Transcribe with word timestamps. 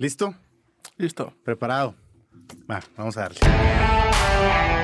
¿Listo? 0.00 0.34
Listo. 0.96 1.34
¿Preparado? 1.44 1.94
Va, 2.70 2.82
vamos 2.96 3.18
a 3.18 3.28
darle. 3.28 4.79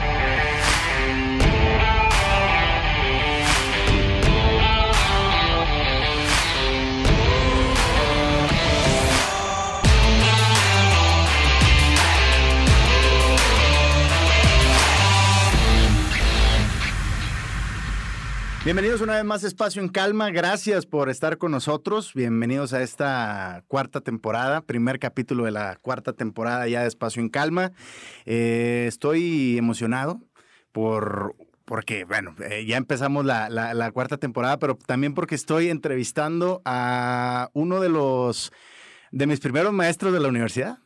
Bienvenidos 18.66 19.00
una 19.00 19.14
vez 19.14 19.24
más 19.24 19.44
a 19.44 19.46
Espacio 19.46 19.80
en 19.80 19.88
Calma. 19.88 20.30
Gracias 20.30 20.86
por 20.86 21.08
estar 21.08 21.38
con 21.38 21.52
nosotros. 21.52 22.12
Bienvenidos 22.14 22.72
a 22.72 22.82
esta 22.82 23.62
cuarta 23.68 24.00
temporada, 24.00 24.60
primer 24.60 24.98
capítulo 24.98 25.44
de 25.44 25.52
la 25.52 25.76
cuarta 25.76 26.14
temporada 26.14 26.66
ya 26.66 26.80
de 26.80 26.88
Espacio 26.88 27.22
en 27.22 27.28
Calma. 27.28 27.70
Eh, 28.24 28.86
estoy 28.88 29.56
emocionado 29.56 30.20
por 30.72 31.36
porque, 31.64 32.02
bueno, 32.02 32.34
eh, 32.40 32.66
ya 32.66 32.76
empezamos 32.76 33.24
la, 33.24 33.48
la, 33.48 33.92
cuarta 33.92 34.16
temporada, 34.16 34.58
pero 34.58 34.74
también 34.74 35.14
porque 35.14 35.36
estoy 35.36 35.70
entrevistando 35.70 36.60
a 36.64 37.50
uno 37.52 37.78
de 37.78 37.88
los 37.88 38.52
de 39.12 39.28
mis 39.28 39.38
primeros 39.38 39.72
maestros 39.72 40.12
de 40.12 40.18
la 40.18 40.26
universidad 40.26 40.78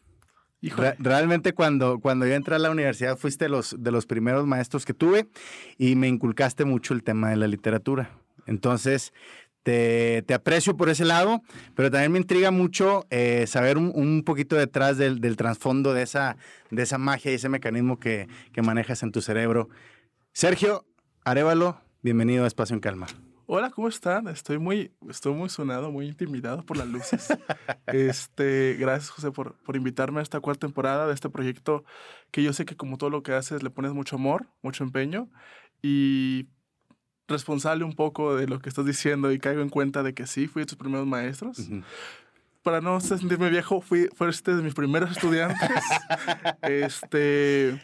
realmente 0.98 1.52
cuando, 1.52 2.00
cuando 2.00 2.27
yo 2.27 2.34
entré 2.34 2.55
a 2.55 2.59
la 2.59 2.70
universidad 2.70 3.16
fuiste 3.16 3.48
los, 3.48 3.77
de 3.78 3.91
los 3.91 4.06
primeros 4.06 4.46
maestros 4.46 4.84
que 4.84 4.95
tuve 4.95 5.28
y 5.78 5.96
me 5.96 6.09
inculcaste 6.09 6.64
mucho 6.64 6.95
el 6.95 7.02
tema 7.02 7.30
de 7.30 7.36
la 7.36 7.46
literatura. 7.46 8.10
Entonces, 8.46 9.12
te, 9.62 10.24
aprecio 10.34 10.77
por 10.77 10.88
ese 10.88 11.05
lado, 11.05 11.42
pero 11.74 11.91
también 11.91 12.12
me 12.12 12.19
intriga 12.19 12.50
mucho 12.50 13.06
eh, 13.10 13.46
saber 13.46 13.78
un, 13.78 14.23
poquito 14.24 14.56
detrás 14.56 14.98
del, 14.98 15.20
del 15.20 15.36
trasfondo 15.36 15.95
de 15.95 16.02
esa, 16.02 16.36
de 16.70 16.83
esa 16.83 16.98
magia 16.98 17.33
y 17.33 17.34
ese 17.34 17.48
mecanismo 17.48 17.98
que, 17.98 18.28
que 18.53 18.62
manejas 18.62 19.03
en 19.03 19.12
tu 19.12 19.20
cerebro. 19.20 19.69
Sergio 20.33 20.84
Arevalo, 21.25 21.81
bienvenido 22.03 22.44
a 22.44 22.47
Espacio 22.47 22.75
en 22.75 22.81
Calma. 22.81 23.06
Hola, 23.53 23.69
¿cómo 23.70 23.89
están? 23.89 24.29
Estoy 24.29 24.61
muy, 24.61 24.93
estoy 25.09 25.34
muy 25.34 25.48
sonado, 25.48 25.91
muy 25.91 26.06
intimidado 26.06 26.62
por 26.65 26.77
las 26.77 26.87
luces. 26.87 27.27
este, 27.89 28.77
gracias, 28.79 29.11
José, 29.11 29.33
por, 29.33 29.56
por 29.65 29.75
invitarme 29.75 30.20
a 30.20 30.23
esta 30.23 30.39
cuarta 30.39 30.69
temporada 30.69 31.09
de 31.09 31.15
este 31.15 31.31
proyecto 31.31 31.83
que 32.31 32.45
yo 32.45 32.53
sé 32.53 32.65
que 32.65 32.77
como 32.77 32.97
todo 32.97 33.11
lo 33.11 33.25
que 33.25 33.33
haces 33.33 33.65
le 33.65 33.71
pones 33.71 33.93
mucho 33.93 34.15
amor, 34.15 34.47
mucho 34.62 34.84
empeño 34.84 35.28
y 35.83 36.47
responsable 37.27 37.83
un 37.83 37.97
poco 37.97 38.37
de 38.37 38.47
lo 38.47 38.61
que 38.61 38.69
estás 38.69 38.87
diciendo 38.87 39.33
y 39.33 39.41
caigo 39.41 39.62
en 39.62 39.69
cuenta 39.69 40.05
de 40.05 40.15
que 40.15 40.28
sí, 40.28 40.47
fui 40.47 40.62
de 40.62 40.67
tus 40.67 40.78
primeros 40.78 41.09
maestros. 41.09 41.69
Para 42.62 42.81
no 42.81 43.01
sentirme 43.01 43.51
viejo, 43.51 43.81
fui, 43.81 44.09
fuiste 44.15 44.55
de 44.55 44.62
mis 44.62 44.75
primeros 44.75 45.11
estudiantes. 45.11 45.59
este, 46.62 47.83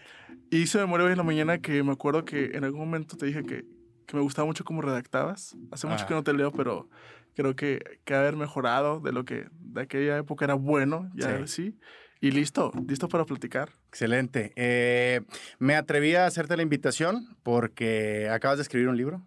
y 0.48 0.68
se 0.68 0.78
me 0.78 0.86
murió 0.86 1.06
hoy 1.06 1.12
en 1.12 1.18
la 1.18 1.24
mañana 1.24 1.58
que 1.58 1.82
me 1.82 1.90
acuerdo 1.90 2.24
que 2.24 2.52
en 2.54 2.62
algún 2.62 2.82
momento 2.82 3.16
te 3.16 3.26
dije 3.26 3.42
que, 3.42 3.64
que 4.06 4.16
me 4.16 4.22
gustaba 4.22 4.46
mucho 4.46 4.64
cómo 4.64 4.82
redactabas. 4.82 5.56
Hace 5.70 5.86
mucho 5.86 6.06
que 6.06 6.14
no 6.14 6.22
te 6.22 6.32
leo, 6.32 6.52
pero 6.52 6.88
creo 7.34 7.54
que, 7.54 8.00
que 8.04 8.14
haber 8.14 8.36
mejorado 8.36 9.00
de 9.00 9.12
lo 9.12 9.24
que 9.24 9.46
de 9.52 9.82
aquella 9.82 10.16
época 10.16 10.44
era 10.44 10.54
bueno, 10.54 11.10
ya 11.14 11.46
sí. 11.46 11.78
Y 12.20 12.30
listo, 12.30 12.72
listo 12.88 13.08
para 13.08 13.26
platicar. 13.26 13.70
Excelente. 13.88 14.52
Eh, 14.56 15.20
me 15.58 15.76
atreví 15.76 16.14
a 16.14 16.26
hacerte 16.26 16.56
la 16.56 16.62
invitación 16.62 17.36
porque 17.42 18.28
acabas 18.30 18.56
de 18.56 18.62
escribir 18.62 18.88
un 18.88 18.96
libro 18.96 19.22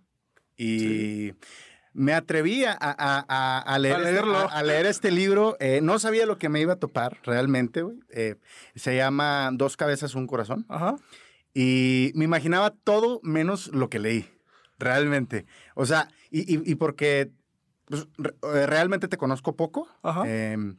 y 0.58 1.34
me 1.94 2.14
atreví 2.14 2.66
a, 2.66 2.76
a, 2.80 3.60
a, 3.60 3.80
leer, 3.80 3.98
este, 3.98 4.12
leerlo. 4.12 4.50
a, 4.50 4.64
leer 4.64 4.86
este 4.88 5.12
libro. 5.12 5.56
Eh, 5.60 5.82
no 5.84 6.00
sabía 6.00 6.26
lo 6.26 6.40
que 6.40 6.50
me 6.50 6.62
iba 6.62 6.74
a 6.74 6.80
topar 6.80 7.20
realmente. 7.24 7.84
Eh, 8.10 8.36
se 8.76 8.96
llama 8.96 9.52
Dos 9.54 9.78
cabezas, 9.78 10.16
un 10.16 10.26
corazón. 10.26 10.66
Ajá. 10.68 10.96
Y 11.54 12.12
me 12.16 12.26
imaginaba 12.26 12.72
todo 12.72 13.20
menos 13.24 13.68
lo 13.68 13.90
que 13.90 14.00
leí 14.00 14.39
realmente. 14.80 15.46
O 15.76 15.86
sea, 15.86 16.10
y, 16.32 16.72
y, 16.72 16.76
porque 16.76 17.32
pues, 17.86 18.08
eh, 18.18 18.66
realmente 18.66 19.08
te 19.08 19.18
conozco 19.18 19.56
poco. 19.56 19.88
Em, 20.26 20.78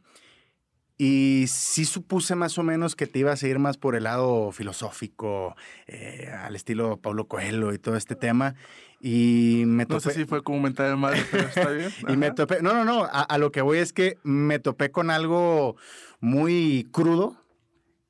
y 0.97 1.45
sí 1.47 1.85
supuse 1.85 2.35
más 2.35 2.57
o 2.57 2.63
menos 2.63 2.95
que 2.95 3.07
te 3.07 3.19
ibas 3.19 3.41
a 3.41 3.47
ir 3.47 3.57
más 3.57 3.77
por 3.77 3.95
el 3.95 4.03
lado 4.03 4.51
filosófico, 4.51 5.55
eh, 5.87 6.31
al 6.31 6.55
estilo 6.55 6.97
Pablo 6.97 7.27
Coelho 7.27 7.73
y 7.73 7.79
todo 7.79 7.95
este 7.95 8.15
tema. 8.15 8.55
Y 8.99 9.63
me 9.65 9.85
topé. 9.85 9.93
No 9.95 9.99
sé 9.99 10.13
si 10.13 10.25
fue 10.25 10.43
como 10.43 10.59
mental 10.59 10.91
de 10.91 10.95
madre, 10.95 11.25
pero 11.31 11.47
está 11.47 11.69
bien. 11.71 11.89
y 12.07 12.17
me 12.17 12.31
topé. 12.31 12.61
No, 12.61 12.73
no, 12.73 12.85
no. 12.85 13.07
a, 13.11 13.37
lo 13.39 13.51
que 13.51 13.61
voy 13.61 13.79
es 13.79 13.93
que 13.93 14.19
me 14.23 14.59
topé 14.59 14.91
con 14.91 15.09
algo 15.09 15.75
muy 16.19 16.87
crudo 16.91 17.40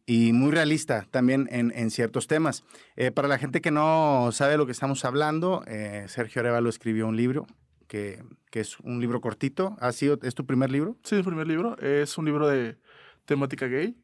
y 0.05 0.33
muy 0.33 0.51
realista 0.51 1.07
también 1.11 1.47
en, 1.51 1.91
ciertos 1.91 2.27
temas. 2.27 2.63
Eh, 2.95 3.11
para 3.11 3.27
la 3.27 3.37
gente 3.37 3.61
que 3.61 3.71
no 3.71 4.29
sabe 4.31 4.53
de 4.53 4.57
lo 4.57 4.65
que 4.65 4.71
estamos 4.71 5.05
hablando, 5.05 5.63
eh, 5.67 6.05
Sergio 6.07 6.41
Arevalo 6.41 6.69
escribió 6.69 7.07
un 7.07 7.15
libro 7.15 7.47
que, 7.87 8.23
es 8.51 8.79
un 8.79 8.99
libro 8.99 9.21
cortito. 9.21 9.75
¿Ha 9.79 9.91
sido, 9.91 10.19
¿Es 10.23 10.35
tu 10.35 10.45
primer 10.45 10.71
libro? 10.71 10.97
Sí, 11.03 11.15
el 11.15 11.23
primer 11.23 11.47
libro. 11.47 11.77
Es 11.79 12.17
un 12.17 12.25
libro 12.25 12.47
de 12.47 12.77
temática 13.25 13.67
gay. 13.67 13.95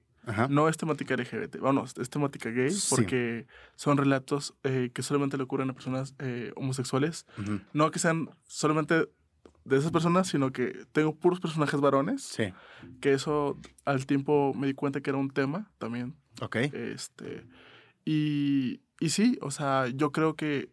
No 0.50 0.68
es 0.68 0.76
temática 0.76 1.16
LGBT, 1.16 1.58
bueno, 1.60 1.86
es 1.86 2.10
temática 2.10 2.50
gay 2.50 2.76
porque 2.90 3.48
son 3.78 3.96
relatos 3.96 4.54
eh, 4.66 4.92
que 4.94 5.02
solamente 5.02 5.38
le 5.38 5.44
ocurren 5.44 5.70
a 5.70 5.74
personas 5.74 6.16
homosexuales. 6.58 7.26
No 7.72 7.92
que 7.92 8.00
sean 8.00 8.30
solamente 8.46 9.08
de 9.68 9.78
esas 9.78 9.92
personas, 9.92 10.28
sino 10.28 10.52
que 10.52 10.86
tengo 10.92 11.16
puros 11.16 11.40
personajes 11.40 11.80
varones. 11.80 12.24
Sí. 12.24 12.54
Que 13.02 13.14
eso 13.14 13.60
al 13.86 14.06
tiempo 14.06 14.54
me 14.56 14.68
di 14.68 14.74
cuenta 14.74 15.02
que 15.02 15.10
era 15.10 15.20
un 15.20 15.30
tema 15.30 15.70
también. 15.78 16.16
Ok. 16.42 16.56
Este, 16.56 17.46
y, 18.06 18.82
y 19.00 19.10
sí, 19.10 19.38
o 19.42 19.52
sea, 19.52 19.88
yo 19.88 20.12
creo 20.12 20.36
que, 20.36 20.70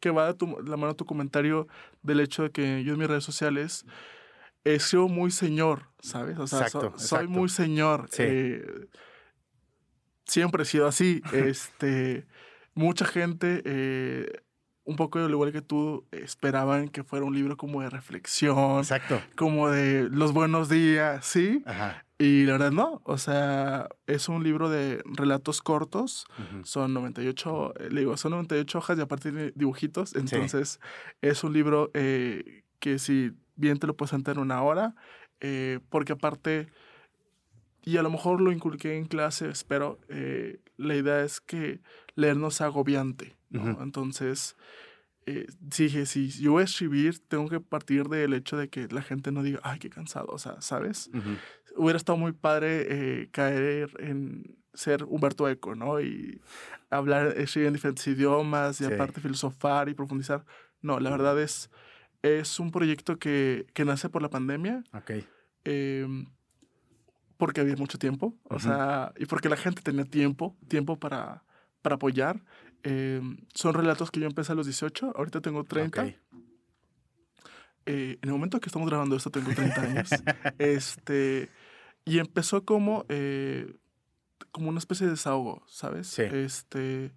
que 0.00 0.10
va 0.10 0.26
de 0.26 0.34
tu, 0.34 0.60
la 0.62 0.76
mano 0.76 0.94
tu 0.94 1.06
comentario 1.06 1.66
del 2.02 2.20
hecho 2.20 2.42
de 2.42 2.50
que 2.50 2.84
yo 2.84 2.92
en 2.92 2.98
mis 2.98 3.08
redes 3.08 3.24
sociales 3.24 3.86
he 4.64 4.78
sido 4.78 5.08
muy 5.08 5.30
señor, 5.30 5.88
¿sabes? 6.00 6.38
O 6.38 6.46
sea, 6.46 6.68
soy 6.96 7.26
muy 7.26 7.48
señor. 7.48 8.08
Sí. 8.10 8.22
Eh, 8.26 8.88
siempre 10.26 10.62
he 10.62 10.66
sido 10.66 10.86
así. 10.86 11.22
este, 11.32 12.26
mucha 12.74 13.06
gente 13.06 13.62
eh, 13.64 14.43
un 14.84 14.96
poco 14.96 15.18
al 15.18 15.30
igual 15.30 15.52
que 15.52 15.62
tú, 15.62 16.06
esperaban 16.12 16.88
que 16.88 17.04
fuera 17.04 17.24
un 17.24 17.34
libro 17.34 17.56
como 17.56 17.80
de 17.80 17.90
reflexión. 17.90 18.78
Exacto. 18.78 19.20
Como 19.34 19.70
de 19.70 20.08
los 20.10 20.32
buenos 20.32 20.68
días, 20.68 21.24
¿sí? 21.24 21.62
Ajá. 21.66 22.04
Y 22.16 22.44
la 22.44 22.52
verdad 22.52 22.70
no, 22.70 23.02
o 23.04 23.18
sea, 23.18 23.88
es 24.06 24.28
un 24.28 24.44
libro 24.44 24.70
de 24.70 25.02
relatos 25.04 25.60
cortos, 25.60 26.26
son 26.62 26.94
98, 26.94 27.74
eh, 27.80 27.88
le 27.90 28.00
digo, 28.00 28.16
son 28.16 28.32
98 28.32 28.78
hojas 28.78 28.98
y 28.98 29.00
aparte 29.00 29.32
de 29.32 29.52
dibujitos, 29.56 30.14
entonces 30.14 30.78
es 31.22 31.42
un 31.42 31.52
libro 31.52 31.90
eh, 31.92 32.62
que 32.78 33.00
si 33.00 33.32
bien 33.56 33.80
te 33.80 33.88
lo 33.88 33.96
puedes 33.96 34.10
sentar 34.10 34.36
en 34.36 34.42
una 34.42 34.62
hora, 34.62 34.94
eh, 35.40 35.80
porque 35.88 36.12
aparte, 36.12 36.68
y 37.82 37.96
a 37.96 38.02
lo 38.02 38.10
mejor 38.10 38.40
lo 38.40 38.52
inculqué 38.52 38.96
en 38.96 39.06
clases, 39.06 39.64
pero 39.64 39.98
la 40.76 40.94
idea 40.94 41.20
es 41.22 41.40
que 41.40 41.80
leer 42.14 42.36
no 42.36 42.52
sea 42.52 42.68
agobiante. 42.68 43.34
Entonces, 43.80 44.56
eh, 45.26 45.46
dije, 45.60 46.06
si 46.06 46.28
yo 46.28 46.52
voy 46.52 46.62
a 46.62 46.64
escribir, 46.64 47.18
tengo 47.28 47.48
que 47.48 47.60
partir 47.60 48.08
del 48.08 48.34
hecho 48.34 48.56
de 48.56 48.68
que 48.68 48.88
la 48.88 49.02
gente 49.02 49.32
no 49.32 49.42
diga, 49.42 49.60
ay, 49.62 49.78
qué 49.78 49.88
cansado, 49.88 50.26
o 50.28 50.38
sea, 50.38 50.60
¿sabes? 50.60 51.10
Hubiera 51.76 51.96
estado 51.96 52.18
muy 52.18 52.32
padre 52.32 52.86
eh, 52.88 53.28
caer 53.30 53.90
en 53.98 54.56
ser 54.74 55.04
Humberto 55.04 55.48
Eco, 55.48 55.74
¿no? 55.74 56.00
Y 56.00 56.40
hablar, 56.90 57.34
escribir 57.38 57.68
en 57.68 57.74
diferentes 57.74 58.06
idiomas 58.06 58.80
y 58.80 58.84
aparte 58.84 59.20
filosofar 59.20 59.88
y 59.88 59.94
profundizar. 59.94 60.44
No, 60.82 61.00
la 61.00 61.10
verdad 61.10 61.40
es, 61.40 61.70
es 62.22 62.60
un 62.60 62.70
proyecto 62.70 63.18
que, 63.18 63.66
que 63.72 63.84
nace 63.84 64.08
por 64.08 64.20
la 64.20 64.30
pandemia. 64.30 64.84
Ok. 64.92 65.12
Em, 65.64 66.26
porque 67.36 67.60
había 67.60 67.76
mucho 67.76 67.98
tiempo, 67.98 68.36
o 68.44 68.60
sea, 68.60 69.12
y 69.16 69.26
porque 69.26 69.48
la 69.48 69.56
gente 69.56 69.82
tenía 69.82 70.04
tiempo, 70.04 70.56
tiempo 70.68 70.98
para, 70.98 71.42
para 71.82 71.96
apoyar. 71.96 72.40
Eh, 72.84 73.20
son 73.54 73.74
relatos 73.74 74.10
que 74.10 74.20
yo 74.20 74.26
empecé 74.26 74.52
a 74.52 74.54
los 74.54 74.66
18, 74.66 75.14
ahorita 75.16 75.40
tengo 75.40 75.64
30. 75.64 76.04
Eh, 77.86 78.18
en 78.22 78.28
el 78.28 78.30
momento 78.30 78.60
que 78.60 78.68
estamos 78.68 78.88
grabando 78.88 79.16
esto 79.16 79.30
tengo 79.30 79.52
30 79.54 79.80
años. 79.80 80.10
este, 80.58 81.48
y 82.04 82.18
empezó 82.18 82.64
como, 82.64 83.06
eh, 83.08 83.74
como 84.50 84.68
una 84.68 84.78
especie 84.78 85.06
de 85.06 85.12
desahogo, 85.12 85.64
¿sabes? 85.66 86.08
Sí. 86.08 86.22
Este, 86.22 87.12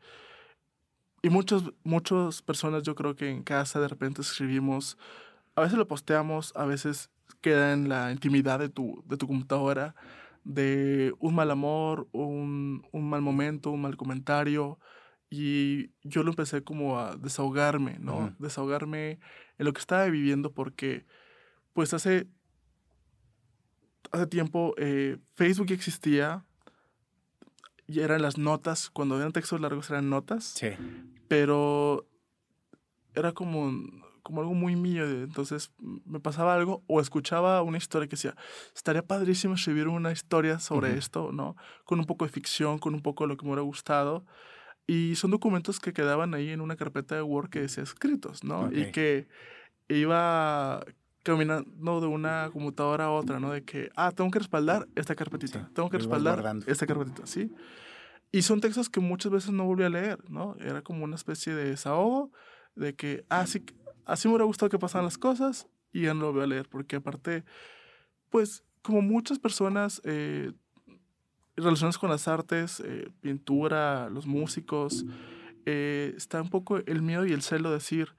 y 1.22 1.30
muchas, 1.30 1.64
muchas 1.84 2.42
personas 2.42 2.84
yo 2.84 2.96
creo 2.96 3.18
que 3.18 3.30
en 3.30 3.44
casa 3.44 3.82
de 3.82 3.90
repente 3.90 4.22
escribimos, 4.22 4.98
a 5.56 5.62
veces 5.62 5.78
lo 5.78 5.88
posteamos, 5.88 6.54
a 6.56 6.66
veces 6.66 7.10
queda 7.42 7.74
en 7.74 7.90
la 7.90 8.12
intimidad 8.14 8.60
de 8.60 8.70
tu, 8.70 9.04
de 9.06 9.18
tu 9.18 9.28
computadora, 9.28 9.96
de 10.46 11.14
un 11.20 11.36
mal 11.36 11.52
amor, 11.52 12.08
un, 12.14 12.88
un 12.94 13.10
mal 13.10 13.22
momento, 13.22 13.72
un 13.72 13.82
mal 13.82 13.98
comentario. 13.98 14.80
Y 15.30 15.92
yo 16.04 16.24
lo 16.24 16.30
empecé 16.30 16.64
como 16.64 17.00
a 17.00 17.18
desahogarme, 17.18 17.98
¿no? 18.00 18.34
Desahogarme 18.40 19.20
en 19.58 19.66
lo 19.66 19.74
que 19.74 19.80
estaba 19.80 20.06
viviendo 20.06 20.54
porque, 20.54 21.06
pues 21.74 21.94
hace, 21.94 22.28
hace 24.12 24.28
tiempo 24.28 24.74
eh, 24.78 25.18
Facebook 25.36 25.72
existía 25.72 26.46
y 27.88 28.02
eran 28.02 28.22
las 28.22 28.38
notas, 28.38 28.90
cuando 28.90 29.18
eran 29.18 29.32
textos 29.32 29.62
largos 29.62 29.90
eran 29.90 30.10
notas. 30.10 30.44
Sí. 30.44 30.70
Pero 31.28 32.08
era 33.16 33.32
como, 33.32 33.72
como 34.22 34.42
algo 34.42 34.54
muy 34.54 34.76
mío. 34.76 35.06
Entonces 35.06 35.72
me 35.78 36.20
pasaba 36.20 36.54
algo 36.54 36.84
o 36.88 37.00
escuchaba 37.00 37.62
una 37.62 37.78
historia 37.78 38.08
que 38.08 38.18
decía, 38.18 38.36
estaría 38.76 39.02
padrísimo 39.02 39.56
escribir 39.56 39.88
una 39.88 40.12
historia 40.12 40.60
sobre 40.60 40.98
esto, 40.98 41.32
¿no? 41.32 41.56
Con 41.86 42.00
un 42.00 42.06
poco 42.06 42.26
de 42.26 42.32
ficción, 42.32 42.78
con 42.78 42.94
un 42.94 43.02
poco 43.02 43.24
de 43.24 43.30
lo 43.30 43.38
que 43.38 43.46
me 43.46 43.52
hubiera 43.52 43.64
gustado. 43.64 44.26
Y 44.88 45.16
son 45.16 45.32
documentos 45.32 45.80
que 45.82 45.92
quedaban 45.92 46.34
ahí 46.34 46.50
en 46.50 46.62
una 46.62 46.78
carpeta 46.78 47.16
de 47.16 47.22
Word 47.22 47.50
que 47.50 47.60
decía 47.62 47.84
escritos, 47.84 48.44
¿no? 48.44 48.72
Y 48.72 48.92
que 48.92 49.28
iba 49.90 50.84
caminando 51.24 52.00
de 52.00 52.08
una 52.08 52.50
computadora 52.54 53.06
a 53.06 53.12
otra, 53.12 53.40
¿no? 53.42 53.52
De 53.52 53.64
que, 53.64 53.90
ah, 53.98 54.12
tengo 54.14 54.32
que 54.32 54.40
respaldar 54.40 54.88
esta 54.96 55.14
carpetita, 55.14 55.70
tengo 55.74 55.90
que 55.90 55.98
respaldar 55.98 56.56
esta 56.68 56.88
carpetita, 56.88 57.28
¿sí? 57.28 57.52
Y 58.32 58.44
son 58.44 58.62
textos 58.62 58.90
que 58.90 59.02
muchas 59.02 59.32
veces 59.32 59.52
no 59.52 59.66
volví 59.66 59.84
a 59.84 59.90
leer, 59.90 60.20
¿no? 60.30 60.56
Era 60.60 60.82
como 60.82 61.04
una 61.04 61.16
especie 61.16 61.54
de 61.54 61.66
desahogo 61.66 62.32
de 62.76 62.96
que, 62.96 63.26
ah, 63.30 63.46
sí, 63.46 63.64
así 64.06 64.28
me 64.28 64.36
hubiera 64.36 64.46
gustado 64.46 64.70
que 64.70 64.80
pasaran 64.80 65.06
las 65.06 65.18
cosas 65.18 65.68
y 65.92 66.04
ya 66.04 66.14
no 66.14 66.22
lo 66.22 66.34
voy 66.34 66.44
a 66.44 66.48
leer, 66.48 66.70
porque 66.70 66.98
aparte, 66.98 67.44
pues, 68.30 68.64
como 68.82 69.02
muchas 69.02 69.38
personas 69.38 70.02
eh, 70.06 70.54
relacionadas 71.58 71.98
con 71.98 72.10
las 72.10 72.28
artes, 72.28 72.82
eh, 72.86 73.10
pintura, 73.22 74.10
los 74.10 74.26
músicos, 74.26 75.06
eh, 75.66 76.14
está 76.16 76.42
un 76.42 76.50
poco 76.50 76.78
el 76.78 77.02
miedo 77.02 77.26
y 77.26 77.34
el 77.34 77.42
celo 77.42 77.70
de 77.70 77.76
decir, 77.76 78.16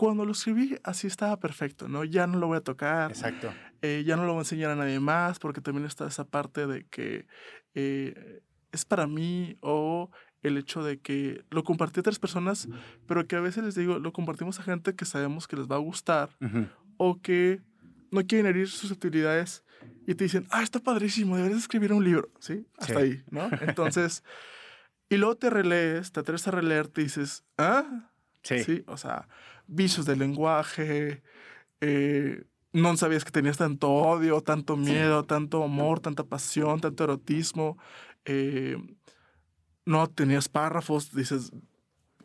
cuando 0.00 0.24
lo 0.24 0.32
escribí 0.32 0.76
así 0.82 1.06
estaba 1.06 1.38
perfecto, 1.38 1.86
¿no? 1.88 2.04
Ya 2.04 2.26
no 2.26 2.38
lo 2.38 2.46
voy 2.46 2.56
a 2.56 2.62
tocar. 2.62 3.10
Exacto. 3.10 3.52
Eh, 3.82 4.02
ya 4.06 4.16
no 4.16 4.24
lo 4.24 4.32
voy 4.32 4.38
a 4.38 4.40
enseñar 4.42 4.70
a 4.70 4.74
nadie 4.74 4.98
más 4.98 5.38
porque 5.38 5.60
también 5.60 5.86
está 5.86 6.06
esa 6.06 6.24
parte 6.24 6.66
de 6.66 6.84
que 6.86 7.26
eh, 7.74 8.42
es 8.72 8.84
para 8.86 9.06
mí 9.06 9.56
o 9.60 10.10
el 10.42 10.56
hecho 10.56 10.82
de 10.82 11.00
que 11.00 11.44
lo 11.50 11.64
compartí 11.64 11.98
a 11.98 12.02
otras 12.02 12.18
personas, 12.18 12.66
pero 13.06 13.26
que 13.26 13.36
a 13.36 13.40
veces 13.40 13.62
les 13.62 13.74
digo, 13.74 13.98
lo 13.98 14.12
compartimos 14.14 14.58
a 14.58 14.62
gente 14.62 14.94
que 14.94 15.04
sabemos 15.04 15.46
que 15.46 15.56
les 15.56 15.66
va 15.66 15.76
a 15.76 15.80
gustar 15.80 16.30
o 16.96 17.20
que 17.20 17.60
no 18.10 18.26
quieren 18.26 18.46
herir 18.46 18.68
susceptibilidades 18.68 19.64
y 20.06 20.14
te 20.14 20.24
dicen, 20.24 20.46
ah, 20.50 20.62
está 20.62 20.80
padrísimo, 20.80 21.36
deberías 21.36 21.60
escribir 21.60 21.92
un 21.92 22.04
libro, 22.04 22.30
¿sí? 22.38 22.66
Hasta 22.78 22.98
ahí, 22.98 23.22
¿no? 23.30 23.48
Entonces, 23.60 24.24
y 25.08 25.16
luego 25.16 25.36
te 25.36 25.50
relees, 25.50 26.12
te 26.12 26.20
atreves 26.20 26.46
a 26.48 26.50
releer, 26.50 26.88
te 26.88 27.02
dices, 27.02 27.44
ah, 27.58 28.08
sí. 28.42 28.64
sí, 28.64 28.84
o 28.86 28.96
sea, 28.96 29.28
vicios 29.66 30.06
del 30.06 30.18
lenguaje, 30.18 31.22
eh, 31.80 32.44
no 32.72 32.96
sabías 32.96 33.24
que 33.24 33.30
tenías 33.30 33.56
tanto 33.56 33.90
odio, 33.90 34.40
tanto 34.40 34.76
miedo, 34.76 35.24
tanto 35.24 35.64
amor, 35.64 36.00
tanta 36.00 36.24
pasión, 36.24 36.80
tanto 36.80 37.04
erotismo. 37.04 37.78
Eh, 38.24 38.76
no 39.84 40.08
tenías 40.08 40.48
párrafos, 40.48 41.12
dices, 41.12 41.50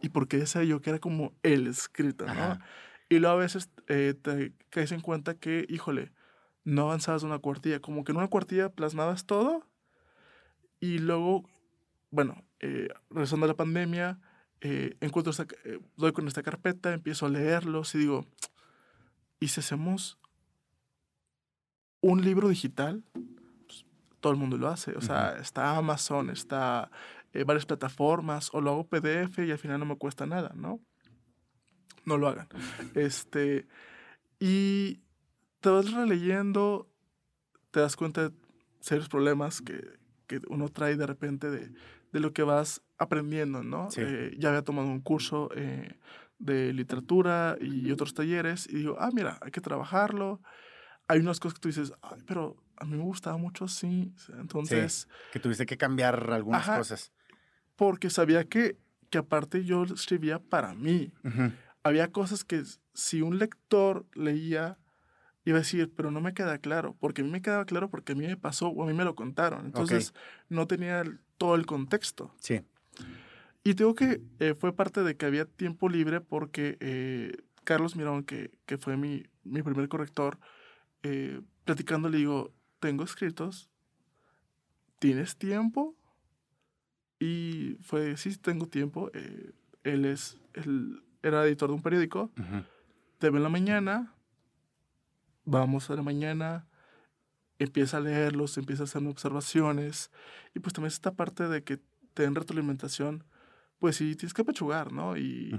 ¿y 0.02 0.10
por 0.10 0.28
qué 0.28 0.38
decía 0.38 0.64
yo 0.64 0.82
que 0.82 0.92
era 0.92 1.00
como 1.00 1.34
el 1.42 1.68
escrito, 1.68 2.26
no? 2.28 2.60
Y 3.10 3.20
luego 3.20 3.36
a 3.36 3.40
veces 3.40 3.70
eh, 3.88 4.16
te 4.20 4.54
caes 4.70 4.92
en 4.92 5.02
cuenta 5.02 5.36
que, 5.36 5.66
híjole, 5.70 6.12
no 6.64 6.84
avanzabas 6.84 7.24
una 7.24 7.40
cuartilla, 7.40 7.80
como 7.80 8.04
que 8.04 8.12
en 8.12 8.18
una 8.18 8.28
cuartilla 8.28 8.70
plasmabas 8.70 9.26
todo 9.26 9.68
y 10.80 10.98
luego, 10.98 11.48
bueno, 12.10 12.44
eh, 12.60 12.90
regresando 13.10 13.46
a 13.46 13.48
la 13.48 13.56
pandemia, 13.56 14.20
eh, 14.62 14.98
encuentro 15.00 15.32
eh, 15.64 15.80
doy 15.96 16.12
con 16.12 16.28
esta 16.28 16.42
carpeta, 16.42 16.94
empiezo 16.94 17.26
a 17.26 17.30
leerlos 17.30 17.94
y 17.94 18.00
digo, 18.00 18.26
¿y 19.40 19.50
si 19.50 19.60
hacemos 19.60 20.18
un 22.02 22.24
libro 22.24 22.50
digital? 22.50 23.04
Pues, 23.68 23.86
todo 24.20 24.34
el 24.34 24.40
mundo 24.40 24.58
lo 24.58 24.68
hace, 24.68 24.94
o 24.94 25.02
sea, 25.02 25.38
está 25.38 25.78
Amazon, 25.78 26.32
está 26.32 26.90
eh, 27.34 27.44
varias 27.44 27.66
plataformas, 27.66 28.50
o 28.54 28.62
lo 28.62 28.72
hago 28.72 28.88
PDF 28.88 29.40
y 29.40 29.52
al 29.52 29.60
final 29.60 29.80
no 29.80 29.86
me 29.86 29.98
cuesta 29.98 30.26
nada, 30.26 30.52
¿no? 30.56 30.80
No 32.08 32.18
lo 32.18 32.28
hagan. 32.28 32.48
Este, 32.94 33.68
y 34.40 35.02
te 35.60 35.70
vas 35.70 35.92
releyendo, 35.92 36.88
te 37.72 37.80
das 37.80 37.96
cuenta 37.96 38.30
de 38.30 38.36
serios 38.80 39.10
problemas 39.10 39.62
que, 39.62 39.84
que 40.28 40.40
uno 40.50 40.70
trae 40.70 40.96
de 40.96 41.08
repente 41.08 41.50
de, 41.50 41.72
de 42.12 42.20
lo 42.20 42.32
que 42.34 42.44
vas 42.44 42.82
aprendiendo, 42.98 43.64
¿no? 43.64 43.90
Eh, 43.98 44.36
ya 44.38 44.50
había 44.50 44.62
tomado 44.62 44.88
un 44.88 45.02
curso 45.02 45.50
eh, 45.56 46.00
de 46.40 46.72
literatura 46.74 47.58
y 47.60 47.92
otros 47.92 48.14
talleres 48.14 48.68
y 48.70 48.78
digo, 48.78 48.98
ah, 49.00 49.10
mira, 49.12 49.38
hay 49.42 49.52
que 49.52 49.62
trabajarlo. 49.62 50.42
Hay 51.08 51.20
unas 51.20 51.40
cosas 51.40 51.56
que 51.56 51.62
tú 51.62 51.68
dices, 51.68 51.94
Ay, 52.02 52.22
pero 52.26 52.56
a 52.78 52.86
mí 52.86 52.96
me 52.96 53.04
gustaba 53.04 53.38
mucho 53.38 53.66
así. 53.66 54.14
Entonces... 54.40 55.08
que 55.32 55.40
tuviste 55.40 55.66
que 55.66 55.78
cambiar 55.78 56.32
algunas 56.32 56.66
cosas. 56.68 57.12
Porque 57.76 58.10
sabía 58.10 58.46
que, 58.46 58.78
que 59.10 59.18
aparte 59.18 59.66
yo 59.66 59.84
escribía 59.84 60.40
para 60.40 60.74
mí. 60.74 61.12
Había 61.86 62.12
cosas 62.12 62.44
que 62.44 62.64
si 62.96 63.22
un 63.22 63.38
lector 63.38 64.08
leía, 64.16 64.80
iba 65.44 65.58
a 65.58 65.62
decir, 65.62 65.94
pero 65.96 66.10
no 66.10 66.20
me 66.20 66.34
queda 66.34 66.58
claro, 66.58 66.96
porque 67.00 67.22
a 67.22 67.24
mí 67.24 67.30
me 67.30 67.44
quedaba 67.44 67.66
claro 67.66 67.92
porque 67.92 68.14
a 68.14 68.16
mí 68.16 68.26
me 68.26 68.38
pasó 68.38 68.70
o 68.70 68.84
a 68.84 68.88
mí 68.88 68.94
me 68.94 69.04
lo 69.04 69.14
contaron. 69.14 69.68
Entonces 69.68 70.16
no 70.50 70.66
tenía 70.66 71.04
todo 71.38 71.54
el 71.54 71.68
contexto. 71.68 72.34
Sí. 72.40 72.62
Y 73.64 73.76
digo 73.76 73.94
que 73.94 74.20
eh, 74.40 74.56
fue 74.56 74.76
parte 74.76 75.04
de 75.04 75.16
que 75.16 75.28
había 75.28 75.46
tiempo 75.46 75.88
libre 75.88 76.22
porque 76.22 76.78
eh, 76.80 77.38
Carlos 77.64 77.96
Mirón, 77.96 78.24
que, 78.24 78.50
que 78.66 78.80
fue 78.80 78.98
mi, 78.98 79.22
mi, 79.44 79.62
primer 79.62 79.88
corrector, 79.88 80.40
eh, 81.04 81.40
platicando 81.66 82.10
le 82.10 82.18
digo, 82.18 82.52
tengo 82.80 83.04
escritos, 83.04 83.70
¿tienes 84.98 85.38
tiempo? 85.38 85.96
Y 87.20 87.78
fue, 87.82 88.18
sí, 88.18 88.36
tengo 88.38 88.66
tiempo. 88.66 89.12
él 89.84 90.06
es, 90.06 90.40
era 91.28 91.46
editor 91.46 91.70
de 91.70 91.76
un 91.76 91.82
periódico. 91.82 92.32
Te 93.20 93.30
ve 93.30 93.38
en 93.38 93.44
la 93.44 93.50
mañana, 93.50 94.14
vamos 95.44 95.90
a 95.90 95.96
la 95.96 96.02
mañana, 96.02 96.68
empieza 97.60 97.98
a 97.98 98.02
leerlos, 98.02 98.58
empieza 98.58 98.84
a 98.84 98.86
hacer 98.86 99.06
observaciones. 99.06 100.12
Y 100.54 100.60
pues 100.60 100.74
también 100.74 100.88
esta 100.88 101.14
parte 101.14 101.48
de 101.48 101.64
que 101.64 101.80
te 102.14 102.24
den 102.24 102.36
retroalimentación 102.36 103.24
pues 103.80 103.98
sí, 103.98 104.16
tienes 104.16 104.34
que 104.34 104.44
pechugar, 104.44 104.92
¿no? 104.92 105.18
Y, 105.18 105.52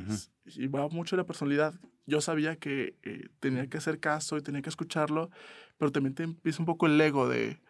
va 0.75 0.89
mucho 0.89 1.17
la 1.17 1.25
personalidad. 1.25 1.75
Yo 2.07 2.21
sabía 2.21 2.57
que 2.57 2.97
eh, 3.03 3.29
tenía 3.41 3.69
que 3.69 3.79
hacer 3.79 4.01
caso 4.01 4.37
y 4.37 4.43
tenía 4.43 4.63
que 4.63 4.69
escucharlo, 4.69 5.31
pero 5.77 5.93
también 5.93 6.15
te 6.15 6.23
empieza 6.23 6.61
un 6.61 6.67
poco 6.67 6.87
el 6.87 7.01
ego 7.01 7.29
de, 7.29 7.61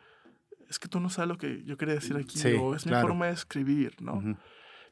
es 0.68 0.78
que 0.78 0.88
tú 0.88 1.00
no 1.00 1.10
sabes 1.10 1.28
lo 1.28 1.38
que 1.38 1.62
yo 1.64 1.76
quería 1.76 1.94
decir 1.94 2.16
aquí, 2.16 2.38
o 2.54 2.74
es 2.74 2.86
mi 2.86 2.92
forma 2.92 3.26
de 3.26 3.32
escribir, 3.32 4.00
¿no? 4.00 4.22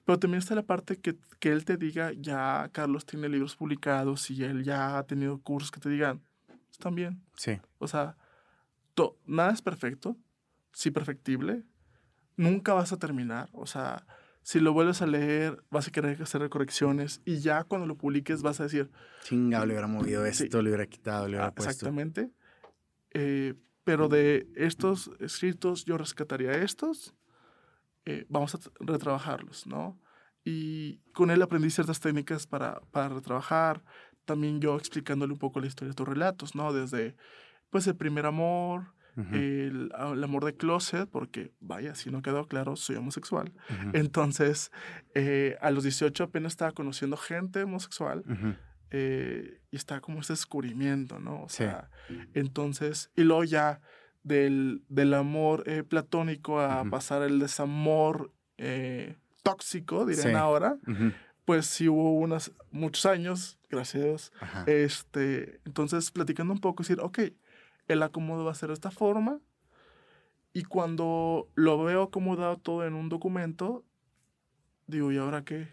Pero 0.05 0.19
también 0.19 0.39
está 0.39 0.55
la 0.55 0.63
parte 0.63 0.99
que, 0.99 1.17
que 1.39 1.51
él 1.51 1.65
te 1.65 1.77
diga, 1.77 2.13
ya 2.13 2.69
Carlos 2.73 3.07
tiene 3.07 3.29
libros 3.29 3.57
publicados 3.57 4.31
y 4.31 4.45
él 4.45 4.65
ya 4.65 4.99
ha 4.99 5.07
tenido 5.07 5.41
cursos 5.41 5.71
que 5.71 5.81
te 5.81 5.89
digan, 5.89 6.21
están 6.71 6.95
bien. 6.95 7.23
Sí. 7.37 7.59
O 7.79 7.89
sea, 7.89 8.17
nada 9.27 9.53
es 9.53 9.63
perfecto, 9.63 10.17
sí 10.73 10.91
perfectible, 10.91 11.65
nunca 12.37 12.75
vas 12.75 12.93
a 12.93 12.99
terminar, 12.99 13.49
o 13.53 13.67
sea 13.67 14.05
si 14.45 14.61
lo 14.61 14.75
vuelves 14.75 15.01
a 15.01 15.07
leer, 15.07 15.65
vas 15.71 15.89
a 15.89 15.91
querer 15.91 16.23
hacer 16.23 16.47
correcciones 16.51 17.23
y 17.25 17.39
ya 17.39 17.65
cuando 17.65 17.87
lo 17.87 17.97
publiques 17.97 18.43
vas 18.43 18.61
a 18.61 18.65
decir... 18.65 18.91
Chinga, 19.23 19.65
le 19.65 19.73
hubiera 19.73 19.87
movido 19.87 20.27
esto, 20.27 20.61
le 20.61 20.69
hubiera 20.69 20.87
quitado, 20.87 21.27
le 21.27 21.37
hubiera 21.37 21.47
ah, 21.47 21.55
puesto. 21.55 21.71
Exactamente. 21.71 22.31
Eh, 23.13 23.55
pero 23.85 24.09
de 24.09 24.47
estos 24.55 25.11
escritos 25.19 25.87
yo 25.87 25.97
rescataría 25.97 26.53
estos, 26.53 27.15
eh, 28.07 28.27
vamos 28.29 28.55
a 28.55 28.59
retrabajarlos, 28.81 29.67
¿no? 29.67 30.01
Y 30.45 30.99
con 31.13 31.31
él 31.31 31.41
aprendí 31.43 31.71
ciertas 31.71 32.01
técnicas 32.01 32.47
para, 32.47 32.81
para 32.91 33.09
retrabajar, 33.09 33.83
también 34.25 34.61
yo 34.61 34.77
explicándole 34.77 35.33
un 35.33 35.39
poco 35.39 35.61
la 35.61 35.67
historia 35.67 35.91
de 35.91 35.97
tus 35.97 36.09
relatos, 36.09 36.55
¿no? 36.55 36.73
Desde, 36.73 37.17
pues, 37.71 37.87
el 37.87 37.97
primer 37.97 38.27
amor, 38.27 38.95
el, 39.33 39.93
amor 39.95 40.45
de 40.45 40.57
closet, 40.57 41.09
porque 41.09 41.53
vaya, 41.61 41.95
si 41.95 42.11
no 42.11 42.21
quedó 42.21 42.47
claro, 42.47 42.77
soy 42.77 42.97
homosexual. 42.97 43.53
Entonces, 43.93 44.73
eh, 45.15 45.57
a 45.61 45.71
los 45.71 45.85
18 45.85 46.25
apenas 46.25 46.53
estaba 46.53 46.73
conociendo 46.73 47.17
gente 47.17 47.63
homosexual 47.63 48.25
eh, 48.91 49.61
y 49.71 49.77
estaba 49.77 50.01
como 50.01 50.21
ese 50.21 50.33
descubrimiento, 50.33 51.21
¿no? 51.21 51.43
O 51.43 51.49
sea, 51.49 51.91
entonces, 52.35 53.11
y 53.17 53.23
luego 53.23 53.45
ya 53.45 53.81
del, 54.25 54.83
del 54.89 55.15
amor 55.15 55.63
eh, 55.67 55.85
platónico 55.85 56.61
a 56.61 56.85
pasar 56.91 57.23
el 57.23 57.39
desamor 57.39 58.33
tóxico, 59.45 60.05
dirían 60.07 60.35
ahora. 60.35 60.77
Pues 61.45 61.67
sí 61.67 61.89
hubo 61.89 62.15
unos, 62.15 62.53
muchos 62.71 63.05
años, 63.05 63.59
gracias 63.69 64.03
a 64.03 64.07
Dios. 64.07 64.33
Este, 64.67 65.61
entonces, 65.67 66.11
platicando 66.11 66.55
un 66.55 66.61
poco, 66.61 66.83
decir, 66.83 67.01
ok, 67.01 67.19
el 67.87 68.03
acomodo 68.03 68.45
va 68.45 68.53
a 68.53 68.55
ser 68.55 68.69
de 68.69 68.75
esta 68.75 68.91
forma. 68.91 69.39
Y 70.55 70.63
cuando 70.63 71.51
lo 71.55 71.83
veo 71.85 72.05
acomodado 72.05 72.57
todo 72.57 72.87
en 72.87 72.95
un 72.95 73.09
documento, 73.11 73.85
digo, 74.87 75.13
¿y 75.13 75.19
ahora 75.19 75.45
qué? 75.45 75.69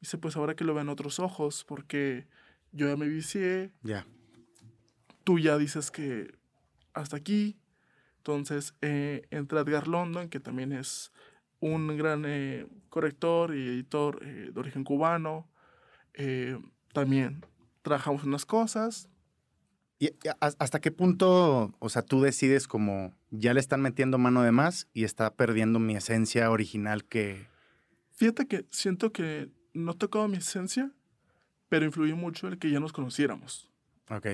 Dice, 0.00 0.18
pues 0.18 0.36
ahora 0.36 0.54
que 0.54 0.64
lo 0.64 0.74
vean 0.74 0.88
otros 0.88 1.18
ojos, 1.18 1.64
porque 1.64 2.28
yo 2.70 2.86
ya 2.88 2.96
me 2.96 3.08
vicié. 3.08 3.72
Ya. 3.82 4.06
Tú 5.24 5.38
ya 5.38 5.58
dices 5.58 5.90
que 5.90 6.38
hasta 6.94 7.16
aquí. 7.16 7.58
Entonces, 8.22 8.76
eh, 8.82 9.26
entre 9.32 9.58
Edgar 9.58 9.88
London, 9.88 10.28
que 10.28 10.38
también 10.38 10.70
es 10.70 11.10
un 11.58 11.96
gran 11.96 12.22
eh, 12.24 12.68
corrector 12.88 13.52
y 13.52 13.66
editor 13.66 14.20
eh, 14.22 14.50
de 14.54 14.60
origen 14.60 14.84
cubano, 14.84 15.48
también 16.92 17.44
trabajamos 17.82 18.22
unas 18.22 18.46
cosas. 18.46 19.08
¿Y 19.98 20.10
hasta 20.38 20.80
qué 20.80 20.92
punto, 20.92 21.74
o 21.80 21.88
sea, 21.88 22.02
tú 22.02 22.20
decides 22.20 22.68
como 22.68 23.12
ya 23.30 23.54
le 23.54 23.60
están 23.60 23.82
metiendo 23.82 24.18
mano 24.18 24.42
de 24.42 24.52
más 24.52 24.86
y 24.92 25.02
está 25.02 25.34
perdiendo 25.34 25.80
mi 25.80 25.96
esencia 25.96 26.48
original 26.52 27.04
que... 27.04 27.48
Fíjate 28.12 28.46
que 28.46 28.66
siento 28.70 29.10
que 29.10 29.50
no 29.72 29.94
tocaba 29.94 30.28
mi 30.28 30.36
esencia, 30.36 30.92
pero 31.68 31.86
influyó 31.86 32.14
mucho 32.14 32.46
el 32.46 32.58
que 32.58 32.70
ya 32.70 32.78
nos 32.78 32.92
conociéramos. 32.92 33.68
Ok. 34.10 34.28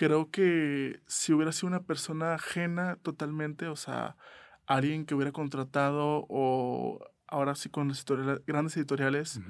Creo 0.00 0.30
que 0.30 1.02
si 1.06 1.34
hubiera 1.34 1.52
sido 1.52 1.66
una 1.68 1.82
persona 1.82 2.32
ajena 2.32 2.96
totalmente, 3.02 3.66
o 3.66 3.76
sea, 3.76 4.16
alguien 4.64 5.04
que 5.04 5.14
hubiera 5.14 5.30
contratado 5.30 6.24
o 6.30 7.00
ahora 7.26 7.54
sí 7.54 7.68
con 7.68 7.88
las 7.88 8.06
grandes 8.46 8.78
editoriales, 8.78 9.42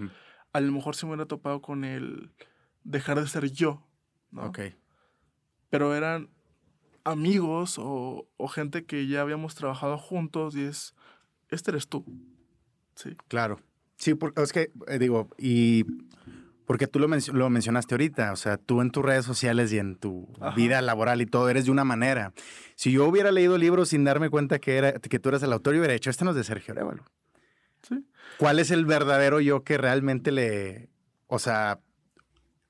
a 0.53 0.61
lo 0.61 0.73
mejor 0.73 0.97
se 0.97 1.07
me 1.07 1.13
hubiera 1.13 1.29
topado 1.29 1.63
con 1.63 1.85
el 1.85 2.33
dejar 2.83 3.21
de 3.21 3.29
ser 3.29 3.53
yo, 3.53 3.87
¿no? 4.33 4.47
Ok. 4.47 4.59
Pero 5.69 5.95
eran 5.95 6.31
amigos 7.05 7.79
o, 7.79 8.29
o, 8.37 8.49
gente 8.49 8.87
que 8.87 9.07
ya 9.07 9.21
habíamos 9.21 9.55
trabajado 9.55 9.99
juntos 9.99 10.57
y 10.57 10.65
es, 10.65 10.97
este 11.51 11.71
eres 11.71 11.87
tú. 11.87 12.05
Sí. 12.97 13.17
Claro. 13.29 13.61
Sí, 13.99 14.17
porque 14.17 14.43
es 14.43 14.53
que, 14.53 14.73
eh, 14.89 14.99
digo, 14.99 15.29
y 15.39 15.85
porque 16.71 16.87
tú 16.87 17.01
lo, 17.01 17.09
lo, 17.09 17.51
mencionaste 17.51 17.95
ahorita, 17.95 18.33
o 18.33 18.37
sea, 18.37 18.57
tú 18.57 18.81
en 18.81 18.93
tus 18.93 19.05
redes 19.05 19.25
sociales 19.25 19.73
y 19.73 19.81
en 19.81 19.97
tu 19.97 20.29
vida 20.55 20.81
laboral 20.81 21.21
y 21.21 21.27
todo 21.27 21.49
eres 21.49 21.65
de 21.65 21.73
una 21.73 21.83
manera. 21.83 22.33
Si 22.77 22.93
yo 22.93 23.09
hubiera 23.09 23.33
leído 23.33 23.59
libros 23.59 23.89
sin 23.89 24.05
darme 24.05 24.31
cuenta 24.31 24.61
que, 24.61 24.77
era, 24.77 24.93
que 24.93 25.19
tú 25.19 25.31
eras 25.31 25.43
el 25.43 25.53
autor, 25.53 25.75
yo 25.75 25.81
hubiera 25.81 25.95
hecho, 25.95 26.11
este 26.11 26.25
no 26.25 26.31
es 26.31 26.37
de 26.37 26.45
Sergio 26.45 26.71
Arevalo. 26.71 27.03
Sí. 27.83 28.07
¿Cuál 28.39 28.61
es 28.61 28.71
el 28.71 28.87
verdadero 28.87 29.41
yo 29.41 29.65
que 29.65 29.79
realmente 29.79 30.31
le, 30.31 30.91
o 31.27 31.41
sea, 31.41 31.81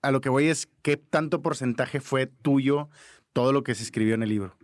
a 0.01 0.11
lo 0.11 0.23
que 0.23 0.31
voy 0.31 0.47
es, 0.47 0.71
¿qué 0.81 0.97
tanto 0.97 1.43
porcentaje 1.43 2.01
fue 2.01 2.27
tuyo 2.27 2.89
todo 3.35 3.53
lo 3.53 3.65
que 3.65 3.75
se 3.75 3.83
escribió 3.83 4.15
en 4.15 4.23
el 4.23 4.31
libro? 4.31 4.57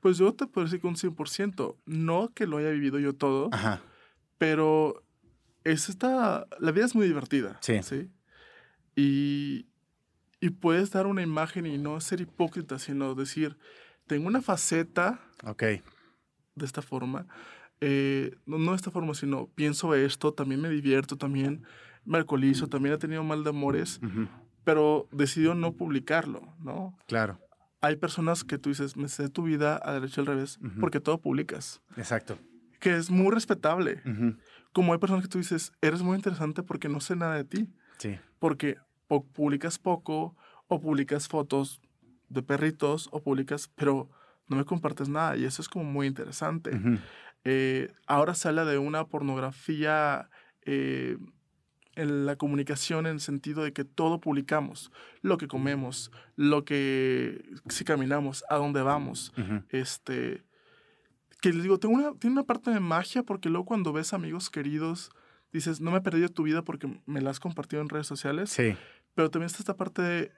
Pues 0.00 0.18
yo 0.18 0.34
te 0.34 0.48
puedo 0.48 0.64
decir 0.64 0.80
que 0.80 0.88
un 0.88 0.96
100%. 0.96 1.76
No 1.86 2.32
que 2.34 2.48
lo 2.48 2.56
haya 2.56 2.70
vivido 2.70 2.98
yo 2.98 3.14
todo, 3.14 3.50
Ajá. 3.52 3.82
pero 4.36 5.04
es 5.62 5.88
esta, 5.88 6.48
la 6.58 6.72
vida 6.72 6.86
es 6.86 6.96
muy 6.96 7.06
divertida. 7.06 7.58
Sí. 7.60 7.80
¿sí? 7.84 8.10
Y, 8.96 9.66
y 10.40 10.50
puedes 10.50 10.90
dar 10.90 11.06
una 11.06 11.22
imagen 11.22 11.66
y 11.66 11.78
no 11.78 12.00
ser 12.00 12.20
hipócrita, 12.20 12.78
sino 12.78 13.14
decir, 13.14 13.56
tengo 14.06 14.26
una 14.28 14.42
faceta 14.42 15.20
Ok. 15.44 15.62
de 15.62 16.64
esta 16.64 16.82
forma. 16.82 17.26
Eh, 17.80 18.36
no, 18.46 18.58
no 18.58 18.70
de 18.72 18.76
esta 18.76 18.90
forma, 18.90 19.14
sino 19.14 19.48
pienso 19.54 19.94
esto, 19.94 20.32
también 20.34 20.60
me 20.60 20.68
divierto, 20.68 21.16
también 21.16 21.64
me 22.04 22.18
alcoholizo, 22.18 22.68
también 22.68 22.94
he 22.94 22.98
tenido 22.98 23.22
mal 23.24 23.42
de 23.44 23.50
amores, 23.50 24.00
pero 24.64 25.08
decidió 25.12 25.54
no 25.54 25.72
publicarlo, 25.72 26.54
¿no? 26.60 26.96
Claro. 27.06 27.40
Hay 27.80 27.96
personas 27.96 28.44
que 28.44 28.58
tú 28.58 28.68
dices, 28.68 28.96
me 28.96 29.08
sé 29.08 29.28
tu 29.28 29.42
vida 29.44 29.80
a 29.82 29.92
derecho 29.94 30.20
al 30.20 30.26
revés, 30.28 30.60
porque 30.78 31.00
todo 31.00 31.20
publicas. 31.20 31.80
Exacto. 31.96 32.38
Que 32.78 32.96
es 32.96 33.10
muy 33.10 33.32
respetable. 33.32 34.00
Como 34.72 34.92
hay 34.92 34.98
personas 35.00 35.24
que 35.24 35.28
tú 35.28 35.38
dices, 35.38 35.72
eres 35.80 36.02
muy 36.02 36.16
interesante 36.16 36.62
porque 36.62 36.88
no 36.88 37.00
sé 37.00 37.16
nada 37.16 37.34
de 37.36 37.44
ti. 37.44 37.68
Sí. 38.02 38.18
Porque 38.38 38.76
o 39.08 39.24
publicas 39.24 39.78
poco, 39.78 40.36
o 40.66 40.80
publicas 40.80 41.28
fotos 41.28 41.80
de 42.28 42.42
perritos, 42.42 43.08
o 43.12 43.22
publicas, 43.22 43.68
pero 43.74 44.08
no 44.48 44.56
me 44.56 44.64
compartes 44.64 45.08
nada. 45.08 45.36
Y 45.36 45.44
eso 45.44 45.62
es 45.62 45.68
como 45.68 45.84
muy 45.84 46.06
interesante. 46.06 46.72
Eh, 47.44 47.92
ahora 48.06 48.34
se 48.34 48.48
habla 48.48 48.64
de 48.64 48.78
una 48.78 49.06
pornografía 49.06 50.30
eh, 50.64 51.18
en 51.94 52.26
la 52.26 52.36
comunicación 52.36 53.06
en 53.06 53.14
el 53.14 53.20
sentido 53.20 53.62
de 53.62 53.72
que 53.72 53.84
todo 53.84 54.20
publicamos, 54.20 54.90
lo 55.20 55.36
que 55.36 55.48
comemos, 55.48 56.10
lo 56.36 56.64
que 56.64 57.44
si 57.68 57.84
caminamos, 57.84 58.44
a 58.48 58.56
dónde 58.56 58.82
vamos, 58.82 59.32
este 59.68 60.44
que 61.42 61.52
les 61.52 61.64
digo, 61.64 61.78
tengo 61.78 61.96
una, 61.96 62.14
tiene 62.14 62.34
una 62.34 62.44
parte 62.44 62.70
de 62.70 62.78
magia 62.78 63.24
porque 63.24 63.48
luego 63.48 63.66
cuando 63.66 63.92
ves 63.92 64.12
amigos 64.12 64.48
queridos, 64.48 65.10
dices, 65.52 65.80
no 65.80 65.90
me 65.90 65.98
he 65.98 66.00
perdido 66.00 66.28
tu 66.28 66.42
vida 66.42 66.62
porque 66.62 67.00
me 67.06 67.20
la 67.20 67.30
has 67.30 67.40
compartido 67.40 67.82
en 67.82 67.88
redes 67.88 68.06
sociales. 68.06 68.50
Sí. 68.50 68.74
Pero 69.14 69.30
también 69.30 69.46
está 69.46 69.58
esta 69.58 69.76
parte 69.76 70.02
de, 70.02 70.32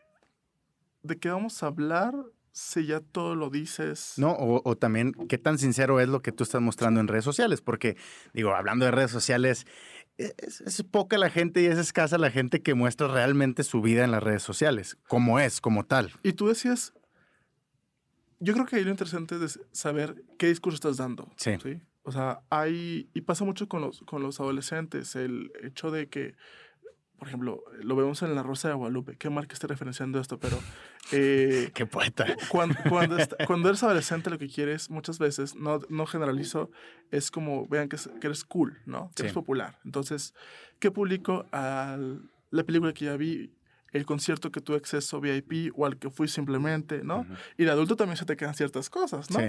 de 1.03 1.19
qué 1.19 1.31
vamos 1.31 1.63
a 1.63 1.67
hablar 1.67 2.15
si 2.55 2.87
ya 2.87 3.01
todo 3.01 3.35
lo 3.35 3.51
dices. 3.51 4.15
No, 4.17 4.37
o, 4.39 4.77
también 4.77 5.13
qué 5.29 5.39
tan 5.39 5.59
sincero 5.59 6.01
es 6.01 6.09
lo 6.09 6.23
que 6.23 6.31
tú 6.31 6.45
estás 6.45 6.63
mostrando 6.63 7.01
en 7.01 7.09
redes 7.09 7.25
sociales, 7.25 7.61
porque 7.61 7.97
digo, 8.33 8.55
hablando 8.55 8.85
de 8.85 8.93
redes 8.93 9.11
sociales, 9.11 9.67
e, 10.19 10.33
es, 10.39 10.85
poca 10.85 11.19
la 11.19 11.31
gente 11.31 11.63
y 11.63 11.67
es 11.67 11.79
escasa 11.79 12.17
la 12.17 12.31
gente 12.31 12.63
que 12.63 12.75
muestra 12.75 13.09
realmente 13.09 13.65
su 13.65 13.83
vida 13.83 14.05
en 14.05 14.13
las 14.13 14.23
redes 14.23 14.45
sociales, 14.45 14.97
como 15.09 15.41
es, 15.41 15.61
como 15.61 15.85
tal. 15.85 16.13
Y 16.23 16.35
tú 16.35 16.47
decías, 16.47 16.95
yo 18.39 18.55
creo 18.55 18.67
que 18.67 18.77
ahí 18.77 18.85
lo 18.85 18.91
interesante 18.91 19.37
es 19.45 19.59
saber 19.73 20.23
qué 20.39 20.47
discurso 20.47 20.77
estás 20.77 20.97
dando. 20.97 21.33
Sí. 21.37 21.57
O 22.05 22.13
sea, 22.13 22.43
hay, 22.51 23.09
y 23.15 23.23
pasa 23.23 23.45
mucho 23.45 23.67
con 23.67 23.81
los, 23.81 24.03
con 24.03 24.23
los 24.23 24.39
adolescentes, 24.39 25.17
el 25.17 25.51
hecho 25.63 25.91
de 25.91 26.09
que, 26.09 26.35
por 27.19 27.29
ejemplo, 27.29 27.65
lo 27.81 27.97
vemos 27.97 28.23
en 28.23 28.35
La 28.35 28.43
Rosa 28.43 28.69
de 28.69 28.75
Guadalupe, 28.75 29.17
qué 29.17 29.31
mal 29.31 29.49
que 29.49 29.55
esté 29.55 29.67
referenciando 29.67 30.21
esto, 30.21 30.39
pero... 30.39 30.59
Eh, 31.13 31.71
qué 31.75 31.87
poeta. 31.87 32.27
Cuando, 32.51 32.77
cuando, 33.47 33.69
eres 33.71 33.83
adolescente 33.83 34.29
lo 34.29 34.39
que 34.39 34.49
quieres 34.49 34.91
muchas 34.91 35.19
veces, 35.19 35.55
no, 35.55 35.81
no 35.89 36.05
generalizo, 36.05 36.71
es 37.11 37.31
como, 37.31 37.67
vean 37.67 37.89
que, 37.89 37.97
que 38.21 38.27
eres 38.27 38.45
cool, 38.45 38.79
¿no? 38.85 39.11
Que 39.17 39.23
eres 39.23 39.33
popular. 39.33 39.79
Entonces, 39.87 40.35
¿qué 40.81 40.91
publico? 40.91 41.47
Al, 41.53 42.29
la 42.51 42.65
película 42.65 42.93
que 42.93 43.07
ya 43.07 43.17
vi, 43.17 43.51
el 43.93 44.05
concierto 44.05 44.53
que 44.53 44.61
tuve 44.61 44.77
acceso 44.77 45.21
VIP 45.21 45.73
o 45.75 45.87
al 45.87 45.99
que 45.99 46.11
fui 46.11 46.29
simplemente, 46.29 47.03
¿no? 47.03 47.27
Y 47.57 47.65
de 47.65 47.71
adulto 47.71 47.97
también 47.97 48.19
se 48.19 48.27
te 48.27 48.37
quedan 48.37 48.55
ciertas 48.55 48.91
cosas, 48.91 49.31
¿no? 49.31 49.39
Sí. 49.39 49.47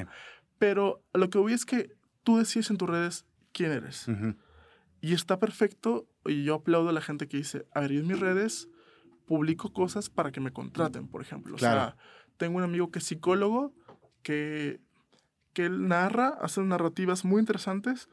Pero 0.58 1.04
lo 1.14 1.30
que 1.30 1.38
voy 1.38 1.54
es 1.54 1.66
que 1.66 1.96
tú 2.25 2.38
decides 2.38 2.70
en 2.70 2.77
tus 2.77 2.89
redes 2.89 3.25
quién 3.53 3.72
eres. 3.72 4.08
Y 5.00 5.13
está 5.13 5.39
perfecto, 5.39 6.10
y 6.25 6.44
yo 6.44 6.55
aplaudo 6.55 6.89
a 6.89 6.91
la 6.91 7.01
gente 7.01 7.27
que 7.27 7.38
dice, 7.38 7.65
a 7.74 7.82
ver, 7.82 7.94
en 7.94 8.08
mis 8.08 8.20
redes 8.20 8.67
publico 9.25 9.72
cosas 9.72 10.10
para 10.10 10.32
que 10.32 10.41
me 10.41 10.51
contraten, 10.51 11.08
por 11.08 11.22
ejemplo. 11.22 11.55
O 11.55 11.58
sea, 11.58 11.96
tengo 12.38 12.58
un 12.58 12.63
amigo 12.63 12.91
que 12.91 13.00
es 13.00 13.05
psicólogo, 13.05 13.74
que, 14.24 14.82
que 15.53 15.67
él 15.67 15.88
narra, 15.88 16.29
hace 16.41 16.62
narrativas 16.62 17.24
muy 17.24 17.39
interesantes, 17.39 18.10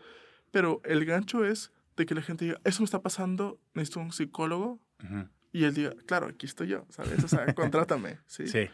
pero 0.50 0.80
el 0.84 1.04
gancho 1.04 1.44
es 1.44 1.72
de 1.96 2.06
que 2.06 2.14
la 2.14 2.22
gente 2.22 2.44
diga, 2.44 2.60
eso 2.64 2.82
me 2.82 2.84
está 2.84 3.02
pasando, 3.02 3.58
necesito 3.74 4.00
un 4.00 4.12
psicólogo. 4.12 4.80
Y 5.52 5.64
él 5.64 5.74
diga, 5.74 5.94
claro, 6.06 6.28
aquí 6.28 6.46
estoy 6.46 6.68
yo, 6.68 6.86
¿sabes? 6.90 7.24
O 7.24 7.28
sea, 7.28 7.46
contrátame, 7.54 8.20
¿sí? 8.26 8.46
Sí. 8.46 8.68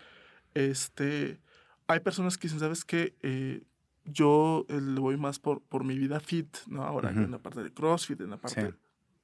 Este, 0.54 1.40
hay 1.86 2.00
personas 2.00 2.36
que 2.36 2.48
dicen, 2.48 2.60
¿sabes 2.60 2.84
qué? 2.84 3.16
Eh, 3.22 3.62
yo 4.10 4.66
eh, 4.68 4.80
le 4.80 5.00
voy 5.00 5.16
más 5.16 5.38
por, 5.38 5.62
por 5.62 5.84
mi 5.84 5.98
vida 5.98 6.20
fit, 6.20 6.56
¿no? 6.66 6.84
Ahora 6.84 7.10
en 7.10 7.30
la 7.30 7.38
parte 7.38 7.62
de 7.62 7.72
CrossFit, 7.72 8.20
en 8.20 8.30
la 8.30 8.36
parte 8.36 8.74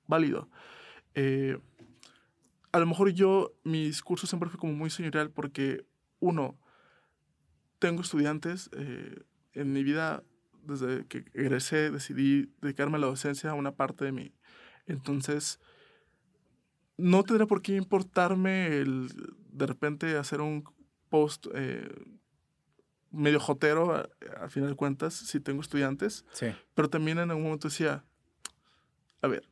válido. 0.07 0.49
Eh, 1.14 1.59
a 2.73 2.79
lo 2.79 2.87
mejor 2.87 3.11
yo, 3.11 3.53
mi 3.62 3.85
discurso 3.85 4.26
siempre 4.26 4.50
fue 4.50 4.59
como 4.59 4.73
muy 4.73 4.91
señorial 4.91 5.31
porque, 5.31 5.87
uno, 6.19 6.59
tengo 7.79 8.03
estudiantes 8.03 8.71
en 9.53 9.73
mi 9.73 9.85
vida, 9.85 10.25
desde 10.62 11.07
que 11.07 11.25
egresé, 11.35 11.91
decidí 11.91 12.50
dedicarme 12.61 12.97
a 12.97 13.00
la 13.00 13.07
docencia 13.07 13.50
a 13.50 13.55
una 13.55 13.76
parte 13.76 14.05
de 14.05 14.12
mí. 14.12 14.33
Entonces, 14.87 15.61
no 16.97 17.23
tendría 17.23 17.47
por 17.47 17.62
qué 17.62 17.76
importarme 17.76 18.79
el 18.79 19.09
de 19.50 19.67
repente 19.67 20.17
hacer 20.17 20.41
un 20.41 20.64
post 21.09 21.47
eh, 21.55 21.88
medio 23.14 23.40
jotero, 23.40 23.94
a, 23.94 24.49
final 24.49 24.71
de 24.71 24.76
cuentas, 24.76 25.14
si 25.14 25.40
tengo 25.40 25.61
estudiantes. 25.61 26.25
Sí. 26.33 26.47
Pero 26.75 26.90
también 26.90 27.18
en 27.18 27.30
algún 27.30 27.44
momento 27.44 27.68
decía, 27.68 28.04
a 29.23 29.28
ver, 29.28 29.49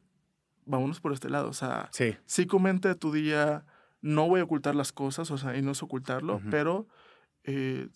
vámonos 0.64 1.00
por 1.00 1.12
este 1.12 1.31
lado. 1.31 1.49
O 1.49 1.54
sea, 1.54 1.88
sí, 1.92 2.16
sí 2.26 2.47
comente 2.47 2.95
tu 2.95 3.12
día, 3.12 3.64
no 4.00 4.28
voy 4.28 4.40
a 4.40 4.45
ocultar 4.45 4.75
las 4.75 4.92
cosas, 4.92 5.31
o 5.31 5.38
sea, 5.38 5.57
y 5.57 5.62
no 5.62 5.73
es 5.73 5.83
ocultarlo, 5.83 6.40
pero 6.50 6.88
eh, 7.45 7.88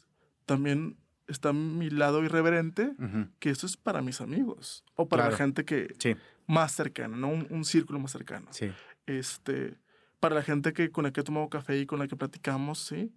también 0.45 0.97
está 1.27 1.53
mi 1.53 1.91
lado 1.91 2.23
irreverente, 2.23 2.95
que 3.41 3.51
esto 3.51 3.67
es 3.67 3.77
para 3.77 4.01
mis 4.01 4.21
amigos 4.21 4.85
o 4.95 5.09
para 5.09 5.31
la 5.31 5.37
gente 5.37 5.65
que 5.65 6.17
más 6.47 6.73
cercana, 6.73 7.17
¿no? 7.17 7.29
Un, 7.29 7.47
un, 7.51 7.65
círculo 7.65 7.99
más 7.99 8.13
cercano. 8.13 8.47
Sí 8.53 8.71
este, 9.07 9.79
para 10.21 10.35
la 10.35 10.43
gente 10.43 10.73
que, 10.73 10.91
con 10.91 11.05
la 11.05 11.13
que 11.13 11.21
he 11.21 11.25
tomado 11.25 11.49
café 11.49 11.79
y 11.79 11.87
con 11.87 11.99
la 11.99 12.09
que 12.09 12.17
platicamos, 12.17 12.81
¿sí? 12.81 13.13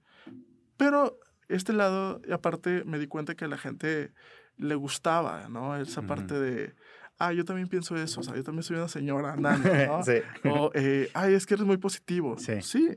Pero 0.77 1.19
este 1.49 1.73
lado, 1.73 2.21
y 2.27 2.31
aparte 2.31 2.83
me 2.85 2.99
di 2.99 3.07
cuenta 3.07 3.35
que 3.35 3.45
a 3.45 3.47
la 3.47 3.57
gente 3.57 4.13
le 4.57 4.75
gustaba, 4.75 5.49
¿no? 5.49 5.75
Esa 5.75 6.03
parte 6.03 6.35
de, 6.39 6.73
ah, 7.17 7.33
yo 7.33 7.43
también 7.43 7.67
pienso 7.67 7.95
eso, 7.95 8.21
o 8.21 8.23
sea, 8.23 8.35
yo 8.35 8.43
también 8.43 8.63
soy 8.63 8.77
una 8.77 8.87
señora 8.87 9.33
andando, 9.33 9.69
¿no? 9.73 10.03
sí. 10.03 10.21
O, 10.47 10.71
eh, 10.73 11.09
ay, 11.13 11.33
es 11.33 11.45
que 11.45 11.55
eres 11.55 11.65
muy 11.65 11.77
positivo. 11.77 12.37
Sí. 12.37 12.61
Sí. 12.61 12.95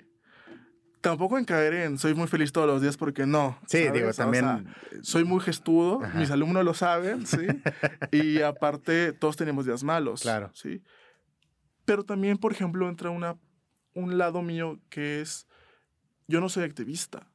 tampoco 1.00 1.36
en 1.38 1.44
caer 1.44 1.74
en 1.74 1.98
soy 1.98 2.14
muy 2.14 2.28
feliz 2.28 2.52
todos 2.52 2.66
los 2.66 2.82
días 2.82 2.96
porque 2.96 3.26
no. 3.26 3.58
Sí, 3.66 3.88
digo, 3.90 4.12
también. 4.12 4.68
soy 5.00 5.24
muy 5.24 5.40
gestudo, 5.40 6.00
mis 6.14 6.30
alumnos 6.30 6.64
lo 6.64 6.74
saben, 6.74 7.26
¿sí? 7.26 7.46
y 8.12 8.42
aparte, 8.42 9.12
todos 9.12 9.36
tenemos 9.36 9.64
días 9.64 9.82
malos. 9.82 10.22
Claro. 10.22 10.50
¿sí? 10.54 10.82
Pero 11.84 12.04
también, 12.04 12.38
por 12.38 12.52
ejemplo, 12.52 12.88
entra 12.88 13.10
una, 13.10 13.36
un 13.94 14.18
lado 14.18 14.42
mío 14.42 14.78
que 14.90 15.20
es, 15.20 15.46
yo 16.28 16.40
no 16.40 16.48
soy 16.48 16.64
activista. 16.64 17.31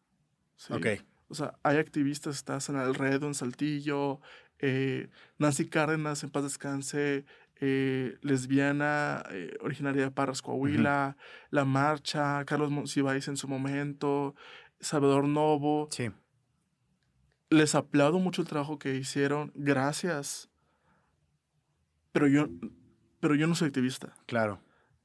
¿Sí? 0.58 0.74
Ok. 0.74 0.88
O 1.30 1.36
sea, 1.36 1.58
hay 1.64 1.78
activistas, 1.78 2.36
estás 2.36 2.70
en 2.70 2.78
Alredo, 2.78 3.28
en 3.28 3.34
Saltillo, 3.34 4.22
eh, 4.60 5.10
Nancy 5.38 5.68
Cárdenas, 5.68 6.24
en 6.24 6.30
paz 6.30 6.44
descanse, 6.44 7.26
eh, 7.60 8.18
lesbiana, 8.22 9.24
eh, 9.32 9.58
originaria 9.62 10.04
de 10.04 10.12
Parras, 10.12 10.42
Coahuila, 10.42 11.18
La 11.50 11.66
Marcha, 11.66 12.44
Carlos 12.46 12.72
Monsiváis 12.72 13.28
en 13.28 13.38
su 13.38 13.48
momento, 13.48 14.36
Salvador 14.80 15.28
Novo. 15.28 15.88
Sí. 15.92 16.12
Les 17.50 17.76
aplaudo 17.76 18.20
mucho 18.20 18.42
el 18.42 18.48
trabajo 18.48 18.80
que 18.80 18.96
hicieron, 18.96 19.52
gracias. 19.56 20.50
Pero 22.12 22.28
yo, 22.28 22.48
pero 23.20 23.36
yo 23.36 23.48
no 23.48 23.56
soy 23.56 23.68
activista. 23.68 24.14
Claro. 24.28 24.62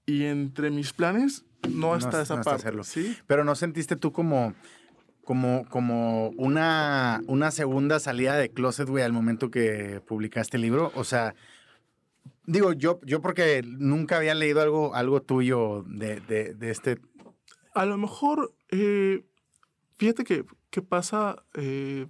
Y 0.07 0.25
entre 0.25 0.71
mis 0.71 0.93
planes 0.93 1.45
no, 1.69 1.97
está 1.97 2.23
esa 2.23 2.37
parte. 2.37 2.63
Hacerlo. 2.63 2.85
¿sí? 2.85 3.17
Pero 3.27 3.45
no 3.45 3.55
sentiste 3.55 3.97
tú 3.97 4.13
como 4.13 4.55
como, 5.25 5.69
como 5.69 6.29
una, 6.31 7.23
una 7.27 7.51
segunda 7.51 8.01
salida 8.01 8.37
de 8.37 8.51
Closet, 8.51 8.89
güey, 8.89 9.05
al 9.05 9.13
momento 9.13 9.51
que 9.51 10.03
publicaste 10.07 10.57
el 10.57 10.63
libro. 10.63 10.93
O 10.95 11.05
sea, 11.05 11.35
Digo, 12.45 12.73
yo, 12.73 13.01
yo 13.05 13.23
porque 13.23 13.63
nunca 13.65 14.17
había 14.17 14.35
leído 14.35 14.61
algo, 14.61 14.95
algo 14.95 15.23
tuyo 15.23 15.85
de, 15.87 16.21
de, 16.21 16.71
este. 16.71 16.99
A 17.73 17.87
lo 17.87 17.97
mejor, 17.97 18.53
eh, 18.71 19.25
fíjate 19.97 20.25
que, 20.25 20.45
que 20.71 20.83
pasa 20.83 21.45
eh, 21.55 22.09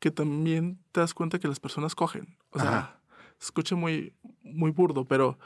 que 0.00 0.10
también 0.10 0.80
te 0.90 1.00
das 1.00 1.14
cuenta 1.14 1.38
que 1.38 1.46
las 1.46 1.60
personas 1.60 1.94
cogen. 1.94 2.36
O 2.50 2.58
sea, 2.58 2.98
escucha 3.40 3.76
muy, 3.76 4.14
muy 4.42 4.72
burdo, 4.72 5.04
pero 5.04 5.38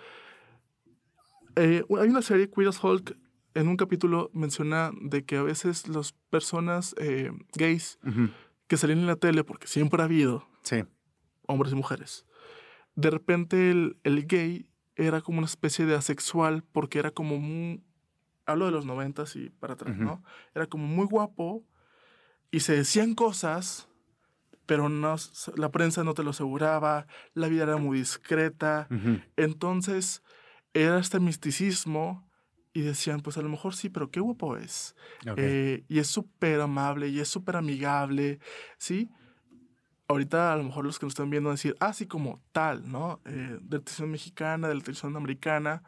eh, 1.57 1.85
hay 2.00 2.09
una 2.09 2.23
serie, 2.23 2.49
Queer 2.49 2.69
as 2.69 2.83
Hulk, 2.83 3.16
en 3.54 3.69
un 3.69 3.76
capítulo 3.76 4.30
menciona 4.33 4.90
de 5.00 5.25
que 5.25 5.37
a 5.37 5.42
veces 5.42 5.88
las 5.88 6.12
personas 6.30 6.95
gays 7.54 7.99
que 8.66 8.76
salen 8.76 8.99
en 8.99 9.07
la 9.07 9.16
tele, 9.16 9.45
porque 9.45 9.66
siempre 9.66 10.00
ha 10.00 10.04
habido 10.04 10.47
sí. 10.62 10.85
hombres 11.47 11.73
y 11.73 11.76
mujeres, 11.76 12.26
de 12.95 13.11
repente 13.11 13.71
el, 13.71 13.99
el, 14.04 14.26
gay 14.26 14.69
era 14.97 15.21
como 15.21 15.38
una 15.38 15.47
especie 15.47 15.87
de 15.87 15.95
asexual 15.95 16.62
porque 16.73 16.99
era 16.99 17.11
como 17.11 17.38
muy, 17.38 17.83
hablo 18.47 18.66
de 18.66 18.73
los 18.73 18.87
noventas 18.87 19.35
y 19.37 19.50
para 19.50 19.75
atrás, 19.75 19.97
¿no? 19.97 20.23
Era 20.54 20.66
como 20.66 20.87
muy 20.87 21.07
guapo 21.07 21.64
y 22.50 22.61
se 22.61 22.76
decían 22.76 23.14
cosas, 23.14 23.88
pero 24.66 24.88
no, 24.88 25.16
la 25.57 25.71
prensa 25.71 26.04
no 26.04 26.14
te 26.14 26.23
lo 26.23 26.30
aseguraba, 26.30 27.07
la 27.35 27.49
vida 27.49 27.64
era 27.64 27.76
muy 27.76 27.99
discreta, 27.99 28.88
entonces 29.37 30.23
era 30.75 30.99
este 30.99 31.19
misticismo 31.19 32.30
y 32.73 32.83
decían, 32.83 33.21
pues 33.21 33.37
a 33.37 33.43
lo 33.43 33.49
mejor 33.49 33.75
sí, 33.75 33.89
pero 33.89 34.11
qué 34.11 34.21
guapo 34.21 34.57
es. 34.57 34.95
Eh, 35.37 35.85
y 35.89 35.99
es 35.99 36.07
súper 36.07 36.61
amable 36.61 37.09
y 37.09 37.21
es 37.21 37.29
súper 37.29 37.57
amigable, 37.57 38.39
¿sí? 38.79 39.11
ahorita 40.11 40.53
a 40.53 40.57
lo 40.57 40.65
mejor 40.65 40.85
los 40.85 40.99
que 40.99 41.07
nos 41.07 41.12
están 41.12 41.31
viendo 41.31 41.50
decir, 41.50 41.77
ah, 41.79 41.93
sí, 41.93 42.07
como 42.07 42.43
tal, 42.53 42.91
¿no? 42.91 43.21
Eh, 43.25 43.59
de 43.61 43.79
la 43.79 43.85
televisión 43.85 44.11
mexicana, 44.11 44.69
de 44.69 44.75
la 44.75 44.81
televisión 44.81 45.17
americana, 45.17 45.83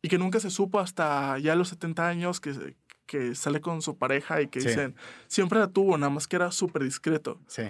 y 0.00 0.08
que 0.08 0.18
nunca 0.18 0.38
se 0.38 0.50
supo 0.50 0.78
hasta 0.78 1.38
ya 1.38 1.56
los 1.56 1.68
70 1.68 2.06
años 2.06 2.40
que, 2.40 2.76
que 3.06 3.34
sale 3.34 3.60
con 3.60 3.82
su 3.82 3.98
pareja 3.98 4.40
y 4.40 4.46
que 4.46 4.60
dicen, 4.60 4.94
siempre 5.26 5.58
la 5.58 5.68
tuvo, 5.68 5.98
nada 5.98 6.10
más 6.10 6.28
que 6.28 6.36
era 6.36 6.52
súper 6.52 6.84
discreto. 6.84 7.40
Sí. 7.48 7.64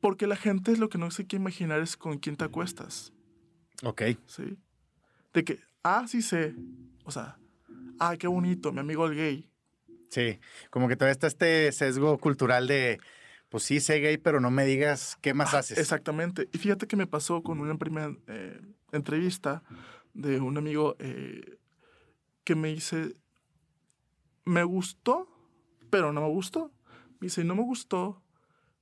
Porque 0.00 0.26
la 0.26 0.36
gente 0.36 0.76
lo 0.76 0.88
que 0.88 0.96
no 0.96 1.10
se 1.10 1.26
quiere 1.26 1.42
imaginar 1.42 1.80
es 1.80 1.96
con 1.96 2.18
quién 2.18 2.36
te 2.36 2.44
acuestas. 2.44 3.12
Ok. 3.82 4.02
Sí. 4.26 4.56
De 5.34 5.44
que, 5.44 5.60
ah, 5.82 6.06
sí 6.08 6.22
sé. 6.22 6.54
O 7.04 7.10
sea, 7.10 7.38
ah, 7.98 8.16
qué 8.18 8.26
bonito, 8.26 8.72
mi 8.72 8.80
amigo 8.80 9.06
el 9.06 9.16
gay. 9.16 9.50
Sí, 10.10 10.40
como 10.70 10.88
que 10.88 10.96
todavía 10.96 11.12
está 11.12 11.26
este 11.26 11.70
sesgo 11.72 12.18
cultural 12.18 12.66
de 12.66 12.98
pues 13.48 13.64
sí, 13.64 13.80
sé 13.80 14.00
gay, 14.00 14.18
pero 14.18 14.40
no 14.40 14.50
me 14.50 14.64
digas 14.66 15.16
qué 15.20 15.32
más 15.34 15.54
ah, 15.54 15.58
haces. 15.58 15.78
Exactamente. 15.78 16.48
Y 16.52 16.58
fíjate 16.58 16.86
que 16.86 16.96
me 16.96 17.06
pasó 17.06 17.42
con 17.42 17.60
una 17.60 17.76
primera 17.78 18.14
eh, 18.26 18.60
entrevista 18.92 19.62
de 20.12 20.40
un 20.40 20.58
amigo 20.58 20.96
eh, 20.98 21.58
que 22.44 22.54
me 22.54 22.68
dice, 22.68 23.14
me 24.44 24.64
gustó, 24.64 25.28
pero 25.90 26.12
no 26.12 26.20
me 26.20 26.28
gustó. 26.28 26.72
Me 27.20 27.26
dice, 27.26 27.42
no 27.44 27.54
me 27.54 27.62
gustó 27.62 28.22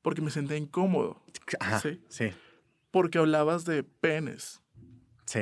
porque 0.03 0.21
me 0.21 0.31
sentí 0.31 0.55
incómodo. 0.55 1.23
¿sí? 1.83 2.01
sí. 2.09 2.31
Porque 2.91 3.19
hablabas 3.19 3.65
de 3.65 3.83
penes. 3.85 4.63
Sí. 5.27 5.41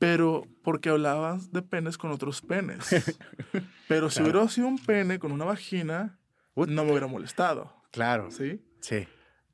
Pero 0.00 0.46
porque 0.64 0.88
hablabas 0.88 1.52
de 1.52 1.60
penes 1.60 1.98
con 1.98 2.10
otros 2.10 2.40
penes. 2.40 2.88
pero 3.88 4.08
si 4.10 4.22
hubiera 4.22 4.48
sido 4.48 4.66
un 4.66 4.78
pene 4.78 5.18
con 5.18 5.30
una 5.30 5.44
vagina, 5.44 6.18
no 6.56 6.84
me 6.84 6.90
hubiera 6.90 7.06
molestado. 7.06 7.72
Claro. 7.92 8.30
¿Sí? 8.30 8.64
Sí. 8.80 9.06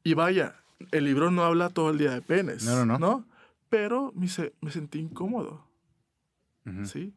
Y 0.04 0.14
vaya, 0.14 0.62
el 0.92 1.04
libro 1.04 1.32
no 1.32 1.44
habla 1.44 1.68
todo 1.68 1.90
el 1.90 1.98
día 1.98 2.12
de 2.12 2.22
penes. 2.22 2.64
No, 2.64 2.76
no, 2.76 2.86
no. 2.86 2.98
¿no? 2.98 3.28
Pero 3.68 4.12
me, 4.14 4.28
me 4.60 4.70
sentí 4.70 5.00
incómodo. 5.00 5.66
¿Sí? 6.84 7.12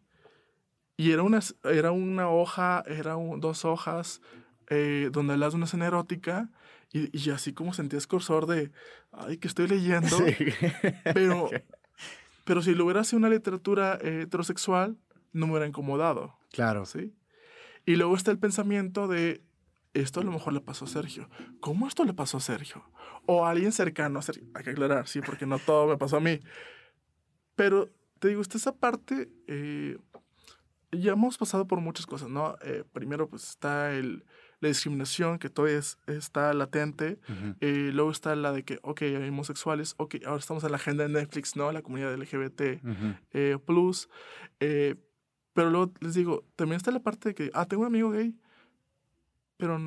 Y 0.98 1.12
era 1.12 1.22
una, 1.22 1.40
era 1.64 1.92
una 1.92 2.30
hoja, 2.30 2.84
eran 2.88 3.40
dos 3.40 3.64
hojas 3.64 4.22
eh, 4.70 5.10
donde 5.12 5.34
hablas 5.34 5.54
de 5.54 5.58
una 5.58 5.66
escena 5.66 5.86
erótica 5.86 6.50
y, 6.92 7.16
y, 7.18 7.30
así 7.30 7.54
como 7.54 7.74
sentí 7.74 7.96
escorsor 7.96 8.48
de, 8.48 8.72
ay, 9.12 9.38
que 9.38 9.48
estoy 9.48 9.68
leyendo. 9.68 10.10
Sí. 10.10 10.36
Pero, 11.14 11.50
pero 12.50 12.64
si 12.64 12.74
lo 12.74 12.86
hubiera 12.86 13.04
sido 13.04 13.20
una 13.20 13.30
literatura 13.30 14.00
eh, 14.02 14.22
heterosexual, 14.24 14.98
no 15.34 15.46
me 15.46 15.52
hubiera 15.52 15.68
incomodado. 15.68 16.36
Claro. 16.52 16.84
¿Sí? 16.88 17.14
Y 17.86 17.96
luego 17.96 18.16
está 18.16 18.32
el 18.32 18.40
pensamiento 18.40 19.08
de, 19.08 19.44
esto 19.94 20.20
a 20.20 20.24
lo 20.24 20.32
mejor 20.32 20.54
le 20.54 20.60
pasó 20.60 20.86
a 20.86 20.88
Sergio. 20.88 21.30
¿Cómo 21.60 21.88
esto 21.88 22.06
le 22.06 22.14
pasó 22.16 22.38
a 22.38 22.40
Sergio? 22.40 22.84
O 23.28 23.46
a 23.46 23.52
alguien 23.52 23.72
cercano 23.72 24.18
a 24.18 24.24
Sergio. 24.24 24.48
Hay 24.56 24.64
que 24.64 24.72
aclarar, 24.72 25.08
sí, 25.08 25.22
porque 25.22 25.46
no 25.46 25.60
todo 25.60 25.86
me 25.86 25.98
pasó 25.98 26.18
a 26.18 26.22
mí. 26.22 26.40
Pero 27.56 27.92
te 28.18 28.30
digo, 28.30 28.42
esta 28.42 28.72
parte, 28.72 29.30
eh, 29.46 30.00
ya 30.92 31.12
hemos 31.12 31.38
pasado 31.38 31.68
por 31.68 31.82
muchas 31.82 32.08
cosas, 32.08 32.30
¿no? 32.30 32.56
Eh, 32.64 32.84
primero, 32.92 33.30
pues 33.30 33.44
está 33.44 33.92
el, 33.92 34.26
la 34.60 34.68
discriminación 34.68 35.40
que 35.40 35.50
todavía 35.50 35.80
está 36.08 36.54
latente. 36.54 37.20
Eh, 37.62 37.92
luego 37.94 38.12
está 38.12 38.36
la 38.36 38.52
de 38.52 38.64
que, 38.64 38.80
ok, 38.82 39.02
hay 39.04 39.30
homosexuales, 39.30 39.96
ok, 39.98 40.16
ahora 40.26 40.40
estamos 40.40 40.64
en 40.64 40.72
la 40.72 40.78
agenda 40.78 41.04
de 41.04 41.10
Netflix, 41.10 41.56
¿no? 41.56 41.72
La 41.72 41.82
comunidad 41.82 42.14
LGBT 42.16 42.82
plus. 43.66 44.10
pero 44.58 45.70
luego 45.70 45.94
les 46.02 46.14
digo, 46.14 46.46
también 46.56 46.78
está 46.78 46.92
la 46.92 47.02
parte 47.02 47.30
de 47.30 47.36
que, 47.36 47.52
ah, 47.54 47.66
tengo 47.66 47.82
un 47.82 47.88
amigo 47.88 48.12
gay 48.12 48.36
pero 49.60 49.78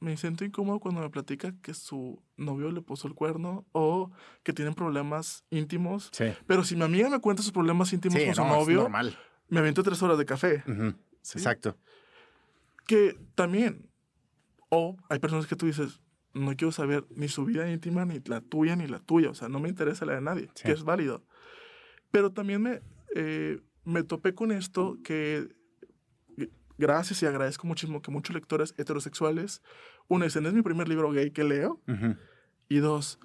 me 0.00 0.16
siento 0.16 0.44
incómodo 0.44 0.80
cuando 0.80 1.00
me 1.00 1.08
platica 1.08 1.54
que 1.62 1.74
su 1.74 2.20
novio 2.36 2.72
le 2.72 2.82
puso 2.82 3.06
el 3.06 3.14
cuerno 3.14 3.64
o 3.70 4.10
que 4.42 4.52
tienen 4.52 4.74
problemas 4.74 5.44
íntimos. 5.48 6.10
Sí. 6.10 6.24
Pero 6.48 6.64
si 6.64 6.74
mi 6.74 6.82
amiga 6.82 7.08
me 7.08 7.20
cuenta 7.20 7.40
sus 7.40 7.52
problemas 7.52 7.92
íntimos 7.92 8.20
con 8.20 8.34
su 8.34 8.44
novio, 8.44 8.88
me 9.48 9.60
avento 9.60 9.84
tres 9.84 10.02
horas 10.02 10.18
de 10.18 10.26
café. 10.26 10.64
Exacto. 11.34 11.78
Que 12.84 13.16
también, 13.36 13.88
o 14.74 14.96
hay 15.10 15.18
personas 15.18 15.46
que 15.46 15.54
tú 15.54 15.66
dices, 15.66 16.00
no 16.32 16.56
quiero 16.56 16.72
saber 16.72 17.04
ni 17.10 17.28
su 17.28 17.44
vida 17.44 17.70
íntima, 17.70 18.06
ni 18.06 18.20
la 18.24 18.40
tuya, 18.40 18.74
ni 18.74 18.86
la 18.86 19.00
tuya. 19.00 19.28
O 19.28 19.34
sea, 19.34 19.50
no 19.50 19.60
me 19.60 19.68
interesa 19.68 20.06
la 20.06 20.14
de 20.14 20.22
nadie, 20.22 20.48
que 20.64 20.72
es 20.72 20.82
válido. 20.82 21.22
Pero 22.10 22.32
también 22.32 22.62
me, 22.62 22.80
eh, 23.14 23.60
me 23.84 24.02
topé 24.02 24.34
con 24.34 24.50
esto 24.50 24.96
que 25.04 25.54
gracias 26.78 27.22
y 27.22 27.26
agradezco 27.26 27.66
muchísimo 27.66 28.00
que 28.00 28.10
muchos 28.10 28.34
lectores 28.34 28.72
heterosexuales, 28.78 29.60
uno, 30.08 30.24
dicen, 30.24 30.46
es 30.46 30.54
mi 30.54 30.62
primer 30.62 30.88
libro 30.88 31.12
gay 31.12 31.32
que 31.32 31.44
leo, 31.44 31.82
y 32.70 32.78
dos, 32.78 33.20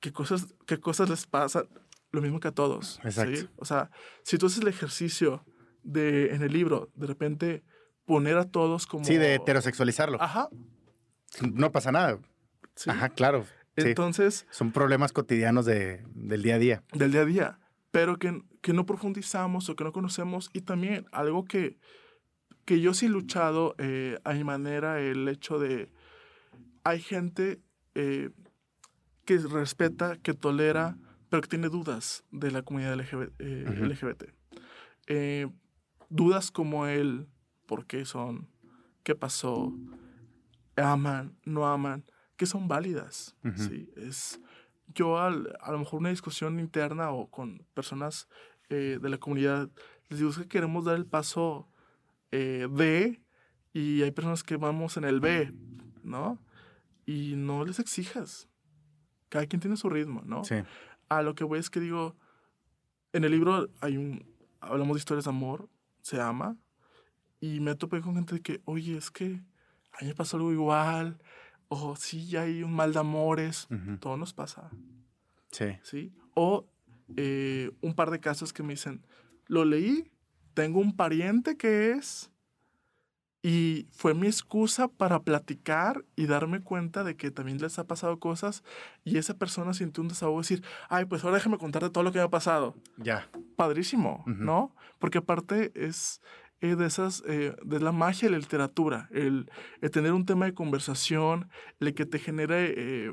¿qué 0.00 0.12
cosas, 0.12 0.54
qué 0.66 0.78
cosas 0.78 1.08
les 1.08 1.26
pasan? 1.26 1.68
Lo 2.12 2.20
mismo 2.20 2.38
que 2.38 2.48
a 2.48 2.52
todos. 2.52 3.00
Exacto. 3.02 3.48
O 3.56 3.64
sea, 3.64 3.90
si 4.22 4.36
tú 4.36 4.44
haces 4.44 4.60
el 4.60 4.68
ejercicio 4.68 5.42
de, 5.82 6.34
en 6.34 6.42
el 6.42 6.52
libro, 6.52 6.92
de 6.96 7.06
repente 7.06 7.64
poner 8.04 8.36
a 8.36 8.44
todos 8.44 8.86
como... 8.86 9.04
Sí, 9.04 9.16
de 9.16 9.34
heterosexualizarlo. 9.34 10.20
Ajá. 10.20 10.48
No 11.52 11.72
pasa 11.72 11.92
nada. 11.92 12.18
Ajá, 12.86 13.08
claro. 13.10 13.44
Entonces... 13.76 14.46
Son 14.50 14.72
problemas 14.72 15.12
cotidianos 15.12 15.64
de, 15.64 16.04
del 16.14 16.42
día 16.42 16.56
a 16.56 16.58
día. 16.58 16.82
Del 16.92 17.12
día 17.12 17.22
a 17.22 17.26
día. 17.26 17.58
Pero 17.90 18.18
que, 18.18 18.42
que 18.60 18.72
no 18.72 18.86
profundizamos 18.86 19.68
o 19.68 19.76
que 19.76 19.84
no 19.84 19.92
conocemos. 19.92 20.50
Y 20.52 20.62
también 20.62 21.06
algo 21.12 21.44
que, 21.44 21.78
que 22.64 22.80
yo 22.80 22.94
sí 22.94 23.06
he 23.06 23.08
luchado 23.08 23.74
eh, 23.78 24.18
a 24.24 24.32
mi 24.32 24.44
manera 24.44 25.00
el 25.00 25.28
hecho 25.28 25.58
de, 25.58 25.90
hay 26.84 27.00
gente 27.00 27.60
eh, 27.94 28.30
que 29.24 29.38
respeta, 29.38 30.16
que 30.16 30.34
tolera, 30.34 30.96
pero 31.30 31.42
que 31.42 31.48
tiene 31.48 31.68
dudas 31.68 32.24
de 32.30 32.50
la 32.50 32.62
comunidad 32.62 32.96
LGBT. 32.96 34.24
Eh, 35.06 35.48
dudas 36.08 36.50
como 36.50 36.86
el 36.86 37.26
por 37.66 37.86
qué 37.86 38.04
son, 38.04 38.48
qué 39.02 39.14
pasó, 39.14 39.72
aman, 40.76 41.36
no 41.44 41.66
aman, 41.66 42.04
que 42.36 42.46
son 42.46 42.68
válidas. 42.68 43.36
¿sí? 43.56 43.90
Es, 43.96 44.40
yo 44.94 45.18
al, 45.18 45.56
a 45.60 45.72
lo 45.72 45.78
mejor 45.78 46.00
una 46.00 46.10
discusión 46.10 46.60
interna 46.60 47.10
o 47.10 47.30
con 47.30 47.66
personas 47.74 48.28
eh, 48.70 48.98
de 49.00 49.08
la 49.08 49.18
comunidad, 49.18 49.70
les 50.08 50.18
digo 50.20 50.32
que 50.32 50.48
queremos 50.48 50.84
dar 50.84 50.96
el 50.96 51.06
paso 51.06 51.68
eh, 52.30 52.68
D 52.70 53.20
y 53.72 54.02
hay 54.02 54.10
personas 54.10 54.42
que 54.42 54.56
vamos 54.56 54.96
en 54.96 55.04
el 55.04 55.20
B, 55.20 55.52
¿no? 56.02 56.38
Y 57.06 57.34
no 57.36 57.64
les 57.64 57.78
exijas. 57.78 58.48
Cada 59.28 59.46
quien 59.46 59.60
tiene 59.60 59.76
su 59.76 59.88
ritmo, 59.88 60.22
¿no? 60.24 60.44
Sí. 60.44 60.56
A 61.08 61.22
lo 61.22 61.34
que 61.34 61.44
voy 61.44 61.58
es 61.58 61.70
que 61.70 61.80
digo, 61.80 62.16
en 63.12 63.24
el 63.24 63.32
libro 63.32 63.68
hay 63.80 63.96
un, 63.96 64.24
hablamos 64.60 64.96
de 64.96 64.98
historias 64.98 65.24
de 65.24 65.30
amor, 65.30 65.68
se 66.02 66.20
ama, 66.20 66.56
y 67.44 67.60
me 67.60 67.74
topé 67.74 68.00
con 68.00 68.14
gente 68.14 68.36
de 68.36 68.40
que, 68.40 68.62
oye, 68.64 68.96
es 68.96 69.10
que 69.10 69.42
a 69.92 70.00
mí 70.00 70.08
me 70.08 70.14
pasó 70.14 70.38
algo 70.38 70.50
igual, 70.50 71.18
o 71.68 71.94
sí, 71.94 72.26
ya 72.26 72.42
hay 72.42 72.62
un 72.62 72.72
mal 72.72 72.94
de 72.94 73.00
amores, 73.00 73.68
todo 74.00 74.16
nos 74.16 74.32
pasa. 74.32 74.70
Sí. 75.50 75.76
¿Sí? 75.82 76.12
O 76.32 76.66
eh, 77.18 77.70
un 77.82 77.92
par 77.92 78.10
de 78.10 78.18
casos 78.18 78.54
que 78.54 78.62
me 78.62 78.72
dicen, 78.72 79.04
lo 79.46 79.66
leí, 79.66 80.10
tengo 80.54 80.80
un 80.80 80.96
pariente 80.96 81.58
que 81.58 81.90
es, 81.90 82.30
y 83.42 83.88
fue 83.90 84.14
mi 84.14 84.26
excusa 84.26 84.88
para 84.88 85.20
platicar 85.20 86.02
y 86.16 86.24
darme 86.24 86.62
cuenta 86.62 87.04
de 87.04 87.14
que 87.14 87.30
también 87.30 87.60
les 87.60 87.78
ha 87.78 87.86
pasado 87.86 88.18
cosas 88.18 88.64
y 89.04 89.18
esa 89.18 89.36
persona 89.36 89.74
sintió 89.74 90.02
un 90.02 90.08
desahogo 90.08 90.38
decir, 90.38 90.64
ay, 90.88 91.04
pues 91.04 91.22
ahora 91.24 91.36
déjame 91.36 91.58
contarte 91.58 91.90
todo 91.90 92.04
lo 92.04 92.10
que 92.10 92.20
me 92.20 92.24
ha 92.24 92.30
pasado. 92.30 92.74
Ya. 92.96 93.28
Padrísimo, 93.54 94.24
¿no? 94.26 94.74
Porque 94.98 95.18
aparte 95.18 95.72
es 95.74 96.22
eh, 96.60 96.76
de 96.76 96.86
esas, 96.86 97.22
eh, 97.26 97.54
de 97.62 97.80
la 97.80 97.92
magia 97.92 98.28
de 98.28 98.32
la 98.32 98.38
literatura, 98.38 99.08
el, 99.12 99.50
tener 99.92 100.12
un 100.12 100.26
tema 100.26 100.46
de 100.46 100.54
conversación, 100.54 101.48
el 101.80 101.94
que 101.94 102.06
te 102.06 102.18
genere 102.18 102.74
eh, 102.76 103.12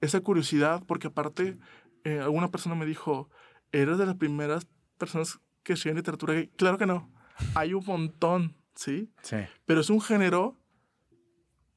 esa 0.00 0.20
curiosidad, 0.20 0.82
porque 0.86 1.08
aparte 1.08 1.58
alguna 2.04 2.48
persona 2.48 2.74
me 2.74 2.86
dijo, 2.86 3.28
eres 3.72 3.98
de 3.98 4.06
las 4.06 4.16
primeras 4.16 4.66
personas 4.96 5.38
que 5.62 5.74
escriben 5.74 5.98
literatura. 5.98 6.34
Claro 6.56 6.78
que 6.78 6.86
no, 6.86 7.12
hay 7.54 7.74
un 7.74 7.84
montón 7.84 8.56
¿sí? 8.74 9.10
Sí. 9.22 9.36
Pero 9.66 9.80
es 9.82 9.90
un 9.90 10.00
género 10.00 10.56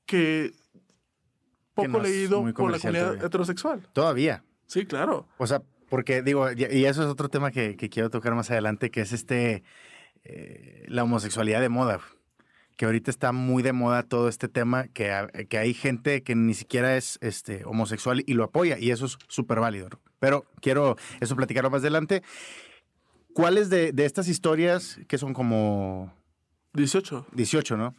que 0.05 0.53
poco 1.73 1.99
leído 1.99 2.41
por 2.53 2.71
la 2.71 2.79
comunidad 2.79 3.23
heterosexual. 3.23 3.87
Todavía. 3.93 4.43
Sí, 4.67 4.85
claro. 4.85 5.27
O 5.37 5.47
sea, 5.47 5.61
porque 5.89 6.21
digo, 6.21 6.51
y 6.51 6.85
eso 6.85 7.03
es 7.03 7.09
otro 7.09 7.29
tema 7.29 7.51
que, 7.51 7.75
quiero 7.75 8.09
tocar 8.09 8.33
más 8.35 8.49
adelante, 8.51 8.89
que 8.89 9.01
es 9.01 9.11
este, 9.11 9.63
eh, 10.23 10.85
la 10.87 11.03
homosexualidad 11.03 11.61
de 11.61 11.69
moda. 11.69 11.99
Que 12.77 12.85
ahorita 12.85 13.11
está 13.11 13.31
muy 13.31 13.61
de 13.61 13.71
moda 13.71 14.03
todo 14.03 14.27
este 14.27 14.47
tema, 14.47 14.87
que, 14.87 15.45
que 15.47 15.57
hay 15.59 15.73
gente 15.73 16.23
que 16.23 16.35
ni 16.35 16.55
siquiera 16.55 16.97
es 16.97 17.19
este, 17.21 17.65
homosexual 17.65 18.23
y 18.25 18.33
lo 18.33 18.43
apoya, 18.43 18.79
y 18.79 18.89
eso 18.89 19.05
es 19.05 19.17
súper 19.27 19.59
válido. 19.59 19.89
Pero 20.19 20.45
quiero 20.59 20.97
eso 21.21 21.35
platicarlo 21.35 21.69
más 21.69 21.81
adelante. 21.81 22.23
¿Cuáles 23.33 23.69
de, 23.69 23.91
de 23.91 24.05
estas 24.05 24.27
historias 24.27 24.99
que 25.07 25.17
son 25.17 25.33
como 25.33 26.13
18. 26.73 27.27
18, 27.31 27.77
¿no? 27.77 27.95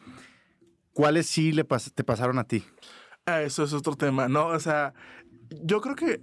¿Cuáles 0.92 1.26
sí 1.26 1.52
le 1.52 1.64
te 1.64 2.04
pasaron 2.04 2.38
a 2.38 2.44
ti? 2.44 2.64
Ah, 3.26 3.42
eso 3.42 3.64
es 3.64 3.72
otro 3.72 3.96
tema, 3.96 4.28
¿no? 4.28 4.46
O 4.48 4.60
sea, 4.60 4.94
yo 5.62 5.80
creo 5.80 5.96
que 5.96 6.20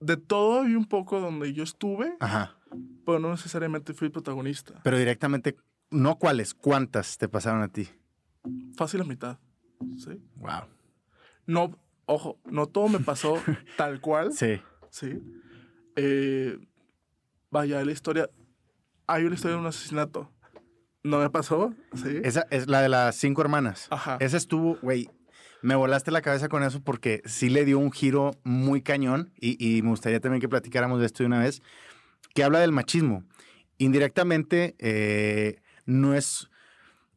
de 0.00 0.16
todo 0.16 0.62
hay 0.62 0.74
un 0.74 0.86
poco 0.86 1.20
donde 1.20 1.52
yo 1.52 1.62
estuve, 1.62 2.16
Ajá. 2.20 2.56
Pero 3.04 3.18
no 3.18 3.30
necesariamente 3.30 3.94
fui 3.94 4.08
protagonista. 4.08 4.80
Pero 4.82 4.98
directamente, 4.98 5.56
no 5.90 6.18
cuáles, 6.18 6.54
¿cuántas 6.54 7.18
te 7.18 7.28
pasaron 7.28 7.62
a 7.62 7.68
ti? 7.68 7.88
Fácil 8.76 9.00
la 9.00 9.06
mitad, 9.06 9.38
¿sí? 9.96 10.20
Wow. 10.36 10.68
No, 11.46 11.78
ojo, 12.06 12.38
no 12.44 12.66
todo 12.66 12.88
me 12.88 13.00
pasó 13.00 13.36
tal 13.76 14.00
cual. 14.00 14.32
Sí. 14.32 14.60
Sí. 14.90 15.20
Eh, 15.96 16.58
vaya, 17.50 17.84
la 17.84 17.92
historia, 17.92 18.30
hay 19.06 19.24
una 19.24 19.34
historia 19.34 19.56
de 19.56 19.60
un 19.60 19.66
asesinato. 19.66 20.30
No 21.02 21.18
me 21.18 21.30
pasó, 21.30 21.74
sí. 21.94 22.20
Esa 22.24 22.46
es 22.50 22.68
la 22.68 22.82
de 22.82 22.90
las 22.90 23.16
cinco 23.16 23.40
hermanas. 23.40 23.88
Ajá. 23.90 24.18
Esa 24.20 24.36
estuvo, 24.36 24.76
güey, 24.82 25.08
me 25.62 25.74
volaste 25.74 26.10
la 26.10 26.22
cabeza 26.22 26.48
con 26.48 26.62
eso 26.62 26.82
porque 26.82 27.22
sí 27.24 27.50
le 27.50 27.64
dio 27.64 27.78
un 27.78 27.92
giro 27.92 28.32
muy 28.44 28.82
cañón 28.82 29.32
y, 29.40 29.80
me 29.82 29.90
gustaría 29.90 30.20
también 30.20 30.40
que 30.40 30.48
platicáramos 30.48 31.00
de 31.00 31.06
esto 31.06 31.22
de 31.22 31.28
una 31.28 31.40
vez, 31.40 31.62
que 32.34 32.44
habla 32.44 32.60
del 32.60 32.72
machismo. 32.72 33.24
Indirectamente, 33.78 34.74
eh, 34.78 35.60
no 35.86 36.14
es 36.14 36.50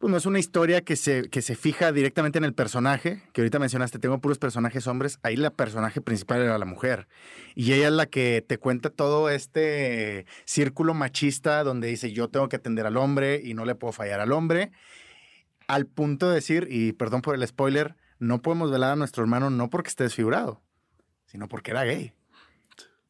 pues 0.04 0.12
no 0.12 0.18
es 0.18 0.26
una 0.26 0.40
historia 0.40 0.82
que 0.82 0.98
se, 0.98 1.30
que 1.30 1.42
se 1.42 1.56
fija 1.56 1.94
directamente 1.94 2.38
en 2.38 2.44
el 2.44 2.54
personaje, 2.54 3.24
que 3.32 3.40
ahorita 3.40 3.58
mencionaste, 3.58 4.00
tengo 4.00 4.20
puros 4.20 4.38
personajes 4.38 4.86
hombres, 4.86 5.18
ahí 5.24 5.38
la 5.38 5.50
personaje 5.50 6.02
principal 6.02 6.42
era 6.42 6.58
la 6.58 6.66
mujer. 6.66 7.08
Y 7.56 7.72
ella 7.72 7.88
es 7.88 7.94
la 7.94 8.08
que 8.08 8.44
te 8.46 8.58
cuenta 8.58 8.90
todo 8.90 9.30
este 9.30 10.26
círculo 10.44 10.94
machista 10.94 11.64
donde 11.64 11.88
dice, 11.88 12.12
yo 12.12 12.28
tengo 12.28 12.50
que 12.50 12.58
atender 12.58 12.86
al 12.86 12.98
hombre 12.98 13.40
y 13.42 13.54
no 13.54 13.64
le 13.64 13.76
puedo 13.76 13.94
fallar 13.94 14.20
al 14.20 14.34
hombre, 14.34 14.74
al 15.70 15.86
punto 15.86 16.28
de 16.28 16.36
decir, 16.36 16.68
y 16.70 16.92
perdón 16.92 17.22
por 17.22 17.36
el 17.36 17.48
spoiler, 17.48 17.96
no 18.20 18.42
podemos 18.42 18.72
velar 18.72 18.92
a 18.92 18.96
nuestro 18.98 19.24
hermano 19.24 19.52
no 19.52 19.70
porque 19.70 19.88
esté 19.88 20.04
desfigurado, 20.04 20.62
sino 21.28 21.48
porque 21.48 21.72
era 21.72 21.86
gay. 21.86 22.14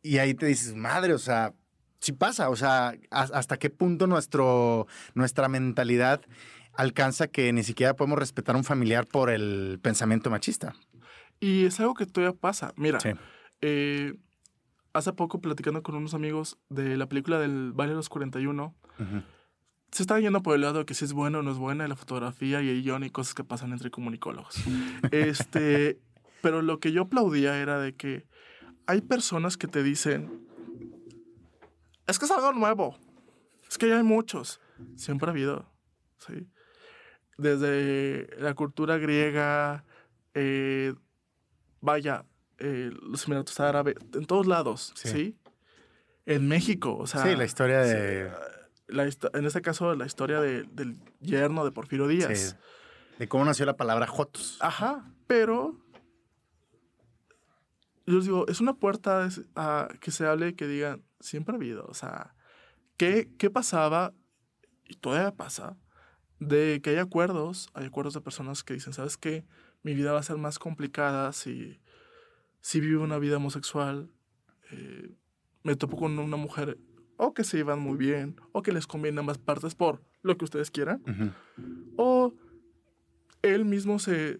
Y 0.04 0.20
ahí 0.20 0.36
te 0.36 0.46
dices, 0.46 0.76
madre, 0.76 1.16
o 1.16 1.18
sea, 1.18 1.56
sí 2.04 2.12
pasa, 2.12 2.50
o 2.50 2.56
sea, 2.58 2.96
hasta 3.12 3.58
qué 3.58 3.70
punto 3.70 4.08
nuestro, 4.08 4.88
nuestra 5.16 5.48
mentalidad 5.48 6.22
alcanza 6.74 7.28
que 7.28 7.54
ni 7.54 7.64
siquiera 7.64 7.96
podemos 7.96 8.20
respetar 8.20 8.56
a 8.56 8.58
un 8.58 8.66
familiar 8.66 9.08
por 9.08 9.30
el 9.30 9.80
pensamiento 9.82 10.30
machista. 10.30 10.76
Y 11.40 11.66
es 11.66 11.80
algo 11.80 11.94
que 11.94 12.06
todavía 12.06 12.38
pasa. 12.38 12.74
Mira, 12.76 13.00
eh, 13.62 14.16
hace 14.92 15.14
poco 15.14 15.40
platicando 15.40 15.82
con 15.82 15.96
unos 15.96 16.14
amigos 16.14 16.58
de 16.70 16.98
la 16.98 17.08
película 17.08 17.40
del 17.40 17.72
Baile 17.72 17.92
de 17.92 17.98
los 17.98 18.10
41, 18.10 18.76
se 19.92 20.04
está 20.04 20.20
yendo 20.20 20.44
por 20.44 20.56
el 20.56 20.62
lado 20.62 20.80
de 20.80 20.86
que 20.86 20.96
si 20.96 21.06
es 21.06 21.14
bueno 21.14 21.40
o 21.40 21.42
no 21.42 21.52
es 21.52 21.58
buena, 21.58 21.88
la 21.88 21.96
fotografía 21.96 22.62
y 22.62 22.68
el 22.68 22.84
guion 22.84 23.06
y 23.06 23.12
cosas 23.12 23.34
que 23.34 23.46
pasan 23.46 23.72
entre 23.72 23.92
comunicólogos. 23.92 24.56
este, 25.12 26.00
pero 26.42 26.62
lo 26.62 26.82
que 26.82 26.92
yo 26.92 27.04
aplaudía 27.04 27.58
era 27.58 27.80
de 27.80 27.96
que 27.96 28.26
hay 28.88 29.00
personas 29.00 29.56
que 29.56 29.68
te 29.68 29.84
dicen, 29.84 30.44
es 32.08 32.20
que 32.20 32.26
es 32.26 32.32
algo 32.32 32.52
nuevo, 32.54 32.98
es 33.70 33.78
que 33.78 33.90
ya 33.90 33.98
hay 33.98 34.04
muchos, 34.04 34.60
siempre 34.96 35.28
ha 35.28 35.32
habido, 35.32 35.70
¿sí? 36.18 36.48
desde 37.38 38.30
la 38.40 38.54
cultura 38.54 38.98
griega, 38.98 39.84
eh, 40.34 40.94
vaya, 41.82 42.26
eh, 42.60 42.92
los 43.02 43.26
Emiratos 43.26 43.60
Árabes, 43.60 43.96
en 44.14 44.26
todos 44.26 44.48
lados, 44.48 44.94
sí. 44.96 45.38
En 46.26 46.48
México, 46.48 46.96
o 46.96 47.06
sea. 47.06 47.24
Sí, 47.24 47.36
la 47.36 47.44
historia 47.44 47.80
de. 47.82 48.32
en 48.88 49.46
este 49.46 49.62
caso, 49.62 49.94
la 49.94 50.06
historia 50.06 50.40
del 50.40 50.98
yerno 51.20 51.66
de 51.66 51.72
Porfirio 51.72 52.08
Díaz. 52.08 52.58
De 53.20 53.28
cómo 53.28 53.44
nació 53.44 53.66
la 53.66 53.76
palabra 53.76 54.08
Jotos. 54.08 54.58
Ajá, 54.62 55.12
pero. 55.28 55.80
Yo 58.06 58.16
les 58.16 58.26
digo, 58.26 58.46
es 58.48 58.60
una 58.60 58.74
puerta 58.74 59.30
a 59.56 59.88
que 60.02 60.12
se 60.12 60.26
hable 60.26 60.50
y 60.50 60.54
que 60.54 60.68
digan, 60.68 61.04
siempre 61.24 61.54
ha 61.54 61.58
habido, 61.58 61.86
o 61.88 61.94
sea, 61.94 62.36
¿qué, 62.98 63.32
qué 63.38 63.50
pasaba? 63.50 64.14
Y 64.86 64.96
todavía 64.96 65.36
pasa 65.36 65.78
de 66.40 66.82
que 66.84 66.92
hay 66.92 66.98
acuerdos, 66.98 67.70
hay 67.74 67.86
acuerdos 67.86 68.14
de 68.14 68.22
personas 68.22 68.64
que 68.64 68.74
dicen, 68.74 68.94
¿sabes 68.94 69.18
qué? 69.18 69.46
Mi 69.82 69.94
vida 69.94 70.12
va 70.12 70.20
a 70.20 70.24
ser 70.24 70.38
más 70.38 70.60
complicada 70.60 71.34
si, 71.34 71.80
si 72.62 72.80
vivo 72.80 73.04
una 73.04 73.18
vida 73.18 73.38
homosexual. 73.38 74.12
Eh, 74.72 75.16
me 75.64 75.76
topo 75.76 75.98
con 75.98 76.18
una 76.20 76.38
mujer 76.38 76.78
o 77.18 77.34
que 77.34 77.44
se 77.44 77.58
llevan 77.58 77.80
muy 77.80 77.98
bien, 77.98 78.36
o 78.52 78.62
que 78.62 78.72
les 78.72 78.88
conviene 78.88 79.20
ambas 79.20 79.38
partes 79.38 79.76
por 79.76 80.04
lo 80.22 80.38
que 80.38 80.46
ustedes 80.46 80.72
quieran, 80.72 81.02
o 81.96 82.34
él 83.42 83.66
mismo 83.66 84.00
se, 84.00 84.40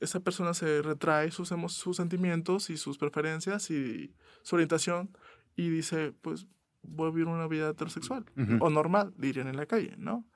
esa 0.00 0.20
persona 0.20 0.54
se 0.54 0.82
retrae 0.82 1.30
sus, 1.30 1.52
sus 1.68 1.96
sentimientos 1.96 2.70
y 2.70 2.76
sus 2.76 2.98
preferencias 2.98 3.70
y 3.70 4.14
su 4.42 4.56
orientación 4.56 5.16
y 5.56 5.68
dice, 5.68 6.12
pues 6.22 6.46
voy 6.82 7.08
a 7.08 7.10
vivir 7.10 7.28
una 7.28 7.46
vida 7.46 7.70
heterosexual 7.70 8.24
o 8.60 8.70
normal, 8.70 9.14
dirían 9.16 9.48
en 9.48 9.56
la 9.56 9.66
calle, 9.66 9.94
¿no? 9.98 10.26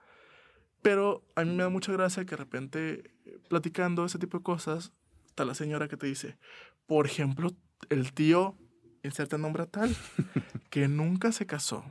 Pero 0.83 1.25
a 1.35 1.45
mí 1.45 1.51
me 1.51 1.65
da 1.65 1.69
mucha 1.69 1.93
gracia 1.93 2.25
que 2.25 2.31
de 2.31 2.37
repente, 2.37 3.15
platicando 3.49 4.05
ese 4.05 4.19
tipo 4.19 4.39
de 4.39 4.45
cosas, 4.45 4.93
está 5.27 5.45
la 5.45 5.55
señora 5.55 5.89
que 5.89 5.97
te 5.97 6.07
dice, 6.07 6.39
por 6.87 7.07
ejemplo, 7.07 7.51
el 7.89 8.13
tío, 8.13 8.57
inserta 9.03 9.39
nombre 9.39 9.67
tal, 9.67 9.95
que 10.71 10.89
nunca 10.89 11.33
se 11.33 11.47
casó. 11.47 11.85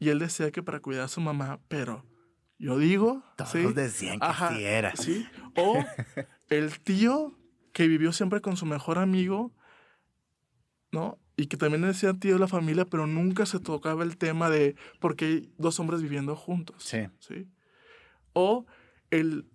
Y 0.00 0.08
él 0.10 0.18
decía 0.18 0.50
que 0.50 0.62
para 0.62 0.80
cuidar 0.80 1.04
a 1.04 1.08
su 1.08 1.20
mamá, 1.20 1.60
pero 1.68 2.04
yo 2.58 2.78
digo... 2.78 3.22
Todos 3.36 3.74
decían 3.74 4.18
que 4.18 4.26
sí 4.56 4.64
era. 4.64 4.96
¿sí? 4.96 5.26
O 5.56 5.84
el 6.48 6.80
tío 6.80 7.38
que 7.72 7.86
vivió 7.86 8.12
siempre 8.12 8.40
con 8.40 8.56
su 8.56 8.66
mejor 8.66 8.98
amigo, 8.98 9.52
¿no? 10.90 11.18
Y 11.38 11.46
que 11.46 11.56
también 11.56 11.82
decía 11.82 12.12
tío 12.14 12.34
de 12.34 12.40
la 12.40 12.48
familia, 12.48 12.84
pero 12.84 13.06
nunca 13.06 13.46
se 13.46 13.60
tocaba 13.60 14.02
el 14.02 14.18
tema 14.18 14.50
de 14.50 14.74
por 14.98 15.14
qué 15.14 15.24
hay 15.24 15.52
dos 15.56 15.78
hombres 15.78 16.02
viviendo 16.02 16.34
juntos. 16.34 16.82
Sí. 16.82 17.06
¿sí? 17.20 17.46
O 18.32 18.66
el, 19.10 19.48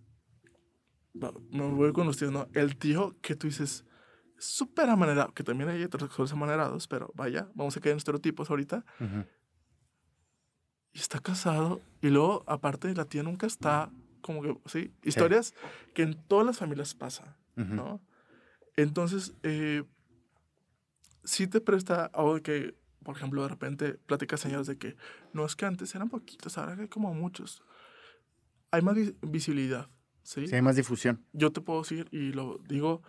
me 1.13 1.67
voy 1.67 1.91
con 1.91 2.07
los 2.07 2.15
tíos, 2.15 2.31
¿no? 2.31 2.47
El 2.53 2.77
tío 2.77 3.17
que 3.21 3.35
tú 3.35 3.47
dices, 3.47 3.83
súper 4.37 4.89
amanerado, 4.89 5.33
que 5.33 5.43
también 5.43 5.69
hay 5.69 5.81
heterosexuales 5.83 6.31
amanerados, 6.31 6.87
pero 6.87 7.11
vaya, 7.15 7.49
vamos 7.53 7.75
a 7.75 7.81
quedar 7.81 7.91
en 7.91 7.97
estereotipos 7.97 8.49
ahorita. 8.49 8.85
Y 10.93 10.99
está 10.99 11.19
casado, 11.19 11.81
y 12.01 12.07
luego, 12.07 12.45
aparte, 12.47 12.95
la 12.95 13.03
tía 13.03 13.23
nunca 13.23 13.45
está, 13.45 13.91
como 14.21 14.41
que, 14.41 14.57
sí, 14.67 14.93
historias 15.03 15.53
que 15.93 16.03
en 16.03 16.13
todas 16.29 16.45
las 16.45 16.59
familias 16.59 16.95
pasan, 16.95 17.35
¿no? 17.57 17.99
Entonces, 18.77 19.35
eh, 19.43 19.83
sí 21.23 21.47
te 21.47 21.61
presta 21.61 22.05
algo 22.13 22.41
que, 22.41 22.75
por 23.03 23.15
ejemplo, 23.15 23.41
de 23.43 23.49
repente 23.49 23.93
platicas 23.93 24.39
señores 24.39 24.67
de 24.67 24.77
que 24.77 24.95
no 25.33 25.45
es 25.45 25.55
que 25.55 25.65
antes 25.65 25.93
eran 25.95 26.09
poquitos, 26.09 26.57
ahora 26.57 26.75
hay 26.79 26.87
como 26.87 27.13
muchos. 27.13 27.63
Hay 28.71 28.81
más 28.81 28.95
visibilidad, 29.21 29.89
¿sí? 30.23 30.47
Sí, 30.47 30.55
hay 30.55 30.61
más 30.61 30.75
difusión. 30.75 31.23
Yo 31.33 31.51
te 31.51 31.61
puedo 31.61 31.81
decir, 31.81 32.07
y 32.11 32.31
lo 32.31 32.59
digo, 32.67 33.03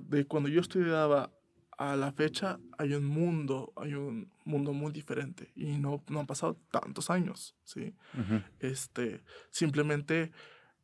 de 0.00 0.26
cuando 0.26 0.48
yo 0.48 0.60
estudiaba 0.60 1.32
a 1.78 1.96
la 1.96 2.12
fecha, 2.12 2.58
hay 2.78 2.94
un 2.94 3.04
mundo, 3.04 3.72
hay 3.76 3.94
un 3.94 4.30
mundo 4.44 4.72
muy 4.72 4.92
diferente 4.92 5.50
y 5.54 5.78
no, 5.78 6.02
no 6.08 6.20
han 6.20 6.26
pasado 6.26 6.58
tantos 6.70 7.10
años, 7.10 7.54
¿sí? 7.64 7.94
este, 8.60 9.22
simplemente 9.50 10.30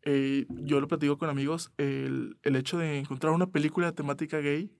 eh, 0.02 0.46
yo 0.48 0.80
lo 0.80 0.88
platico 0.88 1.16
con 1.16 1.30
amigos, 1.30 1.72
el, 1.78 2.38
el 2.42 2.56
hecho 2.56 2.78
de 2.78 2.98
encontrar 2.98 3.32
una 3.32 3.46
película 3.46 3.86
de 3.86 3.92
temática 3.92 4.38
gay 4.38 4.70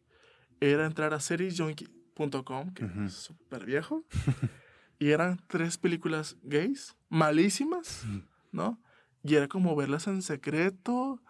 era 0.71 0.87
entrar 0.87 1.13
a 1.13 1.21
seriesjunkie.com, 1.21 2.73
que 2.75 2.89
es 3.05 3.13
súper 3.13 3.65
viejo, 3.65 4.05
y 4.99 5.11
eran 5.11 5.41
tres 5.49 5.77
películas 5.77 6.37
gays, 6.43 6.97
malísimas, 7.09 8.05
¿no? 8.53 8.81
Y 9.25 9.35
era 9.35 9.49
como 9.49 9.75
verlas 9.75 10.07
en 10.07 10.23
secreto 10.23 11.21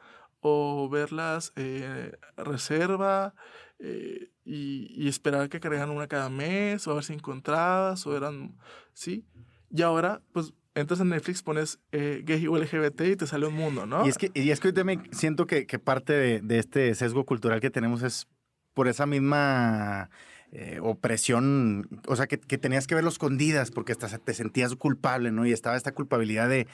o 0.40 0.88
verlas 0.90 1.52
eh, 1.56 2.12
reserva 2.36 3.34
eh, 3.78 4.30
y, 4.44 5.08
esperar 5.08 5.48
que 5.48 5.60
cargaran 5.60 5.90
una 5.90 6.08
cada 6.08 6.28
mes 6.28 6.86
o 6.86 6.90
a 6.90 6.94
ver 6.94 7.04
si 7.04 7.12
encontradas 7.14 8.06
o 8.06 8.16
eran, 8.16 8.56
¿sí? 8.92 9.24
Y 9.70 9.82
ahora, 9.82 10.20
pues 10.32 10.52
entras 10.74 11.00
en 11.00 11.10
Netflix, 11.10 11.42
pones 11.42 11.80
eh, 11.92 12.22
gay 12.24 12.46
o 12.46 12.56
LGBT 12.56 13.00
y 13.02 13.16
te 13.16 13.26
sale 13.26 13.46
un 13.46 13.54
mundo, 13.54 13.86
¿no? 13.86 14.04
Y 14.06 14.08
es 14.08 14.18
que, 14.18 14.30
y 14.34 14.50
es 14.50 14.60
que 14.60 14.68
yo 14.68 14.74
también 14.74 15.08
siento 15.12 15.46
que, 15.46 15.66
que 15.66 15.78
parte 15.78 16.12
de, 16.12 16.40
de, 16.40 16.58
este 16.58 16.94
sesgo 16.94 17.24
cultural 17.24 17.60
que 17.60 17.70
tenemos 17.70 18.02
es 18.02 18.26
por 18.74 18.88
esa 18.88 19.06
misma 19.06 20.10
eh, 20.54 20.80
opresión, 20.82 21.88
o 22.06 22.14
sea, 22.14 22.26
que, 22.26 22.36
tenías 22.36 22.86
que 22.86 22.94
verlo 22.94 23.08
escondidas 23.08 23.70
porque 23.70 23.92
hasta 23.92 24.18
te 24.18 24.34
sentías 24.34 24.76
culpable, 24.76 25.32
¿no? 25.32 25.46
Y 25.46 25.52
estaba 25.52 25.78
esta 25.78 25.94
culpabilidad 25.94 26.46
de, 26.46 26.66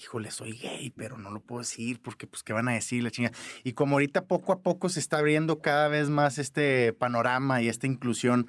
híjole, 0.00 0.30
soy 0.30 0.52
gay, 0.52 0.90
pero 0.96 1.18
no 1.18 1.30
lo 1.30 1.40
puedo 1.40 1.60
decir 1.60 2.00
porque, 2.00 2.26
pues, 2.26 2.42
¿qué 2.42 2.54
van 2.54 2.66
a 2.68 2.72
decir 2.72 3.02
la 3.02 3.10
chinga? 3.10 3.32
Y 3.62 3.74
como 3.74 3.96
ahorita 3.96 4.24
poco 4.24 4.54
a 4.54 4.62
poco 4.62 4.88
se 4.88 5.00
está 5.00 5.18
abriendo 5.18 5.60
cada 5.60 5.88
vez 5.88 6.08
más 6.08 6.38
este 6.38 6.94
panorama 6.94 7.60
y 7.60 7.68
esta 7.68 7.86
inclusión, 7.86 8.46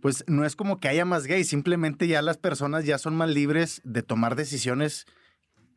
pues 0.00 0.22
no 0.28 0.44
es 0.44 0.54
como 0.54 0.78
que 0.78 0.86
haya 0.86 1.04
más 1.04 1.26
gays, 1.26 1.48
simplemente 1.48 2.06
ya 2.06 2.22
las 2.22 2.38
personas 2.38 2.84
ya 2.84 2.98
son 2.98 3.16
más 3.16 3.28
libres 3.28 3.80
de 3.82 4.04
tomar 4.04 4.36
decisiones 4.36 5.06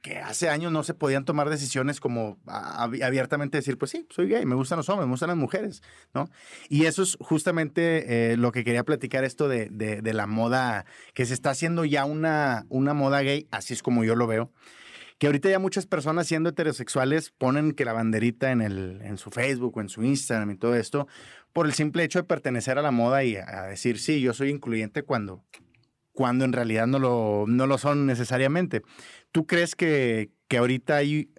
que 0.05 0.19
hace 0.19 0.49
años 0.49 0.71
no 0.71 0.83
se 0.83 0.93
podían 0.93 1.25
tomar 1.25 1.49
decisiones 1.49 1.99
como 1.99 2.37
abiertamente 2.45 3.57
decir, 3.57 3.79
pues 3.79 3.89
sí, 3.89 4.05
soy 4.11 4.27
gay, 4.27 4.45
me 4.45 4.53
gustan 4.53 4.77
los 4.77 4.87
hombres, 4.87 5.07
me 5.07 5.13
gustan 5.13 5.29
las 5.29 5.37
mujeres, 5.37 5.81
¿no? 6.13 6.29
Y 6.69 6.85
eso 6.85 7.01
es 7.01 7.17
justamente 7.19 8.33
eh, 8.33 8.37
lo 8.37 8.51
que 8.51 8.63
quería 8.63 8.83
platicar, 8.83 9.23
esto 9.23 9.47
de, 9.47 10.01
la 10.03 10.27
moda, 10.27 10.85
que 11.15 11.25
se 11.25 11.33
está 11.33 11.49
haciendo 11.49 11.85
ya 11.85 12.05
una, 12.05 12.67
una 12.69 12.93
moda 12.93 13.23
gay, 13.23 13.47
así 13.49 13.73
es 13.73 13.81
como 13.81 14.03
yo 14.03 14.13
lo 14.15 14.27
veo, 14.27 14.51
que 15.17 15.25
ahorita 15.25 15.49
ya 15.49 15.57
muchas 15.57 15.87
personas 15.87 16.27
siendo 16.27 16.49
heterosexuales 16.49 17.31
ponen 17.31 17.71
que 17.71 17.83
la 17.83 17.93
banderita 17.93 18.51
en, 18.51 18.61
en 18.61 19.17
su 19.17 19.31
Facebook 19.31 19.75
o 19.75 19.81
en 19.81 19.89
su 19.89 20.03
Instagram 20.03 20.51
y 20.51 20.57
todo 20.57 20.75
esto, 20.75 21.07
por 21.51 21.65
el 21.65 21.73
simple 21.73 22.03
hecho 22.03 22.19
de 22.19 22.25
pertenecer 22.25 22.77
a 22.77 22.83
la 22.83 22.91
moda 22.91 23.23
y 23.23 23.37
a, 23.37 23.63
decir, 23.63 23.97
sí, 23.97 24.21
yo 24.21 24.35
soy 24.35 24.51
incluyente 24.51 25.01
cuando 25.01 25.43
cuando 26.15 26.45
en 26.45 26.53
realidad 26.53 26.87
no 26.87 26.97
lo, 26.97 27.43
no 27.45 27.67
lo 27.67 27.77
son 27.77 28.07
necesariamente. 28.07 28.81
¿Tú 29.35 29.45
crees 29.45 29.75
que, 29.75 30.31
que 30.47 30.59
ahorita 30.59 30.95
hay, 30.95 31.29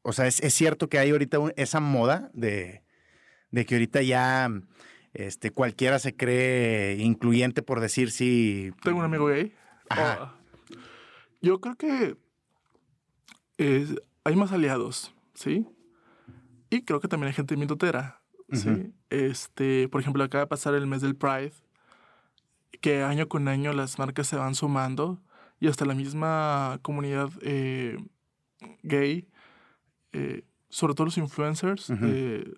o 0.00 0.14
sea, 0.14 0.26
es, 0.26 0.40
es 0.40 0.54
cierto 0.54 0.88
que 0.88 0.98
hay 0.98 1.10
ahorita 1.10 1.36
esa 1.56 1.80
moda 1.80 2.30
de, 2.32 2.82
de, 3.50 3.66
que 3.66 3.74
ahorita 3.74 4.00
ya 4.00 4.48
este, 5.12 5.50
cualquiera 5.50 5.98
se 5.98 6.16
cree 6.16 6.96
incluyente 6.96 7.60
por 7.62 7.80
decir 7.80 8.10
sí? 8.10 8.72
Tengo 8.82 9.00
un 9.00 9.04
amigo 9.04 9.26
gay. 9.26 9.54
Ajá. 9.90 10.34
Oh, 10.34 10.76
yo 11.42 11.60
creo 11.60 11.76
que 11.76 12.16
hay 14.24 14.34
más 14.34 14.50
aliados, 14.52 15.14
¿sí? 15.34 15.66
Y 16.70 16.86
creo 16.86 17.00
que 17.00 17.08
también 17.08 17.28
hay 17.28 17.34
gente 17.34 17.58
mitotera, 17.58 18.22
¿sí? 18.50 18.94
Este, 19.10 19.90
por 19.90 20.00
ejemplo, 20.00 20.24
acaba 20.24 20.44
de 20.44 20.48
pasar 20.48 20.72
el 20.72 20.86
mes 20.86 21.02
del 21.02 21.16
Pride, 21.16 21.52
que 22.80 23.02
año 23.02 23.28
con 23.28 23.46
año 23.46 23.74
las 23.74 23.98
marcas 23.98 24.26
se 24.26 24.36
van 24.36 24.54
sumando 24.54 25.20
y 25.62 25.68
hasta 25.68 25.84
la 25.84 25.94
misma 25.94 26.80
comunidad 26.82 27.30
eh, 27.40 27.96
gay, 28.82 29.28
eh, 30.12 30.44
sobre 30.68 30.94
todo 30.94 31.04
los 31.04 31.18
influencers 31.18 31.88
eh, 32.02 32.52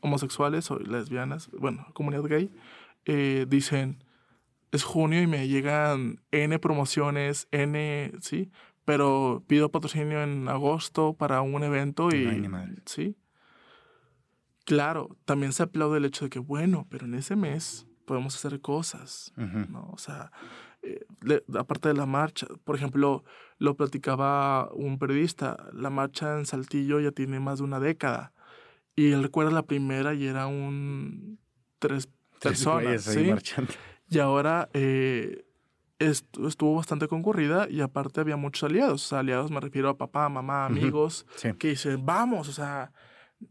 homosexuales 0.00 0.68
o 0.72 0.78
lesbianas, 0.80 1.48
bueno, 1.52 1.86
comunidad 1.92 2.24
gay, 2.24 2.50
dicen, 3.46 4.02
es 4.72 4.82
junio 4.82 5.22
y 5.22 5.28
me 5.28 5.46
llegan 5.46 6.20
N 6.32 6.58
promociones, 6.58 7.46
N, 7.52 8.10
¿sí? 8.20 8.50
Pero 8.84 9.44
pido 9.46 9.70
patrocinio 9.70 10.20
en 10.24 10.48
agosto 10.48 11.12
para 11.12 11.42
un 11.42 11.62
evento 11.62 12.08
y... 12.08 12.44
¿Sí? 12.86 13.16
Claro, 14.64 15.16
también 15.26 15.52
se 15.52 15.62
aplaude 15.62 15.98
el 15.98 16.06
hecho 16.06 16.24
de 16.24 16.30
que, 16.30 16.40
bueno, 16.40 16.88
pero 16.90 17.06
en 17.06 17.14
ese 17.14 17.36
mes 17.36 17.86
podemos 18.04 18.34
hacer 18.34 18.60
cosas, 18.60 19.32
¿no? 19.36 19.90
O 19.92 19.98
sea, 19.98 20.32
eh, 20.82 21.04
aparte 21.56 21.88
de 21.88 21.94
la 21.94 22.06
marcha, 22.06 22.46
por 22.64 22.76
ejemplo, 22.76 23.24
lo 23.58 23.76
platicaba 23.76 24.70
un 24.72 24.98
periodista, 24.98 25.68
la 25.72 25.90
marcha 25.90 26.38
en 26.38 26.46
Saltillo 26.46 27.00
ya 27.00 27.12
tiene 27.12 27.40
más 27.40 27.58
de 27.58 27.64
una 27.64 27.80
década. 27.80 28.32
Y 28.94 29.12
él 29.12 29.22
recuerda 29.22 29.50
la 29.50 29.62
primera 29.62 30.14
y 30.14 30.26
era 30.26 30.46
un 30.46 31.38
tres, 31.78 32.08
personas, 32.40 33.02
¿sí? 33.02 33.32
Y 34.08 34.18
ahora 34.18 34.68
eh, 34.74 35.44
estuvo 35.98 36.74
bastante 36.74 37.08
concurrida 37.08 37.68
y 37.70 37.80
aparte 37.80 38.20
había 38.20 38.36
muchos 38.36 38.68
aliados. 38.68 39.12
aliados 39.12 39.50
me 39.50 39.60
refiero 39.60 39.88
a 39.88 39.96
papá, 39.96 40.28
mamá, 40.28 40.66
amigos, 40.66 41.26
que 41.58 41.68
dicen, 41.68 42.04
vamos, 42.04 42.48
o 42.48 42.52
sea, 42.52 42.92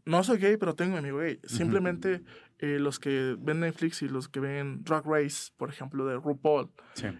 no 0.04 0.22
soy 0.22 0.38
gay, 0.38 0.56
pero 0.56 0.74
tengo 0.74 0.92
un 0.92 0.98
amigo 0.98 1.18
gay. 1.18 1.40
Simplemente 1.44 2.22
eh, 2.62 2.78
los 2.78 3.00
que 3.00 3.34
ven 3.40 3.58
Netflix 3.58 4.02
y 4.02 4.08
los 4.08 4.28
que 4.28 4.38
ven 4.38 4.84
Drag 4.84 5.04
Race, 5.04 5.50
por 5.56 5.68
ejemplo, 5.68 6.06
de 6.06 6.14
RuPaul, 6.14 6.70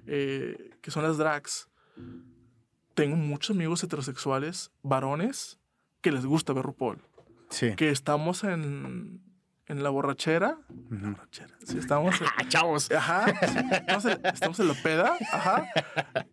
eh, 0.06 0.70
que 0.80 0.92
son 0.92 1.02
las 1.02 1.18
drags, 1.18 1.68
tengo 2.94 3.16
muchos 3.16 3.56
amigos 3.56 3.82
heterosexuales, 3.82 4.70
varones, 4.84 5.58
que 6.00 6.12
les 6.12 6.24
gusta 6.26 6.52
ver 6.52 6.64
RuPaul. 6.64 7.02
Sí. 7.50 7.74
Que 7.74 7.90
estamos 7.90 8.44
en, 8.44 9.20
en 9.66 9.82
la 9.82 9.90
borrachera. 9.90 10.60
La 10.90 11.10
borrachera. 11.10 11.56
Sí, 11.66 11.76
estamos. 11.76 12.20
En, 12.20 12.28
¡Chavos! 12.48 12.88
Ajá. 12.92 13.28
Estamos 13.72 14.04
en, 14.04 14.26
estamos 14.26 14.60
en, 14.60 14.68
la 14.68 14.74
peda. 14.74 15.16
Ajá. 15.32 15.66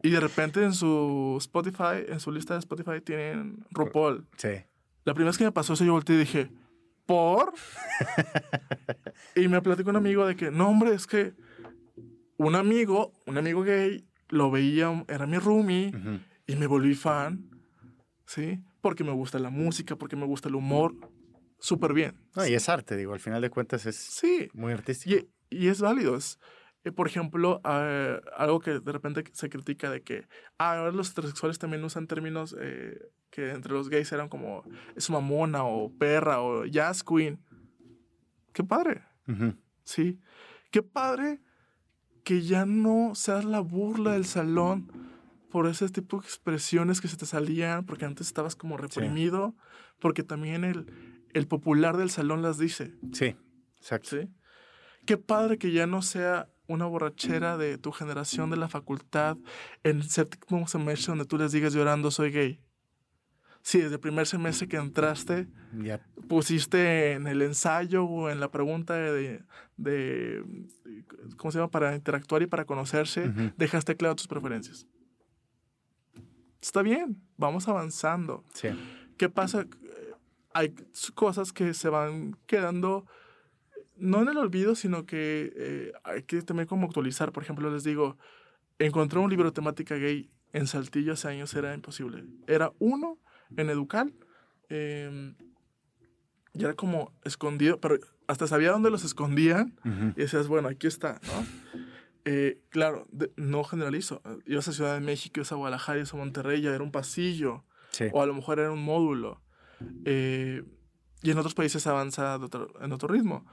Y 0.03 0.11
de 0.11 0.19
repente 0.19 0.63
en 0.63 0.75
su 0.75 1.35
Spotify, 1.39 2.05
en 2.07 2.19
su 2.19 2.31
lista 2.31 2.53
de 2.53 2.59
Spotify, 2.59 3.01
tienen 3.01 3.65
RuPaul. 3.71 4.27
Sí. 4.37 4.49
La 5.03 5.15
primera 5.15 5.31
vez 5.31 5.39
que 5.39 5.45
me 5.45 5.51
pasó 5.51 5.73
eso, 5.73 5.83
yo 5.83 5.93
volteé 5.93 6.15
y 6.15 6.19
dije, 6.19 6.51
¿por? 7.09 7.53
y 9.35 9.47
me 9.47 9.59
platicó 9.63 9.89
un 9.89 9.95
amigo 9.95 10.27
de 10.27 10.35
que, 10.35 10.51
no, 10.51 10.69
hombre, 10.69 10.93
es 10.93 11.07
que 11.07 11.33
un 12.37 12.53
amigo, 12.53 13.13
un 13.25 13.39
amigo 13.39 13.63
gay, 13.63 14.07
lo 14.27 14.51
veía, 14.51 15.03
era 15.07 15.25
mi 15.25 15.39
roomie, 15.39 15.91
y 16.45 16.55
me 16.55 16.67
volví 16.67 16.93
fan, 16.93 17.49
¿sí? 18.27 18.63
Porque 18.81 19.03
me 19.03 19.11
gusta 19.11 19.39
la 19.39 19.49
música, 19.49 19.95
porque 19.95 20.15
me 20.15 20.27
gusta 20.27 20.49
el 20.49 20.55
humor, 20.55 20.93
súper 21.57 21.93
bien. 21.93 22.15
y 22.47 22.53
es 22.53 22.69
arte, 22.69 22.95
digo, 22.95 23.13
al 23.13 23.19
final 23.19 23.41
de 23.41 23.49
cuentas 23.49 23.87
es 23.87 23.95
sí. 23.95 24.47
muy 24.53 24.71
artístico. 24.71 25.15
Y, 25.49 25.57
y 25.63 25.67
es 25.69 25.81
válido, 25.81 26.15
es, 26.15 26.37
eh, 26.85 26.91
por 26.91 27.07
ejemplo, 27.07 27.61
eh, 27.65 28.21
algo 28.37 28.59
que 28.61 28.79
de 28.79 28.91
repente 28.91 29.23
se 29.33 29.49
critica 29.49 29.89
de 29.89 30.01
que 30.01 30.27
ah, 30.57 30.77
ahora 30.77 30.91
los 30.91 31.11
heterosexuales 31.11 31.59
también 31.59 31.83
usan 31.83 32.07
términos 32.07 32.55
eh, 32.59 33.11
que 33.29 33.51
entre 33.51 33.73
los 33.73 33.89
gays 33.89 34.11
eran 34.11 34.29
como 34.29 34.63
es 34.95 35.09
mamona 35.09 35.63
o 35.65 35.91
perra 35.91 36.41
o 36.41 36.65
jazz 36.65 37.03
queen. 37.03 37.39
Qué 38.53 38.63
padre. 38.63 39.03
Sí. 39.83 40.19
Qué 40.71 40.81
padre 40.81 41.41
que 42.23 42.41
ya 42.41 42.65
no 42.65 43.13
seas 43.13 43.45
la 43.45 43.59
burla 43.59 44.13
del 44.13 44.25
salón 44.25 44.91
por 45.51 45.67
ese 45.67 45.89
tipo 45.89 46.19
de 46.19 46.27
expresiones 46.27 47.01
que 47.01 47.07
se 47.07 47.17
te 47.17 47.25
salían, 47.25 47.85
porque 47.85 48.05
antes 48.05 48.27
estabas 48.27 48.55
como 48.55 48.77
reprimido, 48.77 49.55
porque 49.99 50.23
también 50.23 50.63
el, 50.63 50.85
el 51.33 51.47
popular 51.47 51.97
del 51.97 52.09
salón 52.09 52.41
las 52.41 52.57
dice. 52.57 52.95
Sí, 53.13 53.35
exacto. 53.77 54.09
¿Sí? 54.09 54.29
Qué 55.05 55.17
padre 55.17 55.57
que 55.57 55.71
ya 55.71 55.87
no 55.87 56.01
sea 56.01 56.49
una 56.69 56.85
borrachera 56.85 57.57
de 57.57 57.77
tu 57.77 57.91
generación 57.91 58.49
de 58.51 58.57
la 58.57 58.69
facultad 58.69 59.37
en 59.83 60.03
séptimo 60.03 60.67
semestre 60.67 61.11
donde 61.11 61.25
tú 61.25 61.37
les 61.37 61.51
digas 61.51 61.73
llorando 61.73 62.11
soy 62.11 62.31
gay. 62.31 62.61
Si 63.61 63.79
desde 63.79 63.95
el 63.95 63.99
primer 63.99 64.25
semestre 64.25 64.67
que 64.67 64.77
entraste 64.77 65.47
pusiste 66.27 67.13
en 67.13 67.27
el 67.27 67.41
ensayo 67.41 68.05
o 68.05 68.29
en 68.29 68.39
la 68.39 68.51
pregunta 68.51 68.93
de, 68.93 69.43
de, 69.75 70.43
¿cómo 71.37 71.51
se 71.51 71.57
llama? 71.57 71.71
Para 71.71 71.95
interactuar 71.95 72.41
y 72.43 72.47
para 72.47 72.65
conocerse, 72.65 73.33
dejaste 73.57 73.97
claro 73.97 74.15
tus 74.15 74.27
preferencias. 74.27 74.87
Está 76.61 76.81
bien, 76.83 77.21
vamos 77.35 77.67
avanzando. 77.67 78.45
Sí. 78.53 78.69
¿Qué 79.17 79.27
pasa? 79.27 79.65
Hay 80.53 80.75
cosas 81.15 81.51
que 81.51 81.73
se 81.73 81.89
van 81.89 82.37
quedando 82.45 83.05
no 83.99 84.21
en 84.21 84.29
el 84.29 84.37
olvido, 84.37 84.75
sino 84.75 85.05
que 85.05 85.51
eh, 85.55 85.91
hay 86.03 86.23
que 86.23 86.41
también 86.41 86.67
como 86.67 86.87
actualizar. 86.87 87.31
Por 87.31 87.43
ejemplo, 87.43 87.71
les 87.71 87.83
digo, 87.83 88.17
encontrar 88.79 89.23
un 89.23 89.29
libro 89.29 89.45
de 89.45 89.51
temática 89.51 89.95
gay 89.95 90.29
en 90.53 90.67
Saltillo 90.67 91.13
hace 91.13 91.27
años 91.27 91.53
era 91.53 91.73
imposible. 91.73 92.25
Era 92.47 92.71
uno 92.79 93.19
en 93.55 93.69
Educal 93.69 94.13
em, 94.69 95.35
y 96.53 96.63
era 96.63 96.73
como 96.73 97.13
escondido, 97.23 97.79
pero 97.79 97.99
hasta 98.27 98.47
sabía 98.47 98.71
dónde 98.71 98.89
los 98.89 99.03
escondían 99.03 99.75
y 100.15 100.21
decías, 100.21 100.47
bueno, 100.47 100.67
aquí 100.67 100.87
está, 100.87 101.19
¿no? 101.27 101.89
Eh, 102.25 102.61
claro, 102.69 103.07
no 103.37 103.63
generalizo. 103.63 104.21
Ibas 104.45 104.67
a 104.67 104.73
Ciudad 104.73 104.93
de 104.93 104.99
México, 104.99 105.39
ibas 105.39 105.51
a 105.51 105.55
Guadalajara, 105.55 105.99
ibas 105.99 106.13
a 106.13 106.17
Monterrey, 106.17 106.61
ya 106.61 106.73
era 106.73 106.83
un 106.83 106.91
pasillo. 106.91 107.63
O 108.13 108.21
a 108.21 108.25
lo 108.25 108.33
mejor 108.33 108.59
era 108.59 108.71
un 108.71 108.83
módulo. 108.83 109.41
Eh, 110.05 110.63
y 111.21 111.31
en 111.31 111.37
otros 111.37 111.53
países 111.53 111.85
avanza 111.87 112.39
en 112.81 112.91
otro 112.91 113.07
ritmo. 113.07 113.45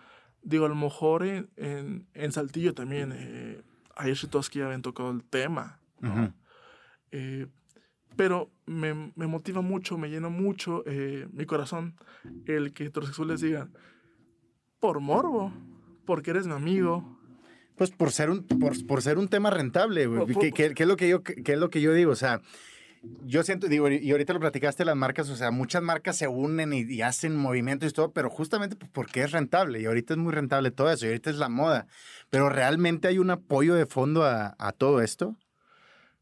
Digo, 0.47 0.65
a 0.65 0.69
lo 0.69 0.77
mejor 0.77 1.25
en, 1.25 2.07
en, 2.15 2.31
Saltillo 2.31 2.73
también, 2.73 3.13
eh, 3.13 3.63
ayer 3.97 4.17
ya 4.53 4.65
habían 4.65 4.81
tocado 4.81 5.11
el 5.11 5.25
tema, 5.25 5.81
eh, 7.11 7.49
pero 8.15 8.53
me, 8.65 9.13
me, 9.17 9.27
motiva 9.27 9.61
mucho, 9.61 9.99
me 9.99 10.09
llena 10.09 10.29
mucho 10.29 10.85
eh, 10.87 11.27
mi 11.33 11.47
corazón 11.47 11.97
el 12.47 12.73
que 12.73 12.85
heterosexuales 12.85 13.41
digan, 13.41 13.73
por 14.79 15.01
morbo, 15.01 15.53
porque 16.05 16.31
eres 16.31 16.47
mi 16.47 16.53
amigo. 16.53 17.19
Pues 17.75 17.91
por 17.91 18.13
ser 18.13 18.31
un, 18.31 18.45
por, 18.45 18.87
por 18.87 19.03
ser 19.03 19.19
un 19.19 19.27
tema 19.27 19.51
rentable, 19.51 20.09
¿Qué, 20.55 20.73
es 20.77 20.87
lo 20.87 20.97
que 20.97 21.09
yo, 21.09 21.25
qué 21.25 21.53
es 21.55 21.59
lo 21.59 21.71
que 21.71 21.81
yo 21.81 21.93
digo? 21.93 22.13
O 22.13 22.17
sea, 22.17 22.41
yo 23.25 23.43
siento, 23.43 23.69
digo, 23.69 23.89
y 23.91 24.11
ahorita 24.11 24.33
lo 24.33 24.41
platicaste 24.41 24.85
las 24.85 24.97
marcas, 24.97 25.29
o 25.31 25.37
sea, 25.37 25.51
muchas 25.51 25.83
marcas 25.83 26.17
se 26.17 26.29
unen 26.29 26.73
y, 26.73 27.03
hacen 27.03 27.37
movimientos 27.37 27.91
y 27.91 27.93
todo, 27.93 28.13
pero 28.13 28.31
justamente 28.31 28.77
porque 28.93 29.23
es 29.23 29.33
rentable, 29.33 29.81
y 29.81 29.87
ahorita 29.87 30.15
es 30.15 30.19
muy 30.19 30.33
rentable 30.33 30.71
todo 30.71 30.91
eso, 30.91 31.07
y 31.07 31.09
ahorita 31.09 31.31
es 31.31 31.37
la 31.37 31.49
moda. 31.49 31.87
Pero 32.31 32.49
realmente 32.49 33.09
hay 33.09 33.19
un 33.19 33.31
apoyo 33.31 33.75
de 33.75 33.87
fondo 33.87 34.25
a, 34.25 34.73
todo 34.79 35.01
esto. 35.01 35.37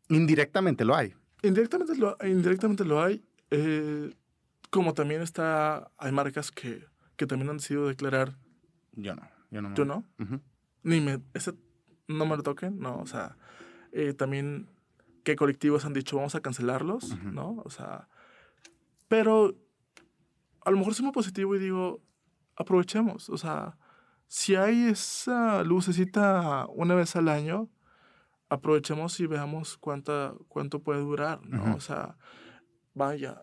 Indirectamente 0.08 0.84
lo 0.84 0.96
hay. 0.96 1.14
Indirectamente 1.42 1.96
lo, 1.96 2.16
indirectamente 2.24 2.84
lo 2.84 3.02
hay. 3.02 3.24
Eh, 3.50 4.14
como 4.70 4.94
también 4.94 5.22
está, 5.22 5.90
hay 5.98 6.12
marcas 6.12 6.50
que, 6.50 6.84
que 7.16 7.26
también 7.26 7.50
han 7.50 7.58
decidido 7.58 7.88
declarar. 7.88 8.36
Yo 8.92 9.14
no, 9.14 9.28
yo 9.50 9.62
no. 9.62 9.74
¿Tú 9.74 9.84
no? 9.84 10.04
Ni 10.82 11.00
me, 11.00 11.20
ese 11.32 11.52
no 12.08 12.26
me 12.26 12.36
lo 12.36 12.42
toquen, 12.42 12.78
no, 12.78 12.98
o 12.98 13.06
sea, 13.06 13.36
eh, 13.92 14.12
también 14.12 14.68
qué 15.24 15.37
colectivos 15.37 15.84
han 15.84 15.94
dicho 15.94 16.16
vamos 16.16 16.34
a 16.34 16.40
cancelarlos, 16.40 17.18
¿no? 17.22 17.62
O 17.64 17.70
sea, 17.70 18.08
pero 19.08 19.54
a 20.64 20.70
lo 20.70 20.76
mejor 20.76 20.94
soy 20.94 21.04
muy 21.04 21.12
positivo 21.12 21.56
y 21.56 21.58
digo, 21.58 22.02
aprovechemos, 22.56 23.28
o 23.30 23.37
sea, 23.37 23.76
si 24.28 24.54
hay 24.54 24.84
esa 24.84 25.62
lucecita 25.62 26.66
una 26.68 26.94
vez 26.94 27.16
al 27.16 27.28
año, 27.28 27.68
aprovechemos 28.48 29.18
y 29.20 29.26
veamos 29.26 29.76
cuánta, 29.76 30.34
cuánto 30.48 30.82
puede 30.82 31.00
durar, 31.00 31.44
¿no? 31.46 31.74
O 31.74 31.80
sea, 31.80 32.16
vaya, 32.94 33.42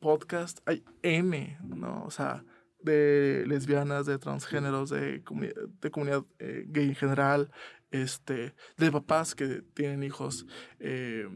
podcast 0.00 0.60
hay 0.66 0.84
N, 1.02 1.58
¿no? 1.62 2.04
O 2.04 2.10
sea, 2.10 2.44
de 2.80 3.44
lesbianas, 3.46 4.06
de 4.06 4.18
transgéneros, 4.18 4.90
de, 4.90 5.22
de 5.80 5.90
comunidad 5.90 6.24
eh, 6.38 6.64
gay 6.66 6.88
en 6.88 6.94
general, 6.94 7.50
este, 7.92 8.54
de 8.76 8.90
papás 8.90 9.34
que 9.34 9.62
tienen 9.74 10.02
hijos 10.02 10.46
eh, 10.80 11.28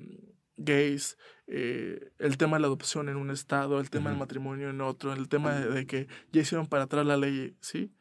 gays, 0.57 1.17
eh, 1.47 2.13
el 2.19 2.37
tema 2.39 2.57
de 2.57 2.63
la 2.63 2.67
adopción 2.67 3.09
en 3.09 3.17
un 3.17 3.31
estado, 3.31 3.79
el 3.79 3.91
tema 3.91 4.11
del 4.11 4.19
matrimonio 4.19 4.71
en 4.71 4.81
otro, 4.81 5.13
el 5.13 5.29
tema 5.29 5.55
de, 5.55 5.87
que 5.87 6.09
ya 6.33 6.41
hicieron 6.41 6.67
para 6.67 6.85
atrás 6.85 7.07
la 7.07 7.17
ley, 7.17 7.57
¿sí? 7.61 7.93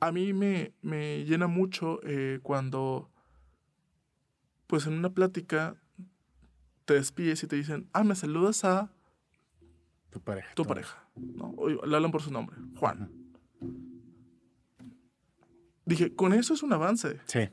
A 0.00 0.12
mí 0.12 0.32
me, 0.32 0.72
me 0.80 1.24
llena 1.24 1.46
mucho 1.46 2.00
eh, 2.04 2.40
cuando, 2.42 3.10
pues 4.66 4.86
en 4.86 4.94
una 4.94 5.10
plática, 5.10 5.76
te 6.84 6.94
despides 6.94 7.42
y 7.42 7.46
te 7.46 7.56
dicen, 7.56 7.88
ah, 7.92 8.02
me 8.02 8.14
saludas 8.14 8.64
a 8.64 8.92
tu 10.10 10.20
pareja. 10.20 10.54
Tu 10.54 10.64
pareja, 10.64 11.08
¿no? 11.16 11.54
le 11.66 11.96
hablan 11.96 12.10
por 12.10 12.22
su 12.22 12.32
nombre, 12.32 12.56
Juan 12.76 13.21
dije, 15.84 16.14
con 16.14 16.32
eso 16.32 16.54
es 16.54 16.62
un 16.62 16.72
avance. 16.72 17.20
Sí. 17.26 17.48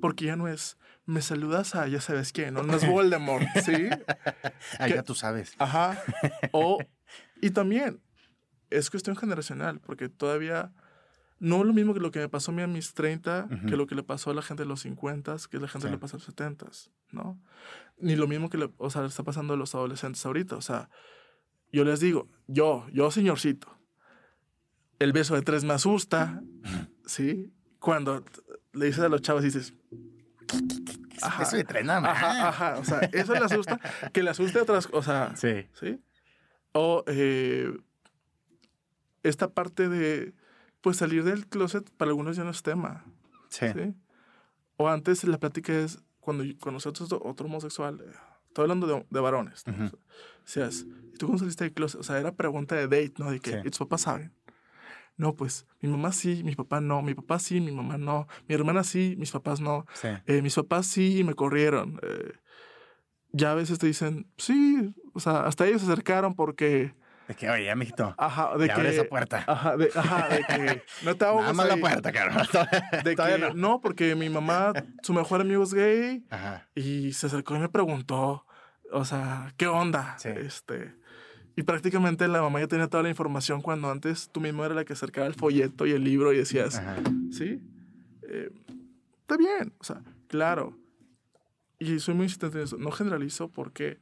Porque 0.00 0.26
ya 0.26 0.36
no 0.36 0.48
es, 0.48 0.78
me 1.06 1.22
saludas 1.22 1.74
a 1.74 1.88
ya 1.88 2.00
sabes 2.00 2.32
quién, 2.32 2.54
no, 2.54 2.62
no 2.62 2.74
es 2.74 2.86
Voldemort, 2.88 3.46
¿sí? 3.64 3.88
ah, 4.78 4.88
ya 4.88 5.02
tú 5.02 5.14
sabes. 5.14 5.54
Ajá. 5.58 6.02
O, 6.52 6.78
y 7.40 7.50
también, 7.50 8.00
es 8.70 8.90
cuestión 8.90 9.16
generacional, 9.16 9.80
porque 9.80 10.08
todavía 10.08 10.72
no 11.40 11.60
es 11.60 11.66
lo 11.66 11.72
mismo 11.72 11.94
que 11.94 12.00
lo 12.00 12.10
que 12.10 12.20
me 12.20 12.28
pasó 12.28 12.52
a 12.52 12.54
mí 12.54 12.62
a 12.62 12.66
mis 12.66 12.92
30, 12.92 13.48
que 13.66 13.76
lo 13.76 13.86
que 13.86 13.94
le 13.94 14.02
pasó 14.02 14.30
a 14.30 14.34
la 14.34 14.42
gente 14.42 14.62
de 14.62 14.68
los 14.68 14.80
50, 14.80 15.36
que 15.50 15.58
la 15.58 15.68
gente 15.68 15.90
le 15.90 15.96
pasó 15.98 16.16
a 16.16 16.18
los 16.18 16.26
70, 16.26 16.66
¿no? 17.12 17.40
Ni 17.98 18.14
lo 18.14 18.28
mismo 18.28 18.50
que 18.50 18.58
le, 18.58 18.70
o 18.76 18.90
sea, 18.90 19.02
le 19.02 19.08
está 19.08 19.22
pasando 19.24 19.54
a 19.54 19.56
los 19.56 19.74
adolescentes 19.74 20.24
ahorita. 20.24 20.56
O 20.56 20.60
sea, 20.60 20.90
yo 21.72 21.84
les 21.84 22.00
digo, 22.00 22.28
yo, 22.46 22.86
yo 22.92 23.10
señorcito, 23.10 23.79
el 25.00 25.12
beso 25.12 25.34
de 25.34 25.42
tres 25.42 25.64
me 25.64 25.72
asusta, 25.72 26.42
¿sí? 27.06 27.52
Cuando 27.80 28.24
le 28.72 28.86
dices 28.86 29.02
a 29.02 29.08
los 29.08 29.22
chavos, 29.22 29.42
dices... 29.42 29.74
Ajá, 31.22 31.42
eso 31.42 31.56
de 31.56 31.64
tren 31.64 31.86
nada 31.86 32.10
Ajá, 32.10 32.48
ajá, 32.48 32.78
o 32.78 32.84
sea, 32.84 33.00
eso 33.12 33.34
le 33.34 33.40
asusta, 33.40 33.78
que 34.12 34.22
le 34.22 34.30
asuste 34.30 34.58
a 34.58 34.62
otras 34.62 34.86
cosas. 34.86 35.38
Sí. 35.38 35.66
¿Sí? 35.74 36.00
O 36.72 37.04
eh, 37.06 37.76
esta 39.22 39.52
parte 39.52 39.88
de, 39.88 40.34
pues 40.80 40.98
salir 40.98 41.24
del 41.24 41.46
closet 41.46 41.88
para 41.96 42.10
algunos 42.10 42.36
ya 42.36 42.44
no 42.44 42.50
es 42.50 42.62
tema. 42.62 43.04
Sí. 43.48 43.66
O 44.76 44.88
antes 44.88 45.24
la 45.24 45.38
plática 45.38 45.72
es 45.72 45.98
cuando, 46.20 46.44
cuando 46.60 46.72
nosotros 46.72 47.10
otro 47.12 47.46
homosexual, 47.46 48.00
eh, 48.00 48.12
estoy 48.48 48.62
hablando 48.62 48.86
de, 48.86 49.06
de 49.08 49.20
varones, 49.20 49.66
¿no? 49.66 49.86
o 49.86 49.90
sea, 50.44 50.68
¿y 50.68 51.16
tú 51.16 51.26
cómo 51.26 51.38
saliste 51.38 51.64
del 51.64 51.72
closet? 51.72 52.00
O 52.00 52.02
sea, 52.04 52.18
era 52.18 52.32
pregunta 52.32 52.74
de 52.74 52.82
date, 52.82 53.14
¿no? 53.18 53.30
De 53.30 53.40
que, 53.40 53.52
sí. 53.52 53.56
¿y 53.64 53.70
tus 53.70 53.78
papás 53.78 54.02
saben? 54.02 54.32
No, 55.20 55.34
pues 55.34 55.66
mi 55.82 55.90
mamá 55.90 56.12
sí, 56.12 56.42
mi 56.44 56.56
papá 56.56 56.80
no, 56.80 57.02
mi 57.02 57.12
papá 57.12 57.38
sí, 57.38 57.60
mi 57.60 57.72
mamá 57.72 57.98
no, 57.98 58.26
mi 58.48 58.54
hermana 58.54 58.82
sí, 58.82 59.16
mis 59.18 59.30
papás 59.30 59.60
no, 59.60 59.84
eh, 60.02 60.40
mis 60.40 60.54
papás 60.54 60.86
sí 60.86 61.18
y 61.18 61.24
me 61.24 61.34
corrieron. 61.34 62.00
Eh, 62.02 62.32
ya 63.30 63.52
a 63.52 63.54
veces 63.54 63.78
te 63.78 63.86
dicen, 63.86 64.26
sí, 64.38 64.94
o 65.12 65.20
sea, 65.20 65.42
hasta 65.42 65.66
ellos 65.66 65.82
se 65.82 65.92
acercaron 65.92 66.34
porque... 66.34 66.94
De 67.28 67.34
que, 67.34 67.50
oye, 67.50 67.72
mijito, 67.76 68.14
ajá, 68.16 68.56
de 68.56 68.64
que, 68.64 68.72
abre 68.72 68.88
esa 68.88 69.04
puerta. 69.04 69.44
Ajá, 69.46 69.76
de, 69.76 69.90
ajá, 69.94 70.28
de 70.30 70.42
que 70.42 70.82
no 71.04 71.14
te 71.14 71.24
hago 71.26 71.42
más 71.52 71.68
la 71.68 71.76
puerta, 71.76 72.12
cabrón. 72.12 72.46
De 73.04 73.14
que, 73.14 73.38
no. 73.38 73.52
no. 73.52 73.80
porque 73.82 74.14
mi 74.14 74.30
mamá, 74.30 74.72
su 75.02 75.12
mejor 75.12 75.42
amigo 75.42 75.62
es 75.62 75.74
gay 75.74 76.24
ajá. 76.30 76.66
y 76.74 77.12
se 77.12 77.26
acercó 77.26 77.56
y 77.56 77.58
me 77.58 77.68
preguntó, 77.68 78.46
o 78.90 79.04
sea, 79.04 79.52
¿qué 79.58 79.66
onda? 79.66 80.16
Sí. 80.18 80.30
Este, 80.30 80.94
y 81.56 81.62
prácticamente 81.62 82.26
la 82.28 82.42
mamá 82.42 82.60
ya 82.60 82.68
tenía 82.68 82.88
toda 82.88 83.02
la 83.02 83.08
información 83.08 83.60
cuando 83.60 83.90
antes 83.90 84.30
tú 84.30 84.40
mismo 84.40 84.64
era 84.64 84.74
la 84.74 84.84
que 84.84 84.92
acercaba 84.92 85.26
el 85.26 85.34
folleto 85.34 85.86
y 85.86 85.92
el 85.92 86.04
libro 86.04 86.32
y 86.32 86.38
decías, 86.38 86.80
¿sí? 87.30 87.60
Eh, 88.22 88.50
está 89.20 89.36
bien, 89.36 89.72
o 89.78 89.84
sea, 89.84 90.02
claro. 90.28 90.76
Y 91.78 91.98
soy 91.98 92.14
muy 92.14 92.24
insistente 92.24 92.58
en 92.58 92.64
eso. 92.64 92.76
No 92.78 92.90
generalizo 92.90 93.48
porque 93.48 93.98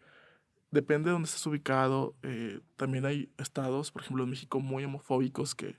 depende 0.71 1.07
de 1.07 1.13
dónde 1.13 1.27
estés 1.27 1.47
ubicado. 1.47 2.15
Eh, 2.23 2.61
también 2.77 3.07
hay 3.07 3.31
estados, 3.39 3.91
por 3.91 4.03
ejemplo 4.03 4.25
en 4.25 4.31
México, 4.31 4.61
muy 4.61 4.85
homofóbicos 4.85 5.55
que 5.55 5.77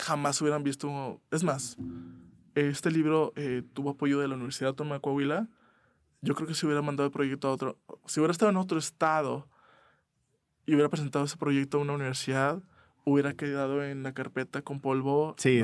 jamás 0.00 0.40
hubieran 0.40 0.62
visto. 0.62 1.20
Es 1.30 1.44
más, 1.44 1.76
este 2.54 2.90
libro 2.90 3.32
eh, 3.36 3.62
tuvo 3.72 3.90
apoyo 3.90 4.18
de 4.18 4.28
la 4.28 4.34
Universidad 4.34 4.70
Autónoma 4.70 4.96
de 4.96 5.00
Coahuila. 5.00 5.48
Yo 6.20 6.34
creo 6.34 6.48
que 6.48 6.54
si 6.54 6.66
hubiera 6.66 6.82
mandado 6.82 7.06
el 7.06 7.12
proyecto 7.12 7.48
a 7.48 7.52
otro, 7.52 7.78
si 8.06 8.20
hubiera 8.20 8.32
estado 8.32 8.50
en 8.50 8.56
otro 8.56 8.78
estado, 8.78 9.48
y 10.68 10.74
hubiera 10.74 10.90
presentado 10.90 11.24
ese 11.24 11.38
proyecto 11.38 11.78
a 11.78 11.80
una 11.80 11.94
universidad, 11.94 12.62
hubiera 13.04 13.32
quedado 13.32 13.82
en 13.82 14.02
la 14.02 14.12
carpeta 14.12 14.60
con 14.60 14.80
polvo. 14.80 15.34
Sí, 15.38 15.62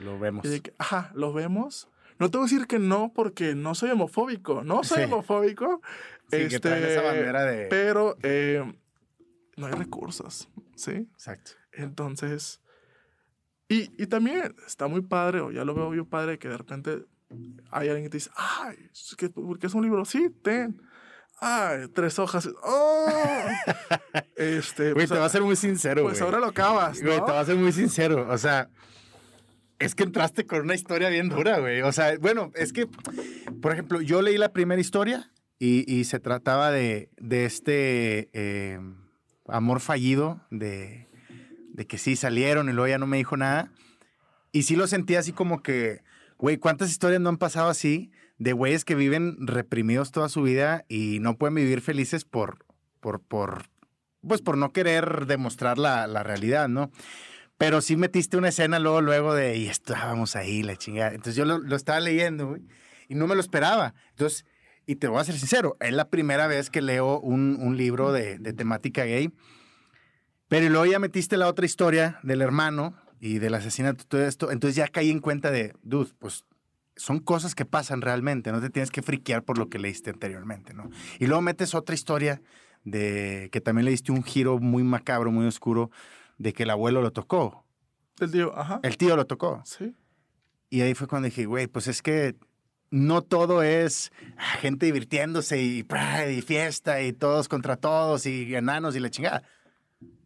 lo 0.00 0.20
vemos. 0.20 0.46
ajá, 0.78 1.10
lo 1.16 1.32
vemos. 1.32 1.88
No 2.20 2.30
te 2.30 2.38
voy 2.38 2.46
a 2.46 2.48
decir 2.48 2.68
que 2.68 2.78
no 2.78 3.12
porque 3.12 3.56
no 3.56 3.74
soy 3.74 3.90
homofóbico, 3.90 4.62
no 4.62 4.84
soy 4.84 5.02
homofóbico. 5.04 5.82
Sí, 6.30 6.36
este, 6.36 6.60
que 6.60 6.92
esa 6.92 7.02
bandera 7.02 7.42
de... 7.42 7.66
Pero 7.66 8.16
eh, 8.22 8.62
no 9.56 9.66
hay 9.66 9.72
recursos, 9.72 10.48
¿sí? 10.76 10.92
Exacto. 10.92 11.50
Entonces, 11.72 12.60
Y, 13.68 13.90
y 14.00 14.06
también 14.06 14.54
está 14.64 14.86
muy 14.86 15.00
padre, 15.00 15.40
o 15.40 15.50
ya 15.50 15.64
lo 15.64 15.74
veo 15.74 15.92
yo 15.92 16.04
padre, 16.04 16.38
que 16.38 16.48
de 16.48 16.56
repente 16.56 17.04
hay 17.72 17.88
alguien 17.88 18.04
que 18.04 18.10
te 18.10 18.16
dice, 18.18 18.30
ay, 18.36 18.76
que, 19.18 19.28
porque 19.28 19.66
es 19.66 19.74
un 19.74 19.82
libro, 19.82 20.04
sí, 20.04 20.30
ten. 20.42 20.80
Ay, 21.38 21.88
tres 21.94 22.18
hojas. 22.18 22.48
¡Oh! 22.62 23.06
este, 24.36 24.92
güey, 24.92 25.06
pues, 25.06 25.10
te 25.10 25.18
va 25.18 25.26
a 25.26 25.30
ser 25.30 25.42
muy 25.42 25.56
sincero, 25.56 26.02
Pues 26.02 26.20
ahora 26.20 26.38
lo 26.38 26.46
acabas, 26.46 27.00
¿no? 27.00 27.08
Güey, 27.08 27.24
te 27.24 27.32
va 27.32 27.40
a 27.40 27.44
ser 27.44 27.56
muy 27.56 27.72
sincero. 27.72 28.26
O 28.30 28.38
sea, 28.38 28.68
es 29.78 29.94
que 29.94 30.04
entraste 30.04 30.46
con 30.46 30.62
una 30.62 30.74
historia 30.74 31.08
bien 31.08 31.28
dura, 31.28 31.58
güey. 31.58 31.82
O 31.82 31.92
sea, 31.92 32.16
bueno, 32.18 32.52
es 32.54 32.72
que, 32.72 32.86
por 33.60 33.72
ejemplo, 33.72 34.00
yo 34.00 34.22
leí 34.22 34.38
la 34.38 34.52
primera 34.52 34.80
historia 34.80 35.30
y, 35.58 35.84
y 35.92 36.04
se 36.04 36.20
trataba 36.20 36.70
de, 36.70 37.10
de 37.18 37.44
este 37.44 38.30
eh, 38.32 38.80
amor 39.46 39.80
fallido, 39.80 40.40
de, 40.50 41.06
de 41.74 41.86
que 41.86 41.98
sí 41.98 42.16
salieron 42.16 42.68
y 42.68 42.72
luego 42.72 42.88
ya 42.88 42.98
no 42.98 43.06
me 43.06 43.18
dijo 43.18 43.36
nada. 43.36 43.70
Y 44.52 44.62
sí 44.62 44.76
lo 44.76 44.86
sentí 44.86 45.16
así 45.16 45.32
como 45.32 45.62
que, 45.62 46.02
güey, 46.38 46.56
¿cuántas 46.56 46.88
historias 46.88 47.20
no 47.20 47.28
han 47.28 47.36
pasado 47.36 47.68
así? 47.68 48.10
De 48.38 48.52
güeyes 48.52 48.84
que 48.84 48.94
viven 48.94 49.36
reprimidos 49.46 50.10
toda 50.12 50.28
su 50.28 50.42
vida 50.42 50.84
y 50.88 51.18
no 51.20 51.36
pueden 51.36 51.54
vivir 51.54 51.80
felices 51.80 52.24
por, 52.24 52.64
por, 53.00 53.20
por, 53.20 53.64
pues 54.26 54.42
por 54.42 54.58
no 54.58 54.72
querer 54.72 55.26
demostrar 55.26 55.78
la, 55.78 56.06
la 56.06 56.22
realidad, 56.22 56.68
¿no? 56.68 56.90
Pero 57.58 57.80
sí 57.80 57.96
metiste 57.96 58.36
una 58.36 58.48
escena 58.48 58.78
luego, 58.78 59.00
luego 59.00 59.34
de, 59.34 59.56
y 59.56 59.68
estábamos 59.68 60.36
ahí, 60.36 60.62
la 60.62 60.76
chingada. 60.76 61.10
Entonces 61.10 61.36
yo 61.36 61.46
lo, 61.46 61.58
lo 61.58 61.74
estaba 61.74 62.00
leyendo, 62.00 62.56
y 63.08 63.14
no 63.14 63.26
me 63.26 63.34
lo 63.34 63.40
esperaba. 63.40 63.94
Entonces, 64.10 64.44
y 64.84 64.96
te 64.96 65.08
voy 65.08 65.20
a 65.20 65.24
ser 65.24 65.38
sincero, 65.38 65.76
es 65.80 65.92
la 65.92 66.10
primera 66.10 66.46
vez 66.46 66.70
que 66.70 66.82
leo 66.82 67.18
un, 67.18 67.56
un 67.60 67.76
libro 67.76 68.12
de, 68.12 68.38
de, 68.38 68.52
temática 68.52 69.04
gay. 69.04 69.32
Pero 70.48 70.68
luego 70.68 70.86
ya 70.86 70.98
metiste 70.98 71.36
la 71.36 71.48
otra 71.48 71.66
historia 71.66 72.20
del 72.22 72.42
hermano 72.42 72.94
y 73.18 73.38
del 73.38 73.54
asesinato, 73.54 74.04
todo 74.06 74.24
esto. 74.24 74.52
Entonces 74.52 74.76
ya 74.76 74.86
caí 74.88 75.10
en 75.10 75.20
cuenta 75.20 75.50
de, 75.50 75.74
dude, 75.82 76.12
pues 76.18 76.44
son 76.96 77.20
cosas 77.20 77.54
que 77.54 77.64
pasan 77.64 78.00
realmente, 78.00 78.50
no 78.52 78.60
te 78.60 78.70
tienes 78.70 78.90
que 78.90 79.02
friquear 79.02 79.42
por 79.44 79.58
lo 79.58 79.68
que 79.68 79.78
leíste 79.78 80.10
anteriormente, 80.10 80.74
¿no? 80.74 80.90
Y 81.18 81.26
luego 81.26 81.42
metes 81.42 81.74
otra 81.74 81.94
historia 81.94 82.42
de 82.84 83.48
que 83.52 83.60
también 83.60 83.84
le 83.84 83.90
diste 83.90 84.12
un 84.12 84.22
giro 84.22 84.58
muy 84.58 84.82
macabro, 84.82 85.30
muy 85.30 85.46
oscuro, 85.46 85.90
de 86.38 86.52
que 86.52 86.62
el 86.62 86.70
abuelo 86.70 87.02
lo 87.02 87.12
tocó. 87.12 87.64
El 88.20 88.30
tío, 88.30 88.58
ajá. 88.58 88.80
El 88.82 88.96
tío 88.96 89.16
lo 89.16 89.26
tocó. 89.26 89.62
Sí. 89.64 89.94
Y 90.70 90.80
ahí 90.80 90.94
fue 90.94 91.06
cuando 91.06 91.26
dije, 91.26 91.44
güey, 91.44 91.66
pues 91.66 91.86
es 91.86 92.02
que 92.02 92.36
no 92.90 93.22
todo 93.22 93.62
es 93.62 94.12
gente 94.60 94.86
divirtiéndose 94.86 95.60
y, 95.60 95.86
y 96.30 96.42
fiesta 96.42 97.02
y 97.02 97.12
todos 97.12 97.48
contra 97.48 97.76
todos 97.76 98.26
y 98.26 98.54
enanos 98.54 98.96
y 98.96 99.00
la 99.00 99.10
chingada. 99.10 99.42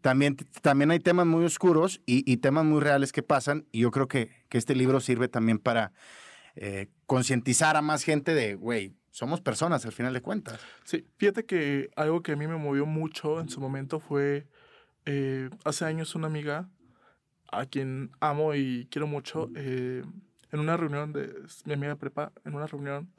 También, 0.03 0.37
también 0.63 0.91
hay 0.91 0.99
temas 1.01 1.27
muy 1.27 1.45
oscuros 1.45 2.01
y, 2.07 2.31
y 2.31 2.39
temas 2.39 2.65
muy 2.65 2.81
reales 2.81 3.13
que 3.13 3.23
pasan 3.23 3.67
y 3.73 3.81
yo 3.81 3.91
creo 3.91 4.09
que, 4.09 4.31
que 4.49 4.59
este 4.59 4.75
libro 4.75 5.01
sirve 5.01 5.29
también 5.29 5.59
para 5.59 5.93
eh, 6.63 6.89
concientizar 7.07 7.79
a 7.79 7.81
más 7.81 8.05
gente 8.05 8.35
de, 8.35 8.55
güey, 8.55 8.95
somos 9.09 9.41
personas 9.41 9.87
al 9.87 9.93
final 9.93 10.13
de 10.13 10.21
cuentas. 10.21 10.61
Sí, 10.85 11.07
fíjate 11.17 11.47
que 11.47 11.89
algo 11.97 12.23
que 12.23 12.33
a 12.33 12.37
mí 12.37 12.47
me 12.47 12.59
movió 12.59 12.85
mucho 12.85 13.41
en 13.41 13.49
su 13.49 13.63
momento 13.63 13.99
fue, 13.99 14.47
eh, 15.07 15.49
hace 15.65 15.87
años 15.87 16.15
una 16.15 16.27
amiga, 16.27 16.69
a 17.51 17.65
quien 17.65 18.11
amo 18.21 18.55
y 18.55 18.87
quiero 18.91 19.07
mucho, 19.07 19.51
eh, 19.57 20.05
en 20.53 20.61
una 20.61 20.77
reunión 20.77 21.15
de 21.15 21.33
mi 21.65 21.73
amiga 21.73 21.97
prepa, 21.97 22.31
en 22.45 22.55
una 22.55 22.67
reunión, 22.67 23.11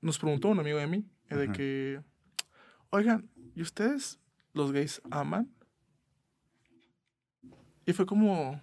nos 0.00 0.18
preguntó 0.18 0.48
un 0.48 0.60
amigo 0.60 0.78
de 0.78 0.86
mí, 0.86 1.04
de 1.28 1.52
que, 1.52 2.00
oigan, 2.88 3.28
¿y 3.54 3.60
ustedes 3.60 4.18
los 4.54 4.72
gays 4.72 5.02
aman? 5.10 5.54
Y 7.84 7.92
fue 7.92 8.06
como... 8.06 8.62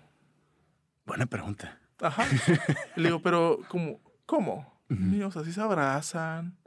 Buena 1.06 1.28
pregunta. 1.28 1.80
Ajá. 2.02 2.26
le 2.96 3.10
digo, 3.10 3.22
pero 3.22 3.60
¿cómo? 3.68 4.02
¿Cómo? 4.26 4.74
o 4.90 5.32
sea, 5.32 5.44
sí 5.44 5.52
se 5.52 5.62
abrazan, 5.62 6.58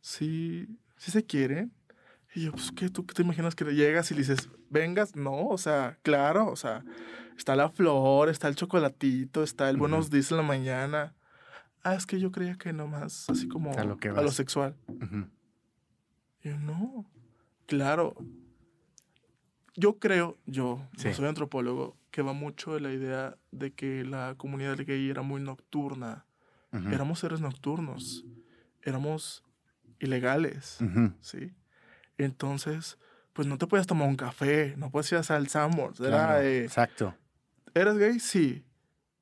sí, 0.00 0.78
sí 0.96 1.10
se 1.10 1.24
quieren. 1.24 1.72
Y 2.34 2.44
yo, 2.44 2.52
pues, 2.52 2.72
¿qué? 2.72 2.88
¿Tú 2.88 3.04
qué 3.06 3.14
te 3.14 3.22
imaginas 3.22 3.54
que 3.54 3.64
le 3.64 3.74
llegas 3.74 4.10
y 4.10 4.14
le 4.14 4.20
dices, 4.20 4.48
vengas? 4.70 5.16
No, 5.16 5.48
o 5.48 5.58
sea, 5.58 5.98
claro, 6.02 6.50
o 6.50 6.56
sea, 6.56 6.82
está 7.36 7.56
la 7.56 7.68
flor, 7.68 8.28
está 8.28 8.48
el 8.48 8.56
chocolatito, 8.56 9.42
está 9.42 9.68
el 9.68 9.76
buenos 9.76 10.10
días 10.10 10.30
en 10.30 10.38
la 10.38 10.42
mañana. 10.42 11.14
Ah, 11.82 11.94
es 11.94 12.06
que 12.06 12.20
yo 12.20 12.30
creía 12.30 12.56
que 12.56 12.72
nomás, 12.72 13.28
así 13.28 13.48
como 13.48 13.76
a 13.76 13.84
lo, 13.84 13.96
que 13.98 14.08
a 14.08 14.22
lo 14.22 14.30
sexual. 14.30 14.76
Y 16.42 16.48
yo, 16.48 16.58
no, 16.58 17.06
claro. 17.66 18.14
Yo 19.74 19.98
creo, 19.98 20.38
yo, 20.46 20.86
no 21.04 21.14
soy 21.14 21.26
antropólogo, 21.26 21.96
que 22.12 22.22
va 22.22 22.34
mucho 22.34 22.74
de 22.74 22.80
la 22.80 22.92
idea 22.92 23.38
de 23.50 23.72
que 23.72 24.04
la 24.04 24.34
comunidad 24.36 24.76
gay 24.86 25.08
era 25.08 25.22
muy 25.22 25.40
nocturna. 25.40 26.26
Éramos 26.90 27.18
seres 27.18 27.40
nocturnos, 27.40 28.24
éramos 28.82 29.44
ilegales, 29.98 30.78
¿sí? 31.20 31.52
Entonces, 32.16 32.98
pues 33.32 33.46
no 33.48 33.58
te 33.58 33.66
podías 33.66 33.86
tomar 33.86 34.08
un 34.08 34.16
café, 34.16 34.74
no 34.78 34.90
podías 34.90 35.12
ir 35.12 35.18
a 35.18 35.22
Salsamos. 35.22 36.00
Era, 36.00 36.46
exacto. 36.46 37.14
¿Eres 37.74 37.98
gay? 37.98 38.20
Sí. 38.20 38.64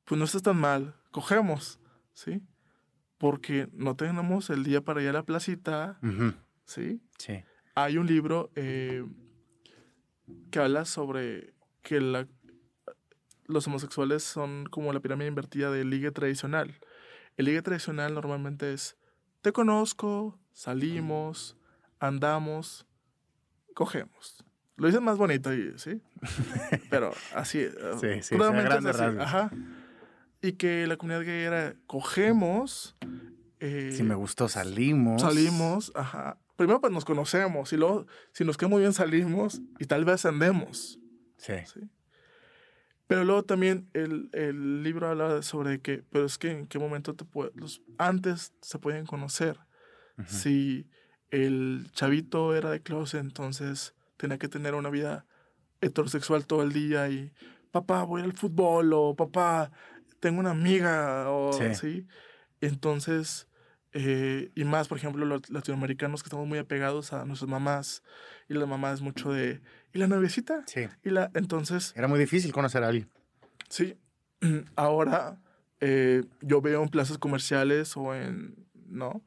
Pues 0.05 0.19
no 0.19 0.25
estás 0.25 0.43
tan 0.43 0.59
mal, 0.59 0.95
cogemos, 1.11 1.81
¿sí? 2.13 2.43
Porque 3.19 3.69
no 3.73 3.97
tenemos 3.97 4.51
el 4.51 4.63
día 4.63 4.81
para 4.81 5.03
ir 5.03 5.09
a 5.09 5.13
la 5.13 5.25
placita, 5.25 5.99
¿sí? 6.65 7.01
Sí. 7.19 7.43
Hay 7.75 7.99
un 7.99 8.07
libro 8.07 8.51
eh, 8.55 9.05
que 10.51 10.59
habla 10.59 10.85
sobre 10.85 11.55
que 11.83 12.01
la, 12.01 12.29
los 13.51 13.67
homosexuales 13.67 14.23
son 14.23 14.67
como 14.71 14.93
la 14.93 15.01
pirámide 15.01 15.29
invertida 15.29 15.71
del 15.71 15.91
ligue 15.91 16.11
tradicional. 16.11 16.79
El 17.37 17.47
ligue 17.47 17.63
tradicional 17.63 18.15
normalmente 18.15 18.73
es, 18.73 18.97
te 19.41 19.53
conozco, 19.53 20.39
salimos, 20.53 21.57
andamos, 21.99 22.87
cogemos. 23.75 24.45
Lo 24.77 24.87
dicen 24.87 25.05
más 25.05 25.19
bonito, 25.19 25.51
¿sí? 25.77 26.01
Pero 26.91 27.13
así, 27.35 27.67
sí, 28.01 28.23
sí, 28.23 28.37
Ajá. 29.19 29.51
Y 30.43 30.53
que 30.53 30.87
la 30.87 30.97
comunidad 30.97 31.25
gay 31.25 31.43
era, 31.43 31.77
cogemos. 31.87 32.97
Eh, 33.59 33.93
si 33.95 34.03
me 34.03 34.15
gustó, 34.15 34.49
salimos. 34.49 35.21
Salimos, 35.21 35.93
ajá. 35.95 36.39
Primero 36.57 36.81
pues 36.81 36.93
nos 36.93 37.05
conocemos 37.05 37.73
y 37.73 37.77
luego, 37.77 38.07
si 38.33 38.45
nos 38.45 38.57
queda 38.57 38.69
muy 38.69 38.81
bien, 38.81 38.93
salimos 38.93 39.61
y 39.79 39.85
tal 39.85 40.05
vez 40.05 40.25
andemos. 40.25 40.99
Sí. 41.37 41.55
¿sí? 41.67 41.81
Pero 43.11 43.25
luego 43.25 43.43
también 43.43 43.91
el, 43.93 44.31
el, 44.33 44.85
libro 44.85 45.09
habla 45.09 45.43
sobre 45.43 45.81
que, 45.81 46.05
pero 46.13 46.27
es 46.27 46.39
que 46.39 46.53
en 46.53 46.69
qué 46.69 46.79
momento 46.79 47.17
te 47.17 47.25
los, 47.57 47.83
antes 47.99 48.55
se 48.63 48.79
pueden 48.79 49.05
conocer. 49.05 49.59
Si 50.27 50.87
el 51.33 51.89
chavito 51.91 52.55
era 52.55 52.71
de 52.71 52.83
closet, 52.83 53.21
entonces 53.21 53.97
tenía 54.17 54.39
que 54.39 54.47
tener 54.47 54.77
una 54.77 54.91
vida 54.91 55.27
heterosexual 55.81 56.47
todo 56.47 56.63
el 56.63 56.73
día 56.73 57.09
y 57.09 57.33
papá, 57.73 58.05
voy 58.05 58.23
al 58.23 58.33
fútbol 58.33 58.93
o 58.93 59.17
papá, 59.17 59.73
tengo 60.21 60.39
una 60.39 60.53
amiga 60.53 61.29
o 61.33 61.53
sí. 61.75 62.07
Entonces, 62.61 63.49
eh, 63.93 64.51
y 64.55 64.65
más, 64.65 64.89
por 64.89 64.99
ejemplo, 64.99 65.25
los 65.25 65.49
latinoamericanos 65.51 66.23
que 66.23 66.29
estamos 66.29 66.47
muy 66.47 66.59
apegados 66.59 67.13
a 67.13 67.25
nuestras 67.25 67.49
mamás 67.49 68.03
y 68.49 68.55
la 68.55 68.67
mamá 68.67 68.93
es 68.93 69.01
mucho 69.01 69.33
de 69.33 69.61
¿Y 69.93 69.99
la 69.99 70.07
noviecita? 70.07 70.63
Sí. 70.67 70.87
Y 71.03 71.11
la, 71.11 71.31
entonces... 71.35 71.93
Era 71.97 72.07
muy 72.07 72.19
difícil 72.19 72.53
conocer 72.53 72.85
a 72.85 72.89
alguien. 72.89 73.09
Sí. 73.69 73.97
Ahora 74.77 75.41
eh, 75.81 76.23
yo 76.41 76.61
veo 76.61 76.83
en 76.83 76.89
plazas 76.89 77.19
comerciales 77.19 77.97
o 77.97 78.15
en... 78.15 78.67
¿No? 78.87 79.23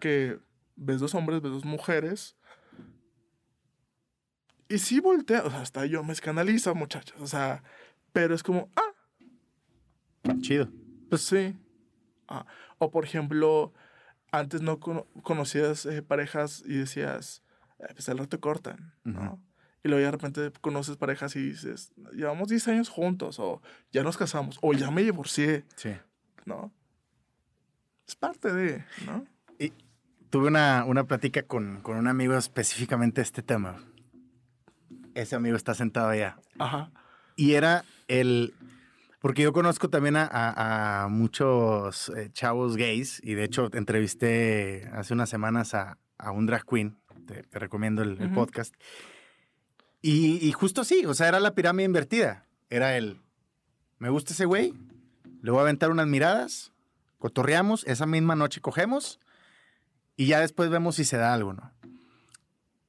Que 0.00 0.38
ves 0.76 1.00
dos 1.00 1.14
hombres, 1.14 1.42
ves 1.42 1.52
dos 1.52 1.64
mujeres. 1.66 2.34
Y 4.70 4.78
sí 4.78 5.00
voltea, 5.00 5.42
o 5.44 5.50
sea, 5.50 5.60
hasta 5.60 5.84
yo 5.84 6.02
me 6.02 6.14
escandalizo, 6.14 6.74
muchachos. 6.74 7.20
O 7.20 7.26
sea, 7.26 7.62
pero 8.14 8.34
es 8.34 8.42
como, 8.42 8.70
ah. 8.74 10.32
Chido. 10.40 10.70
Pues 11.10 11.20
sí. 11.20 11.54
Ah. 12.26 12.46
O 12.78 12.90
por 12.90 13.04
ejemplo, 13.04 13.74
antes 14.32 14.62
no 14.62 14.80
conocías 14.80 15.86
eh, 15.86 16.02
parejas 16.02 16.64
y 16.66 16.78
decías, 16.78 17.42
eh, 17.78 17.86
pues 17.92 18.08
al 18.08 18.18
rato 18.18 18.40
cortan, 18.40 18.94
¿no? 19.04 19.40
Y 19.84 19.88
luego 19.88 20.04
de 20.04 20.10
repente 20.10 20.52
conoces 20.60 20.96
parejas 20.96 21.36
y 21.36 21.50
dices, 21.50 21.92
llevamos 22.12 22.48
10 22.48 22.68
años 22.68 22.88
juntos, 22.88 23.38
o 23.38 23.60
ya 23.92 24.02
nos 24.02 24.16
casamos, 24.16 24.58
o 24.62 24.72
ya 24.72 24.90
me 24.90 25.02
divorcié. 25.02 25.64
Sí. 25.76 25.90
¿No? 26.46 26.72
Es 28.06 28.16
parte 28.16 28.52
de, 28.52 28.84
¿no? 29.06 29.26
Y 29.58 29.72
tuve 30.30 30.48
una, 30.48 30.84
una 30.86 31.04
plática 31.04 31.42
con, 31.42 31.82
con 31.82 31.96
un 31.96 32.06
amigo 32.08 32.36
específicamente 32.36 33.20
de 33.20 33.24
este 33.24 33.42
tema. 33.42 33.82
Ese 35.14 35.36
amigo 35.36 35.56
está 35.56 35.74
sentado 35.74 36.08
allá. 36.08 36.38
Ajá. 36.58 36.90
Y 37.36 37.52
era 37.54 37.84
el... 38.08 38.54
Porque 39.22 39.42
yo 39.42 39.52
conozco 39.52 39.88
también 39.88 40.16
a, 40.16 41.04
a, 41.04 41.08
muchos 41.08 42.10
eh, 42.10 42.28
chavos 42.32 42.76
gays 42.76 43.20
y 43.24 43.34
de 43.34 43.44
hecho 43.44 43.70
entrevisté 43.72 44.90
hace 44.92 45.14
unas 45.14 45.30
semanas 45.30 45.74
a, 45.74 45.96
a 46.18 46.32
un 46.32 46.44
drag 46.46 46.66
queen, 46.66 46.98
te, 47.26 47.58
recomiendo 47.58 48.02
el, 48.02 48.20
el 48.20 48.32
podcast, 48.32 48.74
y, 50.02 50.50
justo 50.50 50.82
sí, 50.82 51.06
o 51.06 51.14
sea, 51.14 51.28
era 51.28 51.38
la 51.38 51.54
pirámide 51.54 51.86
invertida. 51.86 52.44
Era 52.68 52.96
el, 52.96 53.20
me 53.98 54.10
gusta 54.10 54.32
ese 54.32 54.44
güey, 54.46 54.74
le 55.42 55.50
voy 55.52 55.60
a 55.60 55.62
aventar 55.62 55.90
unas 55.92 56.08
miradas, 56.08 56.72
cotorreamos, 57.18 57.84
esa 57.86 58.04
misma 58.04 58.34
noche 58.34 58.60
cogemos 58.60 59.20
y 60.16 60.26
ya 60.26 60.40
después 60.40 60.70
vemos 60.70 60.96
si 60.96 61.04
se 61.04 61.16
da 61.16 61.32
algo, 61.32 61.52
¿no? 61.52 61.72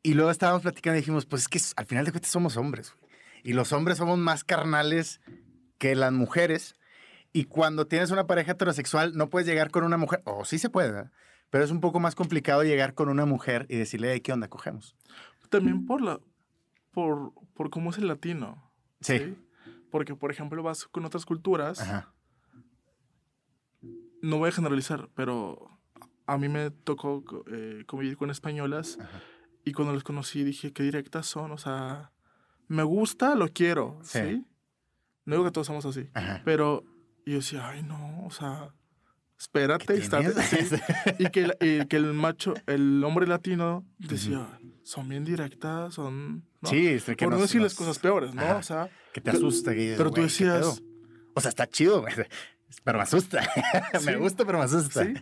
Y 0.02 0.16
luego 0.16 0.32
estábamos 0.32 0.64
platicando 0.64 0.98
y 0.98 1.02
dijimos, 1.02 1.28
pues 1.28 1.44
es 1.44 1.48
que 1.48 1.62
al 1.76 1.86
final 1.86 2.06
de 2.06 2.12
cuentas 2.12 2.32
somos 2.32 2.58
hombres, 2.58 2.94
güey. 3.00 3.14
Y 3.44 3.54
los 3.54 3.74
hombres 3.74 3.98
somos 3.98 4.18
más 4.18 4.44
carnales 4.44 5.22
que 5.84 5.96
las 5.96 6.14
mujeres. 6.14 6.78
Y 7.34 7.44
cuando 7.44 7.88
tienes 7.88 8.10
una 8.10 8.26
pareja 8.26 8.54
heterosexual, 8.54 9.18
no 9.18 9.30
puedes 9.30 9.46
llegar 9.46 9.70
con 9.70 9.84
una 9.84 9.98
mujer, 9.98 10.22
o 10.24 10.46
sí 10.46 10.58
se 10.58 10.70
puede, 10.70 11.10
pero 11.50 11.66
es 11.66 11.72
un 11.72 11.82
poco 11.82 12.00
más 12.00 12.16
complicado 12.16 12.64
llegar 12.64 12.94
con 12.94 13.10
una 13.10 13.26
mujer 13.26 13.66
y 13.68 13.76
decirle, 13.76 14.22
¿qué 14.22 14.32
onda? 14.32 14.48
Cogemos. 14.48 14.96
También 15.50 15.86
por 15.86 16.02
la, 16.02 16.22
por, 16.92 17.34
por 17.54 17.70
cómo 17.70 17.90
es 17.90 17.98
el 17.98 18.08
latino. 18.08 18.72
Sí. 19.02 19.36
Porque, 19.92 20.16
por 20.16 20.32
ejemplo, 20.32 20.64
vas 20.64 20.86
con 20.86 21.04
otras 21.04 21.26
culturas. 21.26 21.86
No 24.22 24.38
voy 24.38 24.48
a 24.48 24.54
generalizar, 24.54 25.10
pero 25.16 25.82
a 26.28 26.38
mí 26.38 26.48
me 26.48 26.72
tocó 26.72 27.26
eh, 27.52 27.84
convivir 27.88 28.16
con 28.16 28.30
españolas. 28.30 28.98
Y 29.66 29.74
cuando 29.74 29.94
las 29.94 30.04
conocí 30.04 30.46
dije, 30.46 30.72
qué 30.72 30.84
directas 30.84 31.26
son. 31.28 31.52
O 31.52 31.58
sea, 31.58 32.14
me 32.70 32.84
gusta, 32.84 33.36
lo 33.36 33.50
quiero. 33.50 34.00
Sí. 34.04 34.46
No 35.26 35.36
digo 35.36 35.46
que 35.46 35.52
todos 35.52 35.68
somos 35.68 35.86
así. 35.86 36.10
Pero 36.44 36.84
yo 37.26 37.36
decía, 37.36 37.70
ay, 37.70 37.84
no, 37.84 38.26
o 38.26 38.32
sea, 38.32 38.74
espérate, 39.40 39.96
estate. 39.96 40.34
y 41.20 41.30
que 41.30 41.52
el, 41.60 41.88
que 41.88 41.96
el 41.98 42.14
macho, 42.14 42.54
el 42.68 43.04
hombre 43.04 43.28
latino 43.28 43.86
decía, 43.98 44.60
son 44.84 45.10
bien 45.10 45.24
directas, 45.24 45.94
son. 45.94 46.46
Sí, 46.64 46.88
es 46.88 47.04
que 47.04 47.16
Por 47.16 47.34
no, 47.34 47.40
decirles 47.40 47.74
cosas 47.74 48.00
peores, 48.00 48.34
¿no? 48.34 48.58
O 48.58 48.64
sea. 48.64 48.90
Que 49.14 49.22
te 49.22 49.32
asusta. 49.32 49.72
pero 49.72 50.12
tú 50.12 50.22
decías. 50.22 50.82
O 51.36 51.42
sea, 51.42 51.50
está 51.50 51.68
chido, 51.68 52.02
güey. 52.02 52.14
Pero 52.84 52.98
me 52.98 53.04
asusta. 53.04 53.42
me 54.06 54.16
gusta, 54.18 54.46
pero 54.46 54.58
me 54.58 54.66
asusta. 54.66 55.04
¿Sí? 55.04 55.14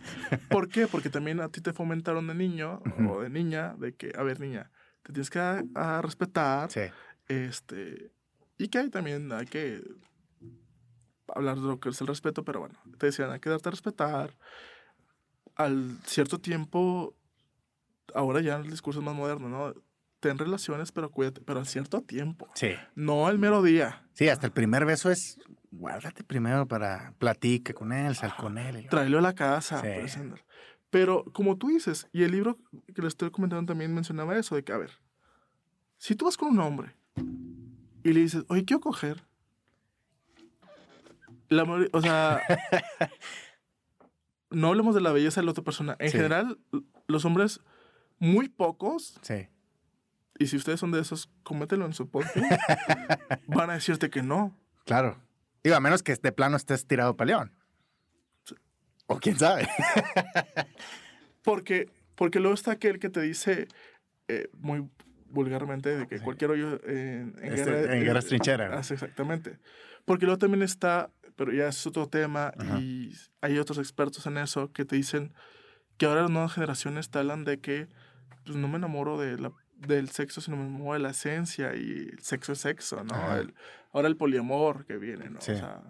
¿Por 0.48 0.68
qué? 0.68 0.86
Porque 0.86 1.10
también 1.10 1.40
a 1.40 1.48
ti 1.48 1.60
te 1.60 1.72
fomentaron 1.72 2.26
de 2.26 2.34
niño 2.34 2.82
o 3.08 3.20
de 3.22 3.30
niña 3.30 3.74
de 3.78 3.94
que, 3.94 4.12
a 4.16 4.22
ver, 4.22 4.40
niña, 4.40 4.70
te 5.02 5.12
tienes 5.12 5.30
que 5.30 5.38
a, 5.38 6.02
respetar. 6.02 6.70
Sí. 6.70 6.82
Este. 7.28 8.10
Y 8.62 8.68
que 8.68 8.78
hay 8.78 8.90
también, 8.90 9.32
hay 9.32 9.46
que 9.46 9.82
hablar 11.26 11.56
de 11.56 11.66
lo 11.66 11.80
que 11.80 11.88
es 11.88 12.00
el 12.00 12.06
respeto, 12.06 12.44
pero 12.44 12.60
bueno, 12.60 12.78
te 12.96 13.06
decían, 13.06 13.32
hay 13.32 13.40
que 13.40 13.50
darte 13.50 13.68
a 13.68 13.72
respetar. 13.72 14.36
Al 15.56 15.98
cierto 16.06 16.38
tiempo, 16.38 17.16
ahora 18.14 18.40
ya 18.40 18.54
el 18.58 18.70
discurso 18.70 19.00
es 19.00 19.04
más 19.04 19.16
moderno, 19.16 19.48
¿no? 19.48 19.74
Ten 20.20 20.38
relaciones, 20.38 20.92
pero 20.92 21.10
cuídate, 21.10 21.40
pero 21.40 21.58
al 21.58 21.66
cierto 21.66 22.02
tiempo. 22.02 22.48
Sí. 22.54 22.70
No 22.94 23.26
al 23.26 23.40
mero 23.40 23.64
día. 23.64 24.06
Sí, 24.12 24.28
hasta 24.28 24.46
el 24.46 24.52
primer 24.52 24.86
beso 24.86 25.10
es 25.10 25.40
guárdate 25.72 26.22
primero 26.22 26.68
para 26.68 27.14
platique 27.18 27.74
con 27.74 27.92
él, 27.92 28.14
sal 28.14 28.32
con 28.36 28.58
él. 28.58 28.86
Tráelo 28.88 29.18
a 29.18 29.22
la 29.22 29.34
casa. 29.34 29.80
Pues, 29.80 30.16
pero 30.88 31.24
como 31.32 31.58
tú 31.58 31.66
dices, 31.66 32.06
y 32.12 32.22
el 32.22 32.30
libro 32.30 32.60
que 32.94 33.02
le 33.02 33.08
estoy 33.08 33.32
comentando 33.32 33.72
también 33.72 33.92
mencionaba 33.92 34.38
eso, 34.38 34.54
de 34.54 34.62
que, 34.62 34.72
a 34.72 34.78
ver, 34.78 34.92
si 35.98 36.14
tú 36.14 36.26
vas 36.26 36.36
con 36.36 36.50
un 36.50 36.60
hombre 36.60 36.94
y 38.04 38.12
le 38.12 38.20
dices, 38.20 38.44
oye, 38.48 38.64
quiero 38.64 38.80
coger, 38.80 39.24
la, 41.52 41.64
o 41.92 42.00
sea, 42.00 42.40
no 44.50 44.68
hablemos 44.68 44.94
de 44.94 45.00
la 45.00 45.12
belleza 45.12 45.40
de 45.40 45.44
la 45.44 45.50
otra 45.50 45.64
persona. 45.64 45.96
En 45.98 46.10
general, 46.10 46.58
los 47.06 47.24
hombres, 47.24 47.60
muy 48.18 48.48
pocos. 48.48 49.18
Sí. 49.22 49.48
Y 50.38 50.46
si 50.46 50.56
ustedes 50.56 50.80
son 50.80 50.92
de 50.92 51.00
esos, 51.00 51.30
comételo 51.42 51.84
en 51.86 51.92
su 51.92 52.08
podcast. 52.08 52.36
van 53.46 53.70
a 53.70 53.74
decirte 53.74 54.10
que 54.10 54.22
no. 54.22 54.56
Claro. 54.84 55.20
Digo, 55.62 55.76
a 55.76 55.80
menos 55.80 56.02
que 56.02 56.12
este 56.12 56.32
plano 56.32 56.56
estés 56.56 56.86
tirado 56.86 57.16
para 57.16 57.28
león. 57.28 57.52
O 59.06 59.18
quién 59.18 59.38
sabe. 59.38 59.68
porque, 61.42 61.90
porque 62.14 62.40
luego 62.40 62.54
está 62.54 62.72
aquel 62.72 62.98
que 62.98 63.10
te 63.10 63.20
dice 63.20 63.68
eh, 64.28 64.48
muy 64.58 64.88
vulgarmente 65.32 65.96
de 65.96 66.06
que 66.06 66.20
cualquier 66.20 66.52
hoyo 66.52 66.80
en, 66.86 67.34
en, 67.40 67.52
este, 67.52 67.70
guerra, 67.70 67.96
en 67.96 68.04
guerra 68.04 68.18
es 68.18 68.26
trinchera. 68.26 68.78
exactamente. 68.78 69.58
Porque 70.04 70.26
luego 70.26 70.38
también 70.38 70.62
está 70.62 71.10
pero 71.36 71.52
ya 71.52 71.68
es 71.68 71.86
otro 71.86 72.08
tema 72.08 72.52
y 72.78 73.12
hay 73.40 73.58
otros 73.58 73.78
expertos 73.78 74.26
en 74.26 74.38
eso 74.38 74.72
que 74.72 74.84
te 74.84 74.96
dicen 74.96 75.32
que 75.96 76.06
ahora 76.06 76.22
las 76.22 76.30
nuevas 76.30 76.52
generaciones 76.52 77.10
te 77.10 77.18
hablan 77.18 77.44
de 77.44 77.60
que 77.60 77.88
pues 78.44 78.56
no 78.56 78.68
me 78.68 78.76
enamoro 78.76 79.18
de 79.18 79.38
la, 79.38 79.52
del 79.76 80.10
sexo, 80.10 80.40
sino 80.40 80.56
me 80.56 80.64
enamoro 80.64 80.94
de 80.94 81.00
la 81.00 81.10
esencia 81.10 81.74
y 81.74 82.10
el 82.12 82.20
sexo 82.20 82.52
es 82.52 82.58
sexo, 82.58 83.02
¿no? 83.04 83.14
ahora 83.92 84.08
el 84.08 84.16
poliamor 84.16 84.86
que 84.86 84.96
viene, 84.96 85.30
¿no? 85.30 85.38
O 85.38 85.42
sea, 85.42 85.82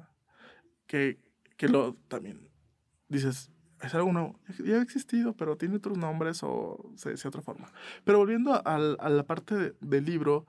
que, 0.86 1.18
que 1.56 1.68
lo 1.68 1.94
también 2.08 2.48
dices, 3.08 3.50
es 3.82 3.94
algo 3.94 4.12
nuevo, 4.12 4.38
ya 4.64 4.76
ha 4.76 4.82
existido, 4.82 5.34
pero 5.36 5.56
tiene 5.56 5.76
otros 5.76 5.98
nombres 5.98 6.40
o 6.42 6.92
se 6.96 7.10
dice 7.10 7.24
de 7.24 7.28
otra 7.28 7.42
forma. 7.42 7.70
Pero 8.04 8.18
volviendo 8.18 8.54
a, 8.54 8.60
a 8.60 9.08
la 9.08 9.22
parte 9.24 9.74
del 9.80 10.04
libro, 10.04 10.46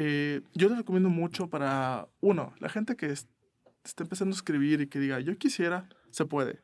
eh, 0.00 0.42
yo 0.54 0.68
te 0.68 0.76
recomiendo 0.76 1.08
mucho 1.08 1.48
para, 1.48 2.06
uno, 2.20 2.54
la 2.60 2.68
gente 2.68 2.94
que 2.94 3.06
es, 3.06 3.26
está 3.84 4.04
empezando 4.04 4.32
a 4.32 4.36
escribir 4.36 4.80
y 4.80 4.86
que 4.86 5.00
diga, 5.00 5.18
yo 5.18 5.36
quisiera, 5.36 5.88
se 6.10 6.24
puede. 6.24 6.62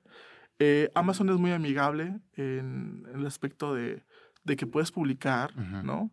Eh, 0.60 0.92
Amazon 0.94 1.30
es 1.30 1.36
muy 1.36 1.50
amigable 1.50 2.20
en, 2.34 3.04
el 3.12 3.26
aspecto 3.26 3.74
de, 3.74 4.04
de, 4.44 4.56
que 4.56 4.68
puedes 4.68 4.92
publicar, 4.92 5.56
¿no? 5.56 6.12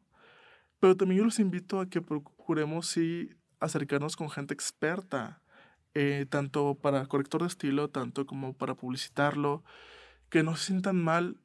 Pero 0.80 0.98
también 0.98 1.20
yo 1.20 1.26
los 1.26 1.40
invito 1.40 1.80
a 1.80 1.88
que 1.88 2.02
procuremos 2.02 2.88
sí 2.88 3.30
acercarnos 3.60 4.16
con 4.16 4.32
gente 4.32 4.56
experta, 4.56 5.41
eh, 5.94 6.26
tanto 6.30 6.76
para 6.76 7.06
corrector 7.08 7.42
de 7.42 7.48
estilo, 7.48 7.90
tanto 7.90 8.26
como 8.26 8.54
para 8.54 8.76
publicitarlo, 8.76 9.64
que 10.30 10.44
no 10.44 10.56
se 10.56 10.68
sientan 10.68 11.02
mal 11.02 11.38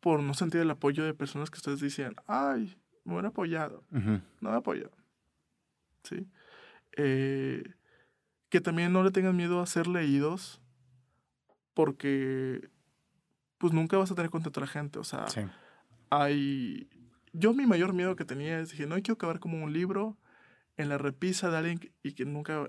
por 0.00 0.20
no 0.20 0.34
sentir 0.34 0.60
el 0.60 0.70
apoyo 0.70 1.04
de 1.04 1.14
personas 1.14 1.50
que 1.50 1.58
ustedes 1.58 1.80
dicen, 1.80 2.16
ay, 2.26 2.76
me 3.04 3.12
hubiera 3.12 3.28
apoyado. 3.28 3.84
No 3.90 4.50
me 4.50 4.56
apoyado. 4.56 4.96
¿Sí? 6.02 6.26
Eh, 6.96 7.62
que 8.48 8.60
también 8.60 8.92
no 8.92 9.02
le 9.02 9.12
tengan 9.12 9.36
miedo 9.36 9.60
a 9.60 9.66
ser 9.66 9.86
leídos 9.86 10.60
porque 11.74 12.68
pues 13.58 13.72
nunca 13.72 13.96
vas 13.96 14.10
a 14.10 14.14
tener 14.14 14.30
contento 14.30 14.60
a 14.60 14.62
la 14.62 14.66
gente, 14.66 14.98
o 14.98 15.04
sea, 15.04 15.26
hay... 16.10 16.90
Yo 17.32 17.54
mi 17.54 17.64
mayor 17.64 17.94
miedo 17.94 18.16
que 18.16 18.24
tenía 18.24 18.58
es, 18.58 18.72
dije, 18.72 18.86
no 18.86 18.96
quiero 18.96 19.14
acabar 19.14 19.38
como 19.38 19.62
un 19.62 19.72
libro 19.72 20.18
en 20.76 20.88
la 20.88 20.98
repisa 20.98 21.50
de 21.50 21.56
alguien 21.56 21.92
y 22.02 22.12
que 22.12 22.26
nunca 22.26 22.68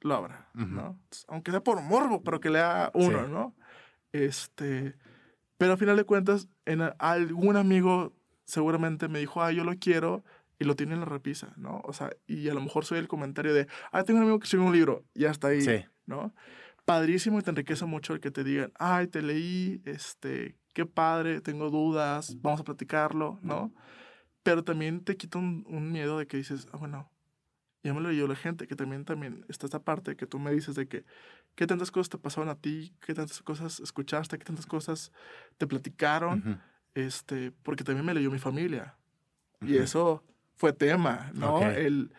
lo 0.00 0.14
abra, 0.14 0.48
¿no? 0.54 0.98
Aunque 1.28 1.50
sea 1.50 1.62
por 1.62 1.80
morbo, 1.82 2.22
pero 2.22 2.40
que 2.40 2.50
lea 2.50 2.90
uno, 2.94 3.28
¿no? 3.28 3.54
Este, 4.12 4.94
pero 5.58 5.72
al 5.72 5.78
final 5.78 5.96
de 5.96 6.04
cuentas, 6.04 6.48
en 6.64 6.80
algún 6.98 7.56
amigo 7.56 8.12
seguramente 8.44 9.08
me 9.08 9.18
dijo, 9.20 9.42
ah, 9.42 9.52
yo 9.52 9.62
lo 9.62 9.76
quiero, 9.78 10.24
y 10.60 10.64
lo 10.64 10.76
tiene 10.76 10.92
en 10.92 11.00
la 11.00 11.06
repisa, 11.06 11.54
¿no? 11.56 11.80
O 11.84 11.92
sea, 11.94 12.10
y 12.26 12.48
a 12.50 12.54
lo 12.54 12.60
mejor 12.60 12.84
soy 12.84 12.98
el 12.98 13.08
comentario 13.08 13.54
de, 13.54 13.66
ah, 13.92 14.04
tengo 14.04 14.18
un 14.18 14.24
amigo 14.24 14.38
que 14.38 14.44
escribió 14.44 14.66
un 14.66 14.74
libro, 14.74 15.04
ya 15.14 15.30
está 15.30 15.48
ahí, 15.48 15.62
sí. 15.62 15.84
¿no? 16.04 16.34
Padrísimo 16.84 17.38
y 17.38 17.42
te 17.42 17.50
enriquece 17.50 17.86
mucho 17.86 18.12
el 18.12 18.20
que 18.20 18.30
te 18.30 18.44
digan, 18.44 18.70
ay, 18.78 19.06
te 19.06 19.22
leí, 19.22 19.80
este, 19.86 20.56
qué 20.74 20.84
padre, 20.84 21.40
tengo 21.40 21.70
dudas, 21.70 22.36
vamos 22.42 22.60
a 22.60 22.64
platicarlo, 22.64 23.38
¿no? 23.42 23.72
Pero 24.42 24.62
también 24.62 25.02
te 25.02 25.16
quita 25.16 25.38
un, 25.38 25.64
un 25.66 25.92
miedo 25.92 26.18
de 26.18 26.26
que 26.26 26.36
dices, 26.36 26.68
ah, 26.72 26.76
bueno, 26.76 27.10
ya 27.82 27.94
me 27.94 28.00
lo 28.00 28.10
leyó 28.10 28.26
la 28.26 28.36
gente, 28.36 28.66
que 28.66 28.76
también, 28.76 29.04
también 29.04 29.44
está 29.48 29.66
esta 29.66 29.82
parte 29.82 30.16
que 30.16 30.26
tú 30.26 30.38
me 30.38 30.52
dices 30.52 30.74
de 30.74 30.86
que, 30.86 31.04
qué 31.54 31.66
tantas 31.66 31.90
cosas 31.90 32.10
te 32.10 32.18
pasaron 32.18 32.48
a 32.48 32.54
ti, 32.54 32.94
qué 33.00 33.14
tantas 33.14 33.40
cosas 33.42 33.80
escuchaste, 33.80 34.38
qué 34.38 34.44
tantas 34.44 34.66
cosas 34.66 35.12
te 35.56 35.66
platicaron, 35.66 36.60
este, 36.94 37.52
porque 37.62 37.84
también 37.84 38.04
me 38.04 38.14
leyó 38.14 38.30
mi 38.30 38.38
familia. 38.38 38.96
Y 39.62 39.76
eso 39.76 40.22
fue 40.56 40.72
tema, 40.72 41.30
¿no? 41.34 41.62
El, 41.62 42.12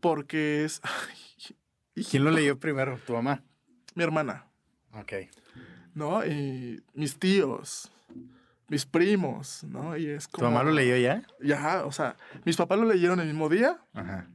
porque 0.00 0.64
es... 0.64 0.80
¿Y 1.94 2.04
quién 2.04 2.24
lo 2.24 2.30
leyó 2.30 2.58
primero? 2.58 2.98
¿Tu 3.06 3.12
mamá? 3.12 3.42
Mi 3.94 4.04
hermana. 4.04 4.46
Ok. 4.92 5.12
¿No? 5.94 6.24
Y 6.24 6.82
mis 6.94 7.18
tíos, 7.18 7.92
mis 8.68 8.86
primos, 8.86 9.64
¿no? 9.64 9.96
Y 9.96 10.06
es 10.06 10.28
como... 10.28 10.46
¿Tu 10.46 10.52
mamá 10.52 10.64
lo 10.64 10.72
leyó 10.72 10.96
ya? 10.96 11.22
Ya, 11.40 11.84
o 11.84 11.92
sea, 11.92 12.16
mis 12.44 12.56
papás 12.56 12.78
lo 12.78 12.86
leyeron 12.86 13.20
el 13.20 13.26
mismo 13.26 13.48
día. 13.48 13.78
Ajá. 13.92 14.26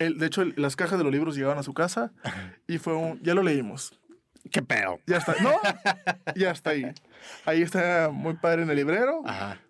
El, 0.00 0.18
de 0.18 0.26
hecho, 0.26 0.44
las 0.56 0.74
cajas 0.74 0.98
de 0.98 1.04
los 1.04 1.12
libros 1.12 1.36
llegaban 1.36 1.58
a 1.58 1.62
su 1.62 1.74
casa 1.74 2.12
y 2.66 2.78
fue 2.78 2.96
un... 2.96 3.22
Ya 3.22 3.34
lo 3.34 3.44
leímos. 3.44 4.00
¿Qué 4.50 4.62
pedo? 4.62 4.98
Ya 5.06 5.18
está. 5.18 5.36
No, 5.40 5.52
ya 6.34 6.50
está 6.50 6.70
ahí. 6.70 6.84
Ahí 7.44 7.62
está 7.62 8.10
muy 8.12 8.34
padre 8.34 8.62
en 8.62 8.70
el 8.70 8.76
librero. 8.76 9.22
Ajá 9.24 9.60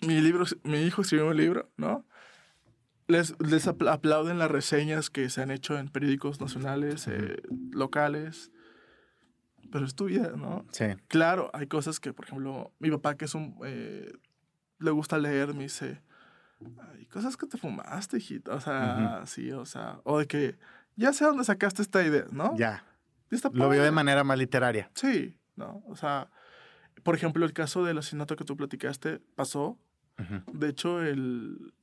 mi, 0.00 0.20
libro, 0.20 0.44
mi 0.62 0.82
hijo 0.82 1.02
escribió 1.02 1.28
un 1.28 1.36
libro, 1.36 1.70
¿no? 1.76 2.04
Les, 3.08 3.34
les 3.40 3.66
aplauden 3.68 4.38
las 4.38 4.50
reseñas 4.50 5.10
que 5.10 5.30
se 5.30 5.40
han 5.40 5.50
hecho 5.50 5.78
en 5.78 5.88
periódicos 5.88 6.40
nacionales, 6.40 7.06
eh, 7.06 7.40
locales, 7.70 8.50
pero 9.70 9.84
es 9.84 9.94
tu 9.94 10.06
vida, 10.06 10.32
¿no? 10.36 10.66
Sí. 10.72 10.86
Claro, 11.08 11.50
hay 11.52 11.68
cosas 11.68 12.00
que, 12.00 12.12
por 12.12 12.26
ejemplo, 12.26 12.72
mi 12.78 12.90
papá 12.90 13.16
que 13.16 13.26
es 13.26 13.34
un... 13.34 13.56
Eh, 13.64 14.12
le 14.78 14.90
gusta 14.90 15.18
leer, 15.18 15.54
me 15.54 15.64
dice, 15.64 16.02
hay 16.94 17.06
cosas 17.06 17.36
que 17.36 17.46
te 17.46 17.58
fumaste, 17.58 18.16
hijito, 18.18 18.54
o 18.54 18.60
sea, 18.60 19.22
sí, 19.26 19.52
o 19.52 19.66
sea, 19.66 20.00
o 20.04 20.18
de 20.18 20.26
que 20.26 20.58
ya 20.96 21.12
sé 21.12 21.24
dónde 21.24 21.44
sacaste 21.44 21.82
esta 21.82 22.02
idea, 22.04 22.26
¿no? 22.30 22.56
Ya. 22.56 22.84
Lo 23.52 23.68
vio 23.68 23.82
de 23.82 23.90
manera 23.90 24.24
más 24.24 24.38
literaria. 24.38 24.90
Sí, 24.94 25.36
¿no? 25.56 25.82
O 25.86 25.96
sea, 25.96 26.30
por 27.02 27.14
ejemplo, 27.14 27.44
el 27.44 27.52
caso 27.52 27.84
del 27.84 27.98
asesinato 27.98 28.36
que 28.36 28.44
tú 28.44 28.56
platicaste 28.56 29.20
pasó. 29.34 29.78
De 30.52 30.70
hecho, 30.70 31.02
el, 31.02 31.74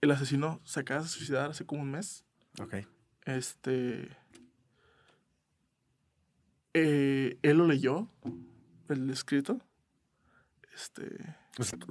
el 0.00 0.10
asesino 0.10 0.60
se 0.64 0.80
acaba 0.80 1.02
de 1.02 1.08
suicidar 1.08 1.50
hace 1.50 1.66
como 1.66 1.82
un 1.82 1.90
mes. 1.90 2.24
Ok. 2.60 2.74
Este. 3.24 4.16
Eh, 6.74 7.38
él 7.42 7.56
lo 7.56 7.66
leyó, 7.66 8.08
el 8.88 9.10
escrito. 9.10 9.60
Este. 10.76 11.34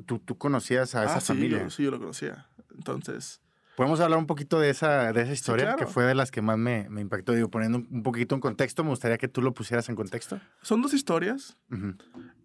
¿tú, 0.06 0.20
¿tú, 0.20 0.38
conocías 0.38 0.94
a 0.94 1.06
esa 1.06 1.18
ah, 1.18 1.22
familia. 1.22 1.70
sí, 1.70 1.84
yo 1.84 1.92
lo 1.92 2.00
conocía. 2.00 2.48
Entonces. 2.76 3.42
Podemos 3.76 4.00
hablar 4.00 4.20
un 4.20 4.28
poquito 4.28 4.60
de 4.60 4.70
esa, 4.70 5.12
de 5.12 5.24
esa 5.24 5.34
historia, 5.34 5.76
que 5.76 5.86
fue 5.86 6.06
de 6.06 6.16
las 6.16 6.32
que 6.32 6.42
más 6.42 6.58
me, 6.58 6.88
me, 6.90 7.02
impactó. 7.02 7.34
Digo, 7.34 7.50
poniendo 7.50 7.80
un 7.80 8.04
poquito 8.04 8.34
en 8.36 8.42
contexto, 8.42 8.84
me 8.84 8.92
gustaría 8.92 9.18
que 9.18 9.28
tú 9.28 9.42
lo 9.42 9.54
pusieras 9.54 9.90
en 9.90 9.96
contexto. 9.96 10.40
Son 10.62 10.82
dos 10.82 10.94
historias. 10.94 11.58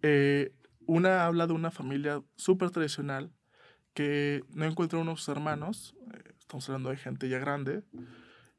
Eh, 0.01 0.53
una 0.87 1.25
habla 1.25 1.47
de 1.47 1.53
una 1.53 1.71
familia 1.71 2.21
súper 2.35 2.71
tradicional 2.71 3.31
que 3.93 4.43
no 4.49 4.65
encuentra 4.65 4.99
unos 4.99 5.25
hermanos. 5.29 5.95
Eh, 6.13 6.33
estamos 6.37 6.67
hablando 6.67 6.89
de 6.89 6.97
gente 6.97 7.29
ya 7.29 7.39
grande. 7.39 7.83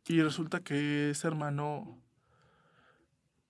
Y 0.07 0.22
resulta 0.22 0.61
que 0.61 1.11
ese 1.11 1.26
hermano, 1.26 2.01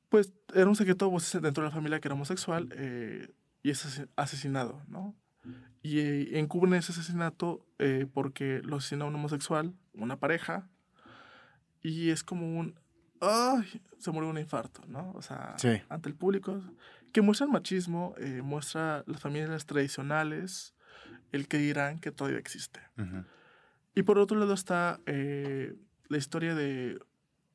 pues, 0.08 0.32
era 0.52 0.66
un 0.66 0.74
secreto 0.74 1.12
dentro 1.40 1.62
de 1.62 1.68
la 1.68 1.74
familia 1.74 2.00
que 2.00 2.08
era 2.08 2.14
homosexual 2.14 2.68
eh, 2.72 3.28
y 3.62 3.70
es 3.70 4.02
asesinado, 4.16 4.82
¿no? 4.88 5.14
Y 5.82 5.98
eh, 5.98 6.38
encubren 6.38 6.74
ese 6.74 6.92
asesinato 6.92 7.66
eh, 7.78 8.06
porque 8.12 8.60
lo 8.62 8.76
asesina 8.76 9.04
un 9.04 9.14
homosexual, 9.14 9.74
una 9.94 10.18
pareja, 10.18 10.68
y 11.80 12.10
es 12.10 12.22
como 12.22 12.58
un, 12.58 12.78
ay, 13.20 13.82
se 13.98 14.12
murió 14.12 14.30
un 14.30 14.38
infarto, 14.38 14.82
¿no? 14.86 15.10
O 15.12 15.22
sea, 15.22 15.56
ante 15.88 16.08
el 16.08 16.14
público, 16.14 16.62
que 17.12 17.20
muestra 17.20 17.46
el 17.46 17.52
machismo, 17.52 18.14
eh, 18.18 18.42
muestra 18.42 19.02
las 19.06 19.20
familias 19.20 19.66
tradicionales, 19.66 20.74
el 21.32 21.48
que 21.48 21.58
dirán 21.58 21.98
que 21.98 22.12
todavía 22.12 22.38
existe. 22.38 22.80
Y 23.94 24.02
por 24.02 24.18
otro 24.18 24.38
lado 24.38 24.54
está 24.54 25.00
la 25.06 26.18
historia 26.18 26.54
de 26.54 27.00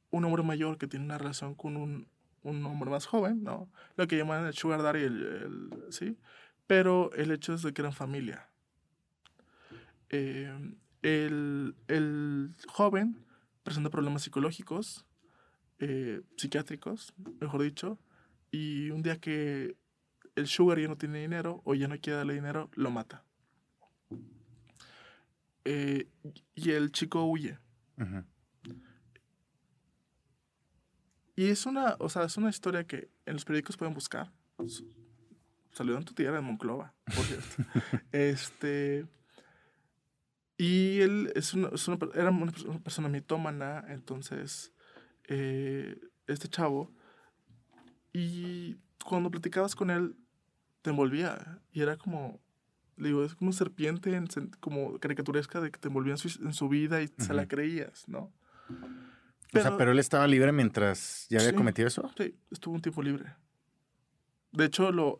un 0.10 0.26
hombre 0.26 0.44
mayor 0.44 0.78
que 0.78 0.88
tiene 0.88 1.06
una 1.06 1.18
relación 1.18 1.56
con 1.56 1.78
un, 1.78 2.08
un 2.48 2.66
hombre 2.66 2.90
más 2.90 3.06
joven, 3.06 3.44
¿no? 3.44 3.70
Lo 3.96 4.08
que 4.08 4.18
llaman 4.18 4.46
el 4.46 4.54
sugar 4.54 4.82
daddy, 4.82 5.04
el, 5.04 5.70
¿sí? 5.90 6.18
Pero 6.66 7.12
el 7.14 7.32
hecho 7.32 7.54
es 7.54 7.62
de 7.62 7.74
que 7.74 7.82
eran 7.82 7.94
familia. 7.94 8.50
Eh, 10.10 10.74
el, 11.02 12.56
joven 12.68 13.26
presenta 13.64 13.90
problemas 13.90 14.24
psicológicos, 14.24 15.06
eh, 15.80 16.22
psiquiátricos, 16.38 17.14
mejor 17.42 17.64
dicho, 17.64 18.00
y 18.52 18.90
un 18.92 19.04
día 19.04 19.20
que 19.20 19.76
el 20.36 20.48
sugar 20.48 20.80
ya 20.80 20.88
no 20.88 20.98
tiene 20.98 21.20
dinero 21.20 21.62
o 21.66 21.76
ya 21.76 21.88
no 21.88 22.00
quiere 22.00 22.18
darle 22.18 22.36
dinero, 22.36 22.70
lo 22.76 22.92
mata. 22.92 23.24
Eh, 25.66 26.08
y 26.56 26.72
el 26.72 26.92
chico 26.92 27.26
huye. 27.26 27.60
Y 31.38 31.50
es 31.50 31.66
una, 31.66 31.96
o 32.00 32.10
sea, 32.10 32.26
es 32.26 32.36
una 32.36 32.50
historia 32.50 32.86
que 32.86 33.10
en 33.26 33.36
los 33.36 33.46
periódicos 33.46 33.78
pueden 33.78 33.94
buscar 33.94 34.34
salió 35.78 35.96
en 35.96 36.04
tu 36.04 36.14
tierra, 36.14 36.40
en 36.40 36.46
Monclova, 36.46 36.94
por 37.16 37.24
cierto. 37.24 37.48
este. 38.12 39.06
Y 40.58 41.02
él 41.02 41.32
es 41.36 41.54
una, 41.54 41.70
era 42.16 42.32
una 42.32 42.52
persona 42.84 43.10
mitómana, 43.10 43.86
entonces, 43.90 44.74
eh, 45.28 46.02
este 46.26 46.48
chavo, 46.48 46.92
y 48.12 48.78
cuando 49.06 49.30
platicabas 49.30 49.76
con 49.76 49.92
él, 49.92 50.16
te 50.82 50.90
envolvía, 50.90 51.62
y 51.72 51.82
era 51.82 51.96
como, 51.98 52.42
le 52.96 53.10
digo, 53.10 53.24
es 53.24 53.36
como 53.36 53.50
una 53.50 53.58
serpiente, 53.58 54.20
como 54.60 54.98
caricaturesca 55.00 55.62
de 55.62 55.70
que 55.70 55.80
te 55.80 55.90
envolvía 55.90 56.16
en 56.16 56.54
su, 56.54 56.70
vida 56.70 57.04
y 57.04 57.10
se 57.20 57.36
la 57.36 57.48
creías, 57.48 58.08
¿no? 58.08 58.34
Pero, 59.52 59.66
o 59.66 59.68
sea, 59.70 59.78
pero 59.78 59.92
él 59.92 60.00
estaba 60.00 60.28
libre 60.28 60.52
mientras 60.52 61.28
ya 61.30 61.40
había 61.40 61.56
cometido 61.56 61.88
eso. 61.88 62.12
Sí, 62.18 62.36
estuvo 62.52 62.76
un 62.76 62.82
tiempo 62.82 63.02
libre. 63.02 63.34
De 64.52 64.66
hecho, 64.66 64.92
lo, 64.92 65.20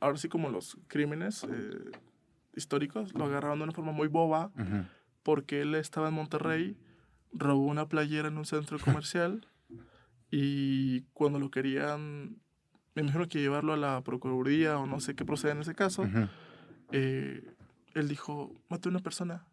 ahora 0.00 0.18
sí 0.18 0.28
como 0.28 0.48
los 0.50 0.78
crímenes 0.86 1.44
eh, 1.44 1.90
históricos, 2.54 3.14
lo 3.14 3.24
agarraron 3.24 3.58
de 3.58 3.64
una 3.64 3.72
forma 3.72 3.92
muy 3.92 4.08
boba, 4.08 4.50
porque 5.22 5.62
él 5.62 5.74
estaba 5.74 6.08
en 6.08 6.14
Monterrey, 6.14 6.76
robó 7.32 7.66
una 7.66 7.88
playera 7.88 8.28
en 8.28 8.38
un 8.38 8.46
centro 8.46 8.78
comercial 8.84 9.46
y 10.30 11.02
cuando 11.12 11.38
lo 11.38 11.50
querían, 11.50 12.38
me 12.94 13.02
imagino 13.02 13.28
que 13.28 13.40
llevarlo 13.40 13.72
a 13.72 13.76
la 13.76 14.02
Procuraduría 14.02 14.78
o 14.78 14.86
no 14.86 15.00
sé 15.00 15.14
qué 15.14 15.24
procede 15.24 15.52
en 15.52 15.60
ese 15.60 15.74
caso, 15.74 16.06
eh, 16.92 17.54
él 17.94 18.08
dijo, 18.08 18.54
maté 18.68 18.88
a 18.88 18.90
una 18.90 19.00
persona 19.00 19.46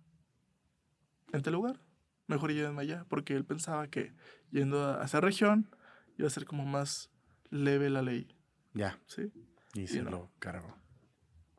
en 1.31 1.41
tal 1.41 1.53
lugar, 1.53 1.79
mejor 2.27 2.51
llévenme 2.51 2.81
allá, 2.81 3.05
porque 3.09 3.35
él 3.35 3.45
pensaba 3.45 3.87
que 3.87 4.13
yendo 4.51 4.99
a 4.99 5.05
esa 5.05 5.21
región 5.21 5.69
iba 6.17 6.27
a 6.27 6.31
ser 6.31 6.45
como 6.45 6.65
más 6.65 7.09
leve 7.49 7.89
la 7.89 8.01
ley. 8.01 8.27
Ya. 8.73 8.99
¿Sí? 9.07 9.31
Y 9.73 9.87
se 9.87 10.01
lo 10.01 10.31
cargó. 10.39 10.75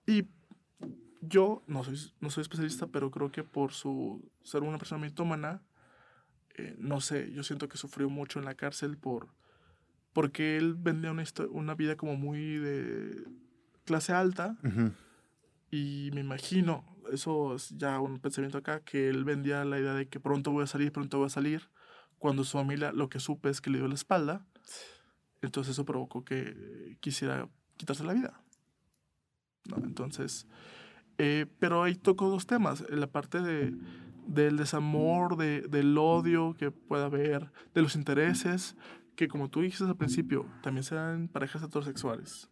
Y 0.07 0.29
yo 1.21 1.63
no 1.67 1.85
soy, 1.85 1.99
no 2.21 2.31
soy 2.31 2.43
especialista, 2.43 2.87
pero 2.87 3.11
creo 3.11 3.31
que 3.31 3.43
por 3.45 3.73
su 3.73 4.31
ser 4.43 4.63
una 4.63 4.79
persona 4.79 5.03
mitómana, 5.03 5.63
eh, 6.55 6.77
no 6.79 7.01
sé, 7.01 7.33
yo 7.33 7.43
siento 7.43 7.69
que 7.69 7.77
sufrió 7.77 8.09
mucho 8.09 8.39
en 8.39 8.45
la 8.45 8.55
cárcel 8.55 8.97
por 8.97 9.29
porque 10.17 10.57
él 10.57 10.77
vendía 10.79 11.11
una, 11.11 11.25
una 11.51 11.75
vida 11.75 11.95
como 11.99 12.17
muy 12.17 12.57
de 12.57 13.23
clase 13.85 14.15
alta. 14.15 14.57
Y 15.71 16.09
me 16.15 16.23
imagino, 16.23 16.87
eso 17.13 17.55
es 17.55 17.71
ya 17.77 18.01
un 18.01 18.19
pensamiento 18.19 18.59
acá, 18.59 18.81
que 18.81 19.09
él 19.09 19.25
vendía 19.25 19.65
la 19.65 19.79
idea 19.79 19.95
de 19.95 20.09
que 20.09 20.21
pronto 20.21 20.51
voy 20.53 20.65
a 20.65 20.67
salir, 20.67 20.93
pronto 20.93 21.19
voy 21.19 21.27
a 21.27 21.31
salir, 21.31 21.71
cuando 22.19 22.45
su 22.45 22.59
familia 22.59 22.93
lo 22.93 23.09
que 23.09 23.21
supe 23.21 23.51
es 23.51 23.61
que 23.61 23.71
le 23.71 23.79
dio 23.79 23.89
la 23.89 23.95
espalda. 23.95 24.47
Entonces 25.43 25.73
eso 25.73 25.85
provocó 25.85 26.25
que 26.25 26.97
quisiera 27.01 27.49
quitarse 27.77 28.05
la 28.05 28.15
vida. 28.15 28.41
¿no? 29.67 29.77
Entonces, 29.85 30.47
eh, 31.19 31.47
pero 31.59 31.83
ahí 31.83 31.95
toco 31.95 32.29
dos 32.29 32.47
temas, 32.47 32.85
la 32.91 33.07
parte 33.07 33.41
de, 33.41 33.75
del 34.27 34.57
desamor, 34.57 35.37
de, 35.37 35.63
del 35.63 35.97
odio 35.99 36.55
que 36.59 36.71
puede 36.71 37.05
haber, 37.05 37.53
de 37.75 37.83
los 37.83 37.97
intereses, 37.97 38.77
que 39.15 39.29
como 39.29 39.49
tú 39.49 39.61
dijiste 39.61 39.85
al 39.85 39.97
principio, 39.97 40.47
también 40.63 40.85
se 40.85 40.95
dan 40.95 41.29
parejas 41.29 41.63
heterosexuales. 41.63 42.51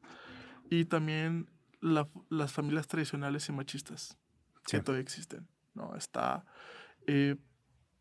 Y 0.71 0.87
también 0.87 1.51
las 1.81 2.53
familias 2.53 2.89
tradicionales 2.89 3.49
y 3.49 3.53
machistas 3.53 4.19
que 4.67 4.81
todavía 4.81 5.03
existen, 5.03 5.47
¿no? 5.75 5.95
Está... 5.97 6.45
Eh, 7.07 7.37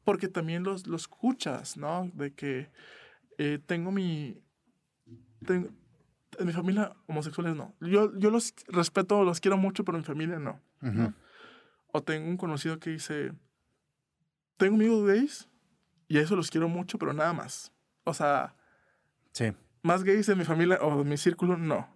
porque 0.04 0.28
también 0.28 0.64
los, 0.64 0.86
los 0.88 1.04
escuchas, 1.04 1.78
¿no? 1.78 2.12
De 2.14 2.34
que 2.34 2.70
eh, 3.38 3.60
tengo 3.66 3.92
mi... 3.92 4.42
Tengo, 5.46 5.70
en 6.40 6.48
mi 6.48 6.54
familia 6.54 6.94
homosexuales 7.08 7.56
no. 7.56 7.76
Yo, 7.80 8.18
yo 8.18 8.30
los 8.30 8.54
respeto, 8.68 9.24
los 9.24 9.40
quiero 9.40 9.58
mucho, 9.58 9.84
pero 9.84 9.98
en 9.98 10.02
mi 10.02 10.06
familia 10.06 10.40
no. 10.40 10.60
O 11.88 12.02
tengo 12.02 12.28
un 12.28 12.38
conocido 12.38 12.80
que 12.80 12.90
dice, 12.90 13.34
tengo 14.58 14.76
amigos 14.76 15.06
gays 15.06 15.50
y 16.08 16.18
a 16.18 16.22
eso 16.22 16.36
los 16.36 16.50
quiero 16.50 16.68
mucho, 16.68 16.98
pero 16.98 17.14
nada 17.14 17.34
más. 17.34 17.72
O 18.04 18.14
sea, 18.14 18.56
sí. 19.32 19.54
más 19.82 20.04
gays 20.04 20.28
en 20.30 20.38
mi 20.38 20.44
familia 20.44 20.80
o 20.82 21.02
en 21.02 21.08
mi 21.08 21.18
círculo, 21.18 21.58
no. 21.58 21.88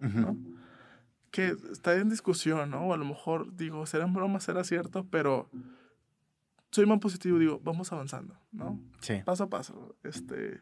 Que 1.30 1.56
está 1.70 1.94
en 1.94 2.08
discusión, 2.08 2.70
¿no? 2.70 2.88
O 2.88 2.94
a 2.94 2.96
lo 2.96 3.04
mejor 3.04 3.54
digo, 3.54 3.84
será 3.86 4.06
broma, 4.06 4.40
será 4.40 4.64
cierto, 4.64 5.06
pero 5.10 5.50
soy 6.70 6.86
más 6.86 6.98
positivo, 7.00 7.38
digo, 7.38 7.60
vamos 7.62 7.92
avanzando, 7.92 8.38
¿no? 8.52 8.80
Sí. 9.00 9.22
Paso 9.24 9.44
a 9.44 9.50
paso. 9.50 9.96
Este, 10.02 10.60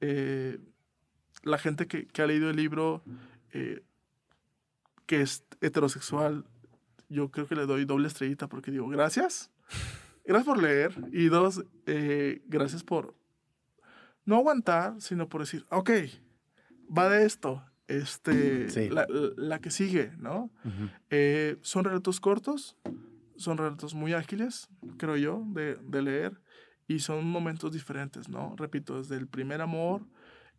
eh, 0.00 0.58
la 1.42 1.58
gente 1.58 1.86
que, 1.86 2.06
que 2.06 2.22
ha 2.22 2.26
leído 2.26 2.50
el 2.50 2.56
libro, 2.56 3.02
eh, 3.52 3.82
que 5.06 5.22
es 5.22 5.44
heterosexual, 5.60 6.44
yo 7.08 7.30
creo 7.30 7.46
que 7.46 7.56
le 7.56 7.66
doy 7.66 7.84
doble 7.84 8.08
estrellita 8.08 8.48
porque 8.48 8.70
digo, 8.70 8.88
gracias. 8.88 9.50
Gracias 10.24 10.46
por 10.46 10.62
leer. 10.62 10.94
Y 11.12 11.26
dos, 11.26 11.64
eh, 11.86 12.42
gracias 12.46 12.84
por 12.84 13.16
no 14.24 14.36
aguantar, 14.36 15.00
sino 15.00 15.28
por 15.28 15.40
decir, 15.40 15.66
ok, 15.70 15.90
va 16.96 17.08
de 17.08 17.24
esto. 17.24 17.64
Este, 17.90 18.90
la, 18.90 19.06
la, 19.36 19.60
que 19.60 19.70
sigue, 19.70 20.12
¿no? 20.18 20.50
Eh, 21.10 21.56
son 21.62 21.84
relatos 21.84 22.20
cortos, 22.20 22.76
son 23.36 23.58
relatos 23.58 23.94
muy 23.94 24.12
ágiles, 24.12 24.68
creo 24.96 25.16
yo, 25.16 25.44
de, 25.48 25.76
de 25.76 26.02
leer, 26.02 26.40
y 26.86 27.00
son 27.00 27.26
momentos 27.26 27.72
diferentes, 27.72 28.28
¿no? 28.28 28.54
Repito, 28.56 28.98
desde 28.98 29.16
el 29.16 29.26
primer 29.26 29.60
amor, 29.60 30.06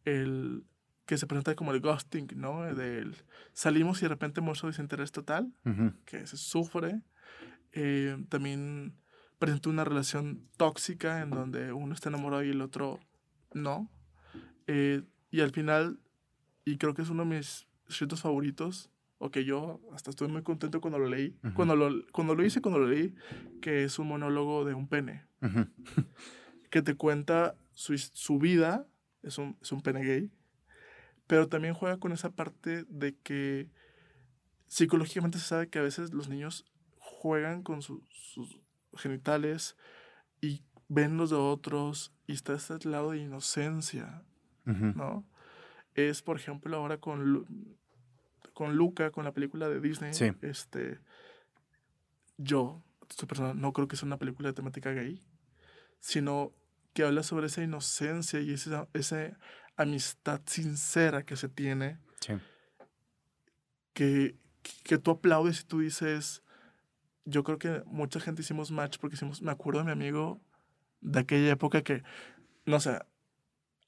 el, 0.03 0.65
que 1.05 1.17
se 1.17 1.27
presenta 1.27 1.55
como 1.55 1.73
el 1.73 1.82
ghosting, 1.82 2.27
¿no? 2.36 2.63
Del 2.73 3.15
salimos 3.53 3.99
y 3.99 4.03
de 4.03 4.09
repente 4.09 4.39
muestro 4.39 4.69
desinterés 4.69 5.11
total, 5.11 5.53
que 6.05 6.25
se 6.25 6.38
sufre. 6.38 7.01
Eh, 7.73 8.17
también 8.29 8.95
presenta 9.39 9.69
una 9.69 9.84
relación 9.84 10.47
tóxica 10.57 11.21
en 11.21 11.32
donde 11.32 11.73
uno 11.73 11.93
está 11.93 12.09
enamorado 12.09 12.43
y 12.43 12.51
el 12.51 12.61
otro 12.61 12.99
no. 13.53 13.89
Eh, 14.67 15.03
y 15.32 15.41
al 15.41 15.51
final, 15.51 15.99
y 16.66 16.78
creo 16.78 16.93
que 16.93 17.01
es 17.01 17.09
uno 17.09 17.24
de 17.26 17.38
mis 17.38 17.68
escritos 17.88 18.22
favoritos, 18.22 18.91
o 19.18 19.30
que 19.30 19.45
yo 19.45 19.80
hasta 19.93 20.09
estoy 20.09 20.28
muy 20.30 20.41
contento 20.41 20.82
cuando 20.82 20.97
lo 20.97 21.07
leí, 21.07 21.38
cuando, 21.53 21.76
lo, 21.76 21.91
cuando 22.12 22.34
lo 22.34 22.43
hice, 22.43 22.62
cuando 22.62 22.80
lo 22.80 22.88
leí, 22.88 23.14
que 23.62 23.84
es 23.84 23.99
un 23.99 24.07
monólogo 24.07 24.66
de 24.66 24.74
un 24.74 24.88
pene, 24.88 25.26
que 26.72 26.82
te 26.82 26.95
cuenta 26.95 27.55
su, 27.74 27.95
su 27.97 28.39
vida, 28.39 28.88
es 29.22 29.38
un, 29.38 29.57
es 29.62 29.72
un 29.72 29.82
pene 29.82 30.03
gay, 30.03 30.32
pero 31.28 31.47
también 31.47 31.76
juega 31.76 31.97
con 31.97 32.12
esa 32.12 32.32
parte 32.32 32.84
de 32.89 33.16
que 33.18 33.70
psicológicamente 34.68 35.38
se 35.38 35.45
sabe 35.45 35.70
que 35.70 35.80
a 35.80 35.84
veces 35.84 36.14
los 36.14 36.28
niños 36.28 36.66
juegan 36.97 37.62
con 37.62 37.84
sus 37.84 38.01
genitales 38.95 39.78
y 40.41 40.64
ven 40.88 41.18
los 41.18 41.30
de 41.30 41.36
otros 41.36 42.14
y 42.26 42.34
está 42.34 42.53
este 42.53 42.89
lado 42.89 43.12
de 43.12 43.20
inocencia, 43.20 44.24
¿no? 44.66 45.26
Es, 45.95 46.21
por 46.21 46.37
ejemplo, 46.37 46.77
ahora 46.77 46.97
con, 46.97 47.45
con 48.53 48.75
Luca, 48.75 49.11
con 49.11 49.25
la 49.25 49.33
película 49.33 49.69
de 49.69 49.79
Disney, 49.79 50.11
este, 50.41 50.99
yo, 52.37 52.81
no 53.55 53.73
creo 53.73 53.87
que 53.87 53.95
sea 53.95 54.07
una 54.07 54.17
película 54.17 54.49
de 54.49 54.53
temática 54.53 54.91
gay, 54.91 55.21
sino 55.99 56.53
que 56.93 57.03
habla 57.03 57.23
sobre 57.23 57.47
esa 57.47 57.63
inocencia 57.63 58.39
y 58.39 58.53
esa, 58.53 58.87
esa 58.93 59.37
amistad 59.75 60.41
sincera 60.45 61.23
que 61.23 61.35
se 61.35 61.49
tiene. 61.49 61.99
Que, 63.93 64.35
que 64.83 64.97
tú 64.97 65.11
aplaudes 65.11 65.61
y 65.61 65.63
tú 65.65 65.79
dices, 65.79 66.43
yo 67.25 67.43
creo 67.43 67.59
que 67.59 67.83
mucha 67.85 68.19
gente 68.19 68.41
hicimos 68.41 68.71
match 68.71 68.97
porque 68.99 69.15
hicimos, 69.15 69.41
me 69.41 69.51
acuerdo 69.51 69.79
de 69.79 69.85
mi 69.85 69.91
amigo 69.91 70.41
de 71.01 71.19
aquella 71.19 71.51
época 71.51 71.81
que, 71.81 72.03
no 72.65 72.79
sé, 72.79 72.99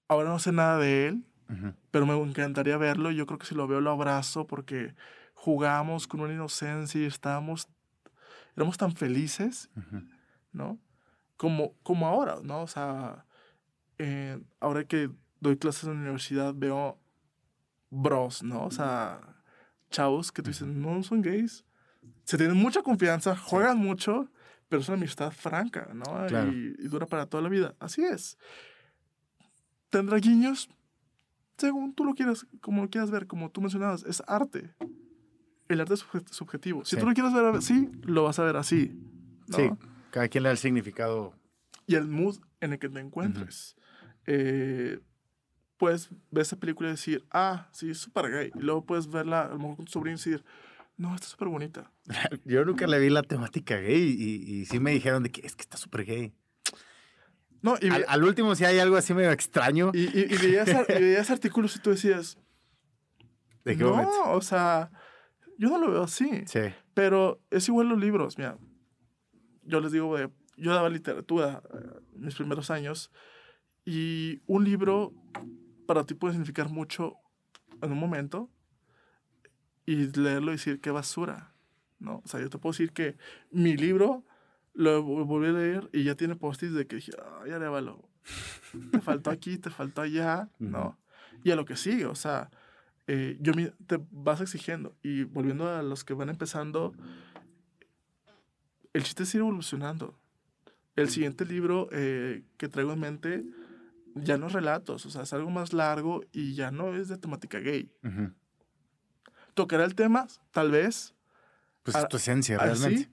ahora 0.07 0.29
no 0.29 0.39
sé 0.39 0.51
nada 0.51 0.77
de 0.77 1.07
él, 1.07 1.25
pero 1.91 2.05
me 2.05 2.13
encantaría 2.19 2.77
verlo. 2.77 3.11
Yo 3.11 3.25
creo 3.25 3.39
que 3.39 3.45
si 3.45 3.55
lo 3.55 3.67
veo 3.67 3.81
lo 3.81 3.91
abrazo 3.91 4.47
porque 4.47 4.95
jugamos 5.33 6.07
con 6.07 6.21
una 6.21 6.33
inocencia 6.33 7.01
y 7.01 7.05
estábamos, 7.05 7.67
éramos 8.55 8.77
tan 8.77 8.95
felices, 8.95 9.69
¿no? 10.51 10.79
Como, 11.37 11.73
como 11.83 12.07
ahora, 12.07 12.37
¿no? 12.43 12.61
O 12.61 12.67
sea, 12.67 13.25
eh, 13.97 14.39
ahora 14.59 14.85
que 14.85 15.09
doy 15.39 15.57
clases 15.57 15.83
en 15.83 15.95
la 15.95 16.01
universidad 16.01 16.53
veo 16.55 16.99
bros, 17.89 18.43
¿no? 18.43 18.65
O 18.65 18.71
sea, 18.71 19.19
chavos 19.89 20.31
que 20.31 20.41
tú 20.41 20.49
dices, 20.49 20.67
no 20.67 21.03
son 21.03 21.21
gays, 21.21 21.65
se 22.23 22.37
tienen 22.37 22.57
mucha 22.57 22.81
confianza, 22.81 23.35
juegan 23.35 23.77
mucho, 23.77 24.29
pero 24.69 24.81
es 24.81 24.87
una 24.87 24.97
amistad 24.97 25.31
franca, 25.31 25.89
¿no? 25.93 26.25
Y, 26.51 26.87
dura 26.87 27.05
para 27.05 27.25
toda 27.25 27.43
la 27.43 27.49
vida. 27.49 27.75
Así 27.79 28.03
es. 28.03 28.37
¿Tendrá 29.89 30.17
guiños? 30.17 30.69
Según 31.57 31.93
tú 31.93 32.05
lo 32.05 32.13
quieras, 32.13 32.47
como 32.61 32.83
lo 32.83 32.89
quieras 32.89 33.11
ver, 33.11 33.27
como 33.27 33.51
tú 33.51 33.61
mencionabas, 33.61 34.03
es 34.03 34.23
arte. 34.27 34.73
El 35.67 35.81
arte 35.81 35.93
es 35.93 36.05
subjetivo. 36.31 36.83
Si 36.85 36.97
tú 36.97 37.05
lo 37.05 37.13
quieres 37.13 37.33
ver 37.33 37.45
así, 37.45 37.89
lo 38.03 38.23
vas 38.23 38.39
a 38.39 38.43
ver 38.43 38.57
así. 38.57 38.99
Sí, 39.49 39.69
cada 40.11 40.27
quien 40.27 40.43
le 40.43 40.49
da 40.49 40.51
el 40.51 40.57
significado. 40.57 41.33
Y 41.85 41.95
el 41.95 42.07
mood 42.07 42.37
en 42.59 42.73
el 42.73 42.79
que 42.79 42.89
te 42.89 42.99
encuentres. 42.99 43.75
Eh, 44.25 44.99
puedes 45.77 46.09
ver 46.31 46.43
esa 46.43 46.57
película 46.57 46.89
y 46.89 46.91
decir, 46.93 47.25
ah, 47.31 47.69
sí, 47.71 47.91
es 47.91 47.97
súper 47.97 48.31
gay. 48.31 48.51
Y 48.55 48.59
luego 48.59 48.85
puedes 48.85 49.09
verla 49.09 49.43
a 49.43 49.49
lo 49.49 49.57
mejor 49.57 49.75
con 49.77 49.85
tu 49.85 49.91
sobrino 49.91 50.15
y 50.15 50.17
decir, 50.17 50.43
no, 50.97 51.13
está 51.13 51.27
súper 51.27 51.47
bonita. 51.49 51.91
Yo 52.45 52.63
nunca 52.65 52.87
le 52.87 52.99
vi 52.99 53.09
la 53.09 53.23
temática 53.23 53.77
gay 53.77 54.15
y, 54.17 54.51
y 54.51 54.65
sí 54.65 54.79
me 54.79 54.91
dijeron 54.91 55.23
de 55.23 55.29
que 55.29 55.45
es 55.45 55.55
que 55.55 55.61
está 55.63 55.77
súper 55.77 56.05
gay. 56.05 56.33
No, 57.63 57.77
y 57.79 57.89
al, 57.89 58.23
último 58.23 58.55
si 58.55 58.65
hay 58.65 58.77
algo 58.77 58.97
así 58.97 59.13
medio 59.13 59.31
extraño. 59.31 59.91
Y, 59.93 60.01
y, 60.01 60.33
y 60.33 60.37
veías, 60.37 61.31
artículos 61.31 61.75
y 61.77 61.79
tú 61.79 61.91
decías... 61.91 62.37
¿De 63.63 63.77
qué 63.77 63.85
no, 63.85 64.33
o 64.33 64.41
sea, 64.41 64.91
yo 65.57 65.69
no 65.69 65.77
lo 65.77 65.89
veo 65.89 66.03
así. 66.03 66.43
Sí. 66.45 66.59
Pero 66.93 67.41
es 67.49 67.69
igual 67.69 67.87
los 67.87 67.97
libros, 67.97 68.37
mira. 68.37 68.57
Yo 69.63 69.79
les 69.79 69.93
digo, 69.93 70.17
yo 70.57 70.73
daba 70.73 70.89
literatura 70.89 71.63
en 71.73 71.79
eh, 71.79 72.01
mis 72.15 72.35
primeros 72.35 72.69
años 72.69 73.11
y 73.85 74.41
un 74.45 74.65
libro 74.65 75.13
para 75.87 76.05
ti 76.05 76.15
puede 76.15 76.33
significar 76.33 76.67
mucho 76.69 77.15
en 77.81 77.93
un 77.93 77.97
momento 77.97 78.49
y 79.85 80.07
leerlo 80.19 80.51
y 80.51 80.55
decir 80.55 80.81
qué 80.81 80.91
basura, 80.91 81.53
¿no? 81.99 82.21
O 82.25 82.27
sea, 82.27 82.41
yo 82.41 82.49
te 82.49 82.57
puedo 82.57 82.73
decir 82.73 82.91
que 82.91 83.15
mi 83.51 83.77
libro 83.77 84.25
lo 84.73 85.03
volví 85.03 85.47
a 85.47 85.51
leer 85.51 85.89
y 85.93 86.03
ya 86.03 86.15
tiene 86.15 86.35
postis 86.35 86.73
de 86.73 86.87
que 86.87 86.97
dije, 86.97 87.11
ay, 87.41 87.51
Arevalo, 87.51 88.09
te 88.91 89.01
faltó 89.01 89.29
aquí, 89.29 89.57
te 89.57 89.69
faltó 89.69 90.01
allá, 90.01 90.49
¿no? 90.59 90.97
Y 91.43 91.51
a 91.51 91.55
lo 91.55 91.65
que 91.65 91.75
sigue, 91.75 92.05
o 92.05 92.15
sea, 92.15 92.49
eh, 93.07 93.37
yo 93.39 93.53
te 93.87 93.99
vas 94.11 94.41
exigiendo. 94.41 94.95
Y 95.03 95.23
volviendo 95.23 95.69
a 95.69 95.83
los 95.83 96.03
que 96.03 96.13
van 96.13 96.29
empezando, 96.29 96.93
el 98.93 99.03
chiste 99.03 99.23
es 99.23 99.35
ir 99.35 99.41
evolucionando. 99.41 100.17
El 100.95 101.09
siguiente 101.09 101.45
libro 101.45 101.89
eh, 101.91 102.43
que 102.57 102.69
traigo 102.69 102.93
en 102.93 102.99
mente 102.99 103.43
ya 104.15 104.37
no 104.37 104.47
es 104.47 104.53
relatos, 104.53 105.05
o 105.07 105.09
sea, 105.09 105.23
es 105.23 105.33
algo 105.33 105.49
más 105.49 105.73
largo 105.73 106.21
y 106.31 106.53
ya 106.53 106.69
no 106.69 106.95
es 106.95 107.07
de 107.07 107.17
temática 107.17 107.59
gay 107.59 107.91
tocará 109.53 109.85
el 109.85 109.95
tema, 109.95 110.27
tal 110.51 110.71
vez. 110.71 111.13
Pues 111.83 111.95
es 111.97 112.07
tu 112.07 112.17
esencia, 112.17 112.57
realmente. 112.57 113.09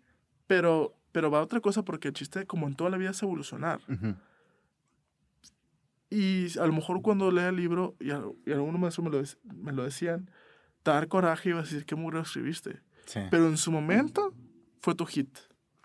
pero, 0.47 0.97
pero 1.13 1.31
va 1.31 1.39
a 1.39 1.43
otra 1.43 1.61
cosa 1.61 1.85
porque 1.85 2.09
el 2.09 2.15
chiste, 2.15 2.47
como 2.47 2.67
en 2.67 2.75
toda 2.75 2.91
la 2.91 2.97
vida, 2.97 3.11
es 3.11 3.23
evolucionar. 3.23 3.81
Y 6.09 6.59
a 6.59 6.67
lo 6.67 6.73
mejor 6.73 7.03
cuando 7.03 7.31
lea 7.31 7.49
el 7.49 7.57
libro, 7.57 7.97
y, 8.01 8.11
algunos 8.11 8.81
maestros 8.81 9.05
me 9.05 9.11
lo, 9.11 9.23
me 9.63 9.73
lo 9.73 9.85
decían, 9.85 10.31
te 10.83 10.91
dar 10.91 11.09
coraje 11.09 11.51
y 11.51 11.53
vas 11.53 11.63
a 11.63 11.71
decir, 11.71 11.87
qué 11.87 11.95
mugre 11.95 12.21
escribiste. 12.21 12.81
Sí. 13.07 13.21
Pero 13.31 13.49
en 13.49 13.57
su 13.57 13.71
momento 13.71 14.35
fue 14.81 14.95
tu 14.95 15.07
hit. 15.07 15.37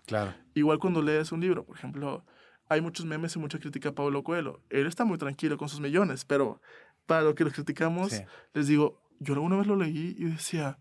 Claro. 0.06 0.34
Igual 0.54 0.78
cuando 0.78 1.02
lees 1.02 1.32
un 1.32 1.40
libro, 1.40 1.64
por 1.64 1.76
ejemplo, 1.76 2.24
hay 2.68 2.80
muchos 2.80 3.06
memes 3.06 3.36
y 3.36 3.38
mucha 3.38 3.58
crítica 3.58 3.90
a 3.90 3.94
Pablo 3.94 4.22
Coelho. 4.24 4.60
Él 4.70 4.86
está 4.86 5.04
muy 5.04 5.18
tranquilo 5.18 5.56
con 5.56 5.68
sus 5.68 5.80
millones, 5.80 6.24
pero 6.24 6.60
para 7.06 7.22
lo 7.22 7.34
que 7.34 7.44
lo 7.44 7.50
criticamos, 7.50 8.22
les 8.52 8.66
digo, 8.66 9.00
yo 9.20 9.34
alguna 9.34 9.56
vez 9.56 9.66
lo 9.66 9.76
leí 9.76 10.16
y 10.18 10.24
decía, 10.24 10.78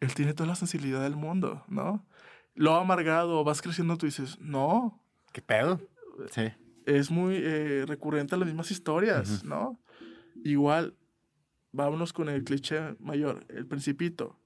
él 0.00 0.14
tiene 0.14 0.34
toda 0.34 0.48
la 0.48 0.54
sensibilidad 0.54 1.02
del 1.02 1.16
mundo, 1.16 1.64
¿no? 1.68 2.06
Lo 2.54 2.74
amargado, 2.74 3.44
vas 3.44 3.62
creciendo, 3.62 3.96
tú 3.96 4.06
dices, 4.06 4.38
no. 4.40 5.02
¿Qué 5.32 5.42
pedo? 5.42 5.80
Sí. 6.30 6.52
Es 6.86 7.10
muy 7.10 7.36
eh, 7.36 7.84
recurrente 7.86 8.34
a 8.34 8.38
las 8.38 8.46
mismas 8.46 8.70
historias, 8.70 9.44
¿no? 9.44 9.80
Igual, 10.44 10.96
vámonos 11.72 12.12
con 12.12 12.28
el 12.28 12.44
cliché 12.44 12.96
mayor, 12.98 13.44
el 13.48 13.66
principito. 13.66 14.38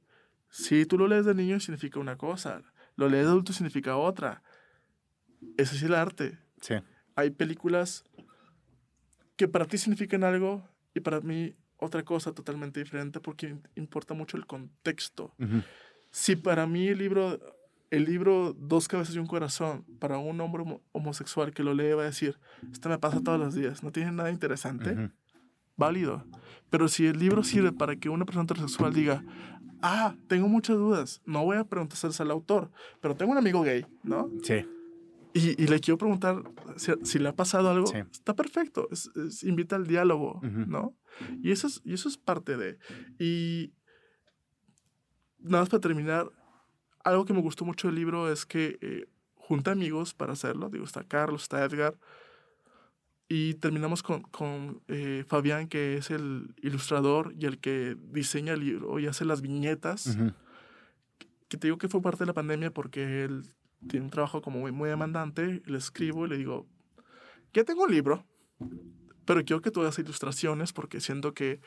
Si 0.50 0.86
tú 0.86 0.98
lo 0.98 1.08
lees 1.08 1.24
de 1.24 1.34
niño 1.34 1.58
significa 1.58 1.98
una 1.98 2.16
cosa, 2.16 2.62
lo 2.96 3.08
lees 3.08 3.24
de 3.24 3.30
adulto 3.30 3.52
significa 3.52 3.96
otra. 3.96 4.42
Ese 5.56 5.76
es 5.76 5.82
el 5.82 5.94
arte. 5.94 6.38
Sí. 6.60 6.74
Hay 7.16 7.30
películas 7.30 8.04
que 9.36 9.48
para 9.48 9.66
ti 9.66 9.78
significan 9.78 10.24
algo 10.24 10.68
y 10.94 11.00
para 11.00 11.20
mí 11.20 11.56
otra 11.76 12.04
cosa 12.04 12.32
totalmente 12.32 12.80
diferente 12.80 13.20
porque 13.20 13.56
importa 13.74 14.14
mucho 14.14 14.36
el 14.36 14.46
contexto. 14.46 15.34
Si 16.10 16.36
para 16.36 16.66
mí 16.66 16.88
el 16.88 16.98
libro, 16.98 17.40
el 17.96 18.04
libro 18.04 18.54
Dos 18.58 18.88
cabezas 18.88 19.14
y 19.14 19.18
un 19.18 19.26
corazón, 19.26 19.84
para 19.98 20.18
un 20.18 20.40
hombre 20.40 20.64
homosexual 20.92 21.52
que 21.52 21.62
lo 21.62 21.74
lee 21.74 21.92
va 21.92 22.02
a 22.02 22.06
decir, 22.06 22.38
esto 22.72 22.88
me 22.88 22.98
pasa 22.98 23.20
todos 23.20 23.38
los 23.38 23.54
días, 23.54 23.82
no 23.82 23.92
tiene 23.92 24.12
nada 24.12 24.30
interesante, 24.30 25.10
válido. 25.76 26.24
Pero 26.70 26.88
si 26.88 27.06
el 27.06 27.18
libro 27.18 27.44
sirve 27.44 27.72
para 27.72 27.96
que 27.96 28.08
una 28.08 28.24
persona 28.24 28.46
transexual 28.46 28.92
diga, 28.92 29.24
ah, 29.80 30.16
tengo 30.28 30.48
muchas 30.48 30.76
dudas, 30.76 31.22
no 31.24 31.44
voy 31.44 31.56
a 31.56 31.64
preguntarse 31.64 32.22
al 32.22 32.30
autor, 32.30 32.70
pero 33.00 33.14
tengo 33.16 33.32
un 33.32 33.38
amigo 33.38 33.62
gay, 33.62 33.86
¿no? 34.02 34.30
Sí. 34.42 34.66
Y, 35.36 35.60
y, 35.60 35.66
le 35.66 35.80
quiero 35.80 35.98
preguntar 35.98 36.44
si, 36.76 37.18
le 37.18 37.28
ha 37.28 37.34
pasado 37.34 37.68
algo. 37.68 37.92
Está 37.92 38.36
perfecto. 38.36 38.88
invita 39.42 39.74
al 39.74 39.88
diálogo, 39.88 40.40
¿no? 40.42 40.94
Y 41.42 41.50
eso, 41.50 41.66
es, 41.66 41.80
y 41.84 41.92
eso 41.92 42.08
es 42.08 42.16
parte 42.16 42.56
de. 42.56 42.78
Y 43.18 43.72
nada 45.40 45.62
más 45.62 45.68
para 45.68 45.80
terminar, 45.80 46.30
algo 47.04 47.24
que 47.24 47.34
me 47.34 47.40
gustó 47.40 47.64
mucho 47.64 47.88
del 47.88 47.96
libro 47.96 48.30
es 48.30 48.46
que 48.46 48.78
eh, 48.80 49.06
junta 49.36 49.72
amigos 49.72 50.14
para 50.14 50.32
hacerlo. 50.32 50.70
Digo, 50.70 50.84
está 50.84 51.04
Carlos, 51.04 51.42
está 51.42 51.64
Edgar. 51.64 51.98
Y 53.28 53.54
terminamos 53.54 54.02
con, 54.02 54.22
con 54.22 54.82
eh, 54.88 55.24
Fabián, 55.26 55.68
que 55.68 55.96
es 55.96 56.10
el 56.10 56.54
ilustrador 56.62 57.34
y 57.38 57.46
el 57.46 57.58
que 57.58 57.96
diseña 58.00 58.54
el 58.54 58.60
libro 58.60 58.98
y 58.98 59.06
hace 59.06 59.24
las 59.24 59.40
viñetas. 59.40 60.18
Que 61.48 61.56
te 61.56 61.68
digo 61.68 61.78
que 61.78 61.88
fue 61.88 62.02
parte 62.02 62.20
de 62.20 62.26
la 62.26 62.34
pandemia 62.34 62.70
porque 62.70 63.24
él 63.24 63.44
tiene 63.88 64.06
un 64.06 64.10
trabajo 64.10 64.42
como 64.42 64.60
muy, 64.60 64.72
muy 64.72 64.88
demandante, 64.88 65.62
le 65.66 65.78
escribo 65.78 66.26
y 66.26 66.30
le 66.30 66.38
digo, 66.38 66.66
ya 67.52 67.64
tengo 67.64 67.84
un 67.84 67.90
libro, 67.90 68.26
pero 69.24 69.44
quiero 69.44 69.60
que 69.62 69.70
tú 69.70 69.80
hagas 69.80 69.98
ilustraciones 69.98 70.72
porque 70.72 71.00
siento 71.00 71.34
que 71.34 71.60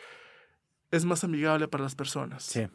es 0.91 1.05
más 1.05 1.23
amigable 1.23 1.67
para 1.67 1.83
las 1.83 1.95
personas. 1.95 2.43
Sí. 2.43 2.67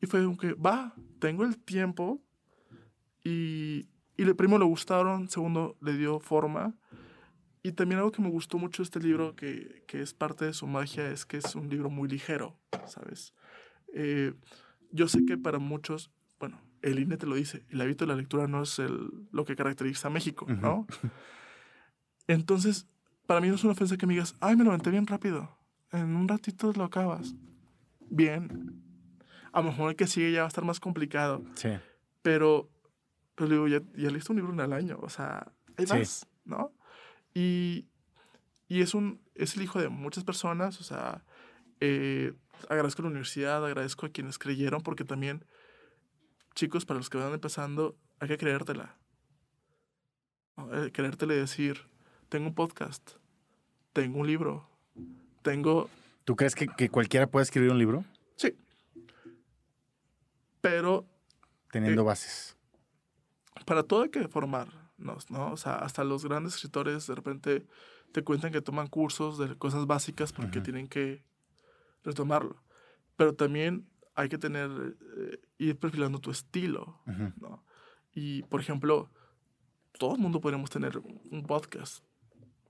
Y 0.00 0.06
fue 0.06 0.24
como 0.24 0.36
que, 0.36 0.54
va, 0.54 0.94
tengo 1.18 1.44
el 1.44 1.58
tiempo 1.58 2.22
y, 3.22 3.88
Y 4.16 4.22
el 4.22 4.36
primero 4.36 4.58
le 4.58 4.66
gustaron, 4.66 5.28
segundo 5.28 5.76
le 5.80 5.96
dio 5.96 6.20
forma. 6.20 6.74
Y 7.62 7.72
también 7.72 7.98
algo 7.98 8.12
que 8.12 8.22
me 8.22 8.30
gustó 8.30 8.58
mucho 8.58 8.82
de 8.82 8.84
este 8.84 9.00
libro, 9.00 9.34
que, 9.34 9.82
que 9.86 10.02
es 10.02 10.14
parte 10.14 10.44
de 10.46 10.52
su 10.52 10.66
magia, 10.66 11.10
es 11.10 11.24
que 11.24 11.38
es 11.38 11.54
un 11.54 11.68
libro 11.68 11.90
muy 11.90 12.08
ligero, 12.08 12.58
¿sabes? 12.86 13.34
Eh, 13.94 14.34
yo 14.92 15.08
sé 15.08 15.24
que 15.26 15.36
para 15.36 15.58
muchos, 15.58 16.10
bueno, 16.38 16.60
el 16.82 16.98
INE 16.98 17.16
te 17.16 17.26
lo 17.26 17.34
dice, 17.34 17.64
el 17.68 17.80
hábito 17.80 18.04
de 18.04 18.12
la 18.12 18.16
lectura 18.16 18.46
no 18.46 18.62
es 18.62 18.78
el, 18.78 19.10
lo 19.30 19.44
que 19.44 19.56
caracteriza 19.56 20.08
a 20.08 20.10
México, 20.10 20.46
¿no? 20.48 20.86
Entonces, 22.26 22.88
para 23.26 23.40
mí 23.40 23.48
no 23.48 23.54
es 23.54 23.64
una 23.64 23.72
ofensa 23.72 23.96
que 23.96 24.06
me 24.06 24.14
digas, 24.14 24.36
ay, 24.40 24.56
me 24.56 24.64
lo 24.64 24.70
aventé 24.70 24.90
bien 24.90 25.06
rápido, 25.06 25.56
en 25.92 26.16
un 26.16 26.28
ratito 26.28 26.72
lo 26.74 26.84
acabas. 26.84 27.34
Bien. 28.08 28.82
A 29.52 29.60
lo 29.60 29.70
mejor 29.70 29.90
el 29.90 29.96
que 29.96 30.06
sigue 30.06 30.32
ya 30.32 30.40
va 30.40 30.44
a 30.46 30.48
estar 30.48 30.64
más 30.64 30.80
complicado. 30.80 31.42
Sí. 31.54 31.70
Pero, 32.22 32.68
pero 33.34 33.48
digo, 33.48 33.68
ya, 33.68 33.80
ya 33.96 34.10
leíste 34.10 34.32
un 34.32 34.36
libro 34.36 34.52
en 34.52 34.60
el 34.60 34.72
año, 34.72 34.98
o 35.00 35.08
sea, 35.08 35.52
hay 35.76 35.86
más, 35.86 36.26
¿no? 36.44 36.72
Y, 37.34 37.86
y 38.68 38.82
es, 38.82 38.94
un, 38.94 39.20
es 39.34 39.56
el 39.56 39.62
hijo 39.62 39.80
de 39.80 39.88
muchas 39.88 40.24
personas, 40.24 40.80
o 40.80 40.84
sea, 40.84 41.24
eh, 41.80 42.34
agradezco 42.68 43.02
a 43.02 43.04
la 43.04 43.10
universidad, 43.10 43.64
agradezco 43.64 44.06
a 44.06 44.10
quienes 44.10 44.38
creyeron, 44.38 44.82
porque 44.82 45.04
también, 45.04 45.44
chicos, 46.54 46.84
para 46.84 46.98
los 46.98 47.08
que 47.08 47.18
van 47.18 47.32
empezando, 47.32 47.96
hay 48.18 48.28
que 48.28 48.38
creértela. 48.38 48.96
Creértela 50.92 51.34
y 51.34 51.38
decir, 51.38 51.88
tengo 52.28 52.48
un 52.48 52.54
podcast, 52.54 53.12
tengo 53.94 54.18
un 54.18 54.26
libro, 54.26 54.68
tengo... 55.42 55.88
¿Tú 56.24 56.36
crees 56.36 56.54
que, 56.54 56.66
que 56.66 56.90
cualquiera 56.90 57.26
puede 57.26 57.44
escribir 57.44 57.70
un 57.70 57.78
libro? 57.78 58.04
Pero... 60.60 61.08
Teniendo 61.70 62.02
eh, 62.02 62.04
bases. 62.04 62.56
Para 63.66 63.82
todo 63.82 64.02
hay 64.02 64.10
que 64.10 64.28
formarnos, 64.28 65.30
¿no? 65.30 65.52
O 65.52 65.56
sea, 65.56 65.76
hasta 65.76 66.04
los 66.04 66.24
grandes 66.24 66.54
escritores 66.54 67.06
de 67.06 67.14
repente 67.14 67.66
te 68.12 68.24
cuentan 68.24 68.52
que 68.52 68.60
toman 68.60 68.88
cursos 68.88 69.38
de 69.38 69.56
cosas 69.56 69.86
básicas 69.86 70.32
porque 70.32 70.60
tienen 70.60 70.88
que 70.88 71.24
retomarlo. 72.02 72.62
Pero 73.16 73.34
también 73.34 73.88
hay 74.14 74.28
que 74.28 74.38
tener, 74.38 74.96
eh, 75.18 75.40
ir 75.58 75.78
perfilando 75.78 76.18
tu 76.18 76.30
estilo, 76.30 77.00
¿no? 77.38 77.64
Y, 78.12 78.42
por 78.44 78.60
ejemplo, 78.60 79.10
todo 79.98 80.14
el 80.14 80.20
mundo 80.20 80.40
podríamos 80.40 80.70
tener 80.70 80.98
un 80.98 81.44
podcast, 81.46 82.04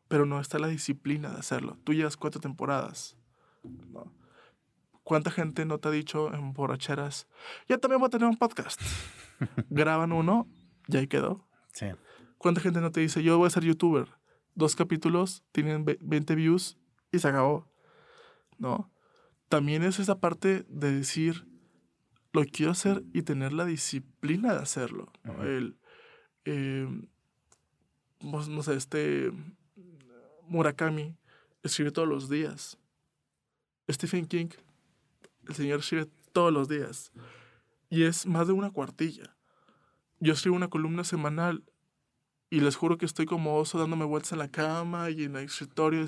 pero 0.09 0.26
no 0.26 0.41
está 0.41 0.59
la 0.59 0.68
disciplina 0.68 1.30
de 1.30 1.38
hacerlo. 1.38 1.78
Tú 1.84 1.95
llevas 1.95 2.16
cuatro 2.16 2.41
temporadas, 2.41 3.16
¿no? 3.62 4.12
¿Cuánta 5.03 5.30
gente 5.30 5.64
no 5.64 5.78
te 5.78 5.88
ha 5.88 5.90
dicho 5.90 6.32
en 6.32 6.53
borracheras, 6.53 7.26
ya 7.68 7.78
también 7.78 8.01
voy 8.01 8.07
a 8.09 8.11
tener 8.11 8.28
un 8.28 8.36
podcast? 8.36 8.80
Graban 9.70 10.12
uno 10.12 10.48
y 10.86 10.96
ahí 10.96 11.07
quedó. 11.07 11.48
Sí. 11.72 11.86
¿Cuánta 12.38 12.61
gente 12.61 12.80
no 12.80 12.90
te 12.90 13.01
dice, 13.01 13.22
yo 13.22 13.38
voy 13.38 13.46
a 13.46 13.51
ser 13.51 13.64
youtuber? 13.64 14.09
Dos 14.55 14.76
capítulos, 14.76 15.42
tienen 15.53 15.84
20 15.84 16.34
views 16.34 16.78
y 17.12 17.18
se 17.18 17.28
acabó. 17.28 17.68
¿No? 18.59 18.90
también 19.51 19.82
es 19.82 19.98
esa 19.98 20.20
parte 20.20 20.64
de 20.68 20.92
decir, 20.92 21.44
lo 22.32 22.44
quiero 22.44 22.70
hacer 22.70 23.03
y 23.12 23.22
tener 23.22 23.53
la 23.53 23.64
disciplina 23.64 24.55
de 24.55 24.61
hacerlo. 24.61 25.12
El, 25.40 25.76
em, 26.44 27.09
pues, 28.20 28.48
no 28.48 28.62
sé, 28.62 28.76
este 28.76 29.32
Murakami 30.46 31.16
escribe 31.64 31.90
todos 31.90 32.07
los 32.07 32.30
días. 32.30 32.78
Stephen 33.90 34.26
King, 34.26 34.51
el 35.49 35.55
señor 35.55 35.80
escribe 35.80 36.09
todos 36.32 36.53
los 36.53 36.68
días. 36.68 37.12
Y 37.88 38.05
es 38.05 38.26
más 38.26 38.47
de 38.47 38.53
una 38.53 38.70
cuartilla. 38.70 39.36
Yo 40.20 40.32
escribo 40.32 40.57
una 40.57 40.68
columna 40.68 41.05
semanal 41.05 41.64
y 42.51 42.61
les 42.61 42.76
juro 42.76 42.99
que 42.99 43.07
estoy 43.07 43.26
como 43.26 43.57
oso 43.57 43.78
dándome 43.78 44.05
vueltas 44.05 44.32
en 44.32 44.38
la 44.38 44.49
cama 44.49 45.11
y 45.11 45.24
en 45.24 45.36
el 45.36 45.45
escritorio. 45.45 46.05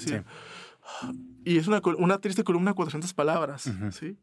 Y 1.45 1.57
es 1.57 1.66
una, 1.66 1.80
una 1.99 2.18
triste 2.18 2.45
columna 2.45 2.72
de 2.72 2.74
400 2.74 3.14
palabras, 3.14 3.70
¿sí? 3.93 4.18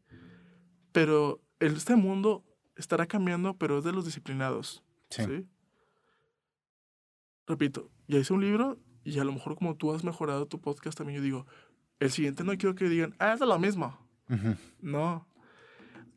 Pero 0.92 1.42
este 1.58 1.96
mundo 1.96 2.44
estará 2.76 3.06
cambiando, 3.06 3.56
pero 3.56 3.78
es 3.78 3.84
de 3.84 3.92
los 3.92 4.04
disciplinados, 4.04 4.84
sí. 5.08 5.46
Repito, 7.46 7.90
ya 8.06 8.18
hice 8.18 8.32
un 8.32 8.42
libro 8.42 8.78
y 9.02 9.18
a 9.18 9.24
lo 9.24 9.32
mejor 9.32 9.56
como 9.56 9.76
tú 9.76 9.92
has 9.92 10.04
mejorado 10.04 10.46
tu 10.46 10.60
podcast 10.60 10.96
también 10.96 11.18
yo 11.18 11.22
digo, 11.22 11.46
el 11.98 12.10
siguiente 12.10 12.44
no 12.44 12.56
quiero 12.56 12.74
que 12.74 12.88
digan, 12.88 13.14
ah, 13.18 13.32
es 13.32 13.40
de 13.40 13.46
lo 13.46 13.58
mismo. 13.58 13.98
No. 14.80 15.26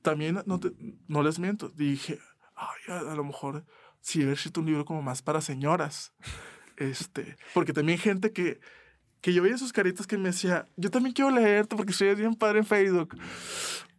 También 0.01 0.41
no, 0.45 0.59
te, 0.59 0.71
no 1.07 1.23
les 1.23 1.39
miento. 1.39 1.69
Dije, 1.69 2.19
ay, 2.55 2.93
a, 2.93 3.15
lo 3.15 3.23
mejor 3.23 3.65
si 4.01 4.13
sí, 4.13 4.21
haber 4.23 4.33
escrito 4.33 4.59
un 4.59 4.67
libro 4.67 4.85
como 4.85 5.01
más 5.01 5.21
para 5.21 5.41
señoras. 5.41 6.13
Este, 6.75 7.37
porque 7.53 7.71
también 7.71 7.99
gente 7.99 8.31
que 8.31 8.59
que 9.23 9.33
yo 9.33 9.41
veía 9.41 9.57
sus 9.57 9.71
caritas 9.71 10.05
que 10.05 10.17
me 10.17 10.29
decía, 10.29 10.67
yo 10.75 10.91
también 10.91 11.13
quiero 11.13 11.31
leerte 11.31 11.77
porque 11.77 11.93
soy 11.93 12.13
bien 12.13 12.35
padre 12.35 12.59
en 12.59 12.65
Facebook. 12.65 13.17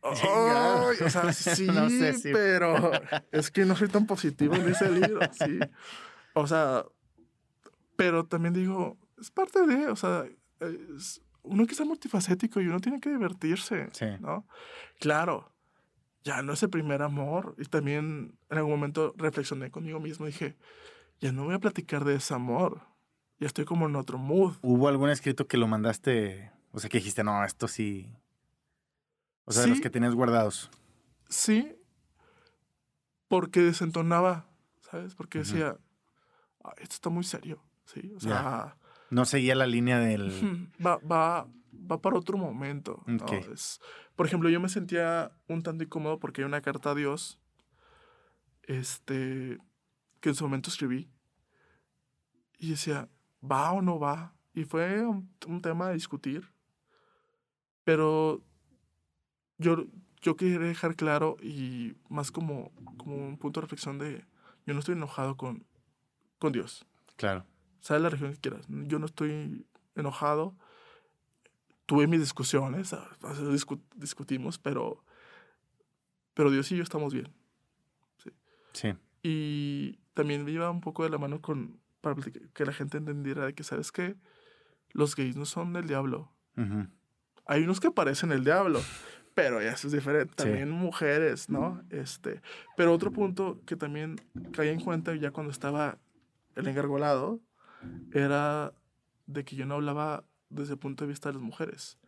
o 0.02 0.14
sea, 0.14 1.32
sí, 1.32 1.66
pero 2.30 2.92
es 3.32 3.50
que 3.50 3.64
no 3.64 3.74
soy 3.74 3.88
tan 3.88 4.06
positivo 4.06 4.54
en 4.54 4.68
ese 4.68 4.90
libro, 4.90 5.20
sí. 5.32 5.60
O 6.34 6.46
sea, 6.46 6.84
pero 7.96 8.26
también 8.26 8.52
digo, 8.52 8.98
es 9.18 9.30
parte 9.30 9.66
de, 9.66 9.88
o 9.88 9.96
sea, 9.96 10.26
uno 11.44 11.66
que 11.66 11.74
ser 11.74 11.86
multifacético 11.86 12.60
y 12.60 12.66
uno 12.66 12.80
tiene 12.80 13.00
que 13.00 13.10
divertirse, 13.10 13.88
sí. 13.92 14.06
¿no? 14.20 14.46
Claro, 14.98 15.52
ya 16.24 16.42
no 16.42 16.54
es 16.54 16.62
el 16.62 16.70
primer 16.70 17.02
amor. 17.02 17.54
Y 17.58 17.64
también 17.64 18.36
en 18.50 18.58
algún 18.58 18.72
momento 18.72 19.14
reflexioné 19.16 19.70
conmigo 19.70 20.00
mismo 20.00 20.26
y 20.26 20.32
dije, 20.32 20.56
ya 21.20 21.32
no 21.32 21.44
voy 21.44 21.54
a 21.54 21.60
platicar 21.60 22.04
de 22.04 22.16
ese 22.16 22.34
amor 22.34 22.94
ya 23.38 23.46
estoy 23.46 23.64
como 23.64 23.86
en 23.86 23.96
otro 23.96 24.18
mood. 24.18 24.54
¿Hubo 24.62 24.88
algún 24.88 25.10
escrito 25.10 25.46
que 25.46 25.56
lo 25.56 25.66
mandaste? 25.66 26.52
O 26.72 26.78
sea, 26.78 26.88
que 26.88 26.98
dijiste, 26.98 27.24
no, 27.24 27.44
esto 27.44 27.68
sí. 27.68 28.10
O 29.44 29.52
sea, 29.52 29.62
de 29.62 29.68
los 29.68 29.80
que 29.80 29.90
tenías 29.90 30.14
guardados. 30.14 30.70
Sí, 31.28 31.76
porque 33.28 33.60
desentonaba, 33.60 34.46
¿sabes? 34.80 35.14
Porque 35.14 35.40
decía, 35.40 35.76
esto 36.78 36.94
está 36.94 37.10
muy 37.10 37.24
serio, 37.24 37.62
¿sí? 37.84 38.12
O 38.16 38.20
sea. 38.20 38.76
No 39.10 39.24
seguía 39.24 39.54
la 39.54 39.66
línea 39.66 39.98
del. 39.98 40.30
Va, 40.84 40.98
va, 40.98 41.46
va 41.90 42.00
para 42.00 42.18
otro 42.18 42.38
momento. 42.38 43.04
Es, 43.52 43.80
por 44.16 44.26
ejemplo, 44.26 44.48
yo 44.48 44.60
me 44.60 44.68
sentía 44.68 45.32
un 45.48 45.62
tanto 45.62 45.84
incómodo 45.84 46.18
porque 46.18 46.42
hay 46.42 46.46
una 46.46 46.60
carta 46.60 46.90
a 46.90 46.94
Dios 46.94 47.38
este, 48.62 49.58
que 50.20 50.30
en 50.30 50.34
su 50.34 50.44
momento 50.44 50.70
escribí. 50.70 51.10
Y 52.58 52.70
decía, 52.70 53.08
¿va 53.42 53.72
o 53.72 53.82
no 53.82 53.98
va? 53.98 54.34
Y 54.54 54.64
fue 54.64 55.04
un, 55.04 55.60
tema 55.62 55.88
de 55.88 55.94
discutir. 55.94 56.50
Pero 57.82 58.42
yo, 59.58 59.86
yo 60.22 60.36
quería 60.36 60.58
dejar 60.58 60.96
claro 60.96 61.36
y 61.42 61.96
más 62.08 62.30
como, 62.30 62.72
como 62.96 63.16
un 63.16 63.36
punto 63.36 63.60
de 63.60 63.62
reflexión 63.62 63.98
de, 63.98 64.24
yo 64.64 64.72
no 64.72 64.80
estoy 64.80 64.94
enojado 64.94 65.36
con, 65.36 65.66
con 66.38 66.52
Dios. 66.52 66.86
Claro. 67.16 67.44
¿Sabes 67.84 68.02
la 68.02 68.08
región 68.08 68.32
que 68.32 68.38
quieras? 68.38 68.64
Yo 68.66 68.98
no 68.98 69.04
estoy 69.04 69.66
enojado. 69.94 70.56
Tuve 71.84 72.06
mis 72.06 72.20
discusiones, 72.20 72.96
discutimos, 73.94 74.56
pero, 74.56 75.04
pero 76.32 76.50
Dios 76.50 76.72
y 76.72 76.78
yo 76.78 76.82
estamos 76.82 77.12
bien. 77.12 77.30
Sí. 78.16 78.30
sí. 78.72 78.94
Y 79.22 79.98
también 80.14 80.48
iba 80.48 80.70
un 80.70 80.80
poco 80.80 81.04
de 81.04 81.10
la 81.10 81.18
mano 81.18 81.42
con, 81.42 81.78
para 82.00 82.16
que 82.54 82.64
la 82.64 82.72
gente 82.72 82.96
entendiera 82.96 83.44
de 83.44 83.54
que, 83.54 83.64
¿sabes 83.64 83.92
qué? 83.92 84.16
Los 84.92 85.14
gays 85.14 85.36
no 85.36 85.44
son 85.44 85.74
del 85.74 85.86
diablo. 85.86 86.32
Hay 87.44 87.64
unos 87.64 87.80
que 87.80 87.90
parecen 87.90 88.32
el 88.32 88.44
diablo, 88.44 88.80
pero 89.34 89.60
ya 89.60 89.72
eso 89.72 89.88
es 89.88 89.92
diferente. 89.92 90.32
También 90.36 90.70
mujeres, 90.70 91.50
¿no? 91.50 91.82
Este, 91.90 92.40
pero 92.78 92.94
otro 92.94 93.12
punto 93.12 93.60
que 93.66 93.76
también 93.76 94.16
caí 94.52 94.70
en 94.70 94.80
cuenta 94.80 95.14
ya 95.16 95.32
cuando 95.32 95.50
estaba 95.50 95.98
el 96.56 96.66
engargolado 96.66 97.42
era 98.12 98.74
de 99.26 99.44
que 99.44 99.56
yo 99.56 99.66
no 99.66 99.74
hablaba 99.74 100.24
desde 100.50 100.74
el 100.74 100.78
punto 100.78 101.04
de 101.04 101.08
vista 101.08 101.28
de 101.28 101.34
las 101.34 101.42
mujeres 101.42 101.98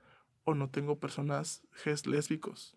o 0.44 0.54
no 0.54 0.70
tengo 0.70 0.98
personas 0.98 1.62
lésbicos. 2.06 2.76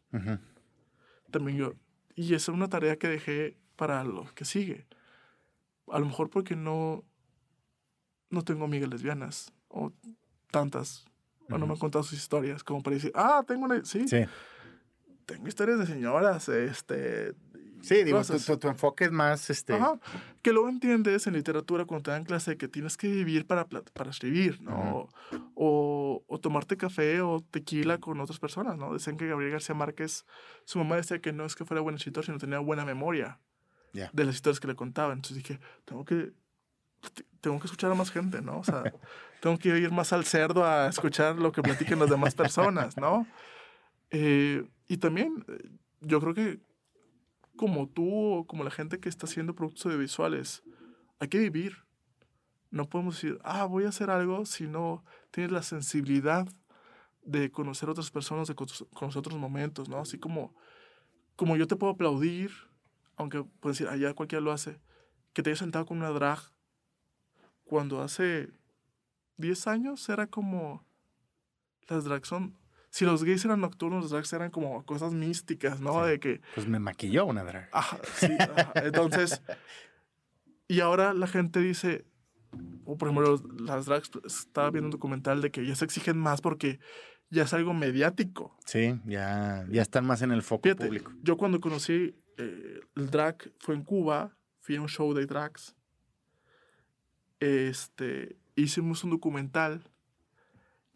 También 1.32 1.58
yo, 1.58 1.74
y 2.16 2.34
esa 2.34 2.52
es 2.52 2.56
una 2.56 2.68
tarea 2.68 2.98
que 2.98 3.08
dejé 3.08 3.58
para 3.76 4.04
lo 4.04 4.26
que 4.34 4.44
sigue. 4.44 4.88
A 5.88 6.00
lo 6.00 6.06
mejor 6.06 6.30
porque 6.30 6.56
no, 6.56 7.06
no 8.30 8.44
tengo 8.44 8.66
amigas 8.66 8.90
lesbianas 8.90 9.54
o 9.68 9.94
tantas. 10.52 11.06
O 11.52 11.58
no 11.58 11.66
me 11.66 11.74
han 11.74 11.80
contado 11.80 12.04
sus 12.04 12.20
historias 12.20 12.64
como 12.64 12.84
para 12.84 12.96
decir, 12.96 13.12
ah, 13.16 13.44
tengo 13.48 13.66
una... 13.66 13.84
Sí. 13.84 14.08
sí. 14.08 14.24
Tengo 15.26 15.48
historias 15.48 15.80
de 15.80 15.86
señoras, 15.88 16.50
este... 16.50 17.34
Sí, 17.82 18.04
digo, 18.04 18.22
tu, 18.24 18.58
tu, 18.58 18.68
enfoque 18.68 19.06
es 19.06 19.12
más, 19.12 19.50
este... 19.50 19.74
Ajá. 19.74 20.00
Que 20.42 20.52
luego 20.54 20.70
entiendes 20.70 21.28
en 21.28 21.34
literatura 21.34 21.86
cuando 21.86 22.04
te 22.04 22.12
dan 22.12 22.24
clase 22.24 22.58
que 22.58 22.68
tienes 22.68 22.98
que 22.98 23.08
vivir 23.08 23.46
para, 23.46 23.66
para 23.68 24.10
escribir, 24.10 24.62
¿no? 24.62 25.08
o, 25.56 26.24
o, 26.28 26.40
tomarte 26.40 26.78
café 26.78 27.22
o 27.22 27.40
tequila 27.52 27.98
con 27.98 28.20
otras 28.20 28.40
personas, 28.40 28.78
¿no? 28.78 28.94
Decían 28.94 29.18
que 29.18 29.28
Gabriel 29.28 29.52
García 29.52 29.76
Márquez, 29.76 30.26
su 30.66 30.78
mamá 30.78 30.96
decía 30.96 31.20
que 31.20 31.34
no 31.34 31.46
es 31.46 31.56
que 31.56 31.66
fuera 31.66 31.82
buen 31.82 31.96
escritor, 31.96 32.26
sino 32.26 32.38
tenía 32.38 32.60
buena 32.60 32.86
memoria. 32.86 33.40
de 33.92 34.26
las 34.26 34.36
historias 34.36 34.60
que 34.60 34.68
le 34.68 34.76
contaban. 34.76 35.18
Entonces 35.18 35.38
dije, 35.38 35.60
tengo 35.86 36.06
que, 36.06 36.32
tengo 37.42 37.60
que 37.60 37.66
escuchar 37.66 37.92
a 37.92 37.96
más 37.96 38.12
gente, 38.12 38.42
¿no? 38.42 38.60
O 38.60 38.64
sea, 38.64 38.84
tengo 39.42 39.58
que 39.58 39.70
ir 39.70 39.92
más 39.92 40.14
al 40.14 40.26
cerdo 40.26 40.66
a 40.66 40.88
escuchar 40.88 41.36
lo 41.38 41.52
que 41.52 41.62
platiquen 41.62 42.00
las 42.00 42.10
demás 42.10 42.36
personas, 42.36 42.98
¿no? 42.98 43.26
Eh, 44.12 44.64
y 44.88 44.98
también, 44.98 45.46
eh, 45.48 45.70
yo 46.02 46.20
creo 46.20 46.34
que 46.34 46.60
como 47.60 47.90
tú 47.90 48.08
o 48.36 48.48
como 48.48 48.64
la 48.64 48.72
gente 48.72 49.02
que 49.02 49.10
está 49.10 49.26
haciendo 49.26 49.54
productos 49.54 49.86
audiovisuales, 49.86 50.64
hay 51.20 51.28
que 51.28 51.40
vivir. 51.40 51.76
No 52.72 52.88
podemos 52.88 53.16
decir, 53.16 53.38
ah, 53.44 53.66
voy 53.66 53.84
a 53.84 53.90
hacer 53.90 54.10
algo 54.10 54.46
si 54.46 54.66
no 54.66 55.04
tienes 55.30 55.52
la 55.52 55.62
sensibilidad 55.62 56.48
de 57.22 57.52
conocer 57.52 57.90
a 57.90 57.92
otras 57.92 58.12
personas, 58.12 58.48
de 58.48 58.56
conocer 58.56 59.20
otros 59.20 59.38
momentos, 59.38 59.90
¿no? 59.90 60.00
Así 60.00 60.18
como, 60.18 60.56
como 61.36 61.58
yo 61.58 61.68
te 61.68 61.76
puedo 61.76 61.92
aplaudir, 61.92 62.50
aunque 63.18 63.44
puedes 63.60 63.78
decir, 63.78 63.92
allá 63.92 64.14
cualquiera 64.14 64.42
lo 64.42 64.54
hace, 64.54 64.80
que 65.34 65.44
te 65.44 65.50
hayas 65.50 65.60
sentado 65.60 65.86
con 65.86 65.98
una 65.98 66.12
drag 66.12 66.40
cuando 67.66 68.02
hace 68.02 68.54
10 69.36 69.68
años 69.68 70.08
era 70.08 70.28
como, 70.28 70.86
las 71.90 72.06
drags 72.06 72.30
son, 72.30 72.58
si 72.90 73.06
los 73.06 73.24
gays 73.24 73.46
eran 73.46 73.62
nocturnos, 73.62 74.04
los 74.04 74.12
drags 74.12 74.34
eran 74.34 74.52
como 74.52 74.84
cosas 74.86 75.14
místicas, 75.14 75.80
¿no? 75.80 76.06
De 76.06 76.20
que... 76.20 76.42
Pues 76.56 76.68
me 76.68 76.80
maquilló 76.80 77.26
una 77.26 77.44
drag. 77.44 77.70
Ajá, 77.72 78.00
sí, 78.16 78.28
Entonces, 78.76 79.42
y 80.68 80.80
ahora 80.80 81.14
la 81.14 81.28
gente 81.28 81.60
dice, 81.60 82.06
o 82.86 82.98
por 82.98 83.10
ejemplo, 83.10 83.42
las 83.60 83.86
drags, 83.86 84.12
estaba 84.26 84.72
viendo 84.72 84.88
un 84.88 84.92
documental 84.92 85.42
de 85.42 85.52
que 85.52 85.66
ya 85.66 85.76
se 85.76 85.86
exigen 85.86 86.18
más 86.18 86.42
porque 86.42 86.80
ya 87.30 87.44
es 87.44 87.54
algo 87.54 87.74
mediático. 87.74 88.58
Sí, 88.66 89.00
ya, 89.06 89.66
ya 89.70 89.82
están 89.82 90.06
más 90.06 90.22
en 90.22 90.32
el 90.32 90.42
foco 90.42 90.76
público. 90.76 91.12
Yo 91.22 91.38
cuando 91.38 91.62
conocí 91.62 92.16
eh, 92.38 92.80
el 92.96 93.10
drag 93.10 93.52
fue 93.60 93.76
en 93.76 93.84
Cuba, 93.84 94.36
fui 94.60 94.76
a 94.78 94.82
un 94.82 94.90
show 94.90 95.14
de 95.14 95.26
drags. 95.26 95.76
Este, 97.40 98.38
hicimos 98.56 99.04
un 99.04 99.12
documental 99.12 99.84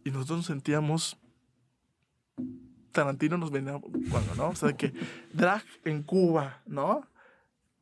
y 0.03 0.11
nosotros 0.11 0.39
nos 0.39 0.45
sentíamos 0.47 1.17
Tarantino 2.91 3.37
nos 3.37 3.51
venía 3.51 3.79
cuando, 4.09 4.35
¿no? 4.35 4.49
O 4.49 4.55
sea, 4.55 4.73
que 4.73 4.93
drag 5.33 5.63
en 5.83 6.03
Cuba, 6.03 6.61
¿no? 6.65 7.07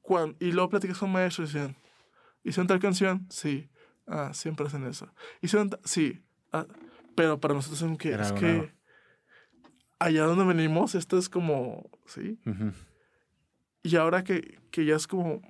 Cuando, 0.02 0.36
y 0.39 0.52
luego 0.52 0.70
platicas 0.70 0.97
con 0.97 1.12
maestros 1.12 1.52
y 1.52 1.54
decían, 1.54 1.76
¿hicieron 2.43 2.68
tal 2.68 2.80
canción? 2.80 3.28
Sí. 3.30 3.70
Ah, 4.08 4.32
siempre 4.34 4.66
hacen 4.66 4.86
eso. 4.86 5.08
¿Hicieron 5.41 5.70
Sí. 5.84 6.24
Ah, 6.52 6.66
pero 7.16 7.39
para 7.39 7.54
nosotros 7.54 7.82
es 7.82 7.97
que, 7.97 8.14
es 8.14 8.32
que 8.32 8.72
allá 9.99 10.26
donde 10.26 10.45
venimos, 10.45 10.95
esto 10.95 11.18
es 11.18 11.30
como, 11.30 11.89
¿sí? 12.06 12.39
Y 13.84 13.95
ahora 13.95 14.24
que, 14.24 14.60
que, 14.72 14.86
ya 14.86 14.95
es 14.95 15.08
como 15.08 15.41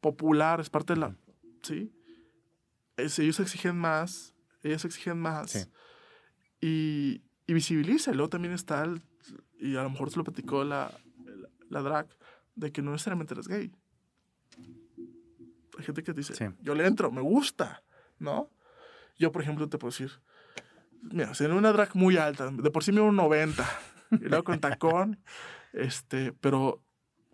popular, 0.00 0.60
es 0.60 0.70
parte 0.70 0.94
de 0.94 1.00
la, 1.00 1.16
¿sí? 1.62 1.92
Es, 2.96 3.18
ellos 3.18 3.38
exigen 3.40 3.76
más, 3.76 4.34
ellos 4.62 4.84
exigen 4.84 5.18
más. 5.18 5.68
Y, 6.60 7.22
y 7.50 7.54
visibiliza. 7.54 8.12
Luego 8.12 8.28
también 8.28 8.54
está, 8.54 8.84
el, 8.84 9.02
y 9.58 9.74
a 9.74 9.82
lo 9.82 9.90
mejor 9.90 10.10
se 10.10 10.18
lo 10.18 10.24
platicó 10.24 10.62
la, 10.62 10.92
la, 11.68 11.82
drag, 11.82 12.06
de 12.54 12.70
que 12.70 12.80
no 12.80 12.92
necesariamente 12.92 13.34
eres 13.34 13.48
gay. 13.48 13.72
Hay 15.76 15.84
gente 15.84 16.04
que 16.04 16.12
dice, 16.12 16.52
yo 16.62 16.74
le 16.76 16.86
entro, 16.86 17.10
me 17.10 17.20
gusta, 17.20 17.82
¿no? 18.20 18.50
Yo, 19.18 19.32
por 19.32 19.42
ejemplo, 19.42 19.68
te 19.68 19.78
puedo 19.78 19.90
decir, 19.90 20.12
mira, 21.02 21.32
en 21.40 21.52
una 21.52 21.72
drag 21.72 21.96
muy 21.96 22.18
alta, 22.18 22.50
de 22.52 22.70
por 22.70 22.84
sí 22.84 22.92
me 22.92 23.00
un 23.00 23.16
90, 23.16 23.68
y 24.12 24.28
luego 24.28 24.44
con 24.44 24.60
tacón, 24.60 25.18
este, 25.72 26.32
pero 26.32 26.84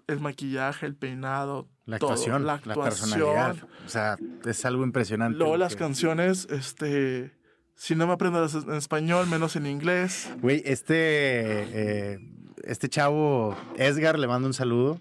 el 0.06 0.20
maquillaje, 0.20 0.86
el 0.86 0.96
peinado, 0.96 1.68
la 1.84 1.96
actuación, 1.96 2.46
la, 2.46 2.54
actuación, 2.54 2.78
la 2.78 2.84
personalidad, 2.88 3.56
o 3.84 3.88
sea, 3.90 4.16
es 4.46 4.64
algo 4.64 4.82
impresionante. 4.82 5.36
Luego 5.36 5.58
las 5.58 5.76
canciones, 5.76 6.46
este, 6.48 7.36
si 7.76 7.94
no 7.94 8.06
me 8.06 8.14
aprendo 8.14 8.44
en 8.44 8.74
español, 8.74 9.28
menos 9.28 9.54
en 9.56 9.66
inglés. 9.66 10.28
Güey, 10.40 10.62
este, 10.64 10.94
eh, 10.96 12.18
este 12.64 12.88
chavo, 12.88 13.56
Edgar, 13.76 14.18
le 14.18 14.26
mando 14.26 14.48
un 14.48 14.54
saludo, 14.54 15.00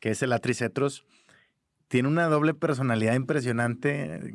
que 0.00 0.10
es 0.10 0.22
el 0.22 0.32
Atricetros 0.32 1.06
tiene 1.88 2.08
una 2.08 2.26
doble 2.26 2.54
personalidad 2.54 3.14
impresionante. 3.14 4.32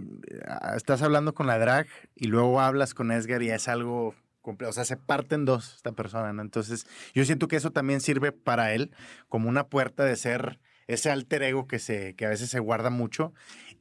Estás 0.75 1.01
hablando 1.01 1.33
con 1.33 1.47
la 1.47 1.59
drag 1.59 1.87
y 2.15 2.25
luego 2.25 2.59
hablas 2.59 2.93
con 2.93 3.11
Edgar 3.11 3.41
y 3.43 3.51
es 3.51 3.67
algo. 3.67 4.15
O 4.41 4.73
sea, 4.73 4.83
se 4.83 4.97
parten 4.97 5.45
dos 5.45 5.75
esta 5.75 5.93
persona, 5.93 6.33
¿no? 6.33 6.41
Entonces, 6.41 6.85
yo 7.13 7.23
siento 7.23 7.47
que 7.47 7.55
eso 7.55 7.71
también 7.71 8.01
sirve 8.01 8.31
para 8.33 8.73
él 8.73 8.91
como 9.29 9.47
una 9.47 9.67
puerta 9.67 10.03
de 10.03 10.17
ser 10.17 10.59
ese 10.87 11.11
alter 11.11 11.43
ego 11.43 11.65
que, 11.65 11.79
se, 11.79 12.13
que 12.15 12.25
a 12.25 12.29
veces 12.29 12.49
se 12.49 12.59
guarda 12.59 12.89
mucho 12.89 13.33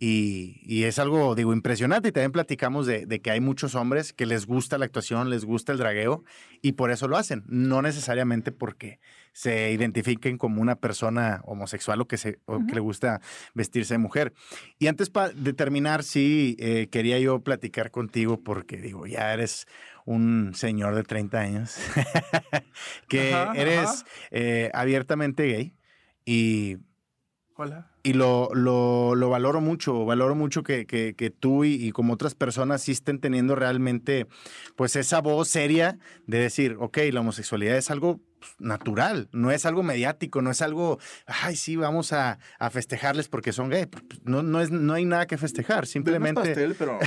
y, 0.04 0.82
es 0.82 0.98
algo, 0.98 1.36
digo, 1.36 1.52
impresionante. 1.52 2.08
Y 2.08 2.12
también 2.12 2.32
platicamos 2.32 2.88
de, 2.88 3.06
que 3.22 3.30
hay 3.30 3.40
muchos 3.40 3.76
hombres 3.76 4.12
que 4.12 4.26
les 4.26 4.46
gusta 4.46 4.76
la 4.76 4.84
actuación, 4.84 5.30
les 5.30 5.44
gusta 5.44 5.70
el 5.70 5.78
dragueo 5.78 6.24
y 6.60 6.72
por 6.72 6.90
eso 6.90 7.06
lo 7.06 7.16
hacen. 7.16 7.44
No 7.46 7.82
necesariamente 7.82 8.50
porque 8.50 8.98
se 9.32 9.70
identifiquen 9.70 10.38
como 10.38 10.60
una 10.60 10.74
persona 10.74 11.40
homosexual 11.44 12.00
o 12.00 12.08
que, 12.08 12.16
se, 12.16 12.40
que 12.68 12.74
le 12.74 12.80
gusta 12.80 13.20
vestirse 13.54 13.94
de 13.94 13.98
mujer. 13.98 14.32
Y 14.80 14.88
antes 14.88 15.12
de 15.36 15.52
terminar, 15.52 16.02
sí, 16.02 16.56
eh, 16.58 16.88
quería 16.90 17.20
yo 17.20 17.38
platicar 17.38 17.92
contigo 17.92 18.40
porque, 18.42 18.78
digo, 18.78 19.06
ya 19.06 19.32
eres 19.32 19.68
un 20.04 20.50
señor 20.56 20.96
de 20.96 21.04
30 21.04 21.38
años, 21.38 21.76
que 23.08 23.30
eres 23.54 24.04
eh, 24.32 24.68
abiertamente 24.74 25.46
gay 25.46 25.74
y 26.24 26.78
y 28.02 28.14
lo, 28.14 28.48
lo, 28.54 29.14
lo, 29.14 29.28
valoro 29.30 29.60
mucho, 29.60 30.04
valoro 30.04 30.34
mucho 30.34 30.62
que, 30.62 30.86
que, 30.86 31.14
que 31.14 31.30
tú 31.30 31.64
y, 31.64 31.74
y, 31.74 31.92
como 31.92 32.14
otras 32.14 32.34
personas 32.34 32.82
sí 32.82 32.92
estén 32.92 33.20
teniendo 33.20 33.54
realmente 33.54 34.26
pues 34.74 34.96
esa 34.96 35.20
voz 35.20 35.48
seria 35.48 35.98
de 36.26 36.38
decir, 36.38 36.76
ok, 36.80 36.98
la 37.12 37.20
homosexualidad 37.20 37.76
es 37.76 37.90
algo 37.90 38.20
pues, 38.42 38.52
natural, 38.58 39.28
no 39.32 39.52
es 39.52 39.66
algo 39.66 39.84
mediático, 39.84 40.42
no 40.42 40.50
es 40.50 40.62
algo, 40.62 40.98
ay, 41.26 41.54
sí, 41.54 41.76
vamos 41.76 42.12
a, 42.12 42.40
a 42.58 42.70
festejarles 42.70 43.28
porque 43.28 43.52
son 43.52 43.68
gay. 43.68 43.86
Pues, 43.86 44.02
no, 44.24 44.42
no, 44.42 44.60
es, 44.60 44.72
no 44.72 44.94
hay 44.94 45.04
nada 45.04 45.26
que 45.28 45.38
festejar, 45.38 45.86
simplemente... 45.86 46.40
Pastel, 46.40 46.74
pero... 46.76 46.98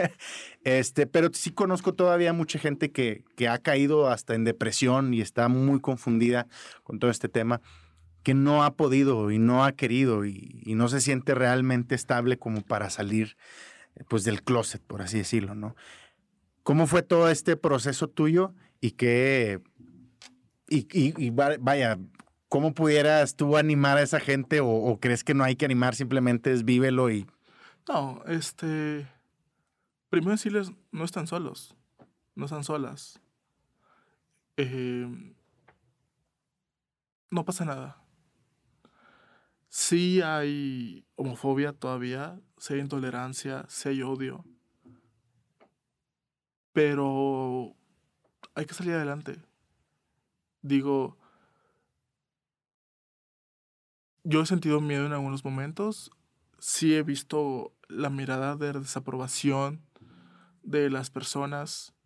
este, 0.64 1.06
pero 1.06 1.30
sí 1.32 1.52
conozco 1.52 1.94
todavía 1.94 2.34
mucha 2.34 2.58
gente 2.58 2.92
que, 2.92 3.24
que 3.34 3.48
ha 3.48 3.58
caído 3.58 4.08
hasta 4.10 4.34
en 4.34 4.44
depresión 4.44 5.14
y 5.14 5.22
está 5.22 5.48
muy 5.48 5.80
confundida 5.80 6.48
con 6.82 6.98
todo 6.98 7.10
este 7.10 7.30
tema 7.30 7.62
que 8.24 8.34
no 8.34 8.64
ha 8.64 8.74
podido 8.74 9.30
y 9.30 9.38
no 9.38 9.64
ha 9.64 9.72
querido 9.72 10.24
y, 10.24 10.62
no 10.66 10.88
se 10.88 11.00
siente 11.00 11.34
realmente 11.34 11.94
estable 11.94 12.38
como 12.38 12.62
para 12.62 12.90
salir 12.90 13.36
pues 14.08 14.24
del 14.24 14.42
closet, 14.42 14.82
por 14.82 15.02
así 15.02 15.18
decirlo, 15.18 15.54
¿no? 15.54 15.76
¿Cómo 16.64 16.88
fue 16.88 17.02
todo 17.02 17.28
este 17.28 17.56
proceso 17.56 18.08
tuyo 18.08 18.54
y 18.80 18.92
qué, 18.92 19.60
y, 20.68 21.30
vaya, 21.30 21.98
cómo 22.48 22.74
pudieras 22.74 23.36
tú 23.36 23.56
animar 23.56 23.98
a 23.98 24.02
esa 24.02 24.18
gente 24.18 24.60
o, 24.62 24.98
crees 25.00 25.22
que 25.22 25.34
no 25.34 25.44
hay 25.44 25.54
que 25.54 25.66
animar, 25.66 25.94
simplemente 25.94 26.50
es 26.52 26.64
vívelo 26.64 27.10
y... 27.10 27.26
No, 27.86 28.22
este, 28.26 29.06
primero 30.08 30.32
decirles, 30.32 30.72
no 30.90 31.04
están 31.04 31.26
solos, 31.26 31.76
no 32.34 32.46
están 32.46 32.64
solas. 32.64 33.20
Eh, 34.56 35.06
no 37.30 37.44
pasa 37.44 37.66
nada 37.66 38.03
sí 39.74 40.22
hay 40.22 41.04
homofobia 41.16 41.72
todavía, 41.72 42.40
sí 42.58 42.74
hay 42.74 42.80
intolerancia, 42.80 43.64
sí 43.68 43.88
hay 43.88 44.02
odio, 44.02 44.44
pero 46.72 47.74
hay 48.54 48.66
que 48.66 48.74
salir 48.74 48.94
adelante. 48.94 49.42
Digo, 50.62 51.18
yo 54.22 54.42
he 54.42 54.46
sentido 54.46 54.80
miedo 54.80 55.06
en 55.06 55.12
algunos 55.12 55.44
momentos, 55.44 56.12
sí 56.60 56.94
he 56.94 57.02
visto 57.02 57.74
la 57.88 58.10
mirada 58.10 58.54
de 58.54 58.74
desaprobación 58.74 59.82
de 60.62 60.88
las 60.88 61.10
personas. 61.10 61.96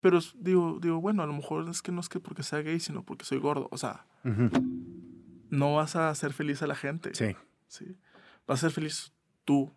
Pero 0.00 0.20
digo, 0.36 0.78
digo, 0.80 1.02
bueno, 1.02 1.22
a 1.22 1.26
lo 1.26 1.34
mejor 1.34 1.68
es 1.68 1.82
que 1.82 1.92
no 1.92 2.00
es 2.00 2.08
que 2.08 2.18
porque 2.18 2.42
sea 2.42 2.62
gay, 2.62 2.80
sino 2.80 3.04
porque 3.04 3.26
soy 3.26 3.38
gordo. 3.38 3.68
O 3.70 3.76
sea, 3.76 4.06
no 5.50 5.74
vas 5.74 5.96
a 5.96 6.10
hacer 6.10 6.32
feliz 6.32 6.62
a 6.62 6.66
la 6.66 6.74
gente. 6.74 7.14
Sí. 7.14 7.36
¿sí? 7.66 7.96
Vas 8.46 8.60
a 8.60 8.68
ser 8.68 8.70
feliz 8.72 9.12
tú. 9.44 9.74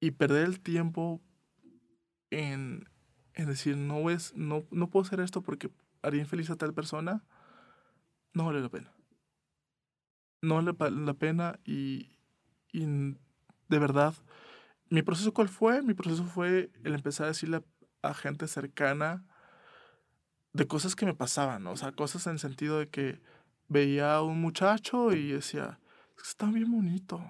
Y 0.00 0.12
perder 0.12 0.46
el 0.46 0.60
tiempo 0.60 1.20
en, 2.30 2.88
en 3.34 3.46
decir, 3.46 3.76
no, 3.76 4.10
es, 4.10 4.34
no, 4.34 4.64
no 4.70 4.88
puedo 4.88 5.06
hacer 5.06 5.20
esto 5.20 5.42
porque 5.42 5.70
haría 6.02 6.20
infeliz 6.20 6.50
a 6.50 6.56
tal 6.56 6.72
persona, 6.72 7.24
no 8.32 8.46
vale 8.46 8.60
la 8.60 8.68
pena. 8.68 8.94
No 10.42 10.54
vale 10.62 10.72
la 10.90 11.14
pena 11.14 11.60
y, 11.64 12.10
y 12.72 12.86
de 13.68 13.78
verdad, 13.78 14.14
mi 14.88 15.02
proceso 15.02 15.32
cuál 15.32 15.48
fue? 15.48 15.82
Mi 15.82 15.94
proceso 15.94 16.24
fue 16.24 16.70
el 16.82 16.94
empezar 16.94 17.24
a 17.24 17.28
decirle 17.28 17.62
a, 18.02 18.14
gente 18.14 18.48
cercana 18.48 19.24
de 20.52 20.66
cosas 20.66 20.96
que 20.96 21.06
me 21.06 21.14
pasaban, 21.14 21.66
o 21.68 21.76
sea, 21.76 21.92
cosas 21.92 22.26
en 22.26 22.32
el 22.32 22.38
sentido 22.40 22.78
de 22.80 22.88
que 22.88 23.20
veía 23.70 24.16
a 24.16 24.22
un 24.22 24.40
muchacho 24.40 25.12
y 25.12 25.32
decía, 25.32 25.78
es 26.16 26.22
que 26.22 26.28
está 26.28 26.46
bien 26.50 26.70
bonito, 26.70 27.22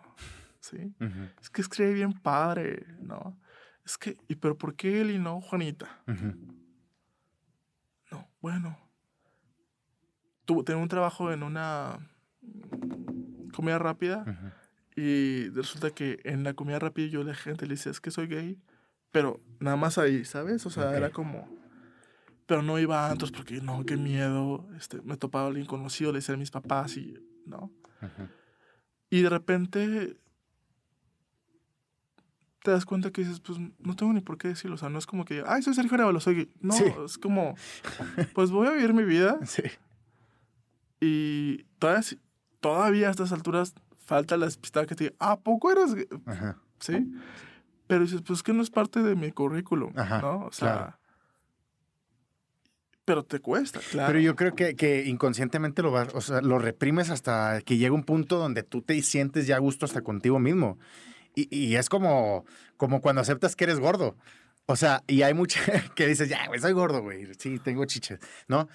¿sí? 0.59 0.93
Es 1.41 1.51
que 1.51 1.61
escribe 1.61 1.93
bien 1.93 2.13
padre, 2.13 2.85
¿no? 2.99 3.39
Es 3.85 3.97
que, 3.97 4.17
¿y 4.27 4.35
pero 4.35 4.57
por 4.59 4.75
qué 4.75 5.03
él 5.03 5.11
y 5.11 5.19
no 5.19 5.41
Juanita? 5.41 6.03
No, 8.11 8.29
bueno. 8.41 8.77
Tuve, 10.47 10.65
tenía 10.65 10.83
un 10.83 10.89
trabajo 10.89 11.31
en 11.31 11.43
una 11.45 12.11
comida 13.55 13.79
rápida 13.79 14.25
y 14.97 15.51
resulta 15.51 15.91
que 15.91 16.21
en 16.25 16.43
la 16.43 16.55
comida 16.55 16.79
rápida 16.79 17.07
yo 17.09 17.23
la 17.23 17.35
gente 17.35 17.67
le 17.67 17.75
decía, 17.75 17.93
es 17.93 18.01
que 18.01 18.11
soy 18.11 18.27
gay, 18.27 18.59
pero 19.13 19.41
nada 19.61 19.77
más 19.77 19.99
ahí, 19.99 20.25
¿sabes? 20.25 20.65
O 20.67 20.71
sea, 20.71 20.97
era 20.97 21.11
como... 21.11 21.60
Pero 22.51 22.63
no 22.63 22.81
iba 22.81 23.07
a 23.07 23.13
antros 23.13 23.31
porque 23.31 23.61
no, 23.61 23.87
qué 23.87 23.97
miedo. 23.97 24.67
Este, 24.77 25.01
me 25.03 25.17
topaba 25.17 25.45
a 25.45 25.49
alguien 25.51 25.67
conocido, 25.67 26.11
le 26.11 26.19
decía 26.19 26.35
a 26.35 26.37
mis 26.37 26.51
papás 26.51 26.97
y, 26.97 27.17
¿no? 27.47 27.71
Y 29.09 29.23
de 29.23 29.29
repente 29.29 30.17
te 32.65 32.73
das 32.73 32.85
cuenta 32.85 33.13
que 33.13 33.21
dices, 33.21 33.39
pues 33.39 33.61
no 33.79 33.95
tengo 33.95 34.13
ni 34.13 34.21
por 34.21 34.37
qué 34.37 34.49
decirlo. 34.49 34.75
O 34.75 34.79
sea, 34.79 34.89
no 34.89 34.99
es 34.99 35.07
como 35.07 35.25
que, 35.25 35.45
ay, 35.47 35.63
soy 35.63 35.75
Sergio 35.75 35.95
Arevalo, 35.95 36.19
soy. 36.19 36.53
No, 36.61 36.75
es 37.05 37.19
como, 37.19 37.55
pues 38.35 38.51
voy 38.51 38.67
a 38.67 38.73
vivir 38.73 38.95
mi 38.95 39.05
vida. 39.05 39.39
Sí. 39.47 39.63
Y 41.01 41.63
todavía, 41.79 42.19
todavía 42.59 43.07
a 43.07 43.11
estas 43.13 43.31
alturas 43.31 43.75
falta 43.97 44.37
la 44.37 44.47
despistada 44.47 44.87
que 44.87 44.97
te 44.97 45.05
diga, 45.05 45.17
¿a 45.21 45.39
poco 45.39 45.71
eres? 45.71 45.95
Sí. 46.81 47.15
Pero 47.87 48.03
dices, 48.03 48.23
pues 48.23 48.43
que 48.43 48.53
no 48.53 48.61
es 48.61 48.71
parte 48.71 49.05
de 49.05 49.15
mi 49.15 49.31
currículum, 49.31 49.93
¿no? 49.95 50.47
O 50.47 50.51
sea. 50.51 50.97
Pero 53.11 53.25
te 53.25 53.41
cuesta, 53.41 53.81
claro. 53.91 54.07
Pero 54.07 54.21
yo 54.21 54.37
creo 54.37 54.55
que, 54.55 54.77
que 54.77 55.07
inconscientemente 55.07 55.83
lo 55.83 55.91
vas, 55.91 56.15
o 56.15 56.21
sea, 56.21 56.43
lo 56.43 56.61
reprimes 56.61 57.11
hasta 57.11 57.61
que 57.63 57.77
llega 57.77 57.93
un 57.93 58.05
punto 58.05 58.39
donde 58.39 58.63
tú 58.63 58.83
te 58.83 59.03
sientes 59.03 59.49
ya 59.49 59.57
a 59.57 59.59
gusto 59.59 59.85
hasta 59.85 60.03
contigo 60.03 60.39
mismo. 60.39 60.79
Y, 61.35 61.75
es 61.75 61.89
como, 61.89 62.45
como 62.77 63.01
cuando 63.01 63.21
aceptas 63.21 63.57
que 63.57 63.65
eres 63.65 63.81
gordo. 63.81 64.15
O 64.67 64.77
sea, 64.77 65.03
y 65.09 65.23
hay 65.23 65.35
mucha 65.35 65.61
que 65.97 66.07
dices, 66.07 66.29
ya, 66.29 66.47
güey, 66.47 66.61
soy 66.61 66.71
gordo, 66.71 67.03
güey. 67.03 67.27
Sí, 67.37 67.59
tengo 67.59 67.85
chiches, 67.85 68.21
¿no? 68.47 68.69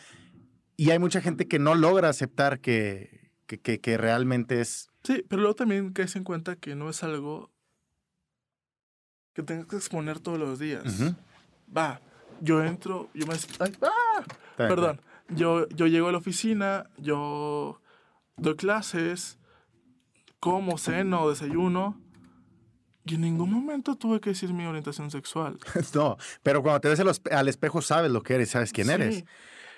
Y 0.75 0.89
hay 0.89 0.99
mucha 0.99 1.21
gente 1.21 1.47
que 1.47 1.57
no 1.57 1.73
logra 1.73 2.09
aceptar 2.09 2.59
que, 2.59 3.31
que, 3.47 3.79
que, 3.79 3.97
realmente 3.97 4.59
es. 4.59 4.89
Sí, 5.03 5.23
pero 5.29 5.43
luego 5.43 5.55
también 5.55 5.93
caes 5.93 6.17
en 6.17 6.25
cuenta 6.25 6.57
que 6.57 6.75
no 6.75 6.89
es 6.89 7.03
algo 7.03 7.53
que 9.33 9.43
tengas 9.43 9.67
que 9.67 9.77
exponer 9.77 10.19
todos 10.19 10.39
los 10.39 10.59
días. 10.59 10.83
Va, 11.73 12.01
yo 12.41 12.63
entro, 12.63 13.09
yo 13.13 13.25
me. 13.27 13.35
¡ah! 13.81 14.23
Perdón. 14.57 15.01
Yo, 15.29 15.67
yo 15.69 15.87
llego 15.87 16.07
a 16.07 16.11
la 16.11 16.19
oficina, 16.19 16.87
yo 16.97 17.81
doy 18.37 18.55
clases, 18.55 19.39
como, 20.39 20.77
ceno, 20.77 21.29
desayuno 21.29 21.99
y 23.05 23.15
en 23.15 23.21
ningún 23.21 23.51
momento 23.51 23.95
tuve 23.95 24.19
que 24.19 24.31
decir 24.31 24.51
mi 24.51 24.65
orientación 24.65 25.11
sexual. 25.11 25.59
no, 25.93 26.17
pero 26.41 26.63
cuando 26.63 26.81
te 26.81 26.89
ves 26.89 27.21
al 27.31 27.47
espejo 27.47 27.81
sabes 27.81 28.11
lo 28.11 28.23
que 28.23 28.35
eres, 28.35 28.49
sabes 28.49 28.71
quién 28.71 28.89
eres. 28.89 29.25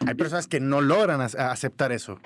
Hay 0.06 0.16
personas 0.16 0.48
que 0.48 0.60
no 0.60 0.80
logran 0.80 1.20
aceptar 1.20 1.92
eso. 1.92 2.20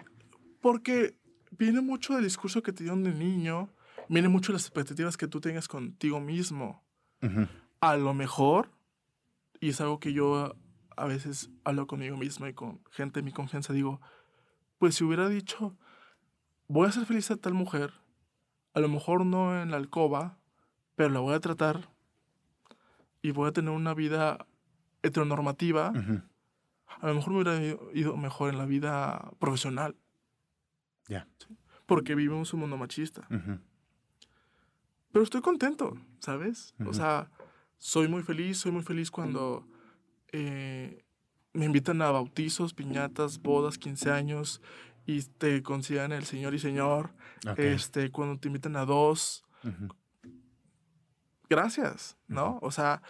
Porque 0.62 1.16
viene 1.58 1.82
mucho 1.82 2.14
del 2.14 2.24
discurso 2.24 2.62
que 2.62 2.72
te 2.72 2.84
dieron 2.84 3.04
de 3.04 3.14
niño, 3.14 3.70
viene 4.10 4.30
mucho 4.30 4.52
de 4.52 4.58
las 4.58 4.66
expectativas 4.66 5.18
que 5.18 5.28
tú 5.28 5.42
tengas 5.42 5.68
contigo 5.68 6.20
mismo. 6.20 6.84
A 7.80 7.96
lo 7.98 8.14
mejor, 8.14 8.70
y 9.62 9.70
es 9.70 9.80
algo 9.80 10.00
que 10.00 10.12
yo 10.12 10.58
a 10.98 11.06
veces 11.06 11.50
hablo 11.64 11.88
conmigo 11.88 12.18
mismo 12.18 12.48
y 12.48 12.54
con 12.54 12.84
gente 12.92 13.22
de 13.22 13.24
mi 13.24 13.32
confianza, 13.32 13.72
digo, 13.72 14.02
pues 14.80 14.96
si 14.96 15.04
hubiera 15.04 15.30
dicho, 15.30 15.78
voy 16.68 16.88
a 16.88 16.92
ser 16.92 17.06
feliz 17.06 17.30
a 17.32 17.38
tal 17.38 17.54
mujer, 17.54 17.94
a 18.74 18.80
lo 18.80 18.90
mejor 18.90 19.26
no 19.26 19.62
en 19.62 19.72
la 19.72 19.78
alcoba, 19.78 20.40
pero 20.96 21.10
la 21.10 21.20
voy 21.20 21.36
a 21.36 21.40
tratar 21.40 21.90
y 23.22 23.32
voy 23.32 23.50
a 23.50 23.54
tener 23.54 23.72
una 23.72 23.94
vida 23.94 24.48
heteronormativa, 25.04 25.90
a 25.90 27.08
lo 27.08 27.14
mejor 27.14 27.34
me 27.34 27.42
hubiera 27.42 27.80
ido 27.94 28.18
mejor 28.18 28.50
en 28.50 28.58
la 28.58 28.66
vida 28.66 29.32
profesional. 29.40 29.96
Ya. 31.08 31.28
Porque 31.86 32.16
vivimos 32.16 32.52
un 32.54 32.62
mundo 32.62 32.78
machista. 32.78 33.28
Pero 35.12 35.24
estoy 35.24 35.42
contento, 35.42 35.98
¿sabes? 36.20 36.74
O 36.86 36.94
sea, 36.94 37.30
soy 37.82 38.08
muy 38.08 38.22
feliz, 38.22 38.60
soy 38.60 38.72
muy 38.72 38.84
feliz 38.84 39.10
cuando 39.10 39.68
eh, 40.32 41.04
me 41.52 41.66
invitan 41.66 42.00
a 42.04 42.12
bautizos, 42.12 42.76
piñatas, 42.76 43.42
bodas, 43.42 43.80
15 43.80 44.12
años 44.12 44.62
y 45.08 45.24
te 45.24 45.64
consideran 45.64 46.12
el 46.12 46.26
señor 46.26 46.54
y 46.54 46.60
señor. 46.60 47.10
Este, 47.58 48.12
cuando 48.12 48.40
te 48.40 48.50
invitan 48.50 48.76
a 48.76 48.86
dos, 48.86 49.44
gracias, 51.50 52.18
¿no? 52.28 52.60
O 52.62 52.70
sea, 52.70 53.02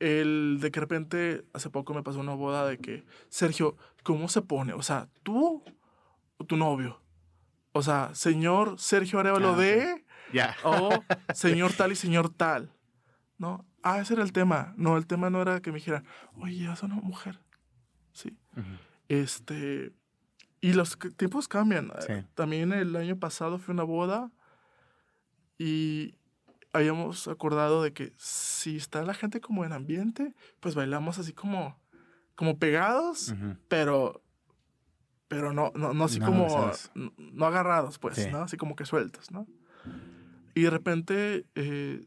el 0.00 0.58
de 0.60 0.70
que 0.70 0.80
repente, 0.80 1.46
hace 1.54 1.70
poco 1.70 1.94
me 1.94 2.02
pasó 2.02 2.20
una 2.20 2.34
boda 2.34 2.68
de 2.68 2.76
que, 2.76 3.06
Sergio, 3.30 3.78
¿cómo 4.02 4.28
se 4.28 4.42
pone? 4.42 4.74
O 4.74 4.82
sea, 4.82 5.08
tú 5.22 5.64
o 6.36 6.44
tu 6.44 6.58
novio. 6.58 7.00
O 7.72 7.82
sea, 7.82 8.14
señor 8.14 8.78
Sergio 8.78 9.18
Arevalo 9.18 9.54
ah, 9.54 9.56
de... 9.56 10.04
Ya. 10.34 10.54
O 10.62 10.90
señor 11.34 11.72
tal 11.72 11.92
y 11.92 11.96
señor 11.96 12.28
tal. 12.28 12.70
¿No? 13.38 13.64
Ah, 13.90 14.00
ese 14.00 14.12
era 14.12 14.22
el 14.22 14.32
tema. 14.32 14.74
No, 14.76 14.98
el 14.98 15.06
tema 15.06 15.30
no 15.30 15.40
era 15.40 15.60
que 15.60 15.72
me 15.72 15.78
dijeran, 15.78 16.04
oye, 16.36 16.64
ya 16.64 16.74
una 16.82 16.96
mujer. 16.96 17.40
Sí. 18.12 18.36
Este. 19.08 19.92
Y 20.60 20.74
los 20.74 20.98
tiempos 21.16 21.48
cambian. 21.48 21.90
También 22.34 22.72
el 22.72 22.94
año 22.96 23.16
pasado 23.16 23.58
fue 23.58 23.72
una 23.72 23.84
boda 23.84 24.30
y 25.56 26.16
habíamos 26.74 27.28
acordado 27.28 27.82
de 27.82 27.94
que 27.94 28.12
si 28.18 28.76
está 28.76 29.02
la 29.04 29.14
gente 29.14 29.40
como 29.40 29.64
en 29.64 29.72
ambiente, 29.72 30.34
pues 30.60 30.74
bailamos 30.74 31.18
así 31.18 31.32
como, 31.32 31.80
como 32.34 32.58
pegados, 32.58 33.34
pero, 33.68 34.22
pero 35.28 35.54
no, 35.54 35.72
no, 35.74 35.94
no 35.94 36.04
así 36.04 36.20
como, 36.20 36.72
no, 36.94 37.46
agarrados, 37.46 37.98
pues, 37.98 38.30
¿no? 38.30 38.42
Así 38.42 38.58
como 38.58 38.76
que 38.76 38.84
sueltos, 38.84 39.30
¿no? 39.30 39.46
Y 40.54 40.62
de 40.62 40.70
repente 40.70 41.46
eh, 41.54 42.06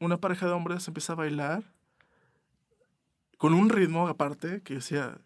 una 0.00 0.18
pareja 0.18 0.46
de 0.46 0.52
hombres 0.52 0.88
empieza 0.88 1.12
a 1.12 1.16
bailar 1.16 1.62
con 3.38 3.54
un 3.54 3.68
ritmo 3.70 4.08
aparte 4.08 4.62
que 4.62 4.74
decía, 4.74 5.18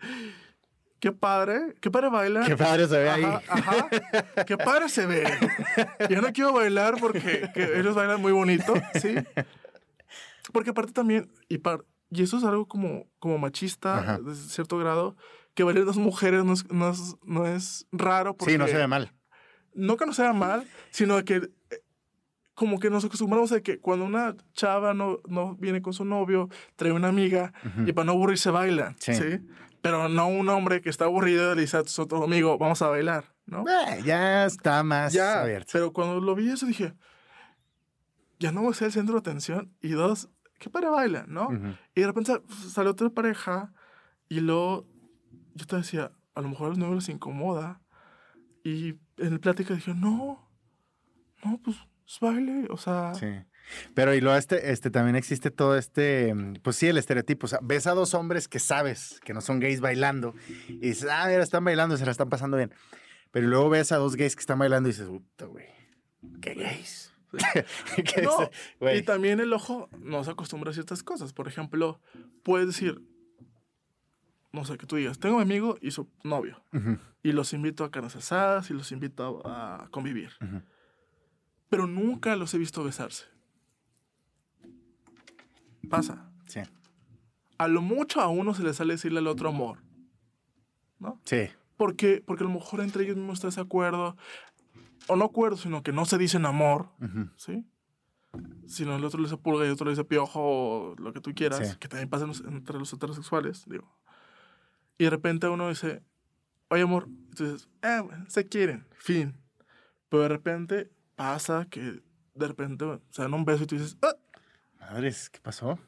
qué 1.00 1.12
padre, 1.12 1.74
qué 1.80 1.90
padre 1.90 2.10
baila. 2.10 2.44
Qué 2.44 2.56
padre 2.56 2.86
se 2.86 2.98
ve 2.98 3.10
ahí. 3.10 3.24
Ajá, 3.24 3.88
qué 4.46 4.56
padre 4.56 4.88
se 4.88 5.06
ve. 5.06 5.24
Yo 6.10 6.20
no 6.20 6.32
quiero 6.32 6.52
bailar 6.52 6.96
porque 7.00 7.50
ellos 7.56 7.94
bailan 7.94 8.20
muy 8.20 8.32
bonito, 8.32 8.74
¿sí? 9.00 9.14
Porque 10.52 10.70
aparte 10.70 10.92
también, 10.92 11.32
y, 11.48 11.60
y 12.10 12.22
eso 12.22 12.38
es 12.38 12.44
algo 12.44 12.66
como, 12.68 13.06
como 13.18 13.38
machista, 13.38 14.18
de 14.18 14.34
cierto 14.34 14.78
grado, 14.78 15.16
que 15.54 15.64
bailen 15.64 15.84
dos 15.84 15.96
mujeres 15.96 16.44
no 16.44 16.52
es, 16.52 16.70
no 16.70 16.90
es, 16.90 17.16
no 17.22 17.46
es 17.46 17.86
raro. 17.90 18.36
Porque, 18.36 18.52
sí, 18.52 18.58
no 18.58 18.66
se 18.66 18.76
ve 18.76 18.86
mal. 18.86 19.12
No 19.74 19.96
que 19.96 20.06
no 20.06 20.12
sea 20.12 20.32
mal, 20.32 20.66
sino 20.90 21.24
que 21.24 21.50
como 22.54 22.78
que 22.78 22.90
nos 22.90 23.04
acostumbramos 23.04 23.52
a 23.52 23.60
que 23.60 23.78
cuando 23.78 24.04
una 24.04 24.36
chava 24.52 24.94
no, 24.94 25.20
no 25.28 25.56
viene 25.56 25.82
con 25.82 25.92
su 25.92 26.04
novio, 26.04 26.48
trae 26.76 26.92
una 26.92 27.08
amiga 27.08 27.52
y 27.86 27.92
para 27.92 28.06
no 28.06 28.12
aburrirse 28.12 28.50
bailan, 28.50 28.96
¿sí? 28.98 29.40
Pero 29.82 30.08
no 30.08 30.28
un 30.28 30.48
hombre 30.48 30.80
que 30.80 30.88
está 30.88 31.04
aburrido 31.04 31.54
le 31.54 31.62
dice 31.62 31.76
a 31.76 31.84
su 31.84 32.02
otro 32.02 32.24
amigo, 32.24 32.56
vamos 32.56 32.80
a 32.80 32.88
bailar, 32.88 33.34
¿no? 33.44 33.64
Eh, 33.68 34.02
ya 34.04 34.46
está 34.46 34.82
más 34.82 35.12
ya, 35.12 35.42
abierto. 35.42 35.70
Pero 35.72 35.92
cuando 35.92 36.20
lo 36.20 36.34
vi 36.34 36.48
eso 36.48 36.64
dije, 36.64 36.94
ya 38.38 38.52
no 38.52 38.62
voy 38.62 38.70
a 38.70 38.74
ser 38.74 38.86
el 38.86 38.92
centro 38.92 39.14
de 39.14 39.20
atención. 39.20 39.74
Y 39.82 39.90
dos, 39.90 40.30
¿qué 40.58 40.70
para 40.70 40.90
baila, 40.90 41.24
no? 41.28 41.48
Y 41.94 42.00
de 42.00 42.06
repente 42.06 42.40
salió 42.70 42.92
otra 42.92 43.10
pareja 43.10 43.72
y 44.28 44.40
luego 44.40 44.86
yo 45.54 45.66
te 45.66 45.76
decía, 45.76 46.12
a 46.34 46.40
lo 46.40 46.48
mejor 46.48 46.72
el 46.72 46.78
nuevo 46.78 46.94
les 46.94 47.08
incomoda. 47.08 47.80
Y 48.62 48.94
en 49.18 49.32
el 49.32 49.40
plática 49.40 49.74
dije, 49.74 49.92
no, 49.92 50.48
no, 51.44 51.60
pues 51.62 51.76
es 51.76 51.82
baile, 52.20 52.66
o 52.70 52.76
sea... 52.76 53.14
Sí. 53.14 53.26
Pero 53.94 54.14
y 54.14 54.20
luego 54.20 54.36
este, 54.36 54.72
este 54.72 54.90
también 54.90 55.16
existe 55.16 55.50
todo 55.50 55.76
este, 55.76 56.34
mm, 56.34 56.56
pues 56.62 56.76
sí, 56.76 56.86
el 56.86 56.98
estereotipo. 56.98 57.46
O 57.46 57.48
sea, 57.48 57.60
ves 57.62 57.86
a 57.86 57.94
dos 57.94 58.14
hombres 58.14 58.46
que 58.46 58.58
sabes 58.58 59.20
que 59.24 59.32
no 59.32 59.40
son 59.40 59.58
gays 59.58 59.80
bailando 59.80 60.34
y 60.68 60.88
dices, 60.88 61.08
ah, 61.10 61.26
mira, 61.28 61.42
están 61.42 61.64
bailando, 61.64 61.96
se 61.96 62.04
la 62.04 62.12
están 62.12 62.28
pasando 62.28 62.56
bien. 62.56 62.72
Pero 63.30 63.48
luego 63.48 63.70
ves 63.70 63.90
a 63.92 63.96
dos 63.96 64.16
gays 64.16 64.36
que 64.36 64.40
están 64.40 64.58
bailando 64.58 64.88
y 64.88 64.92
dices, 64.92 65.08
puta, 65.08 65.46
güey, 65.46 65.66
qué 66.40 66.54
gays. 66.54 67.12
no, 68.22 68.92
y 68.94 69.02
también 69.02 69.40
el 69.40 69.52
ojo 69.52 69.88
no 69.98 70.22
se 70.22 70.30
acostumbra 70.30 70.70
a 70.70 70.74
ciertas 70.74 71.02
cosas. 71.02 71.32
Por 71.32 71.48
ejemplo, 71.48 72.00
puedes 72.44 72.68
decir, 72.68 73.02
no 74.52 74.64
sé, 74.64 74.78
que 74.78 74.86
tú 74.86 74.96
digas, 74.96 75.18
tengo 75.18 75.36
un 75.36 75.42
amigo 75.42 75.76
y 75.80 75.90
su 75.90 76.08
novio, 76.22 76.62
y 77.24 77.32
los 77.32 77.52
invito 77.52 77.82
a 77.82 77.90
carnes 77.90 78.14
asadas 78.14 78.70
y 78.70 78.74
los 78.74 78.92
invito 78.92 79.42
a, 79.44 79.88
convivir. 79.90 80.30
Pero 81.74 81.88
nunca 81.88 82.36
los 82.36 82.54
he 82.54 82.58
visto 82.58 82.84
besarse. 82.84 83.24
Pasa. 85.90 86.30
Sí. 86.46 86.60
A 87.58 87.66
lo 87.66 87.82
mucho 87.82 88.20
a 88.20 88.28
uno 88.28 88.54
se 88.54 88.62
le 88.62 88.72
sale 88.72 88.94
decirle 88.94 89.18
al 89.18 89.26
otro 89.26 89.48
amor. 89.48 89.82
¿No? 91.00 91.20
Sí. 91.24 91.48
Porque, 91.76 92.22
porque 92.24 92.44
a 92.44 92.46
lo 92.46 92.52
mejor 92.52 92.80
entre 92.80 93.02
ellos 93.02 93.16
mismos 93.16 93.38
está 93.38 93.48
ese 93.48 93.60
acuerdo, 93.60 94.16
o 95.08 95.16
no 95.16 95.24
acuerdo, 95.24 95.56
sino 95.56 95.82
que 95.82 95.92
no 95.92 96.04
se 96.04 96.16
dicen 96.16 96.46
amor, 96.46 96.90
¿sí? 97.34 97.66
Sino 98.68 98.94
el 98.94 99.04
otro 99.04 99.18
le 99.18 99.24
dice 99.24 99.36
pulga 99.36 99.64
y 99.64 99.66
el 99.66 99.72
otro 99.72 99.86
le 99.86 99.90
dice 99.90 100.04
piojo, 100.04 100.40
o 100.42 100.94
lo 100.96 101.12
que 101.12 101.20
tú 101.20 101.34
quieras, 101.34 101.76
que 101.78 101.88
también 101.88 102.08
pasa 102.08 102.26
entre 102.46 102.78
los 102.78 102.92
heterosexuales, 102.92 103.64
digo. 103.66 103.98
Y 104.96 105.04
de 105.04 105.10
repente 105.10 105.48
uno 105.48 105.70
dice, 105.70 106.04
oye 106.68 106.82
amor, 106.82 107.08
entonces, 107.30 107.68
eh, 107.82 108.00
se 108.28 108.46
quieren, 108.46 108.86
fin. 108.96 109.36
Pero 110.08 110.22
de 110.22 110.28
repente 110.28 110.93
pasa 111.16 111.66
que 111.70 112.02
de 112.34 112.48
repente 112.48 112.84
se 113.10 113.22
dan 113.22 113.34
un 113.34 113.44
beso 113.44 113.64
y 113.64 113.66
tú 113.66 113.76
dices, 113.76 113.96
¡Ah! 114.02 114.16
Madres, 114.80 115.30
¿qué 115.30 115.40
pasó? 115.40 115.78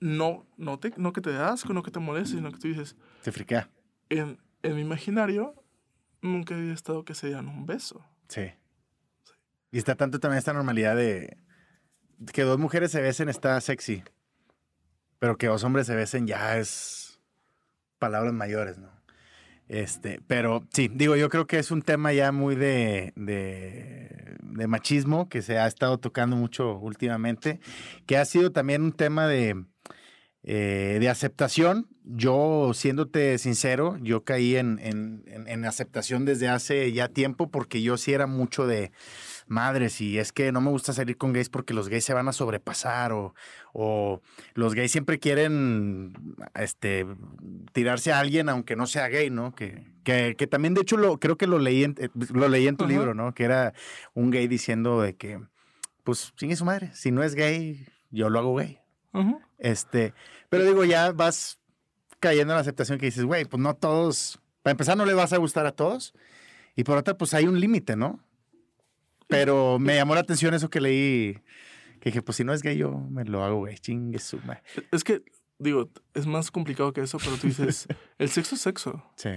No, 0.00 0.46
no, 0.56 0.78
te, 0.78 0.92
no 0.96 1.12
que 1.12 1.20
te 1.20 1.32
das, 1.32 1.68
no 1.68 1.82
que 1.82 1.90
te 1.90 2.00
moleste, 2.00 2.36
sino 2.36 2.50
que 2.50 2.58
tú 2.58 2.68
dices... 2.68 2.96
Se 3.22 3.32
friquea. 3.32 3.70
En, 4.08 4.38
en 4.62 4.74
mi 4.74 4.80
imaginario, 4.82 5.54
nunca 6.20 6.54
había 6.54 6.72
estado 6.72 7.04
que 7.04 7.14
se 7.14 7.28
dieran 7.28 7.48
un 7.48 7.66
beso. 7.66 8.04
Sí. 8.28 8.52
Y 9.70 9.78
está 9.78 9.94
tanto 9.94 10.20
también 10.20 10.38
esta 10.38 10.52
normalidad 10.52 10.96
de 10.96 11.38
que 12.32 12.42
dos 12.42 12.58
mujeres 12.58 12.90
se 12.90 13.00
besen 13.00 13.28
está 13.28 13.60
sexy, 13.60 14.04
pero 15.18 15.38
que 15.38 15.46
dos 15.46 15.64
hombres 15.64 15.86
se 15.86 15.94
besen 15.94 16.26
ya 16.26 16.58
es 16.58 17.20
palabras 17.98 18.32
mayores, 18.32 18.78
¿no? 18.78 18.90
Este, 19.68 20.20
pero 20.26 20.66
sí, 20.72 20.90
digo, 20.92 21.16
yo 21.16 21.28
creo 21.28 21.46
que 21.46 21.58
es 21.58 21.70
un 21.70 21.82
tema 21.82 22.12
ya 22.12 22.30
muy 22.32 22.56
de, 22.56 23.12
de, 23.16 24.66
machismo 24.66 25.28
que 25.28 25.42
se 25.42 25.58
ha 25.58 25.66
estado 25.66 25.98
tocando 25.98 26.36
mucho 26.36 26.76
últimamente, 26.78 27.60
que 28.06 28.16
ha 28.16 28.24
sido 28.24 28.52
también 28.52 28.82
un 28.82 28.92
tema 28.92 29.26
de, 29.26 29.64
eh, 30.42 30.98
de 31.00 31.08
aceptación. 31.08 31.88
Yo, 32.04 32.72
siéndote 32.74 33.38
sincero, 33.38 33.96
yo 34.02 34.24
caí 34.24 34.56
en, 34.56 34.78
en, 34.80 35.24
en, 35.26 35.64
aceptación 35.64 36.24
desde 36.24 36.48
hace 36.48 36.92
ya 36.92 37.08
tiempo 37.08 37.50
porque 37.50 37.80
yo 37.80 37.96
sí 37.96 38.12
era 38.12 38.26
mucho 38.26 38.66
de 38.66 38.92
madres, 39.46 40.00
y 40.00 40.18
es 40.18 40.32
que 40.32 40.52
no 40.52 40.60
me 40.60 40.70
gusta 40.70 40.92
salir 40.92 41.16
con 41.16 41.32
gays 41.32 41.48
porque 41.48 41.74
los 41.74 41.88
gays 41.88 42.04
se 42.04 42.14
van 42.14 42.28
a 42.28 42.32
sobrepasar 42.32 43.12
o, 43.12 43.34
o 43.72 44.20
los 44.54 44.74
gays 44.74 44.92
siempre 44.92 45.18
quieren 45.18 46.12
este, 46.54 47.06
tirarse 47.72 48.12
a 48.12 48.18
alguien 48.18 48.48
aunque 48.48 48.76
no 48.76 48.86
sea 48.86 49.08
gay, 49.08 49.30
¿no? 49.30 49.54
Que, 49.54 49.86
que, 50.04 50.34
que 50.36 50.46
también, 50.46 50.74
de 50.74 50.82
hecho, 50.82 50.96
lo, 50.96 51.18
creo 51.18 51.36
que 51.36 51.46
lo 51.46 51.58
leí 51.58 51.84
en, 51.84 51.94
eh, 51.98 52.08
lo 52.32 52.48
leí 52.48 52.66
en 52.66 52.76
tu 52.76 52.86
libro, 52.86 53.14
¿no? 53.14 53.34
Que 53.34 53.44
era 53.44 53.74
un 54.14 54.30
gay 54.30 54.48
diciendo 54.48 55.00
de 55.00 55.14
que, 55.14 55.40
pues, 56.04 56.32
sin 56.36 56.56
su 56.56 56.64
madre, 56.64 56.90
si 56.94 57.10
no 57.10 57.22
es 57.22 57.34
gay, 57.34 57.86
yo 58.10 58.30
lo 58.30 58.38
hago 58.38 58.56
gay. 58.56 58.78
Este, 59.58 60.14
pero 60.48 60.64
digo, 60.64 60.84
ya 60.84 61.12
vas 61.12 61.58
cayendo 62.20 62.52
en 62.52 62.56
la 62.56 62.60
aceptación 62.60 62.98
que 62.98 63.06
dices, 63.06 63.24
güey, 63.24 63.44
pues 63.44 63.62
no 63.62 63.74
todos, 63.74 64.40
para 64.62 64.72
empezar 64.72 64.96
no 64.96 65.04
le 65.04 65.14
vas 65.14 65.32
a 65.32 65.38
gustar 65.38 65.66
a 65.66 65.72
todos, 65.72 66.14
y 66.76 66.84
por 66.84 66.96
otra, 66.96 67.18
pues 67.18 67.34
hay 67.34 67.46
un 67.46 67.60
límite, 67.60 67.96
¿no? 67.96 68.20
Pero 69.32 69.78
me 69.78 69.96
llamó 69.96 70.14
la 70.14 70.20
atención 70.20 70.54
eso 70.54 70.70
que 70.70 70.80
leí. 70.80 71.38
Que 72.00 72.10
dije, 72.10 72.22
pues 72.22 72.36
si 72.36 72.44
no 72.44 72.52
es 72.52 72.62
gay, 72.62 72.76
yo 72.76 72.90
me 72.92 73.24
lo 73.24 73.44
hago, 73.44 73.58
güey. 73.58 73.76
Chingue 73.78 74.18
suma. 74.18 74.60
Es 74.90 75.04
que, 75.04 75.22
digo, 75.58 75.90
es 76.14 76.26
más 76.26 76.50
complicado 76.50 76.92
que 76.92 77.00
eso, 77.00 77.18
pero 77.18 77.36
tú 77.36 77.46
dices, 77.46 77.86
el 78.18 78.28
sexo 78.28 78.54
es 78.54 78.60
sexo. 78.60 79.02
Sí. 79.16 79.30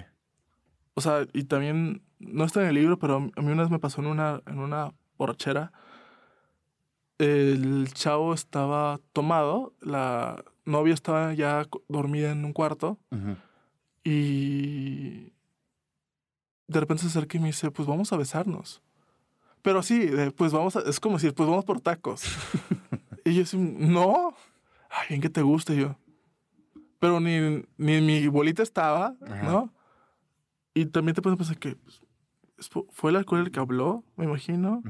O 0.96 1.02
sea, 1.02 1.28
y 1.34 1.44
también, 1.44 2.02
no 2.20 2.44
está 2.46 2.62
en 2.62 2.70
el 2.70 2.76
libro, 2.76 2.98
pero 2.98 3.18
a 3.36 3.42
mí 3.42 3.52
una 3.52 3.64
vez 3.64 3.72
me 3.72 3.80
pasó 3.80 4.02
en 4.02 4.08
una, 4.08 4.42
en 4.48 4.60
una 4.60 4.94
borrachera. 5.18 5.72
El 7.18 7.88
chavo 7.94 8.34
estaba 8.34 9.00
tomado, 9.14 9.74
la 9.80 10.44
novia 10.66 10.94
estaba 10.94 11.34
ya 11.34 11.66
dormida 11.88 12.32
en 12.32 12.44
un 12.44 12.54
cuarto. 12.54 13.00
Y 14.04 15.32
de 16.68 16.80
repente 16.80 17.04
se 17.04 17.10
acerca 17.10 17.38
y 17.38 17.42
me 17.42 17.48
dice, 17.48 17.72
pues 17.72 17.88
vamos 17.88 18.12
a 18.12 18.18
besarnos. 18.18 18.82
Pero 19.66 19.82
sí, 19.82 20.12
pues 20.38 20.54
vamos 20.54 20.76
a, 20.76 20.82
es 20.82 21.00
como 21.00 21.16
decir, 21.16 21.34
pues 21.34 21.50
vamos 21.50 21.66
por 21.66 21.82
tacos. 21.82 22.24
y 23.26 23.34
yo 23.34 23.42
así, 23.42 23.58
no, 23.58 24.36
ay, 24.92 25.16
¿en 25.16 25.22
qué 25.22 25.30
te 25.32 25.42
gusta? 25.42 25.74
yo, 25.74 25.98
pero 27.00 27.20
ni, 27.20 27.64
ni 27.76 28.00
mi 28.00 28.28
bolita 28.28 28.62
estaba, 28.62 29.16
¿no? 29.44 29.74
Y 30.76 30.86
también 30.86 31.16
te 31.16 31.24
puedes 31.24 31.36
pensar 31.36 31.58
que 31.58 31.78
pues, 31.78 32.00
fue 32.92 33.10
el 33.10 33.16
alcohol 33.16 33.40
el 33.40 33.52
que 33.52 33.60
habló, 33.60 34.04
me 34.18 34.26
imagino. 34.26 34.84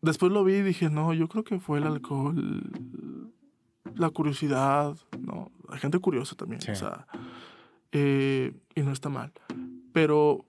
Después 0.00 0.32
lo 0.32 0.42
vi 0.42 0.54
y 0.54 0.62
dije, 0.62 0.88
no, 0.88 1.12
yo 1.12 1.28
creo 1.28 1.44
que 1.44 1.60
fue 1.60 1.80
el 1.80 1.86
alcohol, 1.86 2.80
la 3.96 4.08
curiosidad, 4.08 4.96
¿no? 5.20 5.52
Hay 5.68 5.78
gente 5.78 5.98
curiosa 5.98 6.36
también, 6.36 6.62
o 6.70 6.74
sea, 6.74 7.06
eh, 7.92 8.54
y 8.74 8.80
no 8.80 8.92
está 8.92 9.10
mal. 9.10 9.30
Pero 9.92 10.46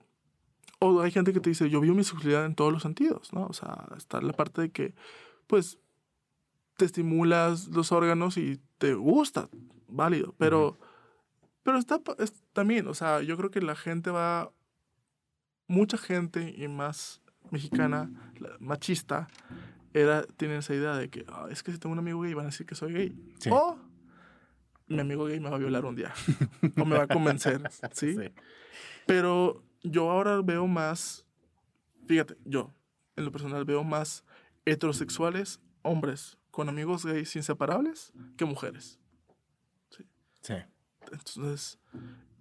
o 0.78 1.00
hay 1.00 1.10
gente 1.10 1.32
que 1.32 1.40
te 1.40 1.50
dice, 1.50 1.70
yo 1.70 1.80
vivo 1.80 1.94
mi 1.94 2.04
sexualidad 2.04 2.44
en 2.44 2.54
todos 2.54 2.72
los 2.72 2.82
sentidos, 2.82 3.32
¿no? 3.32 3.46
O 3.46 3.52
sea, 3.52 3.86
está 3.96 4.20
la 4.20 4.32
parte 4.32 4.62
de 4.62 4.70
que, 4.70 4.94
pues, 5.46 5.78
te 6.76 6.84
estimulas 6.84 7.68
los 7.68 7.92
órganos 7.92 8.36
y 8.36 8.60
te 8.78 8.94
gusta, 8.94 9.48
válido, 9.88 10.34
pero, 10.38 10.78
pero 11.62 11.78
está 11.78 12.00
también, 12.52 12.86
o 12.88 12.94
sea, 12.94 13.22
yo 13.22 13.36
creo 13.36 13.50
que 13.50 13.62
la 13.62 13.74
gente 13.74 14.10
va, 14.10 14.52
mucha 15.66 15.96
gente 15.96 16.54
y 16.56 16.68
más 16.68 17.22
mexicana, 17.50 18.10
machista, 18.60 19.28
era, 19.94 20.24
tiene 20.24 20.58
esa 20.58 20.74
idea 20.74 20.94
de 20.94 21.08
que, 21.08 21.24
ah, 21.28 21.46
es 21.50 21.62
que 21.62 21.72
si 21.72 21.78
tengo 21.78 21.94
un 21.94 21.98
amigo 21.98 22.20
gay 22.20 22.34
van 22.34 22.46
a 22.46 22.48
decir 22.48 22.66
que 22.66 22.74
soy 22.74 22.92
gay. 22.92 23.34
O 23.50 23.78
mi 24.88 25.00
amigo 25.00 25.24
gay 25.24 25.40
me 25.40 25.48
va 25.48 25.56
a 25.56 25.58
violar 25.58 25.84
un 25.86 25.96
día. 25.96 26.12
o 26.76 26.84
me 26.84 26.98
va 26.98 27.04
a 27.04 27.06
convencer, 27.06 27.62
¿sí? 27.92 28.14
sí. 28.14 28.30
Pero 29.06 29.65
yo 29.82 30.10
ahora 30.10 30.40
veo 30.42 30.66
más, 30.66 31.26
fíjate, 32.06 32.36
yo 32.44 32.72
en 33.16 33.24
lo 33.24 33.32
personal 33.32 33.64
veo 33.64 33.84
más 33.84 34.24
heterosexuales, 34.64 35.60
hombres 35.82 36.38
con 36.50 36.68
amigos 36.68 37.04
gays 37.04 37.36
inseparables, 37.36 38.12
que 38.36 38.44
mujeres. 38.44 38.98
Sí. 39.90 40.04
sí. 40.40 40.54
Entonces, 41.12 41.78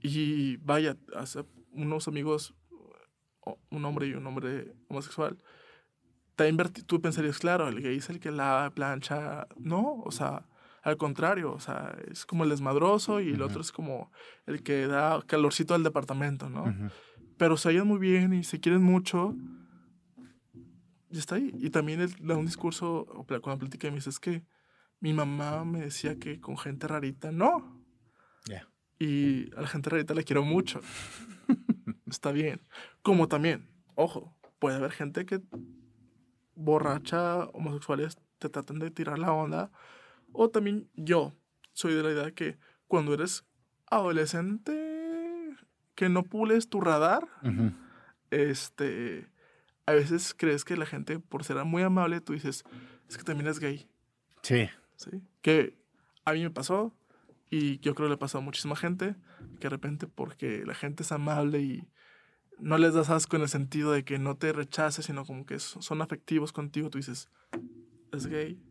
y 0.02 0.58
vaya, 0.58 0.98
hace 1.16 1.46
unos 1.72 2.08
amigos, 2.08 2.54
un 3.70 3.86
hombre 3.86 4.08
y 4.08 4.14
un 4.14 4.26
hombre 4.26 4.74
homosexual, 4.88 5.38
tú 6.86 7.02
pensarías, 7.02 7.40
claro, 7.40 7.68
el 7.68 7.82
gay 7.82 7.98
es 7.98 8.10
el 8.10 8.20
que 8.20 8.32
lava, 8.32 8.70
plancha. 8.72 9.48
No, 9.58 10.02
o 10.06 10.12
sea, 10.12 10.48
al 10.84 10.98
contrario, 10.98 11.54
o 11.54 11.60
sea, 11.60 11.98
es 12.12 12.26
como 12.26 12.44
el 12.44 12.50
desmadroso 12.50 13.20
y 13.20 13.32
el 13.32 13.42
otro 13.42 13.62
es 13.62 13.72
como 13.72 14.12
el 14.46 14.62
que 14.62 14.88
da 14.88 15.22
calorcito 15.26 15.74
al 15.74 15.84
departamento, 15.84 16.50
¿no? 16.50 16.66
Pero 17.38 17.58
se 17.58 17.70
hallan 17.70 17.88
muy 17.88 18.00
bien 18.00 18.34
y 18.34 18.44
se 18.44 18.60
quieren 18.60 18.84
mucho, 18.84 19.36
y 21.10 21.18
está 21.18 21.36
ahí. 21.36 21.52
Y 21.60 21.70
también 21.70 22.02
él 22.02 22.14
da 22.20 22.36
un 22.36 22.46
discurso, 22.46 23.06
con 23.06 23.52
la 23.52 23.58
plática, 23.58 23.88
y 23.88 23.92
me 23.92 23.98
dice, 23.98 24.10
es 24.10 24.20
que 24.20 24.44
mi 25.00 25.14
mamá 25.14 25.64
me 25.64 25.82
decía 25.82 26.18
que 26.20 26.40
con 26.42 26.58
gente 26.58 26.88
rarita, 26.88 27.32
no. 27.32 27.84
Y 28.98 29.54
a 29.58 29.62
la 29.62 29.68
gente 29.68 29.90
rarita 29.90 30.14
le 30.14 30.24
quiero 30.24 30.44
mucho. 30.44 30.80
está 32.06 32.32
bien. 32.32 32.62
Como 33.02 33.28
también, 33.28 33.70
ojo, 33.96 34.34
puede 34.58 34.78
haber 34.78 34.92
gente 34.92 35.26
que 35.26 35.42
borracha, 36.56 37.46
homosexuales, 37.48 38.18
te 38.40 38.48
tratan 38.48 38.80
de 38.80 38.92
tirar 38.92 39.20
la 39.20 39.34
onda. 39.34 39.70
O 40.32 40.50
también 40.50 40.90
yo 40.96 41.34
soy 41.74 41.94
de 41.94 42.04
la 42.04 42.12
idea 42.12 42.32
que 42.32 42.58
cuando 42.88 43.14
eres 43.14 43.46
adolescente 43.88 44.85
que 45.96 46.10
no 46.10 46.24
pules 46.24 46.70
tu 46.70 46.82
radar, 46.82 47.28
este, 48.30 49.28
a 49.86 49.94
veces 49.94 50.34
crees 50.38 50.64
que 50.64 50.78
la 50.78 50.86
gente, 50.86 51.20
por 51.20 51.44
ser 51.44 51.64
muy 51.66 51.84
amable, 51.84 52.22
tú 52.22 52.34
dices, 52.34 52.64
es 53.10 53.18
que 53.18 53.24
también 53.24 53.48
es 53.48 53.60
gay. 53.60 53.88
Sí. 54.42 54.70
Sí. 54.98 55.22
Que 55.42 55.78
a 56.26 56.34
mí 56.34 56.42
me 56.44 56.50
pasó 56.50 56.94
y 57.50 57.80
yo 57.80 57.96
creo 57.96 58.08
que 58.08 58.14
le 58.14 58.18
pasó 58.18 58.40
a 58.40 58.42
muchísima 58.42 58.76
gente, 58.76 59.16
que 59.60 59.66
de 59.66 59.70
repente 59.70 60.08
porque 60.08 60.64
la 60.66 60.74
gente 60.74 61.04
es 61.04 61.12
amable 61.12 61.62
y 61.62 61.88
no 62.60 62.78
les 62.78 62.94
das 62.94 63.10
asco 63.10 63.36
en 63.36 63.44
el 63.44 63.50
sentido 63.50 63.92
de 63.92 64.04
que 64.04 64.20
no 64.20 64.36
te 64.36 64.54
rechaces, 64.54 65.06
sino 65.06 65.26
como 65.26 65.46
que 65.46 65.60
son 65.60 66.02
afectivos 66.02 66.52
contigo, 66.52 66.90
tú 66.90 66.98
dices, 66.98 67.30
es 68.12 68.28
gay. 68.28 68.62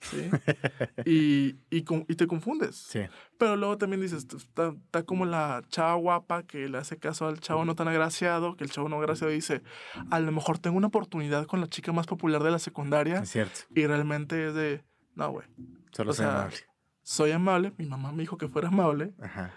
¿Sí? 0.00 0.30
y, 1.06 1.56
y, 1.70 1.84
y, 2.08 2.14
te 2.16 2.26
confundes. 2.26 2.76
Sí. 2.76 3.00
Pero 3.38 3.56
luego 3.56 3.78
también 3.78 4.00
dices, 4.00 4.26
está, 4.34 4.68
está, 4.68 5.02
como 5.04 5.26
la 5.26 5.62
chava 5.68 5.94
guapa 5.94 6.44
que 6.44 6.68
le 6.68 6.78
hace 6.78 6.98
caso 6.98 7.26
al 7.26 7.40
chavo 7.40 7.64
no 7.64 7.74
tan 7.74 7.88
agraciado, 7.88 8.56
que 8.56 8.64
el 8.64 8.70
chavo 8.70 8.88
no 8.88 8.98
agraciado 8.98 9.32
dice, 9.32 9.62
a 10.10 10.20
lo 10.20 10.32
mejor 10.32 10.58
tengo 10.58 10.76
una 10.76 10.88
oportunidad 10.88 11.46
con 11.46 11.60
la 11.60 11.66
chica 11.66 11.92
más 11.92 12.06
popular 12.06 12.42
de 12.42 12.50
la 12.50 12.58
secundaria. 12.58 13.20
Es 13.20 13.30
cierto. 13.30 13.60
Y 13.74 13.86
realmente 13.86 14.48
es 14.48 14.54
de, 14.54 14.84
no, 15.14 15.30
güey. 15.30 15.46
Solo 15.92 16.12
soy 16.12 16.26
amable. 16.26 16.56
Soy 17.02 17.30
amable, 17.32 17.72
mi 17.78 17.86
mamá 17.86 18.12
me 18.12 18.22
dijo 18.22 18.38
que 18.38 18.48
fuera 18.48 18.68
amable, 18.68 19.12
Ajá. 19.20 19.52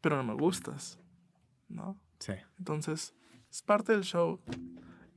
pero 0.00 0.16
no 0.16 0.24
me 0.24 0.34
gustas, 0.34 0.98
¿no? 1.68 2.00
Sí. 2.18 2.32
Entonces, 2.58 3.14
es 3.50 3.62
parte 3.62 3.92
del 3.92 4.02
show. 4.02 4.40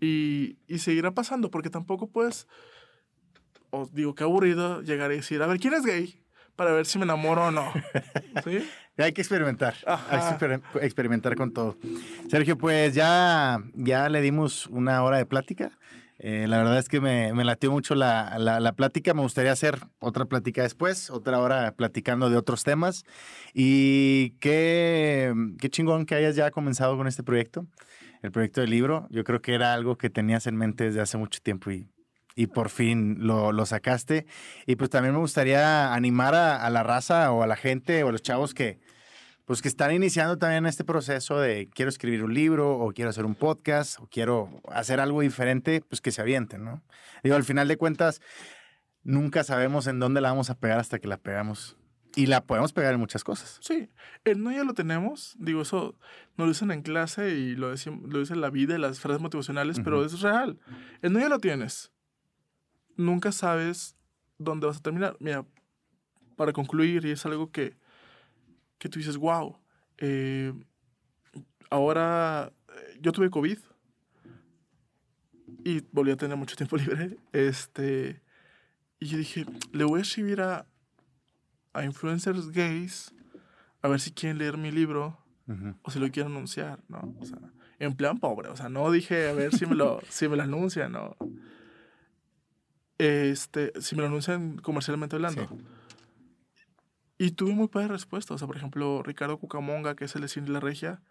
Y, 0.02 0.60
y 0.68 0.80
seguirá 0.80 1.14
pasando, 1.14 1.50
porque 1.50 1.70
tampoco 1.70 2.08
puedes 2.08 2.48
os 3.72 3.94
digo, 3.94 4.16
qué 4.16 4.24
aburrido 4.24 4.82
llegar 4.82 5.12
y 5.12 5.18
decir, 5.18 5.42
a 5.42 5.48
ver, 5.48 5.60
¿quién 5.60 5.74
es 5.74 5.86
gay? 5.86 6.20
para 6.60 6.74
ver 6.74 6.86
si 6.86 7.00
me 7.00 7.06
enamoro 7.06 7.46
o 7.46 7.52
no. 7.52 7.72
¿Sí? 8.44 8.70
Hay 8.98 9.14
que 9.14 9.22
experimentar. 9.22 9.76
Hay 9.86 10.36
que 10.38 10.86
experimentar 10.86 11.38
con 11.38 11.54
todo. 11.54 11.78
Sergio, 12.30 12.58
pues 12.58 12.94
ya, 12.94 13.64
ya 13.76 14.10
le 14.10 14.20
dimos 14.20 14.68
una 14.68 15.02
hora 15.02 15.16
de 15.16 15.26
plática. 15.26 15.72
Eh, 16.18 16.48
la 16.50 16.58
verdad 16.58 16.78
es 16.78 16.90
que 16.90 17.00
me, 17.00 17.32
me 17.34 17.46
latió 17.46 17.72
mucho 17.72 17.96
la, 17.96 18.38
la, 18.38 18.74
plática. 18.74 19.14
Me 19.14 19.22
gustaría 19.22 19.54
hacer 19.54 19.80
otra 20.00 20.26
plática 20.26 20.64
después, 20.64 21.10
otra 21.10 21.40
hora 21.40 21.72
platicando 21.78 22.30
de 22.30 22.36
otros 22.36 22.66
temas. 22.66 23.06
Y 23.54 24.32
qué, 24.42 25.34
qué 25.62 25.70
chingón 25.70 26.06
que 26.06 26.16
hayas 26.16 26.36
ya 26.36 26.52
comenzado 26.52 26.98
con 26.98 27.08
este 27.08 27.24
proyecto, 27.24 27.68
el 28.22 28.34
proyecto 28.34 28.60
del 28.60 28.72
libro. 28.72 29.08
Yo 29.12 29.24
creo 29.24 29.42
que 29.42 29.54
era 29.54 29.74
algo 29.74 29.98
que 29.98 30.10
tenías 30.10 30.46
en 30.46 30.58
mente 30.58 30.84
desde 30.84 31.00
hace 31.00 31.18
mucho 31.18 31.40
tiempo 31.42 31.72
y, 31.72 31.88
y 32.40 32.48
por 32.48 32.70
fin 32.70 33.18
lo, 33.20 33.52
lo, 33.52 33.66
sacaste. 33.66 34.26
Y 34.66 34.78
pues 34.78 34.90
también 34.90 35.14
me 35.14 35.20
gustaría 35.20 35.94
animar 35.94 36.36
a, 36.36 36.66
a, 36.66 36.70
la 36.70 36.84
raza 36.84 37.34
o 37.34 37.44
a 37.44 37.48
la 37.48 37.58
gente 37.58 38.02
o 38.06 38.08
a 38.08 38.12
los 38.14 38.22
chavos 38.22 38.54
que, 38.54 38.80
pues 39.44 39.62
que 39.62 39.68
están 39.68 39.92
iniciando 39.92 40.38
también 40.38 40.66
este 40.66 40.86
proceso 40.86 41.38
de 41.38 41.68
quiero 41.76 41.90
escribir 41.90 42.24
un 42.24 42.34
libro 42.34 42.80
o 42.80 42.94
quiero 42.94 43.10
hacer 43.10 43.26
un 43.26 43.36
podcast 43.36 44.00
o 44.00 44.08
quiero 44.08 44.62
hacer 44.72 45.02
algo 45.02 45.20
diferente, 45.20 45.82
pues 45.82 46.00
que 46.00 46.14
se 46.14 46.22
avienten, 46.22 46.64
¿no? 46.64 46.82
Digo, 47.24 47.36
al 47.36 47.44
final 47.44 47.68
de 47.68 47.76
cuentas, 47.76 48.22
nunca 49.04 49.44
sabemos 49.44 49.88
en 49.88 50.00
dónde 50.00 50.22
la 50.22 50.30
vamos 50.30 50.50
a 50.50 50.58
pegar 50.58 50.80
hasta 50.80 51.00
que 51.00 51.10
la 51.10 51.18
pegamos. 51.18 51.76
Y 52.16 52.28
la 52.28 52.46
podemos 52.46 52.72
pegar 52.72 52.94
en 52.94 53.02
muchas 53.02 53.26
cosas. 53.26 53.60
Sí, 53.62 53.90
el 54.24 54.42
no 54.42 54.54
ya 54.54 54.64
lo 54.64 54.74
tenemos. 54.74 55.36
Digo, 55.38 55.64
eso 55.64 55.98
nos 56.38 56.48
lo 56.48 56.54
dicen 56.54 56.72
en 56.72 56.84
clase 56.84 57.32
y 57.32 57.58
lo 57.58 57.72
dicen, 57.72 58.02
lo 58.06 58.20
dicen 58.20 58.36
en 58.36 58.42
la 58.42 58.50
vida, 58.50 58.76
en 58.76 58.82
las 58.82 59.02
frases 59.02 59.22
motivacionales, 59.22 59.82
pero 59.84 60.06
es 60.06 60.22
real. 60.22 60.58
El 61.02 61.12
no 61.12 61.20
ya 61.20 61.28
lo 61.28 61.40
tienes. 61.40 61.92
Nunca 63.00 63.32
sabes 63.32 63.96
dónde 64.38 64.68
vas 64.68 64.78
a 64.78 64.82
terminar. 64.82 65.16
Mira, 65.20 65.46
para 66.36 66.54
concluir, 66.54 67.06
y 67.06 67.12
es 67.12 67.26
algo 67.26 67.52
que 67.52 67.78
que 68.80 68.90
tú 68.90 68.98
dices, 68.98 69.18
wow, 69.18 69.58
eh, 69.98 70.54
ahora 71.70 72.52
eh, 72.70 72.98
yo 73.02 73.12
tuve 73.12 73.30
COVID 73.30 73.60
y 75.66 75.82
volví 75.92 76.12
a 76.12 76.16
tener 76.16 76.38
mucho 76.38 76.56
tiempo 76.56 76.78
libre. 76.78 77.18
Este, 77.34 78.22
y 79.00 79.08
yo 79.08 79.18
dije, 79.18 79.46
le 79.74 79.84
voy 79.84 80.00
a 80.00 80.02
escribir 80.02 80.42
a, 80.42 80.66
a 81.74 81.84
influencers 81.84 82.50
gays 82.50 83.14
a 83.82 83.88
ver 83.88 84.00
si 84.00 84.12
quieren 84.12 84.38
leer 84.40 84.58
mi 84.58 84.72
libro 84.72 85.18
o 85.82 85.90
si 85.90 85.98
lo 85.98 86.12
quieren 86.12 86.32
anunciar, 86.32 86.80
¿no? 86.88 87.16
O 87.20 87.26
sea, 87.26 87.40
en 87.80 87.96
plan 87.96 88.20
pobre, 88.20 88.50
o 88.50 88.56
sea, 88.56 88.70
no 88.70 88.92
dije 88.92 89.30
a 89.30 89.34
ver 89.34 89.56
si 89.56 89.66
me 89.66 89.74
lo, 89.74 90.00
si 90.10 90.28
me 90.28 90.36
lo 90.36 90.44
anuncian, 90.44 90.92
¿no? 90.92 91.18
Este, 93.00 93.72
si 93.82 93.96
me 93.96 94.02
lo 94.02 94.10
anuncian 94.10 94.58
comercialmente 94.58 95.16
hablando. 95.16 95.48
Y 97.18 97.32
tuve 97.32 97.54
muy 97.54 97.68
padre 97.68 97.88
respuesta. 97.88 98.34
O 98.34 98.38
sea, 98.38 98.46
por 98.46 98.58
ejemplo, 98.58 99.02
Ricardo 99.04 99.38
Cucamonga, 99.38 99.96
que 99.96 100.06
es 100.06 100.16
el 100.16 100.22
de 100.22 100.28
Cine 100.28 100.50
La 100.50 100.60
Regia, 100.60 101.02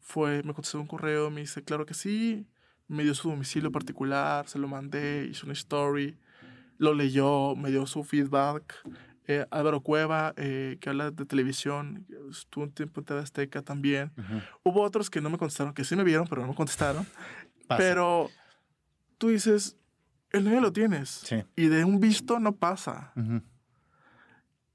fue, 0.00 0.42
me 0.42 0.52
contestó 0.52 0.80
un 0.80 0.86
correo, 0.86 1.30
me 1.30 1.40
dice, 1.40 1.62
claro 1.62 1.86
que 1.86 1.94
sí, 1.94 2.46
me 2.88 3.04
dio 3.04 3.14
su 3.14 3.30
domicilio 3.30 3.72
particular, 3.72 4.48
se 4.48 4.58
lo 4.58 4.68
mandé, 4.68 5.26
hizo 5.30 5.46
una 5.46 5.52
story, 5.54 6.16
lo 6.78 6.92
leyó, 6.92 7.56
me 7.56 7.70
dio 7.70 7.86
su 7.86 8.04
feedback. 8.04 8.74
Eh, 9.28 9.44
Álvaro 9.50 9.80
Cueva, 9.80 10.34
eh, 10.36 10.78
que 10.80 10.88
habla 10.88 11.10
de 11.10 11.24
televisión, 11.24 12.06
estuvo 12.30 12.64
un 12.64 12.70
tiempo 12.70 13.00
en 13.00 13.06
TV 13.06 13.20
Azteca 13.20 13.62
también. 13.62 14.12
Hubo 14.62 14.82
otros 14.82 15.10
que 15.10 15.20
no 15.20 15.30
me 15.30 15.38
contestaron, 15.38 15.74
que 15.74 15.84
sí 15.84 15.96
me 15.96 16.04
vieron, 16.04 16.26
pero 16.28 16.42
no 16.42 16.48
me 16.48 16.54
contestaron. 16.54 17.06
Pero 17.76 18.30
tú 19.18 19.28
dices, 19.28 19.76
el 20.30 20.44
niño 20.44 20.60
lo 20.60 20.72
tienes. 20.72 21.24
Y 21.56 21.68
de 21.68 21.84
un 21.84 22.00
visto 22.00 22.40
no 22.40 22.56
pasa. 22.56 23.12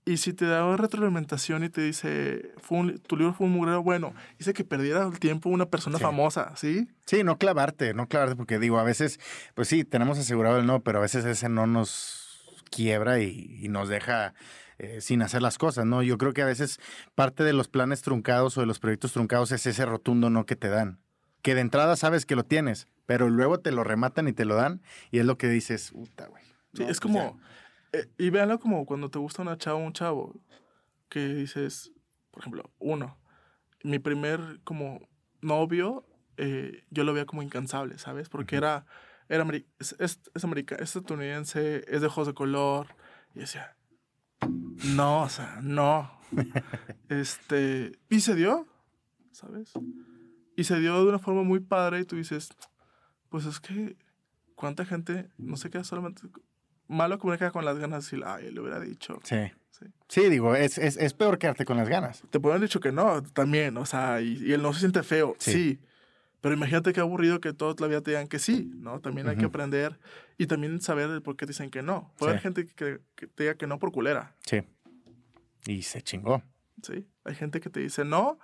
Y 0.04 0.18
si 0.18 0.34
te 0.34 0.46
da 0.46 0.76
retroalimentación 0.76 1.64
y 1.64 1.70
te 1.70 1.82
dice, 1.82 2.54
fue 2.58 2.98
tu 3.00 3.18
libro 3.18 3.34
fue 3.34 3.46
un 3.46 3.54
mugrero, 3.54 3.84
bueno, 3.84 4.16
dice 4.40 4.52
que 4.52 4.64
perdiera 4.64 5.06
el 5.06 5.20
tiempo 5.20 5.50
una 5.50 5.68
persona 5.68 6.00
famosa, 6.00 6.56
¿sí? 6.56 6.90
Sí, 7.06 7.24
no 7.24 7.38
clavarte, 7.38 7.94
no 7.94 8.08
clavarte, 8.08 8.36
porque 8.36 8.58
digo, 8.58 8.80
a 8.80 8.84
veces, 8.84 9.20
pues 9.54 9.68
sí, 9.68 9.84
tenemos 9.84 10.18
asegurado 10.18 10.58
el 10.58 10.66
no, 10.66 10.82
pero 10.82 10.98
a 10.98 11.02
veces 11.02 11.24
ese 11.26 11.50
no 11.50 11.68
nos 11.68 12.32
quiebra 12.72 13.20
y, 13.20 13.68
nos 13.70 13.90
deja 13.90 14.34
eh, 14.80 15.02
sin 15.02 15.22
hacer 15.22 15.44
las 15.44 15.60
cosas, 15.60 15.86
¿no? 15.86 16.02
Yo 16.02 16.18
creo 16.18 16.34
que 16.34 16.42
a 16.42 16.46
veces 16.46 16.80
parte 17.14 17.44
de 17.44 17.54
los 17.54 17.68
planes 17.68 18.02
truncados 18.02 18.58
o 18.58 18.62
de 18.62 18.68
los 18.68 18.80
proyectos 18.80 19.14
truncados 19.14 19.52
es 19.52 19.68
ese 19.68 19.86
rotundo 19.86 20.32
no 20.32 20.48
que 20.48 20.56
te 20.56 20.70
dan. 20.70 21.00
Que 21.42 21.56
de 21.56 21.62
entrada 21.62 21.96
sabes 21.96 22.26
que 22.26 22.36
lo 22.36 22.44
tienes, 22.44 22.88
pero 23.06 23.30
luego 23.30 23.60
te 23.60 23.72
lo 23.72 23.84
rematan 23.84 24.28
y 24.28 24.34
te 24.34 24.46
lo 24.46 24.56
dan, 24.56 24.82
y 25.10 25.20
es 25.20 25.26
lo 25.26 25.38
que 25.38 25.50
dices, 25.50 25.92
puta, 25.92 26.28
güey. 26.28 26.44
Sí, 26.74 26.84
es 26.84 26.86
pues 26.86 27.00
como. 27.00 27.40
Eh, 27.94 28.08
y 28.18 28.30
véanlo 28.30 28.60
como 28.60 28.86
cuando 28.86 29.10
te 29.10 29.20
gusta 29.20 29.42
una 29.42 29.58
chava 29.58 29.78
o 29.78 29.86
un 29.86 29.94
chavo, 29.94 30.36
que 31.10 31.28
dices, 31.28 31.92
por 32.32 32.42
ejemplo, 32.42 32.72
uno, 32.80 33.18
mi 33.84 34.00
primer 34.00 34.62
como 34.64 35.02
novio, 35.42 36.06
eh, 36.38 36.84
yo 36.90 37.04
lo 37.04 37.14
veía 37.14 37.26
como 37.26 37.44
incansable, 37.44 37.98
¿sabes? 37.98 38.30
Porque 38.30 38.56
era, 38.56 38.86
era 39.28 39.46
es, 39.80 39.96
es, 40.00 40.22
es, 40.34 40.44
es 40.44 40.96
estadounidense, 40.96 41.84
es 41.88 42.02
de 42.02 42.08
ojos 42.08 42.28
de 42.28 42.34
color, 42.34 42.88
y 43.36 43.40
decía, 43.40 43.76
no, 44.96 45.24
o 45.24 45.30
sea, 45.30 45.60
no. 45.62 46.12
este, 47.10 48.00
y 48.10 48.22
se 48.22 48.36
dio, 48.36 48.68
¿sabes? 49.32 49.74
Y 50.62 50.64
se 50.64 50.80
dio 50.80 51.04
de 51.04 51.10
una 51.10 51.18
forma 51.18 51.42
muy 51.42 51.60
padre 51.60 52.02
y 52.02 52.06
tú 52.06 52.18
dices, 52.18 52.52
pues 53.30 53.48
es 53.48 53.60
que, 53.60 53.98
¿cuánta 54.54 54.86
gente 54.86 55.28
no 55.40 55.58
se 55.58 55.72
queda 55.72 55.84
solamente 55.84 56.22
malo 56.88 57.18
comunicar 57.18 57.52
con 57.52 57.66
las 57.66 57.80
ganas 57.80 58.14
y 58.14 58.20
ay, 58.24 58.52
le 58.52 58.62
hubiera 58.62 58.80
dicho. 58.80 59.20
Sí. 59.24 59.38
Sí, 60.08 60.30
digo, 60.30 60.56
es, 60.56 60.78
es, 60.78 60.98
es, 60.98 61.16
peor 61.16 61.40
quedarte 61.40 61.66
con 61.66 61.78
las 61.78 61.90
ganas. 61.90 62.22
Te 62.30 62.40
pueden 62.40 62.58
haber 62.58 62.70
dicho 62.70 62.80
que 62.80 62.92
no, 62.92 63.24
también, 63.24 63.76
o 63.78 63.88
sea, 63.88 64.22
y, 64.22 64.38
y 64.38 64.54
él 64.54 64.62
no 64.62 64.72
se 64.72 64.82
siente 64.82 65.02
feo, 65.02 65.36
sí. 65.40 65.80
Pero 66.42 66.54
imagínate 66.54 66.94
qué 66.94 67.00
aburrido 67.00 67.42
que 67.42 67.54
todos 67.54 67.80
la 67.80 67.88
vida 67.88 68.02
te 68.02 68.12
digan 68.12 68.28
que 68.28 68.38
sí, 68.38 68.72
¿no? 68.76 69.00
También 69.00 69.28
hay 69.30 69.38
que 69.38 69.46
aprender 69.46 70.00
y 70.38 70.46
también 70.46 70.80
saber 70.80 71.24
por 71.24 71.38
qué 71.38 71.48
dicen 71.48 71.72
que 71.72 71.82
no. 71.82 72.14
Puede 72.20 72.34
haber 72.34 72.44
gente 72.44 72.68
que, 72.68 73.00
que, 73.16 73.26
te 73.26 73.44
diga 73.44 73.56
que 73.56 73.66
no 73.66 73.80
por 73.80 73.92
culera. 73.92 74.36
Sí. 74.46 74.62
Y 75.66 75.82
se 75.82 76.04
chingó. 76.04 76.44
Sí. 76.84 77.08
Hay 77.24 77.34
gente 77.34 77.60
que 77.60 77.72
te 77.72 77.80
dice 77.80 78.06
no, 78.06 78.38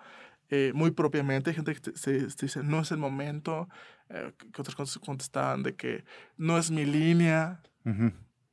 eh, 0.50 0.72
muy 0.74 0.92
propiamente. 0.92 1.50
Hay 1.50 1.56
gente 1.56 1.74
que 1.74 1.80
te, 1.80 1.98
se, 1.98 2.28
dice 2.28 2.64
no 2.64 2.82
es 2.82 2.92
el 2.92 2.98
momento. 2.98 3.68
Eh, 4.10 4.32
que 4.54 4.62
otras 4.62 4.76
cosas 4.76 5.00
contestaban 5.00 5.64
de 5.64 5.76
que 5.76 6.06
no 6.38 6.58
es 6.58 6.72
mi 6.72 6.86
línea 6.86 7.62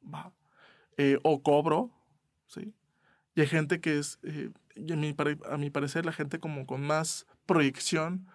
va. 0.03 0.33
Eh, 0.97 1.19
o 1.23 1.43
cobro, 1.43 1.91
¿sí? 2.47 2.75
Y 3.35 3.41
hay 3.41 3.47
gente 3.47 3.81
que 3.81 3.99
es, 3.99 4.19
eh, 4.23 4.51
a, 4.93 4.97
mi, 4.97 5.15
a 5.51 5.57
mi 5.57 5.71
parecer, 5.71 6.07
la 6.07 6.13
gente 6.13 6.39
como 6.39 6.67
con 6.67 6.87
más 6.87 7.27
proyección 7.47 8.29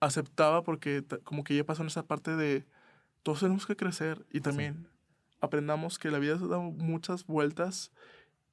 aceptaba 0.00 0.64
porque 0.64 1.04
como 1.24 1.44
que 1.44 1.54
ya 1.54 1.64
pasó 1.64 1.82
en 1.82 1.88
esa 1.88 2.06
parte 2.06 2.34
de 2.34 2.66
todos 3.22 3.40
tenemos 3.40 3.66
que 3.66 3.76
crecer 3.76 4.24
y 4.30 4.40
también 4.40 4.88
aprendamos 5.40 5.98
que 5.98 6.10
la 6.10 6.18
vida 6.18 6.38
se 6.38 6.46
da 6.46 6.58
muchas 6.58 7.26
vueltas 7.26 7.92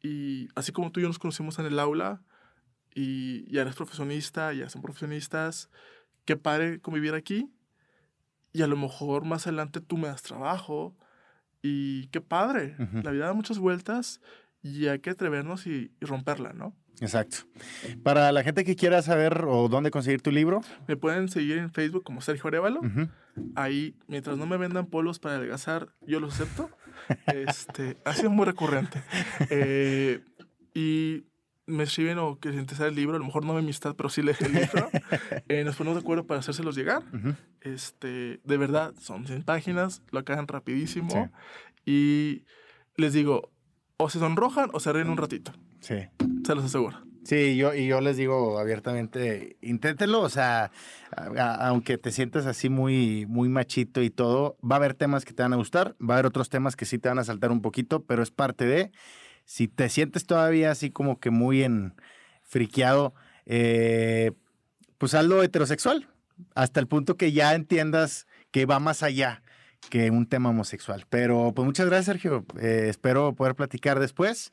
y 0.02 0.50
así 0.56 0.74
como 0.74 0.92
tú 0.92 1.00
y 1.00 1.04
yo 1.04 1.10
nos 1.10 1.20
conocimos 1.20 1.58
en 1.58 1.66
el 1.66 1.80
aula 1.80 2.22
y 2.98 3.48
ya 3.52 3.62
eres 3.62 3.76
profesionista, 3.76 4.52
ya 4.54 4.70
son 4.70 4.82
profesionistas, 4.82 5.70
qué 6.26 6.36
padre 6.36 6.82
convivir 6.82 7.14
aquí 7.14 7.48
y 8.54 8.64
a 8.64 8.68
lo 8.68 8.76
mejor 8.76 9.24
más 9.24 9.46
adelante 9.46 9.82
tú 9.82 9.98
me 9.98 10.08
das 10.08 10.24
trabajo 10.24 10.98
y 11.62 12.08
qué 12.08 12.22
padre. 12.22 12.76
La 13.04 13.12
vida 13.12 13.28
da 13.28 13.34
muchas 13.34 13.60
vueltas 13.60 14.20
y 14.64 14.88
hay 14.88 14.98
que 14.98 15.12
atrevernos 15.12 15.68
y, 15.68 15.92
romperla, 16.02 16.54
¿no? 16.54 16.76
Exacto. 17.00 17.38
Para 18.02 18.32
la 18.32 18.42
gente 18.42 18.66
que 18.66 18.76
quiera 18.76 19.04
saber 19.04 19.46
o 19.48 19.70
dónde 19.70 19.92
conseguir 19.92 20.24
tu 20.24 20.32
libro. 20.32 20.62
Me 20.88 20.98
pueden 20.98 21.30
seguir 21.30 21.60
en 21.60 21.72
Facebook 21.72 22.04
como 22.04 22.22
Sergio 22.22 22.48
Arevalo. 22.48 22.82
Ahí, 23.54 23.96
mientras 24.08 24.40
no 24.40 24.48
me 24.48 24.58
vendan 24.58 24.88
polos 24.88 25.20
para 25.20 25.36
adelgazar, 25.36 25.90
yo 26.08 26.20
los 26.20 26.34
acepto. 26.34 26.72
este, 27.28 27.98
ha 28.06 28.14
sido 28.16 28.32
muy 28.32 28.46
recurrente. 28.46 29.04
Eh, 29.52 30.22
y 30.74 31.26
me 31.68 31.84
escriben 31.84 32.18
o 32.18 32.40
que 32.40 32.50
les 32.50 32.58
interesa 32.58 32.88
el 32.88 32.96
libro, 32.96 33.18
a 33.18 33.20
lo 33.20 33.26
mejor 33.26 33.46
no 33.46 33.54
me 33.54 33.60
amistad, 33.60 33.96
pero 33.96 34.10
sí 34.10 34.22
lees 34.22 34.42
el 34.42 34.54
libro. 34.54 34.90
Eh, 35.50 35.64
nos 35.64 35.76
ponemos 35.76 35.96
de 35.96 36.02
acuerdo 36.02 36.26
para 36.26 36.40
hacérselos 36.40 36.76
llegar. 36.76 37.04
este, 37.62 38.40
de 38.44 38.58
verdad, 38.58 38.94
son 39.00 39.26
100 39.26 39.44
páginas, 39.44 40.02
lo 40.12 40.20
acaban 40.20 40.48
rapidísimo. 40.48 41.32
Y 41.86 42.44
les 42.96 43.14
digo, 43.14 43.52
o 43.98 44.10
se 44.10 44.20
sonrojan 44.20 44.70
o 44.74 44.80
se 44.80 44.92
ríen 44.92 45.10
un 45.10 45.18
ratito. 45.18 45.54
Sí. 45.80 45.96
Se 46.46 46.56
los 46.56 46.66
aseguro. 46.66 47.08
Sí, 47.24 47.58
yo, 47.58 47.74
y 47.74 47.88
yo 47.88 48.00
les 48.00 48.16
digo 48.16 48.58
abiertamente, 48.58 49.58
inténtenlo, 49.62 50.22
o 50.22 50.30
sea, 50.30 50.72
aunque 51.60 51.98
te 51.98 52.14
sientas 52.14 52.46
así 52.46 52.70
muy, 52.70 53.26
muy 53.26 53.50
machito 53.50 54.02
y 54.02 54.10
todo, 54.10 54.58
va 54.64 54.76
a 54.76 54.80
haber 54.80 54.94
temas 54.94 55.26
que 55.26 55.34
te 55.34 55.44
van 55.44 55.52
a 55.52 55.58
gustar, 55.58 55.98
va 56.02 56.14
a 56.14 56.18
haber 56.20 56.26
otros 56.26 56.48
temas 56.48 56.78
que 56.78 56.86
sí 56.86 57.00
te 57.00 57.10
van 57.10 57.20
a 57.20 57.26
saltar 57.26 57.52
un 57.52 57.62
poquito, 57.62 58.06
pero 58.06 58.24
es 58.24 58.32
parte 58.32 58.66
de 58.66 58.92
si 59.48 59.70
te 59.70 59.88
sientes 59.88 60.26
todavía 60.26 60.72
así 60.72 60.92
como 60.92 61.22
que 61.22 61.32
muy 61.32 61.64
en 61.64 61.96
friqueado, 62.44 63.14
eh, 63.46 64.34
pues 64.98 65.14
hazlo 65.14 65.42
heterosexual, 65.42 66.10
hasta 66.54 66.82
el 66.82 66.88
punto 66.88 67.16
que 67.16 67.32
ya 67.32 67.56
entiendas 67.56 68.28
que 68.52 68.66
va 68.66 68.80
más 68.80 69.04
allá 69.04 69.42
que 69.90 70.12
un 70.12 70.28
tema 70.28 70.50
homosexual. 70.50 71.06
Pero 71.10 71.54
pues 71.56 71.66
muchas 71.66 71.86
gracias, 71.86 72.08
Sergio. 72.08 72.46
Eh, 72.60 72.88
espero 72.90 73.36
poder 73.36 73.56
platicar 73.56 74.02
después. 74.02 74.52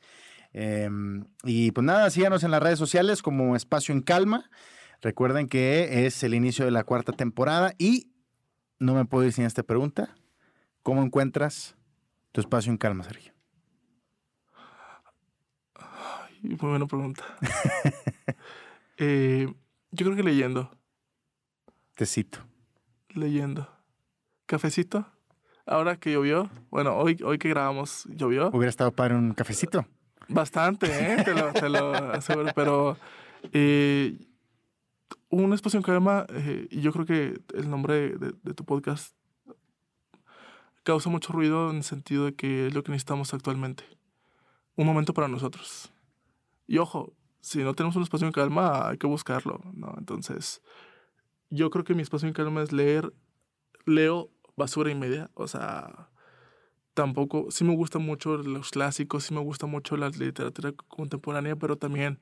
Em, 0.53 1.25
y 1.43 1.71
pues 1.71 1.83
nada, 1.83 2.09
síganos 2.09 2.45
en 2.45 2.51
las 2.51 2.63
redes 2.63 2.79
sociales 2.79 3.21
como 3.21 3.57
Espacio 3.57 3.93
en 3.93 4.01
Calma. 4.01 4.49
Recuerden 5.01 5.49
que 5.49 6.05
es 6.05 6.23
el 6.23 6.33
inicio 6.33 6.63
de 6.63 6.71
la 6.71 6.85
cuarta 6.85 7.11
temporada 7.11 7.73
y 7.77 8.13
no 8.79 8.93
me 8.93 9.03
puedo 9.03 9.25
ir 9.25 9.33
sin 9.33 9.43
esta 9.43 9.63
pregunta. 9.63 10.15
¿Cómo 10.83 11.03
encuentras 11.03 11.75
tu 12.31 12.39
espacio 12.39 12.71
en 12.71 12.77
calma, 12.77 13.03
Sergio? 13.03 13.34
Muy 16.49 16.69
buena 16.69 16.87
pregunta. 16.87 17.23
Eh, 18.97 19.53
yo 19.91 20.05
creo 20.05 20.15
que 20.15 20.23
leyendo. 20.23 20.71
Tecito. 21.95 22.39
Leyendo. 23.09 23.69
¿Cafecito? 24.45 25.05
Ahora 25.65 25.97
que 25.97 26.11
llovió, 26.11 26.49
bueno, 26.69 26.95
hoy, 26.95 27.17
hoy 27.25 27.39
que 27.39 27.49
grabamos, 27.49 28.05
llovió. 28.05 28.49
Hubiera 28.53 28.69
estado 28.69 28.91
para 28.91 29.15
un 29.15 29.33
cafecito. 29.33 29.85
Bastante, 30.27 30.87
¿eh? 30.87 31.23
te, 31.23 31.33
lo, 31.33 31.53
te 31.53 31.69
lo 31.69 31.93
aseguro. 32.13 32.51
Pero 32.55 32.97
eh, 33.51 34.17
un 35.29 35.53
espacio 35.53 35.77
en 35.77 35.83
calma, 35.83 36.25
eh, 36.29 36.67
y 36.69 36.81
yo 36.81 36.91
creo 36.93 37.05
que 37.05 37.41
el 37.55 37.69
nombre 37.69 38.15
de, 38.17 38.33
de, 38.41 38.53
tu 38.53 38.63
podcast 38.63 39.15
causa 40.83 41.09
mucho 41.09 41.33
ruido 41.33 41.71
en 41.71 41.77
el 41.77 41.83
sentido 41.83 42.25
de 42.25 42.35
que 42.35 42.67
es 42.67 42.73
lo 42.73 42.83
que 42.83 42.91
necesitamos 42.91 43.33
actualmente. 43.33 43.83
Un 44.75 44.85
momento 44.85 45.13
para 45.13 45.27
nosotros. 45.27 45.91
Y 46.67 46.77
ojo, 46.77 47.13
si 47.41 47.63
no 47.63 47.73
tenemos 47.73 47.95
un 47.95 48.03
espacio 48.03 48.27
en 48.27 48.33
calma, 48.33 48.89
hay 48.89 48.97
que 48.97 49.07
buscarlo, 49.07 49.61
¿no? 49.73 49.93
Entonces, 49.97 50.61
yo 51.49 51.69
creo 51.69 51.83
que 51.83 51.93
mi 51.93 52.01
espacio 52.01 52.27
en 52.27 52.33
calma 52.33 52.63
es 52.63 52.71
leer, 52.71 53.13
leo 53.85 54.31
basura 54.57 54.89
y 54.89 54.95
media, 54.95 55.29
o 55.35 55.47
sea, 55.47 56.09
tampoco, 56.93 57.47
sí 57.51 57.63
me 57.63 57.75
gustan 57.75 58.01
mucho 58.01 58.37
los 58.37 58.71
clásicos, 58.71 59.25
sí 59.25 59.33
me 59.33 59.41
gusta 59.41 59.67
mucho 59.67 59.97
la 59.97 60.09
literatura 60.09 60.71
contemporánea, 60.87 61.55
pero 61.55 61.77
también 61.77 62.19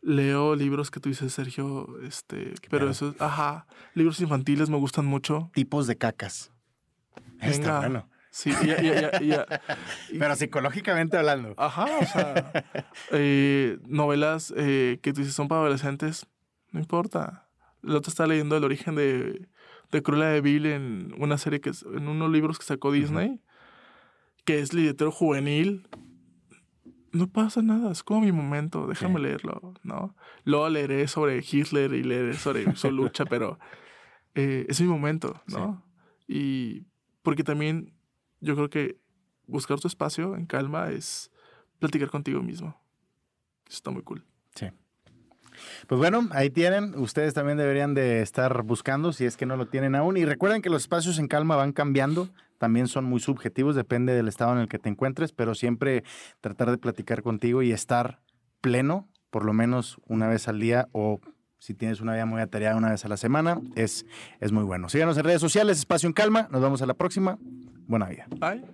leo 0.00 0.54
libros 0.54 0.90
que 0.90 1.00
tú 1.00 1.08
dices, 1.08 1.32
Sergio, 1.32 2.00
este, 2.02 2.54
pero 2.70 2.88
eso, 2.88 3.14
ajá, 3.18 3.66
libros 3.94 4.20
infantiles 4.20 4.70
me 4.70 4.76
gustan 4.78 5.04
mucho. 5.04 5.50
Tipos 5.52 5.86
de 5.86 5.98
cacas. 5.98 6.52
Está 7.40 7.80
bueno. 7.80 8.08
Sí, 8.36 8.50
ya, 8.66 8.82
ya, 8.82 9.18
ya, 9.18 9.46
Pero 10.10 10.36
psicológicamente 10.36 11.16
hablando. 11.16 11.54
Ajá, 11.56 11.86
o 11.98 12.04
sea, 12.04 12.52
eh, 13.12 13.78
novelas 13.86 14.52
eh, 14.54 14.98
que 15.00 15.14
tú 15.14 15.20
dices 15.20 15.34
son 15.34 15.48
para 15.48 15.62
adolescentes, 15.62 16.26
no 16.70 16.78
importa. 16.78 17.48
El 17.82 17.96
otro 17.96 18.10
está 18.10 18.26
leyendo 18.26 18.58
El 18.58 18.64
origen 18.64 18.94
de, 18.94 19.48
de 19.90 20.02
Cruella 20.02 20.26
de 20.26 20.42
Vil 20.42 20.66
en 20.66 21.14
una 21.16 21.38
serie 21.38 21.62
que 21.62 21.70
en 21.94 22.08
unos 22.08 22.30
libros 22.30 22.58
que 22.58 22.66
sacó 22.66 22.92
Disney, 22.92 23.40
que 24.44 24.58
es 24.58 24.74
literatura 24.74 25.12
juvenil. 25.12 25.88
No 27.12 27.28
pasa 27.28 27.62
nada, 27.62 27.90
es 27.90 28.02
como 28.02 28.20
mi 28.20 28.32
momento, 28.32 28.86
déjame 28.86 29.18
leerlo, 29.18 29.72
¿no? 29.82 30.14
Luego 30.44 30.68
leeré 30.68 31.08
sobre 31.08 31.38
Hitler 31.38 31.94
y 31.94 32.02
leeré 32.02 32.34
sobre 32.34 32.66
su 32.76 32.90
lucha, 32.90 33.24
pero 33.24 33.58
eh, 34.34 34.66
es 34.68 34.78
mi 34.82 34.88
momento, 34.88 35.40
¿no? 35.46 35.82
Y 36.28 36.84
porque 37.22 37.42
también 37.42 37.95
yo 38.40 38.54
creo 38.54 38.70
que 38.70 38.98
buscar 39.46 39.78
tu 39.78 39.88
espacio 39.88 40.36
en 40.36 40.46
calma 40.46 40.90
es 40.90 41.30
platicar 41.78 42.10
contigo 42.10 42.42
mismo. 42.42 42.80
Eso 43.66 43.76
está 43.76 43.90
muy 43.90 44.02
cool. 44.02 44.24
Sí. 44.54 44.66
Pues 45.86 45.98
bueno, 45.98 46.28
ahí 46.32 46.50
tienen. 46.50 46.94
Ustedes 46.98 47.34
también 47.34 47.58
deberían 47.58 47.94
de 47.94 48.22
estar 48.22 48.62
buscando 48.62 49.12
si 49.12 49.24
es 49.24 49.36
que 49.36 49.46
no 49.46 49.56
lo 49.56 49.66
tienen 49.68 49.94
aún. 49.94 50.16
Y 50.16 50.24
recuerden 50.24 50.62
que 50.62 50.70
los 50.70 50.82
espacios 50.82 51.18
en 51.18 51.28
calma 51.28 51.56
van 51.56 51.72
cambiando. 51.72 52.28
También 52.58 52.88
son 52.88 53.04
muy 53.04 53.20
subjetivos, 53.20 53.76
depende 53.76 54.14
del 54.14 54.28
estado 54.28 54.52
en 54.52 54.60
el 54.60 54.68
que 54.68 54.78
te 54.78 54.88
encuentres, 54.88 55.32
pero 55.32 55.54
siempre 55.54 56.04
tratar 56.40 56.70
de 56.70 56.78
platicar 56.78 57.22
contigo 57.22 57.62
y 57.62 57.70
estar 57.70 58.22
pleno, 58.62 59.08
por 59.30 59.44
lo 59.44 59.52
menos 59.52 59.98
una 60.06 60.26
vez 60.26 60.48
al 60.48 60.58
día 60.58 60.88
o 60.92 61.20
si 61.58 61.74
tienes 61.74 62.00
una 62.00 62.12
vida 62.14 62.26
muy 62.26 62.40
atareada 62.40 62.76
una 62.76 62.90
vez 62.90 63.04
a 63.04 63.08
la 63.08 63.16
semana, 63.16 63.60
es, 63.74 64.06
es 64.40 64.52
muy 64.52 64.64
bueno. 64.64 64.88
Síganos 64.88 65.16
en 65.18 65.24
redes 65.24 65.40
sociales, 65.40 65.78
Espacio 65.78 66.06
en 66.06 66.12
Calma. 66.12 66.48
Nos 66.50 66.62
vemos 66.62 66.82
a 66.82 66.86
la 66.86 66.94
próxima. 66.94 67.38
Buena 67.86 68.06
vida. 68.06 68.26
Bye. 68.38 68.64